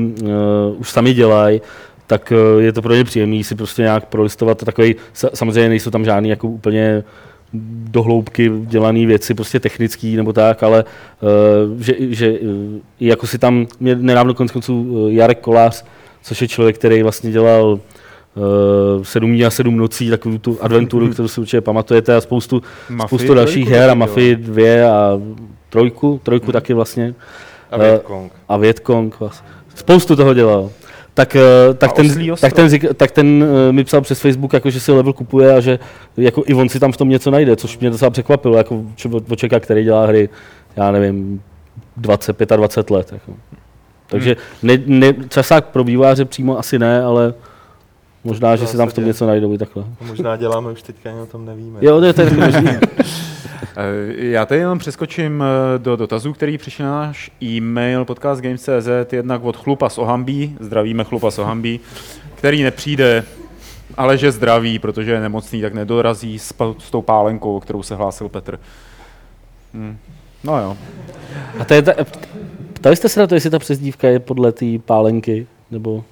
už 0.76 0.90
sami 0.90 1.14
dělají, 1.14 1.60
tak 2.06 2.32
je 2.58 2.72
to 2.72 2.82
pro 2.82 2.94
ně 2.94 3.04
příjemný 3.04 3.44
si 3.44 3.54
prostě 3.54 3.82
nějak 3.82 4.04
prolistovat 4.06 4.64
takový, 4.64 4.96
sa- 5.14 5.30
samozřejmě 5.34 5.68
nejsou 5.68 5.90
tam 5.90 6.04
žádný 6.04 6.28
jako 6.28 6.48
úplně 6.48 7.04
dohloubky 7.90 8.52
dělané 8.56 9.06
věci, 9.06 9.34
prostě 9.34 9.60
technický 9.60 10.16
nebo 10.16 10.32
tak, 10.32 10.62
ale 10.62 10.84
uh, 10.84 11.82
že, 11.82 11.94
že 11.98 12.38
jako 13.00 13.26
si 13.26 13.38
tam, 13.38 13.66
mě 13.80 13.94
nedávno 13.94 14.34
konec 14.34 14.52
konců 14.52 15.06
Jarek 15.10 15.40
Kolář, 15.40 15.84
což 16.22 16.42
je 16.42 16.48
člověk, 16.48 16.78
který 16.78 17.02
vlastně 17.02 17.30
dělal 17.30 17.72
uh, 17.72 17.78
sedm 19.02 19.30
dní 19.30 19.44
a 19.44 19.50
sedm 19.50 19.76
nocí, 19.76 20.10
takovou 20.10 20.38
tu 20.38 20.58
adventuru, 20.60 21.08
kterou 21.08 21.28
si 21.28 21.40
určitě 21.40 21.60
pamatujete 21.60 22.16
a 22.16 22.20
spoustu, 22.20 22.62
Mafii 22.88 23.08
spoustu 23.08 23.34
dalších 23.34 23.68
her 23.68 23.90
a 23.90 23.94
Mafii 23.94 24.36
2 24.36 24.90
a 24.90 25.20
trojku, 25.70 26.20
trojku 26.22 26.52
taky 26.52 26.74
vlastně. 26.74 27.14
A 27.70 27.76
Eh, 27.76 27.78
Vietcong. 27.78 28.32
A 28.48 28.56
Vietcong 28.56 29.20
vlastně. 29.20 29.48
Spoustu 29.74 30.16
toho 30.16 30.34
dělal. 30.34 30.70
Tak, 31.14 31.36
eh, 31.36 31.74
tak, 31.74 31.90
A 31.90 31.94
ten, 31.94 32.36
tak, 32.40 32.52
ten, 32.52 32.68
tak 32.96 33.10
ten 33.10 33.44
eh, 33.68 33.72
mi 33.72 33.84
psal 33.84 34.00
přes 34.00 34.20
Facebook, 34.20 34.52
jako, 34.52 34.70
že 34.70 34.80
si 34.80 34.92
level 34.92 35.12
kupuje 35.12 35.54
a 35.54 35.60
že 35.60 35.78
jako 36.16 36.42
i 36.46 36.54
on 36.54 36.68
si 36.68 36.80
tam 36.80 36.92
v 36.92 36.96
tom 36.96 37.08
něco 37.08 37.30
najde, 37.30 37.56
což 37.56 37.78
mě 37.78 37.90
docela 37.90 38.10
překvapilo, 38.10 38.56
jako 38.56 38.84
od 39.12 39.38
člověka, 39.38 39.60
který 39.60 39.84
dělá 39.84 40.06
hry, 40.06 40.28
já 40.76 40.90
nevím, 40.90 41.42
20, 41.96 42.56
25 42.56 42.94
let. 42.94 43.12
Jako. 43.12 43.32
Takže 44.06 44.36
ne, 44.62 44.78
ne, 44.86 45.14
časák 45.28 45.64
pro 45.64 45.84
výváře 45.84 46.24
přímo 46.24 46.58
asi 46.58 46.78
ne, 46.78 47.02
ale 47.02 47.34
možná, 48.24 48.56
že 48.56 48.66
si 48.66 48.76
tam 48.76 48.88
v 48.88 48.92
tom 48.92 49.04
něco 49.04 49.26
najdou 49.26 49.52
i 49.52 49.58
takhle. 49.58 49.84
Možná 50.06 50.36
děláme 50.36 50.70
už 50.70 50.82
teďka, 50.82 51.10
ani 51.10 51.20
o 51.20 51.26
tom 51.26 51.44
nevíme. 51.44 51.78
Jo, 51.82 52.12
to 52.12 52.20
je, 52.22 52.30
možný. 52.30 52.68
Eh, 53.76 54.14
Já 54.16 54.46
tady 54.46 54.60
jenom 54.60 54.78
přeskočím 54.78 55.42
eh, 55.42 55.78
do 55.78 55.96
dotazů, 55.96 56.32
který 56.32 56.58
přišel 56.58 56.86
na 56.86 56.92
náš 56.92 57.30
e-mail 57.42 58.04
podcastgames.cz, 58.04 59.12
jednak 59.12 59.44
od 59.44 59.56
Chlupa 59.56 59.88
z 59.88 59.98
Ohambí, 59.98 60.56
zdravíme 60.60 61.04
Chlupa 61.04 61.30
z 61.30 61.38
Ohambí, 61.38 61.80
který 62.34 62.62
nepřijde, 62.62 63.24
ale 63.96 64.18
že 64.18 64.32
zdraví, 64.32 64.78
protože 64.78 65.12
je 65.12 65.20
nemocný, 65.20 65.62
tak 65.62 65.74
nedorazí 65.74 66.38
s, 66.38 66.54
s 66.78 66.90
tou 66.90 67.02
pálenkou, 67.02 67.56
o 67.56 67.60
kterou 67.60 67.82
se 67.82 67.94
hlásil 67.94 68.28
Petr. 68.28 68.60
Hm. 69.74 69.96
No 70.44 70.58
jo. 70.60 70.76
A 71.58 71.64
to 71.64 71.74
je 71.74 71.82
ta, 71.82 71.92
ptali 72.72 72.96
jste 72.96 73.08
se 73.08 73.20
na 73.20 73.26
to, 73.26 73.34
jestli 73.34 73.50
ta 73.50 73.58
přezdívka 73.58 74.08
je 74.08 74.18
podle 74.20 74.52
té 74.52 74.66
pálenky, 74.84 75.46
nebo 75.70 76.04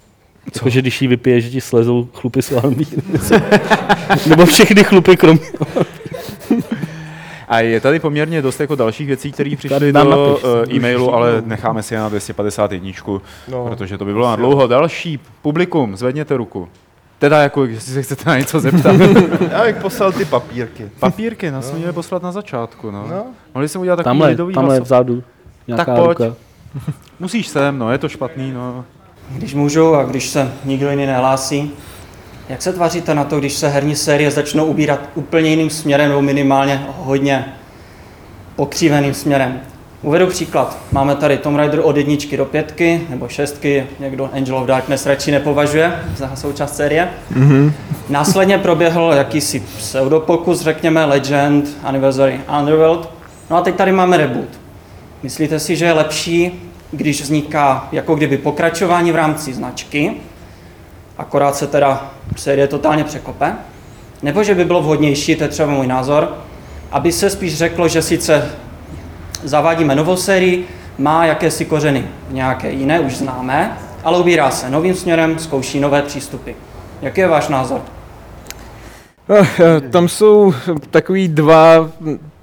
jako, 0.55 0.69
že 0.71 0.81
když 0.81 1.03
ji 1.03 1.09
vypije, 1.09 1.41
že 1.41 1.51
ti 1.51 1.61
slezou 1.61 2.09
chlupy 2.15 2.41
ohambí. 2.57 2.87
nebo 4.27 4.47
všechny 4.47 4.85
chlupy 4.85 5.17
kromě 5.17 5.47
A 7.49 7.61
je 7.61 7.81
tady 7.81 8.01
poměrně 8.01 8.43
dost 8.43 8.61
jako 8.61 8.75
dalších 8.75 9.07
věcí, 9.07 9.33
které 9.33 9.57
přišly 9.57 9.93
do 9.93 10.05
napiš. 10.05 10.45
eh, 10.71 10.75
e-mailu, 10.77 11.15
ale 11.15 11.43
necháme 11.47 11.83
si 11.83 11.95
je 11.95 12.01
na 12.01 12.09
251, 12.09 12.93
No. 13.49 13.67
protože 13.69 13.99
to 13.99 14.05
by 14.05 14.13
bylo 14.13 14.27
na 14.29 14.37
dlouho. 14.37 14.67
Další 14.67 15.21
publikum, 15.43 15.97
zvedněte 15.97 16.37
ruku. 16.37 16.69
Teda 17.19 17.43
jako, 17.43 17.65
jestli 17.65 17.93
se 17.95 18.03
chcete 18.03 18.31
na 18.31 18.39
něco 18.39 18.61
zeptat. 18.61 18.97
Já 19.53 19.65
bych 19.65 19.77
poslal 19.77 20.13
ty 20.13 20.25
papírky. 20.25 20.89
Papírky 21.01 21.51
nás 21.51 21.69
jsme 21.69 21.79
měli 21.79 21.93
poslat 21.93 22.23
na 22.23 22.33
začátku, 22.33 22.91
no. 22.91 23.07
No. 23.11 23.25
Mohli 23.55 23.69
jsme 23.69 23.81
udělat 23.81 23.97
takový 23.97 24.05
Tamhle, 24.11 24.29
lidový 24.29 24.55
tamhle 24.55 24.81
vzadu. 24.81 25.23
Nějaká 25.67 25.85
Tak 25.85 26.05
pojď. 26.05 26.19
ruka. 26.19 26.35
Musíš 27.21 27.49
sem, 27.49 27.79
no, 27.79 27.93
je 27.93 27.99
to 27.99 28.09
špatný, 28.09 28.53
no. 28.53 28.85
Když 29.33 29.55
můžu 29.55 29.95
a 29.95 30.05
když 30.05 30.29
se 30.29 30.53
nikdo 30.65 30.91
jiný 30.91 31.07
nehlásí, 31.07 31.71
jak 32.49 32.63
se 32.63 32.73
tváříte 32.73 33.15
na 33.15 33.25
to, 33.25 33.39
když 33.39 33.53
se 33.53 33.69
herní 33.69 33.97
série 33.97 34.31
začnou 34.31 34.65
ubírat 34.65 35.01
úplně 35.15 35.51
jiným 35.51 35.71
směrem 35.71 36.09
nebo 36.09 36.23
minimálně 36.23 36.87
hodně 36.99 37.45
pokřiveným 38.57 39.15
směrem? 39.15 39.61
Uvedu 40.03 40.27
příklad. 40.27 40.79
Máme 40.93 41.15
tady 41.17 41.39
Tomb 41.39 41.57
Raider 41.57 41.81
od 41.83 41.97
jedničky 41.97 42.37
do 42.37 42.45
pětky 42.45 43.01
nebo 43.09 43.29
šestky, 43.29 43.87
někdo 44.01 44.31
Angel 44.33 44.57
of 44.57 44.67
Darkness 44.67 45.07
radši 45.07 45.31
nepovažuje 45.31 45.93
za 46.17 46.37
součást 46.37 46.77
série. 46.77 47.09
Mhm. 47.31 47.73
Následně 48.09 48.59
proběhl 48.59 49.13
jakýsi 49.17 49.61
pseudopokus, 49.61 50.61
řekněme 50.61 51.05
Legend, 51.05 51.65
Anniversary, 51.83 52.41
Underworld. 52.59 53.09
No 53.51 53.57
a 53.57 53.61
teď 53.61 53.75
tady 53.75 53.93
máme 53.93 54.17
reboot. 54.17 54.49
Myslíte 55.23 55.59
si, 55.59 55.77
že 55.77 55.85
je 55.85 55.93
lepší, 55.93 56.63
když 56.93 57.23
vzniká 57.23 57.89
jako 57.93 58.15
kdyby 58.15 58.39
pokračování 58.39 59.13
v 59.13 59.17
rámci 59.17 59.55
značky, 59.55 60.13
akorát 61.19 61.57
se 61.57 61.67
teda 61.67 62.11
série 62.37 62.69
totálně 62.69 63.05
překope, 63.05 63.53
nebo 64.23 64.45
že 64.45 64.55
by 64.55 64.65
bylo 64.65 64.83
vhodnější, 64.83 65.37
to 65.37 65.43
je 65.45 65.49
třeba 65.49 65.73
můj 65.73 65.87
názor, 65.87 66.39
aby 66.91 67.13
se 67.13 67.31
spíš 67.31 67.57
řeklo, 67.57 67.89
že 67.89 68.03
sice 68.03 68.51
zavádíme 69.43 69.95
novou 69.95 70.17
sérii, 70.17 70.69
má 70.99 71.25
jakési 71.27 71.65
kořeny 71.65 72.05
nějaké 72.31 72.71
jiné, 72.71 73.01
už 73.01 73.17
známé, 73.17 73.79
ale 74.05 74.19
ubírá 74.19 74.51
se 74.51 74.71
novým 74.71 74.95
směrem, 74.95 75.39
zkouší 75.39 75.81
nové 75.81 76.03
přístupy. 76.03 76.51
Jaký 77.03 77.21
je 77.21 77.29
váš 77.29 77.49
názor? 77.49 77.81
Eh, 79.31 79.47
eh, 79.61 79.81
Tam 79.81 80.09
jsou 80.09 80.55
takový 80.91 81.29
dva 81.29 81.91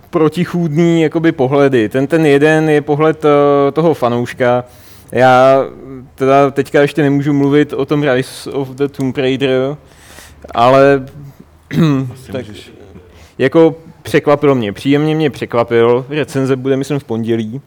protichůdný 0.10 1.02
jakoby 1.02 1.32
pohledy. 1.32 1.90
Ten, 1.90 2.08
ten 2.08 2.26
jeden 2.26 2.70
je 2.70 2.82
pohled 2.82 3.26
eh, 3.26 3.72
toho 3.72 3.94
fanouška. 3.94 4.64
Já 5.12 5.66
teda 6.16 6.52
teďka 6.52 6.82
ještě 6.82 7.02
nemůžu 7.02 7.34
mluvit 7.34 7.74
o 7.74 7.86
tom 7.86 8.04
Rise 8.04 8.52
of 8.52 8.70
the 8.70 8.88
Tomb 8.88 9.18
Raider, 9.18 9.78
ale 10.52 11.06
tak, 12.32 12.46
jako 13.38 13.76
překvapilo 14.02 14.56
mě, 14.56 14.74
příjemně 14.74 15.16
mě 15.16 15.30
překvapil, 15.30 16.06
recenze 16.10 16.56
bude 16.56 16.78
myslím 16.78 17.00
v 17.00 17.04
pondělí, 17.04 17.62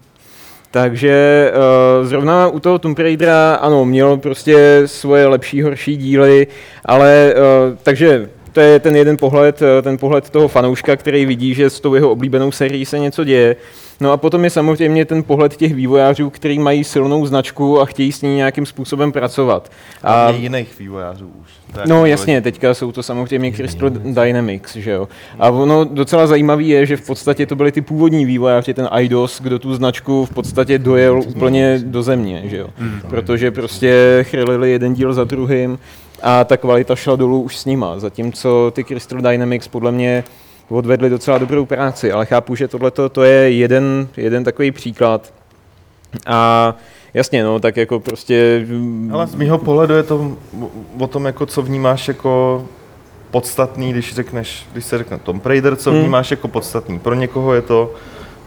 takže 0.71 1.51
uh, 1.55 2.07
zrovna 2.07 2.49
u 2.49 2.61
toho 2.61 2.79
Tomb 2.79 2.99
Raidera, 2.99 3.55
ano, 3.55 3.85
měl 3.85 4.17
prostě 4.17 4.83
svoje 4.87 5.27
lepší, 5.27 5.63
horší 5.63 5.97
díly, 5.97 6.47
ale 6.85 7.35
uh, 7.37 7.77
takže 7.83 8.29
to 8.53 8.61
je 8.61 8.79
ten 8.81 8.97
jeden 8.97 9.17
pohled, 9.17 9.63
eh, 9.63 9.83
ten 9.83 9.99
pohled 9.99 10.31
toho 10.31 10.49
fanouška, 10.49 10.97
který 10.97 11.27
vidí, 11.27 11.55
že 11.55 11.71
s 11.71 11.81
tou 11.81 11.95
jeho 11.95 12.11
oblíbenou 12.11 12.53
sérií 12.53 12.85
se 12.85 12.99
něco 12.99 13.25
děje. 13.25 13.57
No 14.01 14.13
a 14.13 14.17
potom 14.17 14.45
je 14.45 14.51
samozřejmě 14.51 15.05
ten 15.05 15.23
pohled 15.23 15.57
těch 15.57 15.75
vývojářů, 15.75 16.31
kteří 16.31 16.59
mají 16.59 16.85
silnou 16.85 17.27
značku 17.27 17.81
a 17.81 17.85
chtějí 17.85 18.13
s 18.13 18.23
ní 18.23 18.37
nějakým 18.37 18.67
způsobem 18.67 19.13
pracovat. 19.13 19.71
A 20.03 20.31
jiných 20.31 20.79
vývojářů 20.79 21.31
už. 21.43 21.49
Je 21.81 21.83
No 21.87 21.97
jako 21.97 22.07
jasně, 22.07 22.41
teďka 22.41 22.75
jsou 22.75 22.93
to 22.93 23.03
samozřejmě 23.03 23.53
Crystal 23.53 23.91
Dynamics, 23.91 24.77
že 24.77 24.91
jo. 24.91 25.09
A 25.39 25.51
ono 25.51 25.85
docela 25.85 26.27
zajímavé 26.27 26.63
je, 26.63 26.87
že 26.87 26.97
v 26.97 27.07
podstatě 27.07 27.47
to 27.47 27.57
byli 27.57 27.73
ty 27.73 27.81
původní 27.81 28.25
vývojáři, 28.25 28.75
ten 28.75 28.89
IDOS, 28.99 29.41
kdo 29.41 29.59
tu 29.59 29.75
značku 29.75 30.27
v 30.27 30.35
podstatě 30.35 30.79
dojel 30.79 31.23
úplně 31.27 31.81
do 31.85 32.03
země, 32.03 32.43
že 32.45 32.57
jo. 32.57 32.69
Protože 33.09 33.51
prostě 33.51 34.19
chrlili 34.23 34.71
jeden 34.71 34.95
díl 34.95 35.13
za 35.13 35.25
druhým 35.25 35.79
a 36.23 36.45
ta 36.45 36.57
kvalita 36.57 36.97
šla 36.97 37.17
dolů 37.17 37.43
už 37.43 37.57
s 37.57 37.65
nima, 37.65 37.99
zatímco 37.99 38.71
ty 38.75 38.85
Crystal 38.85 39.21
Dynamics 39.21 39.69
podle 39.69 39.93
mě 39.93 40.25
odvedli 40.69 41.11
docela 41.11 41.39
dobrou 41.39 41.67
práci, 41.67 42.13
ale 42.13 42.27
chápu, 42.27 42.55
že 42.55 42.69
tohle 42.69 42.91
to 42.91 43.23
je 43.23 43.51
jeden, 43.51 44.09
jeden 44.17 44.45
takový 44.45 44.71
příklad. 44.71 45.33
A 46.27 46.75
jasně, 47.15 47.45
no, 47.45 47.61
tak 47.61 47.77
jako 47.77 48.01
prostě... 48.01 48.67
Ale 49.13 49.27
z 49.27 49.35
mýho 49.35 49.59
pohledu 49.59 49.95
je 49.95 50.03
to 50.03 50.37
o 50.99 51.07
tom, 51.07 51.25
jako 51.25 51.47
co 51.47 51.63
vnímáš 51.63 52.09
jako 52.09 52.65
podstatný, 53.31 53.93
když 53.93 54.15
řekneš, 54.15 54.67
když 54.73 54.85
se 54.85 54.99
řekne 54.99 55.19
Tom 55.19 55.41
Raider, 55.45 55.77
co 55.77 55.91
Hmm. 55.91 56.01
vnímáš 56.01 56.31
jako 56.31 56.49
podstatný. 56.49 56.99
Pro 56.99 57.15
někoho 57.15 57.55
je 57.55 57.63
to 57.63 57.95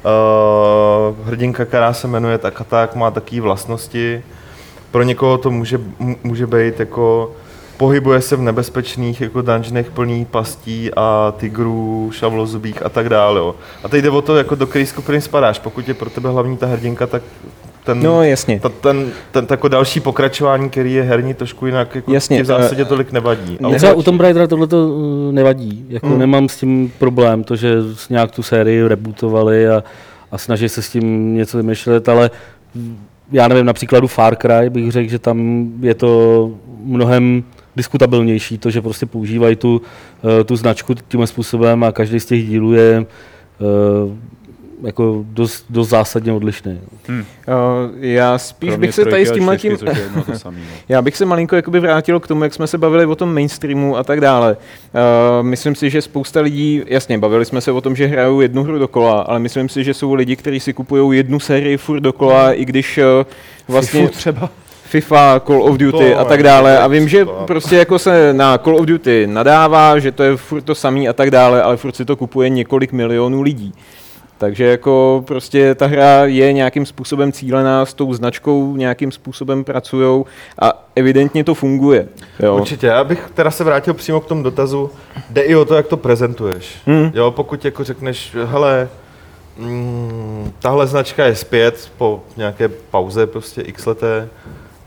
uh, 0.06 1.28
hrdinka, 1.28 1.66
která 1.66 1.94
se 1.94 2.08
jmenuje 2.08 2.38
tak 2.38 2.62
a 2.62 2.64
tak, 2.64 2.96
má 2.96 3.12
takové 3.12 3.42
vlastnosti. 3.42 4.24
Pro 4.92 5.04
někoho 5.04 5.38
to 5.38 5.52
může, 5.52 5.80
může 6.24 6.48
být 6.48 6.80
jako 6.80 7.32
pohybuje 7.78 8.22
se 8.22 8.36
v 8.36 8.42
nebezpečných 8.42 9.22
jako 9.22 9.42
dungeonech 9.42 9.92
plný 9.92 10.26
pastí 10.26 10.92
a 10.96 11.34
tigrů, 11.38 12.12
šavlozubých 12.14 12.86
a 12.86 12.90
tak 12.90 13.10
dále. 13.10 13.40
Jo. 13.40 13.56
A 13.84 13.90
teď 13.90 14.04
jde 14.04 14.10
o 14.10 14.22
to, 14.22 14.38
jako 14.38 14.56
do 14.56 14.68
které 14.68 14.86
skupiny 14.86 15.22
spadáš. 15.22 15.60
Pokud 15.60 15.88
je 15.88 15.94
pro 15.94 16.10
tebe 16.10 16.30
hlavní 16.30 16.58
ta 16.58 16.68
hrdinka, 16.68 17.08
tak 17.08 17.24
ten, 17.84 18.04
No, 18.04 18.24
jasně. 18.24 18.60
Ta, 18.60 18.70
ten, 18.70 19.12
ten, 19.32 19.48
jako 19.50 19.68
další 19.68 20.00
pokračování, 20.00 20.70
který 20.70 20.94
je 20.94 21.04
herní 21.04 21.34
trošku 21.34 21.66
jinak, 21.66 21.96
jako 21.96 22.14
Jasně, 22.14 22.44
v 22.44 22.46
zásadě 22.46 22.82
eh, 22.82 22.86
tolik 22.86 23.12
nevadí. 23.12 23.58
Mě 23.60 23.76
třeba 23.78 23.94
u 23.94 24.04
Tomb 24.04 24.22
Raidera 24.22 24.48
tohle 24.48 24.68
to 24.68 25.02
nevadí. 25.32 25.86
Jako 25.90 26.08
Hmm. 26.08 26.20
Nemám 26.20 26.50
s 26.50 26.58
tím 26.58 26.92
problém, 27.00 27.44
to, 27.44 27.56
že 27.56 27.76
nějak 28.10 28.32
tu 28.32 28.44
sérii 28.44 28.88
rebootovali 28.88 29.70
a, 29.70 29.84
a 30.32 30.38
snaží 30.38 30.70
se 30.70 30.82
s 30.82 30.90
tím 30.90 31.36
něco 31.36 31.58
vymýšlet, 31.58 32.10
ale 32.10 32.32
já 33.32 33.48
nevím, 33.48 33.66
na 33.66 33.74
příkladu 33.74 34.08
Far 34.08 34.36
Cry 34.36 34.70
bych 34.70 34.92
řekl, 34.92 35.10
že 35.10 35.20
tam 35.20 35.68
je 35.82 35.94
to 35.94 36.52
mnohem 36.84 37.44
diskutabilnější, 37.76 38.58
to, 38.58 38.70
že 38.70 38.82
prostě 38.82 39.06
používají 39.06 39.56
tu, 39.56 39.82
eh, 40.40 40.44
tu 40.44 40.56
značku 40.56 40.94
tímhle 41.08 41.28
způsobem 41.28 41.84
a 41.84 41.92
každý 41.92 42.20
z 42.20 42.26
těch 42.26 42.48
dílů 42.48 42.74
je 42.74 43.06
eh, 43.62 44.36
jako 44.84 45.26
dost, 45.28 45.66
dost 45.70 45.90
zásadně 45.90 46.34
odlišný. 46.34 46.80
Hmm. 47.08 47.20
Uh, 47.20 47.26
já 48.00 48.38
spíš 48.38 48.70
Kromě 48.70 48.88
bych 48.88 48.96
se 48.96 49.06
tady 49.06 49.26
s 49.26 49.32
tím... 49.32 49.78
samý, 50.36 50.58
no. 50.58 50.66
já 50.90 51.02
bych 51.02 51.18
se 51.18 51.26
malinko 51.26 51.56
jakoby 51.56 51.80
vrátil 51.80 52.20
k 52.20 52.28
tomu, 52.28 52.44
jak 52.44 52.54
jsme 52.54 52.68
se 52.68 52.78
bavili 52.78 53.06
o 53.06 53.16
tom 53.16 53.34
mainstreamu 53.34 53.98
a 53.98 54.04
tak 54.04 54.22
dále. 54.22 54.58
Uh, 54.58 55.48
myslím 55.48 55.76
si, 55.76 55.90
že 55.90 56.02
spousta 56.02 56.42
lidí, 56.42 56.82
jasně, 56.88 57.18
bavili 57.18 57.46
jsme 57.46 57.62
se 57.62 57.72
o 57.72 57.82
tom, 57.82 57.96
že 57.96 58.06
hrajou 58.06 58.42
jednu 58.42 58.64
hru 58.64 58.80
dokola, 58.80 59.22
ale 59.22 59.40
myslím 59.40 59.70
si, 59.70 59.84
že 59.84 59.94
jsou 59.94 60.14
lidi, 60.14 60.36
kteří 60.36 60.60
si 60.60 60.74
kupují 60.74 61.18
jednu 61.18 61.40
sérii 61.40 61.78
furt 61.78 62.00
dokola, 62.00 62.54
i 62.54 62.66
když 62.66 62.98
uh, 62.98 63.04
vlastně... 63.68 64.02
Fifu 64.02 64.14
třeba. 64.14 64.50
FIFA, 64.96 65.42
Call 65.48 65.64
of 65.64 65.78
Duty 65.78 66.12
To 66.14 66.20
a 66.20 66.24
tak 66.26 66.44
dále. 66.44 66.80
A 66.80 66.88
vím, 66.88 67.08
že 67.08 67.26
prostě 67.48 67.76
jako 67.76 68.00
se 68.00 68.34
na 68.34 68.58
Call 68.58 68.76
of 68.76 68.86
Duty 68.86 69.28
nadává, 69.28 70.00
že 70.00 70.12
to 70.12 70.24
je 70.24 70.38
furt 70.38 70.62
to 70.62 70.76
samý 70.76 71.10
a 71.10 71.14
tak 71.14 71.32
dále, 71.32 71.64
ale 71.64 71.78
furt 71.78 71.96
si 71.96 72.06
to 72.06 72.16
kupuje 72.16 72.50
několik 72.50 72.92
milionů 72.92 73.42
lidí. 73.42 73.74
Takže 74.38 74.64
jako 74.64 75.24
prostě 75.28 75.76
ta 75.76 75.86
hra 75.88 76.26
je 76.26 76.54
nějakým 76.54 76.86
způsobem 76.86 77.32
cílená, 77.32 77.86
s 77.86 77.94
tou 77.94 78.14
značkou 78.14 78.76
nějakým 78.76 79.12
způsobem 79.12 79.64
pracujou 79.64 80.26
a 80.60 80.86
evidentně 80.96 81.44
to 81.44 81.54
funguje. 81.54 82.08
Jo. 82.40 82.56
Určitě, 82.56 82.88
já 82.88 83.04
bych 83.04 83.30
teda 83.34 83.52
se 83.52 83.64
vrátil 83.64 83.94
přímo 83.94 84.22
k 84.22 84.26
tomu 84.26 84.44
dotazu. 84.44 84.92
Jde 85.30 85.42
i 85.42 85.56
o 85.56 85.66
to, 85.66 85.76
jak 85.76 85.88
to 85.88 85.98
prezentuješ. 85.98 86.76
Hmm. 86.86 87.12
Jo, 87.14 87.32
pokud 87.32 87.66
jako 87.66 87.84
řekneš, 87.84 88.36
hele, 88.46 88.90
mm, 89.58 90.52
tahle 90.60 90.88
značka 90.88 91.26
je 91.26 91.36
zpět 91.36 91.92
po 91.98 92.24
nějaké 92.38 92.68
pauze 92.68 93.28
prostě 93.28 93.62
x 93.62 93.86
leté 93.86 94.30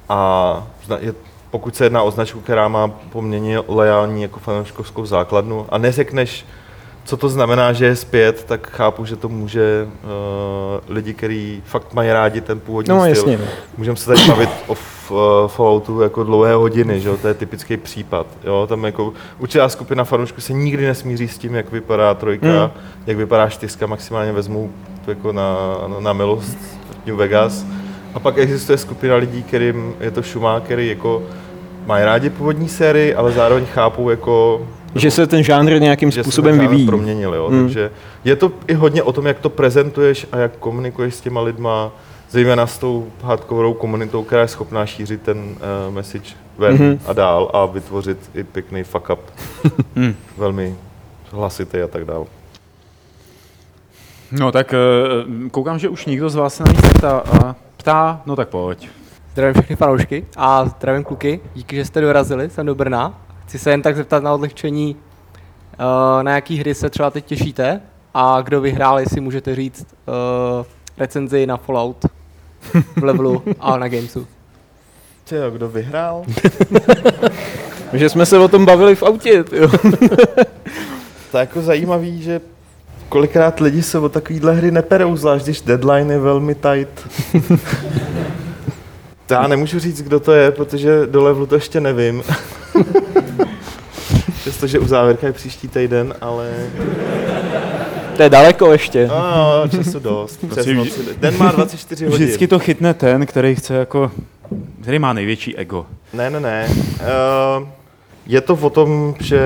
a 0.09 0.67
je, 1.01 1.15
pokud 1.51 1.77
se 1.77 1.85
jedná 1.85 2.03
o 2.03 2.11
značku, 2.11 2.41
která 2.41 2.69
má 2.69 2.89
poměrně 2.89 3.59
loajální 3.69 4.23
jako 4.23 4.41
fanouškovskou 4.41 5.07
základnu 5.07 5.67
a 5.69 5.79
neřekneš, 5.79 6.47
co 7.05 7.17
to 7.17 7.29
znamená, 7.29 7.73
že 7.73 7.85
je 7.85 7.97
zpět, 7.97 8.45
tak 8.45 8.71
chápu, 8.71 9.05
že 9.05 9.17
to 9.17 9.29
může 9.29 9.87
uh, 9.89 10.95
lidi, 10.95 11.15
kteří 11.15 11.63
fakt 11.65 11.95
mají 11.95 12.13
rádi 12.13 12.41
ten 12.41 12.61
původní 12.61 12.89
No, 12.89 13.01
styl. 13.01 13.09
jasně. 13.11 13.39
Můžeme 13.77 13.97
se 13.97 14.07
tady 14.07 14.29
bavit 14.29 14.51
o 14.67 14.73
f, 14.75 15.11
uh, 15.11 15.19
Falloutu 15.47 16.01
jako 16.01 16.25
dlouhé 16.25 16.55
hodiny, 16.55 17.01
že 17.01 17.09
jo? 17.09 17.17
to 17.17 17.29
je 17.29 17.35
typický 17.35 17.77
případ. 17.77 18.27
Jo? 18.45 18.67
Tam 18.69 18.85
jako 18.85 19.13
určitá 19.39 19.69
skupina 19.69 20.05
fanoušků 20.05 20.41
se 20.41 20.53
nikdy 20.53 20.87
nesmíří 20.87 21.29
s 21.29 21.39
tím, 21.39 21.55
jak 21.55 21.73
vypadá 21.73 22.15
trojka, 22.15 22.47
Hmm. 22.47 22.71
jak 23.07 23.17
vypadá 23.17 23.49
čtyřka, 23.49 23.87
maximálně 23.87 24.33
vezmu 24.33 24.73
to 25.05 25.11
jako 25.11 25.33
na, 25.33 25.57
na, 25.87 26.01
na 26.01 26.13
milost 26.13 26.59
New 27.07 27.17
Vegas. 27.17 27.65
A 28.15 28.21
pak 28.21 28.39
existuje 28.39 28.79
skupina 28.79 29.17
lidí, 29.17 29.43
kterým 29.43 29.95
je 30.01 30.11
to 30.11 30.23
šumá, 30.23 30.61
který 30.61 30.89
jako 30.89 31.23
mají 31.87 32.05
rádi 32.05 32.31
původní 32.31 32.69
sérii, 32.69 33.15
ale 33.15 33.33
zároveň 33.33 33.67
chápou 33.67 34.11
jako 34.11 34.67
Že 34.95 35.11
se 35.11 35.27
ten 35.27 35.43
žánr 35.43 35.81
nějakým 35.81 36.11
že 36.11 36.15
se 36.15 36.23
způsobem 36.25 36.53
ten 36.53 36.61
žánr 36.61 36.71
vyvíjí. 36.71 36.87
proměnil, 36.87 37.35
jo. 37.35 37.49
Hmm. 37.49 37.63
Takže 37.65 37.91
je 38.25 38.37
to 38.37 38.53
i 38.67 38.75
hodně 38.75 39.03
o 39.03 39.13
tom, 39.13 39.27
jak 39.27 39.39
to 39.39 39.51
prezentuješ 39.51 40.27
a 40.33 40.37
jak 40.39 40.57
komunikuješ 40.57 41.15
s 41.15 41.21
těma 41.21 41.41
lidma, 41.41 41.91
zejména 42.31 42.67
s 42.67 42.79
tou 42.79 43.07
hardcoreovou 43.23 43.75
komunitou, 43.75 44.23
která 44.25 44.43
je 44.43 44.49
schopná 44.49 44.87
šířit 44.87 45.23
ten 45.23 45.39
uh, 45.39 45.95
message 45.95 46.35
ven 46.59 46.75
Mhm. 46.75 47.01
a 47.07 47.13
dál 47.13 47.51
a 47.53 47.67
vytvořit 47.67 48.31
i 48.35 48.45
pěkný 48.45 48.83
fuck 48.85 49.11
up. 49.11 49.21
Hmm. 49.97 50.15
Velmi 50.37 50.75
hlasitý 51.31 51.79
a 51.79 51.89
tak 51.89 52.05
dál. 52.05 52.27
No 54.33 54.53
tak 54.53 54.75
eh, 54.75 55.49
koukám, 55.51 55.79
že 55.79 55.89
už 55.89 56.07
nikdo 56.07 56.31
z 56.31 56.35
vás 56.35 56.55
se 56.55 56.63
na 56.65 56.73
nic 56.73 56.83
neptá 56.83 57.19
a 57.19 57.57
ptá, 57.79 58.23
no 58.27 58.37
tak 58.37 58.49
pojď. 58.49 58.89
Zdravím 59.33 59.55
všechny 59.55 59.77
fanoušky 59.77 60.27
a 60.37 60.67
zdravím 60.67 61.05
kluky. 61.05 61.41
Díky, 61.55 61.77
že 61.77 61.85
jste 61.85 62.01
dorazili 62.01 62.51
sem 62.51 62.67
do 62.67 62.75
Brna. 62.75 63.21
Chci 63.47 63.59
se 63.59 63.71
jen 63.71 63.83
tak 63.83 63.97
zeptat 63.97 64.23
na 64.23 64.35
odlehčení, 64.35 64.97
uh, 64.97 66.23
na 66.23 66.35
jaký 66.35 66.57
hry 66.57 66.75
se 66.75 66.91
třeba 66.91 67.11
teď 67.11 67.25
těšíte 67.25 67.81
a 68.15 68.41
kdo 68.41 68.61
vyhrál, 68.61 69.01
jestli 69.01 69.21
můžete 69.21 69.55
říct 69.55 69.87
uh, 70.07 70.67
recenzi 70.97 71.47
na 71.47 71.57
Fallout 71.57 72.07
v 72.97 73.05
levelu 73.05 73.43
a 73.61 73.79
na 73.79 73.89
Gamesu. 73.89 74.27
Ty 75.25 75.35
jo, 75.35 75.51
kdo 75.51 75.69
vyhrál? 75.69 76.25
Že 77.93 78.09
jsme 78.09 78.27
se 78.27 78.39
o 78.39 78.49
tom 78.49 78.67
bavili 78.67 78.95
v 78.95 79.03
autě. 79.03 79.45
Jo. 79.53 79.69
To 81.31 81.39
je 81.39 81.41
jako 81.41 81.63
zajímavý, 81.63 82.23
že 82.23 82.41
kolikrát 83.09 83.61
lidi 83.61 83.83
se 83.83 83.99
o 83.99 84.09
takovýhle 84.09 84.55
hry 84.55 84.71
neperou, 84.71 85.17
zvlášť 85.17 85.45
když 85.45 85.61
deadline 85.61 86.13
je 86.13 86.19
velmi 86.19 86.55
tight. 86.55 87.09
To 89.27 89.35
já 89.35 89.47
nemůžu 89.47 89.79
říct, 89.79 90.03
kdo 90.03 90.21
to 90.21 90.33
je, 90.33 90.51
protože 90.51 91.07
do 91.07 91.23
levelu 91.23 91.47
to 91.47 91.55
ještě 91.55 91.81
nevím. 91.81 92.23
Přestože 94.41 94.79
u 94.79 94.87
závěrka 94.87 95.27
je 95.27 95.33
příští 95.33 95.69
týden, 95.69 96.15
ale... 96.21 96.51
To 98.17 98.23
je 98.23 98.31
daleko 98.31 98.73
ještě. 98.73 99.07
No, 99.07 99.69
času 99.69 99.99
dost. 99.99 100.37
Přes 100.37 100.67
Prostě 100.67 100.75
Den 101.19 101.39
má 101.39 101.53
24 101.53 102.05
hodin. 102.05 102.19
Vždycky 102.27 102.47
to 102.47 102.59
chytne 102.59 102.95
ten, 102.95 103.27
který 103.27 103.55
chce 103.55 103.75
jako, 103.75 104.11
který 104.83 104.99
má 104.99 105.13
největší 105.13 105.57
ego. 105.57 105.87
Ne, 106.13 106.31
ne, 106.31 106.41
ne. 106.41 106.69
Uh, 106.71 107.69
je 108.27 108.41
to 108.41 108.55
o 108.55 108.71
tom, 108.71 109.15
že 109.21 109.41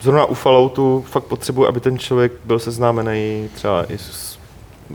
zrovna 0.00 0.24
u 0.24 0.34
Falloutu 0.34 1.04
fakt 1.08 1.24
potřebuji, 1.24 1.66
aby 1.66 1.80
ten 1.80 1.98
člověk 1.98 2.32
byl 2.44 2.58
seznámený 2.58 3.48
třeba 3.54 3.84
i 3.92 3.98
s, 3.98 4.38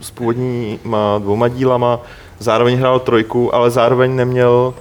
s 0.00 0.10
původníma 0.10 1.18
dvouma 1.18 1.48
dílama, 1.48 2.00
zároveň 2.38 2.78
hrál 2.78 3.00
trojku, 3.00 3.54
ale 3.54 3.70
zároveň 3.70 4.16
neměl, 4.16 4.74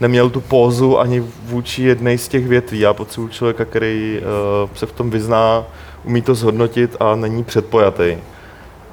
neměl 0.00 0.30
tu 0.30 0.40
pózu 0.40 0.98
ani 0.98 1.20
vůči 1.42 1.82
jedné 1.82 2.18
z 2.18 2.28
těch 2.28 2.46
větví. 2.46 2.80
Já 2.80 2.92
potřebuji 2.92 3.28
člověka, 3.28 3.64
který 3.64 4.20
uh, 4.64 4.70
se 4.74 4.86
v 4.86 4.92
tom 4.92 5.10
vyzná, 5.10 5.64
umí 6.04 6.22
to 6.22 6.34
zhodnotit 6.34 6.96
a 7.00 7.14
není 7.14 7.44
předpojatý. 7.44 8.16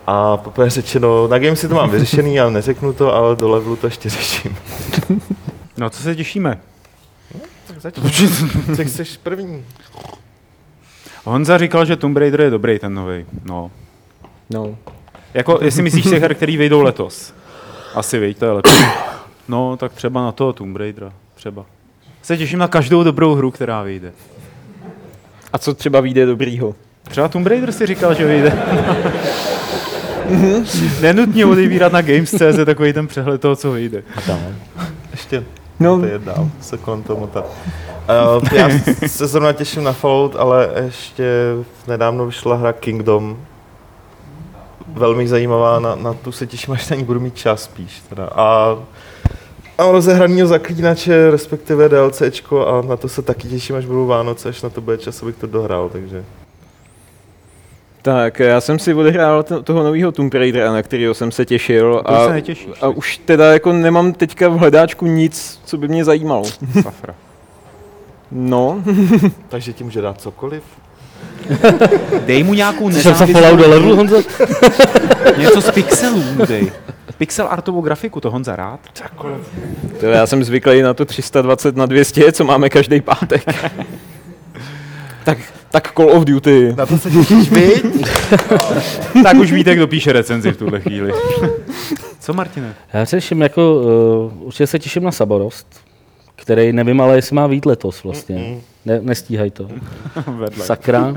A 0.08 0.38
poprvé 0.38 0.70
řečeno, 0.70 1.28
na 1.28 1.40
game 1.40 1.56
si 1.56 1.68
to 1.68 1.76
mám 1.76 1.90
vyřešený, 1.90 2.36
já 2.36 2.50
neřeknu 2.50 2.94
to, 2.94 3.16
ale 3.16 3.36
do 3.36 3.50
levelu 3.50 3.76
to 3.76 3.88
ještě 3.88 4.10
řeším. 4.10 4.58
No 5.78 5.90
co 5.90 6.02
se 6.02 6.16
těšíme? 6.16 6.60
Tak 7.68 7.82
začni. 7.82 8.30
Co 8.76 8.86
chceš 8.86 9.18
první? 9.18 9.66
Honza 11.28 11.58
říkal, 11.58 11.86
že 11.86 11.96
Tomb 11.96 12.18
Raider 12.18 12.42
je 12.42 12.50
dobrý 12.50 12.80
ten 12.80 12.94
nový. 12.94 13.26
No. 13.46 13.72
No. 14.50 14.78
Jako, 15.34 15.60
jestli 15.62 15.82
myslíš 15.84 16.04
těch 16.04 16.22
her, 16.22 16.36
který 16.36 16.58
vyjdou 16.58 16.82
letos. 16.82 17.34
Asi 17.96 18.20
víš, 18.20 18.36
to 18.40 18.46
je 18.46 18.52
lepší. 18.52 18.84
No, 19.48 19.78
tak 19.78 19.94
třeba 19.94 20.22
na 20.22 20.32
toho 20.32 20.54
Tomb 20.54 20.78
Raidera. 20.78 21.14
Třeba. 21.36 21.66
Se 22.22 22.38
těším 22.38 22.60
na 22.60 22.68
každou 22.68 23.04
dobrou 23.04 23.36
hru, 23.36 23.52
která 23.52 23.84
vyjde. 23.84 24.12
A 25.54 25.58
co 25.58 25.74
třeba 25.74 26.00
vyjde 26.00 26.26
dobrýho? 26.26 26.76
Třeba 27.04 27.28
Tomb 27.28 27.48
Raider 27.48 27.72
si 27.72 27.86
říkal, 27.86 28.14
že 28.14 28.26
vyjde. 28.26 28.54
Nenutně 31.02 31.46
odebírat 31.46 31.94
na 31.94 32.02
Games.cz 32.02 32.66
takový 32.66 32.94
ten 32.94 33.08
přehled 33.08 33.42
toho, 33.42 33.56
co 33.56 33.72
vyjde. 33.72 34.04
Ještě 35.12 35.44
No. 35.80 36.00
to 36.00 36.06
je 36.06 36.20
dál, 36.20 36.50
se 36.62 36.78
kolem 36.78 37.04
toho 37.04 37.20
motat. 37.20 37.46
Uh, 38.36 38.54
já 38.54 38.70
se 39.08 39.28
zrovna 39.28 39.54
těším 39.54 39.84
na 39.84 39.94
Fallout, 39.94 40.36
ale 40.36 40.70
ještě 40.86 41.54
nedávno 41.88 42.26
vyšla 42.26 42.56
hra 42.56 42.74
Kingdom. 42.74 43.38
Velmi 44.88 45.28
zajímavá, 45.28 45.80
na, 45.80 45.96
na 45.96 46.14
tu 46.14 46.32
se 46.32 46.48
těším, 46.48 46.74
až 46.74 46.90
na 46.90 46.96
ní 46.96 47.04
budu 47.04 47.20
mít 47.20 47.36
čas 47.36 47.64
spíš. 47.64 48.02
Teda. 48.10 48.30
A, 48.36 48.78
a 49.78 49.92
rozehraného 49.92 50.48
zaklínače, 50.48 51.32
respektive 51.32 51.90
DLCčko 51.90 52.68
a 52.68 52.82
na 52.82 52.98
to 52.98 53.10
se 53.10 53.22
taky 53.22 53.48
těším, 53.48 53.76
až 53.76 53.86
budou 53.86 54.08
Vánoce, 54.08 54.50
až 54.50 54.62
na 54.62 54.70
to 54.70 54.82
bude 54.82 54.98
čas, 54.98 55.24
abych 55.24 55.36
to 55.36 55.48
dohrál, 55.48 55.90
takže... 55.90 56.24
Tak, 58.08 58.40
já 58.40 58.62
jsem 58.62 58.80
si 58.80 58.94
odehrál 58.94 59.44
to- 59.44 59.64
toho 59.64 59.84
nového 59.84 60.12
Tomb 60.12 60.34
Raidera, 60.34 60.72
na 60.72 60.82
kterého 60.82 61.14
jsem 61.14 61.32
se 61.32 61.46
těšil. 61.46 62.02
A, 62.06 62.26
se 62.26 62.34
netěšíš, 62.34 62.68
a 62.82 62.88
už 62.88 63.18
teda 63.18 63.54
jako 63.54 63.74
nemám 63.74 64.14
teďka 64.14 64.50
v 64.50 64.58
hledáčku 64.58 65.06
nic, 65.06 65.60
co 65.66 65.78
by 65.78 65.88
mě 65.88 66.06
zajímalo. 66.06 66.44
Safra. 66.84 67.16
No. 68.32 68.84
takže 69.50 69.74
ti 69.74 69.84
může 69.84 70.02
dát 70.02 70.22
cokoliv. 70.22 70.64
Dej 72.26 72.44
mu 72.44 72.54
nějakou 72.54 72.92
Jsi 72.92 73.02
se 73.02 73.26
do 73.26 73.40
levelu, 73.40 73.96
Honzo? 73.96 74.18
Něco 75.38 75.62
z 75.62 75.72
pixelů 75.72 76.24
mu 76.36 76.46
dej. 76.46 76.72
Pixel 77.18 77.48
artovou 77.50 77.82
grafiku, 77.82 78.22
to 78.22 78.32
Honza 78.32 78.56
rád. 78.56 78.80
To 80.00 80.06
já 80.06 80.28
jsem 80.28 80.44
zvyklý 80.44 80.82
na 80.82 80.94
to 80.94 81.06
320 81.06 81.76
na 81.76 81.86
200, 81.86 82.32
co 82.32 82.44
máme 82.44 82.70
každý 82.70 83.02
pátek. 83.02 83.44
tak 85.24 85.38
Tak 85.72 85.94
Call 85.94 86.10
of 86.12 86.24
Duty. 86.24 86.74
Na 86.78 86.86
to 86.86 86.98
se 86.98 87.12
těšíš, 87.12 87.50
viď? 87.52 87.86
tak 89.24 89.38
už 89.38 89.52
víte, 89.52 89.76
kdo 89.76 89.88
píše 89.88 90.14
recenzi 90.14 90.52
v 90.52 90.58
tuhle 90.58 90.80
chvíli. 90.80 91.12
Co, 92.20 92.34
Martine? 92.34 92.76
Já 92.94 93.06
se 93.06 93.18
těším 93.18 93.42
jako, 93.42 93.82
uh, 94.36 94.46
určitě 94.48 94.68
se 94.68 94.80
těším 94.80 95.04
na 95.04 95.12
Saborost, 95.12 95.68
který 96.36 96.74
nevím, 96.74 97.02
ale 97.02 97.16
jestli 97.16 97.36
má 97.36 97.48
vít 97.48 97.66
letos 97.66 98.04
vlastně. 98.04 98.58
Ne, 98.88 99.00
nestíhají 99.02 99.52
to. 99.52 99.68
Vedle. 100.38 100.66
Sakra. 100.66 101.16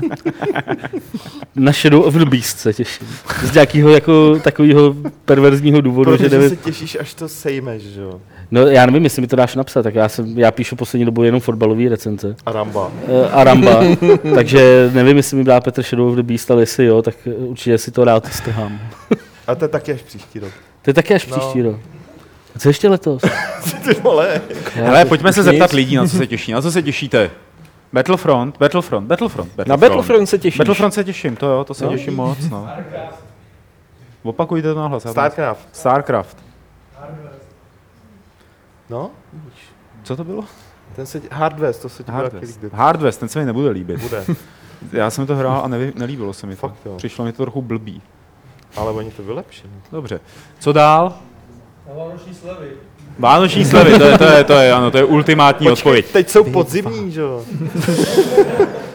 Na 1.55 1.71
Shadow 1.71 2.03
of 2.05 2.13
the 2.13 2.25
Beast 2.25 2.59
se 2.59 2.73
těším. 2.73 3.07
Z 3.43 3.53
nějakého 3.53 3.89
jako 3.89 4.39
takového 4.43 4.95
perverzního 5.25 5.81
důvodu, 5.81 6.11
Protože 6.11 6.29
že 6.29 6.35
nevím. 6.37 6.49
se 6.49 6.55
těšíš, 6.55 6.97
až 6.99 7.13
to 7.13 7.29
sejmeš, 7.29 7.83
že 7.83 8.01
jo? 8.01 8.21
No 8.51 8.61
já 8.67 8.85
nevím, 8.85 9.03
jestli 9.03 9.21
mi 9.21 9.27
to 9.27 9.35
dáš 9.35 9.55
napsat, 9.55 9.83
tak 9.83 9.95
já, 9.95 10.09
jsem, 10.09 10.39
já 10.39 10.51
píšu 10.51 10.75
poslední 10.75 11.05
dobou 11.05 11.23
jenom 11.23 11.41
fotbalové 11.41 11.89
recenze. 11.89 12.35
A 12.45 12.51
Ramba. 12.51 12.91
Eh, 13.07 13.29
A 13.31 13.43
Ramba. 13.43 13.83
Takže 14.35 14.89
nevím, 14.93 15.17
jestli 15.17 15.37
mi 15.37 15.43
dá 15.43 15.61
Petr 15.61 15.81
Shadow 15.83 16.07
of 16.09 16.15
the 16.15 16.23
Beast, 16.23 16.51
ale 16.51 16.61
jestli 16.61 16.85
jo, 16.85 17.01
tak 17.01 17.15
eh, 17.27 17.33
určitě 17.33 17.77
si 17.77 17.91
to 17.91 18.03
rád 18.05 18.33
strhám. 18.33 18.79
A 19.47 19.55
to 19.55 19.65
je 19.65 19.69
taky 19.69 19.93
až 19.93 20.01
příští 20.01 20.39
rok. 20.39 20.51
To 20.81 20.89
je 20.89 20.93
taky 20.93 21.13
až 21.13 21.27
No. 21.27 21.37
příští 21.37 21.61
rok. 21.61 21.75
A 22.55 22.59
co 22.59 22.69
ještě 22.69 22.89
letos? 22.89 23.21
Ty 23.83 23.93
vole. 24.01 24.41
Hele, 24.73 25.05
pojďme 25.05 25.33
se 25.33 25.43
zeptat 25.43 25.71
lidí, 25.73 25.95
na 25.95 26.07
co 26.07 26.17
se 26.17 26.27
těší. 26.27 26.51
Na 26.51 26.61
co 26.61 26.71
se 26.71 26.81
těšíte? 26.81 27.29
Battlefront, 27.93 28.57
Battlefront, 28.57 29.07
Battlefront. 29.07 29.57
Na 29.67 29.77
Battlefront 29.77 30.29
se 30.29 30.37
těšíš? 30.37 30.57
Battlefront 30.57 30.93
se 30.93 31.03
těším, 31.03 31.35
to 31.35 31.45
jo, 31.45 31.63
to 31.63 31.73
se 31.73 31.85
No. 31.85 31.91
těším 31.91 32.15
moc, 32.15 32.49
no. 32.49 32.69
Opakujte 34.23 34.73
to 34.73 34.79
nahlas. 34.79 35.03
to- 35.03 35.09
Starcraft. 35.09 35.67
Starcraft. 35.75 36.37
No? 38.89 39.11
Co 40.03 40.15
to 40.15 40.23
bylo? 40.23 40.43
Ten 40.95 41.05
se, 41.05 41.21
Hardwest, 41.31 41.81
to 41.81 41.89
se 41.89 41.97
ti 41.97 42.07
taky 42.07 42.15
Hardwest. 42.17 42.55
líbit. 42.55 42.73
Hardwest, 42.73 43.19
ten 43.19 43.29
se 43.29 43.39
mi 43.39 43.45
nebude 43.45 43.69
líbit. 43.69 44.01
Bude. 44.01 44.25
Já 44.91 45.09
jsem 45.09 45.25
to 45.27 45.35
hrál 45.35 45.61
a 45.65 45.67
neví, 45.67 45.93
nelíbilo 45.95 46.33
se 46.33 46.47
mi 46.47 46.55
to. 46.55 46.59
Fakt 46.67 46.75
jo. 46.85 46.95
Přišlo 46.97 47.25
mi 47.25 47.31
to 47.33 47.43
trochu 47.43 47.61
blbý. 47.61 48.01
Ale 48.77 48.91
oni 48.91 49.11
to 49.11 49.23
vylepšili. 49.23 49.73
Dobře. 49.91 50.19
Co 50.59 50.73
dál? 50.73 51.17
Vánoční 51.97 52.33
slevy. 52.33 52.71
Vánoční 53.21 53.65
slevy, 53.65 53.99
to 53.99 54.03
je, 54.03 54.17
to 54.17 54.23
je, 54.23 54.43
to 54.43 54.53
je, 54.53 54.73
ano, 54.73 54.91
to 54.91 54.97
je 54.97 55.03
ultimátní 55.03 55.67
Počkej, 55.67 55.89
odpověď. 55.89 56.05
teď 56.05 56.29
jsou 56.29 56.43
podzimní, 56.43 57.11
že 57.11 57.21
jo? 57.21 57.43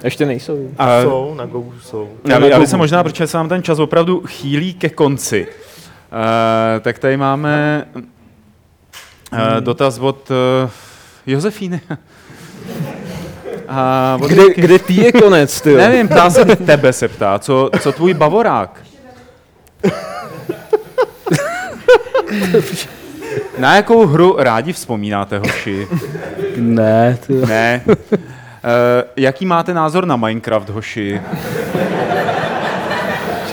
Ještě 0.05 0.27
nejsou. 0.27 0.69
A- 0.79 1.03
Jsou, 1.03 1.35
na 1.35 1.47
Gogu 1.47 1.75
jsou. 1.83 2.09
Já, 2.25 2.45
já 2.47 2.59
bych 2.61 2.69
se 2.69 2.77
možná, 2.77 3.03
protože 3.03 3.27
se 3.27 3.37
nám 3.37 3.49
ten 3.49 3.63
čas 3.63 3.79
opravdu 3.79 4.23
chýlí 4.27 4.75
ke 4.75 4.89
konci, 4.89 5.47
uh, 5.47 6.81
tak 6.81 6.99
tady 6.99 7.17
máme 7.17 7.85
uh, 7.95 8.01
dotaz 9.61 9.99
od 9.99 10.31
uh, 10.31 10.71
Josefíny. 11.27 11.81
A 13.69 14.19
od 14.23 14.31
Kde, 14.31 14.43
kde 14.57 14.79
ty 14.79 14.95
je 14.95 15.13
konec, 15.13 15.61
ty? 15.61 15.75
Nevím, 15.77 16.09
ptá 16.09 16.31
se 16.31 16.45
tebe 16.45 16.93
se 16.93 17.09
ptá, 17.09 17.39
co, 17.39 17.71
co 17.81 17.93
tvůj 17.93 18.15
bavorák? 18.15 18.83
Na 23.59 23.77
jakou 23.77 24.07
hru 24.07 24.37
rádi 24.39 24.73
vzpomínáte, 24.73 25.39
hoši? 25.39 25.89
Ne, 26.57 27.19
ty. 27.27 27.33
Ne. 27.33 27.85
Uh, 27.87 27.95
jaký 29.17 29.47
máte 29.47 29.75
názor 29.75 30.07
na 30.07 30.17
Minecraft, 30.17 30.69
hoši? 30.69 31.21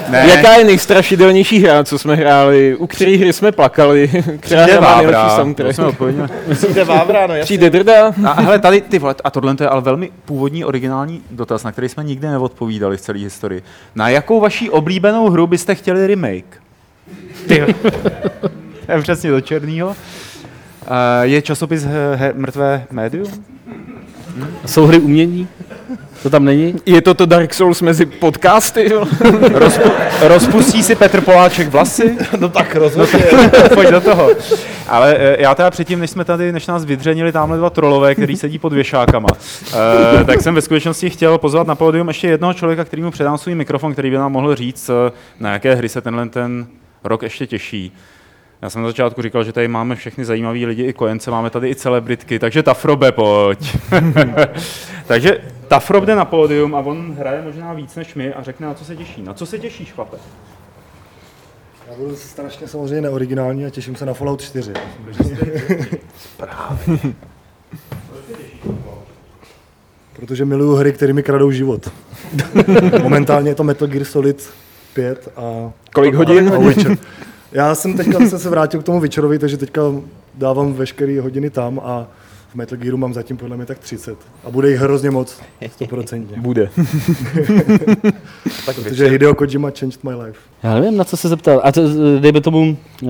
Ne. 0.09 0.27
Jaká 0.29 0.55
je 0.55 0.65
nejstrašidelnější 0.65 1.59
hra, 1.59 1.83
co 1.83 1.99
jsme 1.99 2.15
hráli? 2.15 2.75
U 2.75 2.87
které 2.87 3.17
hry 3.17 3.33
jsme 3.33 3.51
plakali? 3.51 4.07
Která 4.39 4.63
Přijde 4.63 4.79
hra 4.79 4.95
nejlepší 4.95 5.13
Vávra, 5.15 5.29
to 5.29 5.35
soundtrack? 5.35 5.75
Přijde 6.53 6.83
Vávra, 6.83 7.27
no 7.27 7.33
jasně. 7.33 7.43
Přijde 7.43 7.69
Drda? 7.69 8.13
A 8.25 8.41
hele, 8.41 8.59
tady 8.59 8.81
ty 8.81 8.99
vole, 8.99 9.15
a 9.23 9.29
tohle 9.29 9.55
je 9.61 9.67
ale 9.67 9.81
velmi 9.81 10.11
původní 10.25 10.65
originální 10.65 11.21
dotaz, 11.31 11.63
na 11.63 11.71
který 11.71 11.89
jsme 11.89 12.03
nikdy 12.03 12.27
neodpovídali 12.27 12.97
v 12.97 13.01
celé 13.01 13.19
historii. 13.19 13.63
Na 13.95 14.09
jakou 14.09 14.39
vaší 14.39 14.69
oblíbenou 14.69 15.29
hru 15.29 15.47
byste 15.47 15.75
chtěli 15.75 16.07
remake? 16.07 16.61
Ty. 17.47 17.75
To 18.85 18.91
je 18.91 19.01
přesně 19.01 19.31
do 19.31 19.41
černýho. 19.41 19.87
Uh, 19.87 19.95
je 21.21 21.41
časopis 21.41 21.83
he, 21.83 22.15
he, 22.15 22.33
Mrtvé 22.33 22.85
médium? 22.91 23.45
Jsou 24.65 24.85
hry 24.85 24.99
umění? 24.99 25.47
To 26.23 26.29
tam 26.29 26.45
není? 26.45 26.75
Je 26.85 27.01
to 27.01 27.13
to 27.13 27.25
Dark 27.25 27.53
Souls 27.53 27.81
mezi 27.81 28.05
podcasty? 28.05 28.91
jo? 28.93 29.05
Rozpu, 29.53 29.89
rozpustí 30.21 30.83
si 30.83 30.95
Petr 30.95 31.21
Poláček 31.21 31.67
vlasy? 31.67 32.17
No 32.39 32.49
tak 32.49 32.75
rozhodně. 32.75 33.23
Pojď 33.73 33.89
do 33.89 34.01
toho. 34.01 34.29
Ale 34.87 35.15
eh, 35.17 35.35
já 35.39 35.55
teda 35.55 35.71
předtím, 35.71 35.99
než 35.99 36.09
jsme 36.09 36.25
tady, 36.25 36.51
než 36.51 36.67
nás 36.67 36.85
vydřenili 36.85 37.31
tamhle 37.31 37.57
dva 37.57 37.69
trolové, 37.69 38.15
který 38.15 38.37
sedí 38.37 38.59
pod 38.59 38.73
věšákama, 38.73 39.27
eh, 39.31 40.23
tak 40.23 40.41
jsem 40.41 40.55
ve 40.55 40.61
skutečnosti 40.61 41.09
chtěl 41.09 41.37
pozvat 41.37 41.67
na 41.67 41.75
pódium 41.75 42.07
ještě 42.07 42.27
jednoho 42.27 42.53
člověka, 42.53 42.85
který 42.85 43.01
mu 43.01 43.11
předám 43.11 43.37
svůj 43.37 43.55
mikrofon, 43.55 43.93
který 43.93 44.09
by 44.09 44.17
nám 44.17 44.31
mohl 44.31 44.55
říct, 44.55 44.89
eh, 44.89 45.11
na 45.39 45.53
jaké 45.53 45.75
hry 45.75 45.89
se 45.89 46.01
tenhle 46.01 46.29
ten 46.29 46.67
rok 47.03 47.23
ještě 47.23 47.47
těší. 47.47 47.91
Já 48.63 48.69
jsem 48.69 48.81
na 48.81 48.87
začátku 48.87 49.21
říkal, 49.21 49.43
že 49.43 49.53
tady 49.53 49.67
máme 49.67 49.95
všechny 49.95 50.25
zajímaví 50.25 50.65
lidi 50.65 50.83
i 50.83 50.93
kojence, 50.93 51.31
máme 51.31 51.49
tady 51.49 51.69
i 51.69 51.75
celebritky, 51.75 52.39
takže 52.39 52.63
Tafrobe, 52.63 53.11
pojď. 53.11 53.77
takže 55.07 55.37
Tafrob 55.67 56.03
jde 56.03 56.15
na 56.15 56.25
pódium 56.25 56.75
a 56.75 56.79
on 56.79 57.15
hraje 57.19 57.41
možná 57.41 57.73
víc 57.73 57.95
než 57.95 58.15
my 58.15 58.33
a 58.33 58.43
řekne, 58.43 58.67
na 58.67 58.73
co 58.73 58.85
se 58.85 58.95
těší. 58.95 59.21
Na 59.21 59.33
co 59.33 59.45
se 59.45 59.59
těšíš, 59.59 59.91
chlape? 59.91 60.17
Já 61.87 61.93
budu 61.97 62.15
strašně 62.15 62.67
samozřejmě 62.67 63.01
neoriginální 63.01 63.65
a 63.65 63.69
těším 63.69 63.95
se 63.95 64.05
na 64.05 64.13
Fallout 64.13 64.41
4. 64.41 64.73
Protože 70.13 70.45
miluju 70.45 70.75
hry, 70.75 70.93
které 70.93 71.13
mi 71.13 71.23
kradou 71.23 71.51
život. 71.51 71.91
Momentálně 73.01 73.51
je 73.51 73.55
to 73.55 73.63
Metal 73.63 73.87
Gear 73.87 74.05
Solid 74.05 74.53
5 74.93 75.29
a... 75.35 75.71
Kolik 75.93 76.15
hodin? 76.15 76.53
A 76.53 76.57
Witcher. 76.57 76.97
Já 77.53 77.75
jsem 77.75 77.97
teďka 77.97 78.19
jsem 78.19 78.39
se 78.39 78.49
vrátil 78.49 78.81
k 78.81 78.83
tomu 78.83 78.99
Witcherovi, 78.99 79.39
takže 79.39 79.57
teďka 79.57 79.81
dávám 80.35 80.73
veškeré 80.73 81.21
hodiny 81.21 81.49
tam 81.49 81.81
a 81.83 82.07
v 82.51 82.55
Metal 82.55 82.77
Gearu 82.77 82.97
mám 82.97 83.13
zatím 83.13 83.37
podle 83.37 83.57
mě 83.57 83.65
tak 83.65 83.79
30. 83.79 84.17
A 84.43 84.49
bude 84.49 84.69
jich 84.69 84.79
hrozně 84.79 85.11
moc, 85.11 85.41
100%. 85.79 86.25
Bude. 86.37 86.69
tak 88.65 88.75
Protože 88.83 89.07
Hideo 89.07 89.35
Kojima 89.35 89.71
changed 89.79 90.03
my 90.03 90.15
life. 90.15 90.39
Já 90.63 90.73
nevím, 90.79 90.97
na 90.97 91.03
co 91.03 91.17
se 91.17 91.29
zeptal. 91.29 91.61
A 91.63 91.71
to, 91.71 91.81
dejme 92.19 92.41
tomu, 92.41 92.77
uh, 93.01 93.09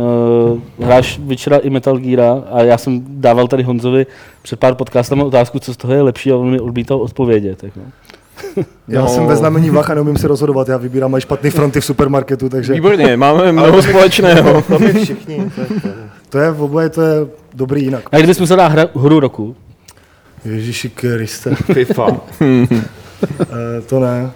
hráš 0.80 1.20
Witchera 1.20 1.58
i 1.58 1.70
Metal 1.70 1.98
Geara 1.98 2.44
a 2.52 2.62
já 2.62 2.78
jsem 2.78 3.04
dával 3.08 3.48
tady 3.48 3.64
Honzovi 3.64 4.06
před 4.42 4.60
pár 4.60 4.76
podcastama 4.76 5.24
otázku, 5.24 5.60
co 5.60 5.74
z 5.74 5.78
toho 5.78 5.94
je 5.94 6.02
lepší 6.02 6.32
a 6.32 6.36
on 6.36 6.52
mi 6.52 6.60
odmítal 6.60 7.02
odpovědět. 7.02 7.64
Jako. 7.64 7.80
Já 8.88 9.02
No. 9.02 9.08
jsem 9.08 9.26
ve 9.26 9.36
znamení 9.36 9.70
vach 9.70 9.90
a 9.90 9.94
neumím 9.94 10.18
si 10.18 10.28
rozhodovat, 10.28 10.70
já 10.70 10.78
vybírám 10.78 11.16
aj 11.16 11.22
špatný 11.22 11.50
fronty 11.50 11.82
v 11.82 11.86
supermarketu, 11.86 12.50
takže... 12.50 12.74
Výborně, 12.74 13.18
máme 13.18 13.52
mnoho 13.52 13.82
společného. 13.84 14.62
To 14.62 14.80
my 14.80 14.94
všichni. 14.94 15.52
To 15.56 15.62
je, 15.62 15.68
to 16.30 16.38
je 16.40 16.52
v 16.52 16.62
oboje, 16.64 16.90
to 16.90 17.02
je 17.02 17.16
dobrý 17.54 17.84
jinak. 17.84 18.04
A 18.12 18.18
kdybys 18.18 18.40
musel 18.40 18.58
dát 18.58 18.68
hra, 18.72 18.86
hru 18.96 19.20
roku? 19.20 19.56
Ježíši 20.46 20.90
Kriste. 20.90 21.56
FIFA. 21.56 22.08
Eh, 23.42 23.82
to 23.82 24.00
ne. 24.00 24.32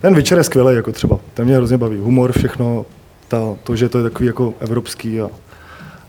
Ten 0.00 0.14
Witcher 0.14 0.38
je 0.38 0.44
skvělý, 0.44 0.76
jako 0.76 0.92
třeba. 0.92 1.18
Ten 1.34 1.44
mě 1.44 1.56
hrozně 1.56 1.78
baví. 1.78 1.96
Humor, 1.96 2.32
všechno, 2.32 2.86
ta, 3.28 3.40
to, 3.62 3.76
že 3.76 3.88
to 3.88 3.98
je 3.98 4.04
takový 4.04 4.26
jako 4.26 4.54
evropský 4.60 5.20
a, 5.20 5.28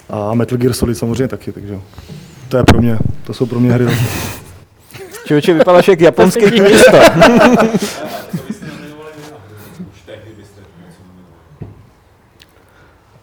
a 0.09 0.33
Metal 0.33 0.57
Gear 0.57 0.73
Solid 0.73 0.97
samozřejmě 0.97 1.27
taky, 1.27 1.51
takže 1.51 1.79
to 2.49 2.57
je 2.57 2.63
pro 2.63 2.81
mě, 2.81 2.97
to 3.23 3.33
jsou 3.33 3.45
pro 3.45 3.59
mě 3.59 3.71
hry. 3.73 3.85
Člověče, 5.27 5.53
vypadáš 5.53 5.87
jak 5.87 6.01
japonský 6.01 6.61
města. 6.61 6.99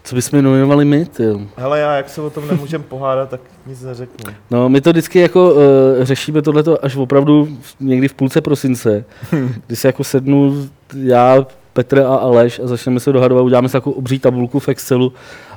Co 0.05 0.15
bychom 0.15 0.43
nominovali 0.43 0.85
my, 0.85 1.05
ty? 1.05 1.25
Hele, 1.57 1.81
já 1.81 1.97
jak 1.97 2.09
se 2.09 2.21
o 2.21 2.31
tom 2.31 2.49
nemůžem 2.49 2.83
pohádat, 2.83 3.29
tak 3.29 3.41
nic 3.67 3.83
neřeknu. 3.83 4.35
No, 4.51 4.69
my 4.69 4.81
to 4.81 4.91
vždycky 4.91 5.19
jako 5.21 5.55
uh, 5.55 5.61
řešíme 6.03 6.43
tohleto 6.43 6.85
až 6.85 6.97
opravdu 6.97 7.49
v- 7.61 7.75
někdy 7.81 8.09
v 8.09 8.15
půlce 8.15 8.41
prosince, 8.41 9.05
kdy 9.67 9.77
se 9.77 9.89
jako 9.89 10.05
sednu 10.05 10.69
já, 10.97 11.47
Petr 11.73 11.99
a 12.01 12.15
Aleš 12.17 12.59
a 12.59 12.67
začneme 12.67 13.01
se 13.01 13.13
dohadovat, 13.13 13.43
uděláme 13.45 13.69
si 13.69 13.77
jako 13.77 13.91
obří 13.91 14.19
tabulku 14.19 14.59
v 14.59 14.69
Excelu 14.69 15.13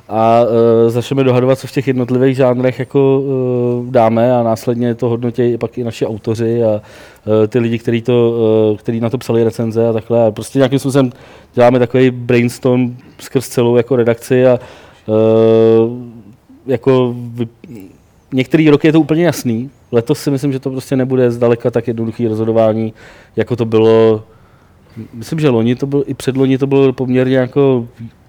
a 0.08 0.42
uh, 0.42 0.90
začneme 0.90 1.24
dohadovat, 1.24 1.58
co 1.58 1.66
v 1.66 1.72
těch 1.72 1.86
jednotlivých 1.86 2.36
žánrech 2.36 2.78
jako 2.78 3.20
uh, 3.20 3.90
dáme 3.92 4.36
a 4.36 4.42
následně 4.42 4.94
to 4.94 5.08
hodnotí 5.08 5.58
pak 5.58 5.78
i 5.78 5.84
naši 5.84 6.06
autoři 6.06 6.64
a 6.64 6.68
uh, 6.70 6.80
ty 7.48 7.58
lidi, 7.58 7.78
kteří 7.78 8.02
to, 8.02 8.38
uh, 8.70 8.76
který 8.76 9.00
na 9.00 9.10
to 9.10 9.18
psali 9.18 9.44
recenze 9.44 9.88
a 9.88 9.92
takhle. 9.92 10.26
A 10.26 10.30
prostě 10.30 10.58
nějakým 10.58 10.78
způsobem 10.78 11.12
děláme 11.54 11.78
takový 11.78 12.10
brainstorm 12.10 12.96
skrz 13.18 13.48
celou 13.48 13.76
jako 13.76 13.96
redakci 13.96 14.46
a 14.46 14.58
uh, 15.06 15.92
jako 16.66 17.14
vy, 17.16 17.48
některý 18.32 18.70
roky 18.70 18.88
je 18.88 18.92
to 18.92 19.00
úplně 19.00 19.24
jasný. 19.24 19.70
Letos 19.92 20.18
si 20.18 20.30
myslím, 20.30 20.52
že 20.52 20.58
to 20.58 20.70
prostě 20.70 20.96
nebude 20.96 21.30
zdaleka 21.30 21.70
tak 21.70 21.88
jednoduchý 21.88 22.28
rozhodování, 22.28 22.92
jako 23.36 23.56
to 23.56 23.64
bylo. 23.64 24.22
Myslím, 25.14 25.40
že 25.40 25.48
loni 25.48 25.76
to 25.76 25.86
bylo, 25.86 26.10
i 26.10 26.14
předloni 26.14 26.58
to 26.58 26.66
bylo 26.66 26.92
poměrně 26.92 27.36
jako 27.36 27.88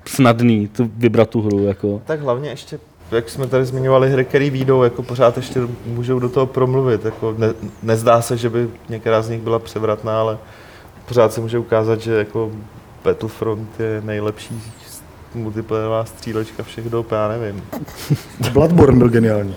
snadný 0.10 0.68
to 0.68 0.88
vybrat 0.98 1.30
tu 1.30 1.41
hru. 1.41 1.64
Jako. 1.64 2.02
Tak 2.06 2.22
hlavně 2.22 2.49
ještě 2.49 2.80
jak 3.11 3.30
jsme 3.30 3.48
tady 3.48 3.65
zmiňovali, 3.65 4.11
hry, 4.11 4.26
které 4.26 4.49
výjdou, 4.49 4.84
jako 4.84 5.03
pořád 5.03 5.38
ještě 5.38 5.60
můžou 5.86 6.19
do 6.19 6.30
toho 6.30 6.45
promluvit. 6.45 7.06
Jako 7.06 7.36
ne, 7.38 7.53
nezdá 7.84 8.22
se, 8.22 8.38
že 8.38 8.49
by 8.49 8.69
některá 8.90 9.22
z 9.22 9.30
nich 9.30 9.41
byla 9.41 9.60
převratná, 9.60 10.19
ale 10.19 10.38
pořád 11.06 11.34
se 11.34 11.41
může 11.41 11.60
ukázat, 11.60 12.02
že 12.02 12.14
jako 12.14 12.52
Battlefront 13.03 13.80
je 13.80 14.02
nejlepší 14.06 14.61
multiplayerová 15.36 16.06
střílečka 16.06 16.64
všech 16.64 16.90
dob, 16.90 17.11
já 17.11 17.27
nevím. 17.27 17.64
Bloodborne 18.53 18.98
byl 18.98 19.10
geniální. 19.10 19.56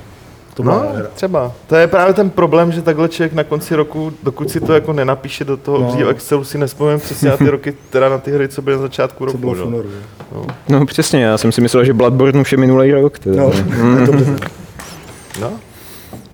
To 0.54 0.62
no, 0.62 0.72
hra. 0.72 1.06
třeba. 1.14 1.52
To 1.66 1.76
je 1.76 1.86
právě 1.86 2.14
ten 2.14 2.30
problém, 2.30 2.72
že 2.72 2.82
takhle 2.82 3.08
člověk 3.08 3.32
na 3.32 3.44
konci 3.44 3.74
roku, 3.76 4.12
dokud 4.22 4.50
si 4.50 4.60
to 4.60 4.72
jako 4.74 4.92
nenapíše 4.92 5.44
do 5.44 5.56
toho 5.56 5.78
No. 5.80 5.88
obřího 5.88 6.08
Excelu, 6.10 6.44
si 6.44 6.58
nespomínám 6.58 7.00
přesně 7.00 7.30
na 7.30 7.36
ty 7.36 7.50
roky, 7.50 7.74
teda 7.90 8.08
na 8.08 8.18
ty 8.18 8.32
hry, 8.32 8.48
co 8.48 8.62
byly 8.62 8.76
na 8.76 8.82
začátku 8.82 9.24
roku. 9.24 9.38
bylo 9.38 9.66
únoru, 9.66 9.88
no. 10.34 10.46
No 10.68 10.86
přesně, 10.86 11.24
já 11.24 11.38
jsem 11.38 11.52
si 11.52 11.60
myslel, 11.60 11.84
že 11.84 11.92
Bloodborne 11.92 12.40
už 12.40 12.52
je 12.52 12.58
minulý 12.58 12.92
rok. 12.92 13.18
Teda. 13.18 13.42
No, 13.42 13.50
to 14.06 14.12
dobře. 14.12 14.36
no. 15.40 15.50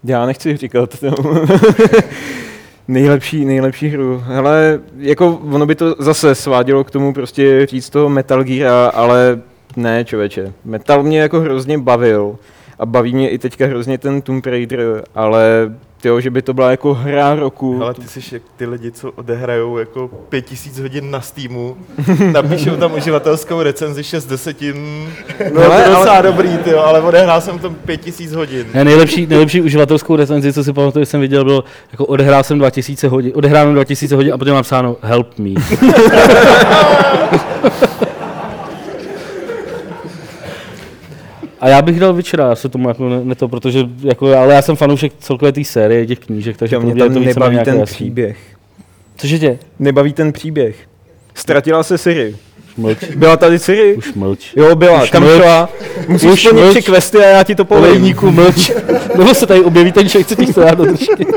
Já 0.05 0.27
nechci 0.27 0.57
říkat. 0.57 0.97
No. 1.03 1.15
nejlepší, 2.89 3.45
nejlepší 3.45 3.89
hru. 3.89 4.23
Hele, 4.27 4.81
jako 4.99 5.41
ono 5.53 5.67
by 5.67 5.75
to 5.75 5.95
zase 5.99 6.35
svádělo 6.35 6.85
k 6.85 6.91
tomu 6.91 7.13
prostě 7.15 7.67
říct 7.67 7.91
toho 7.91 8.09
Metal 8.09 8.45
Gear, 8.45 8.91
ale 8.95 9.41
ne, 9.77 10.05
člověče. 10.05 10.53
Metal 10.65 11.03
mě 11.03 11.21
jako 11.21 11.41
hrozně 11.41 11.79
bavil 11.79 12.37
a 12.79 12.87
baví 12.87 13.15
mě 13.15 13.31
i 13.31 13.39
teďka 13.39 13.67
hrozně 13.67 13.99
ten 13.99 14.23
Tomb 14.23 14.47
Raider, 14.47 15.05
ale 15.15 15.75
tyjo, 16.01 16.21
že 16.21 16.31
by 16.31 16.43
to 16.43 16.55
byla 16.55 16.71
jako 16.71 16.95
hra 16.95 17.35
roku. 17.35 17.83
Ale 17.83 17.95
ty 17.95 18.09
jsi 18.09 18.21
jak 18.35 18.43
ty 18.57 18.67
lidi, 18.67 18.93
co 18.93 19.11
odehrajou 19.11 19.79
jako 19.79 20.11
5000 20.29 20.79
hodin 20.79 21.11
na 21.11 21.21
Steamu, 21.21 21.77
napíšou 22.33 22.77
tam 22.77 22.95
uživatelskou 22.95 23.63
recenzi 23.63 24.05
6 24.05 24.27
desetin, 24.27 25.07
no 25.55 25.61
Ale- 25.65 25.69
to 25.77 25.83
je 25.83 25.89
docela 25.97 26.13
ale- 26.13 26.23
dobrý, 26.23 26.49
ty, 26.59 26.73
ale 26.75 27.01
odehrál 27.01 27.41
jsem 27.41 27.59
tam 27.59 27.75
5000 27.75 28.33
hodin. 28.33 28.67
Ne, 28.75 28.85
nejlepší, 28.85 29.27
nejlepší 29.27 29.61
uživatelskou 29.61 30.17
recenzi, 30.17 30.53
co 30.53 30.65
si 30.65 30.73
pamatuju, 30.73 31.03
že 31.03 31.07
jsem 31.07 31.21
viděl, 31.21 31.45
bylo 31.45 31.65
jako 31.93 32.07
odehrál 32.07 32.43
jsem 32.45 32.59
2000 32.59 33.09
hodin, 33.09 33.33
odehrál 33.35 33.67
jsem 33.67 33.75
2000 33.75 34.15
hodin 34.17 34.33
a 34.35 34.39
potom 34.39 34.55
mám 34.55 34.63
psáno 34.63 34.97
help 35.03 35.39
me. 35.39 35.51
A 41.61 41.69
já 41.69 41.83
bych 41.83 42.01
dal 42.01 42.13
Witchera, 42.15 42.49
já 42.49 42.55
se 42.57 42.69
tomu 42.69 42.89
jako 42.89 43.09
ne, 43.09 43.25
ne 43.25 43.35
to, 43.35 43.49
protože 43.49 43.81
jako, 44.03 44.37
ale 44.37 44.55
já 44.55 44.63
jsem 44.63 44.77
fanoušek 44.77 45.13
celkové 45.21 45.53
té 45.53 45.65
série 45.65 46.07
těch 46.07 46.19
knížek, 46.19 46.57
takže 46.57 46.77
Že 46.77 46.81
mě 46.81 46.95
tam 46.95 47.15
to 47.15 47.21
nebaví 47.21 47.59
ten 47.65 47.79
jasný. 47.79 47.95
příběh. 47.95 48.37
Cože 49.17 49.39
tě? 49.39 49.59
Nebaví 49.79 50.13
ten 50.13 50.33
příběh. 50.33 50.77
Ztratila 51.35 51.83
se 51.83 51.99
Siri. 51.99 52.37
Mlč. 52.77 52.99
Byla 53.17 53.37
tady 53.37 53.59
Siri? 53.59 53.95
Už 53.95 54.13
mlč. 54.15 54.53
Jo, 54.57 54.77
byla. 54.77 55.03
Už 55.03 55.11
Kam 55.11 55.23
mlč. 55.23 55.33
šla? 55.43 55.69
Musíš 56.09 56.31
Už 56.31 56.43
splnit 56.45 56.63
mlč. 56.65 56.71
tři 56.71 56.83
questy 56.93 57.19
a 57.19 57.29
já 57.29 57.45
ti 57.45 57.55
to 57.55 57.65
povím. 57.65 57.85
Olejníku 57.85 58.31
mlč. 58.31 58.71
Nebo 59.19 59.35
se 59.35 59.47
tady 59.47 59.61
objeví 59.61 59.93
ten 59.93 60.09
člověk, 60.09 60.27
co 60.27 60.35
ti 60.35 60.47
chce 60.47 60.61
dát 60.61 60.79
do 60.79 60.85
držky. 60.85 61.27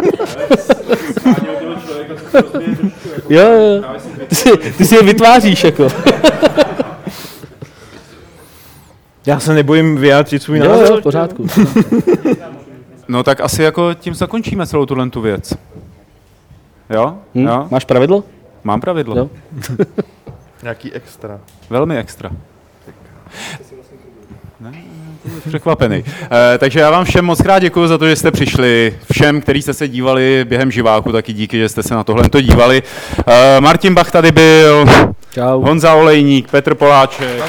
Jo, 3.30 3.42
jo. 3.42 3.84
Ty 4.28 4.36
si, 4.36 4.50
ty 4.78 4.86
si 4.86 4.96
je 4.96 5.04
vytváříš 5.04 5.64
jako. 5.64 5.88
Já 9.26 9.40
se 9.40 9.54
nebojím 9.54 9.98
vyjádřit 9.98 10.44
svůj 10.44 10.58
Jo, 10.58 10.66
názor. 10.70 10.88
jo, 10.88 10.98
v 10.98 11.04
pořádku. 11.04 11.48
No 13.08 13.24
tak 13.24 13.42
asi 13.42 13.64
jako 13.64 13.94
tím 13.94 14.16
zakončíme 14.16 14.68
celou 14.68 14.86
tuhle 14.86 15.10
tu 15.10 15.22
věc. 15.22 15.54
Jo? 16.90 17.16
Hm? 17.36 17.48
jo? 17.48 17.68
Máš 17.72 17.86
pravidlo? 17.86 18.24
Mám 18.64 18.82
pravidlo. 18.82 19.18
Jo. 19.18 19.30
Nějaký 20.64 20.94
extra. 20.94 21.40
Velmi 21.70 21.98
extra. 21.98 22.30
Ne, 24.60 24.72
překvapený. 25.48 26.04
E, 26.54 26.58
takže 26.58 26.80
já 26.80 26.92
vám 26.92 27.06
všem 27.06 27.26
moc 27.26 27.42
krát 27.42 27.60
děkuji 27.60 27.88
za 27.88 27.98
to, 27.98 28.08
že 28.08 28.16
jste 28.16 28.32
přišli. 28.32 29.00
Všem, 29.12 29.42
kteří 29.42 29.62
jste 29.62 29.74
se 29.74 29.88
dívali 29.88 30.46
během 30.50 30.72
živáku, 30.72 31.12
taky 31.12 31.34
díky, 31.34 31.58
že 31.58 31.70
jste 31.70 31.84
se 31.84 31.96
na 31.96 32.04
tohle 32.04 32.30
to 32.30 32.42
dívali. 32.42 32.84
E, 33.28 33.62
Martin 33.62 33.94
Bach 33.94 34.12
tady 34.12 34.32
byl. 34.32 34.86
Čau. 35.34 35.62
Honza 35.62 35.94
Olejník, 35.94 36.52
Petr 36.52 36.76
Poláček. 36.76 37.44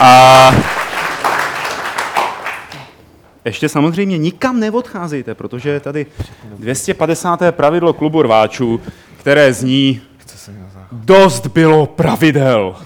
A 0.00 0.54
ještě 3.44 3.68
samozřejmě 3.68 4.18
nikam 4.18 4.60
neodcházejte, 4.60 5.34
protože 5.34 5.70
je 5.70 5.80
tady 5.80 6.06
250. 6.44 7.40
pravidlo 7.50 7.92
klubu 7.92 8.22
rváčů, 8.22 8.80
které 9.16 9.52
zní 9.52 10.00
Dost 10.92 11.46
bylo 11.46 11.86
pravidel. 11.86 12.76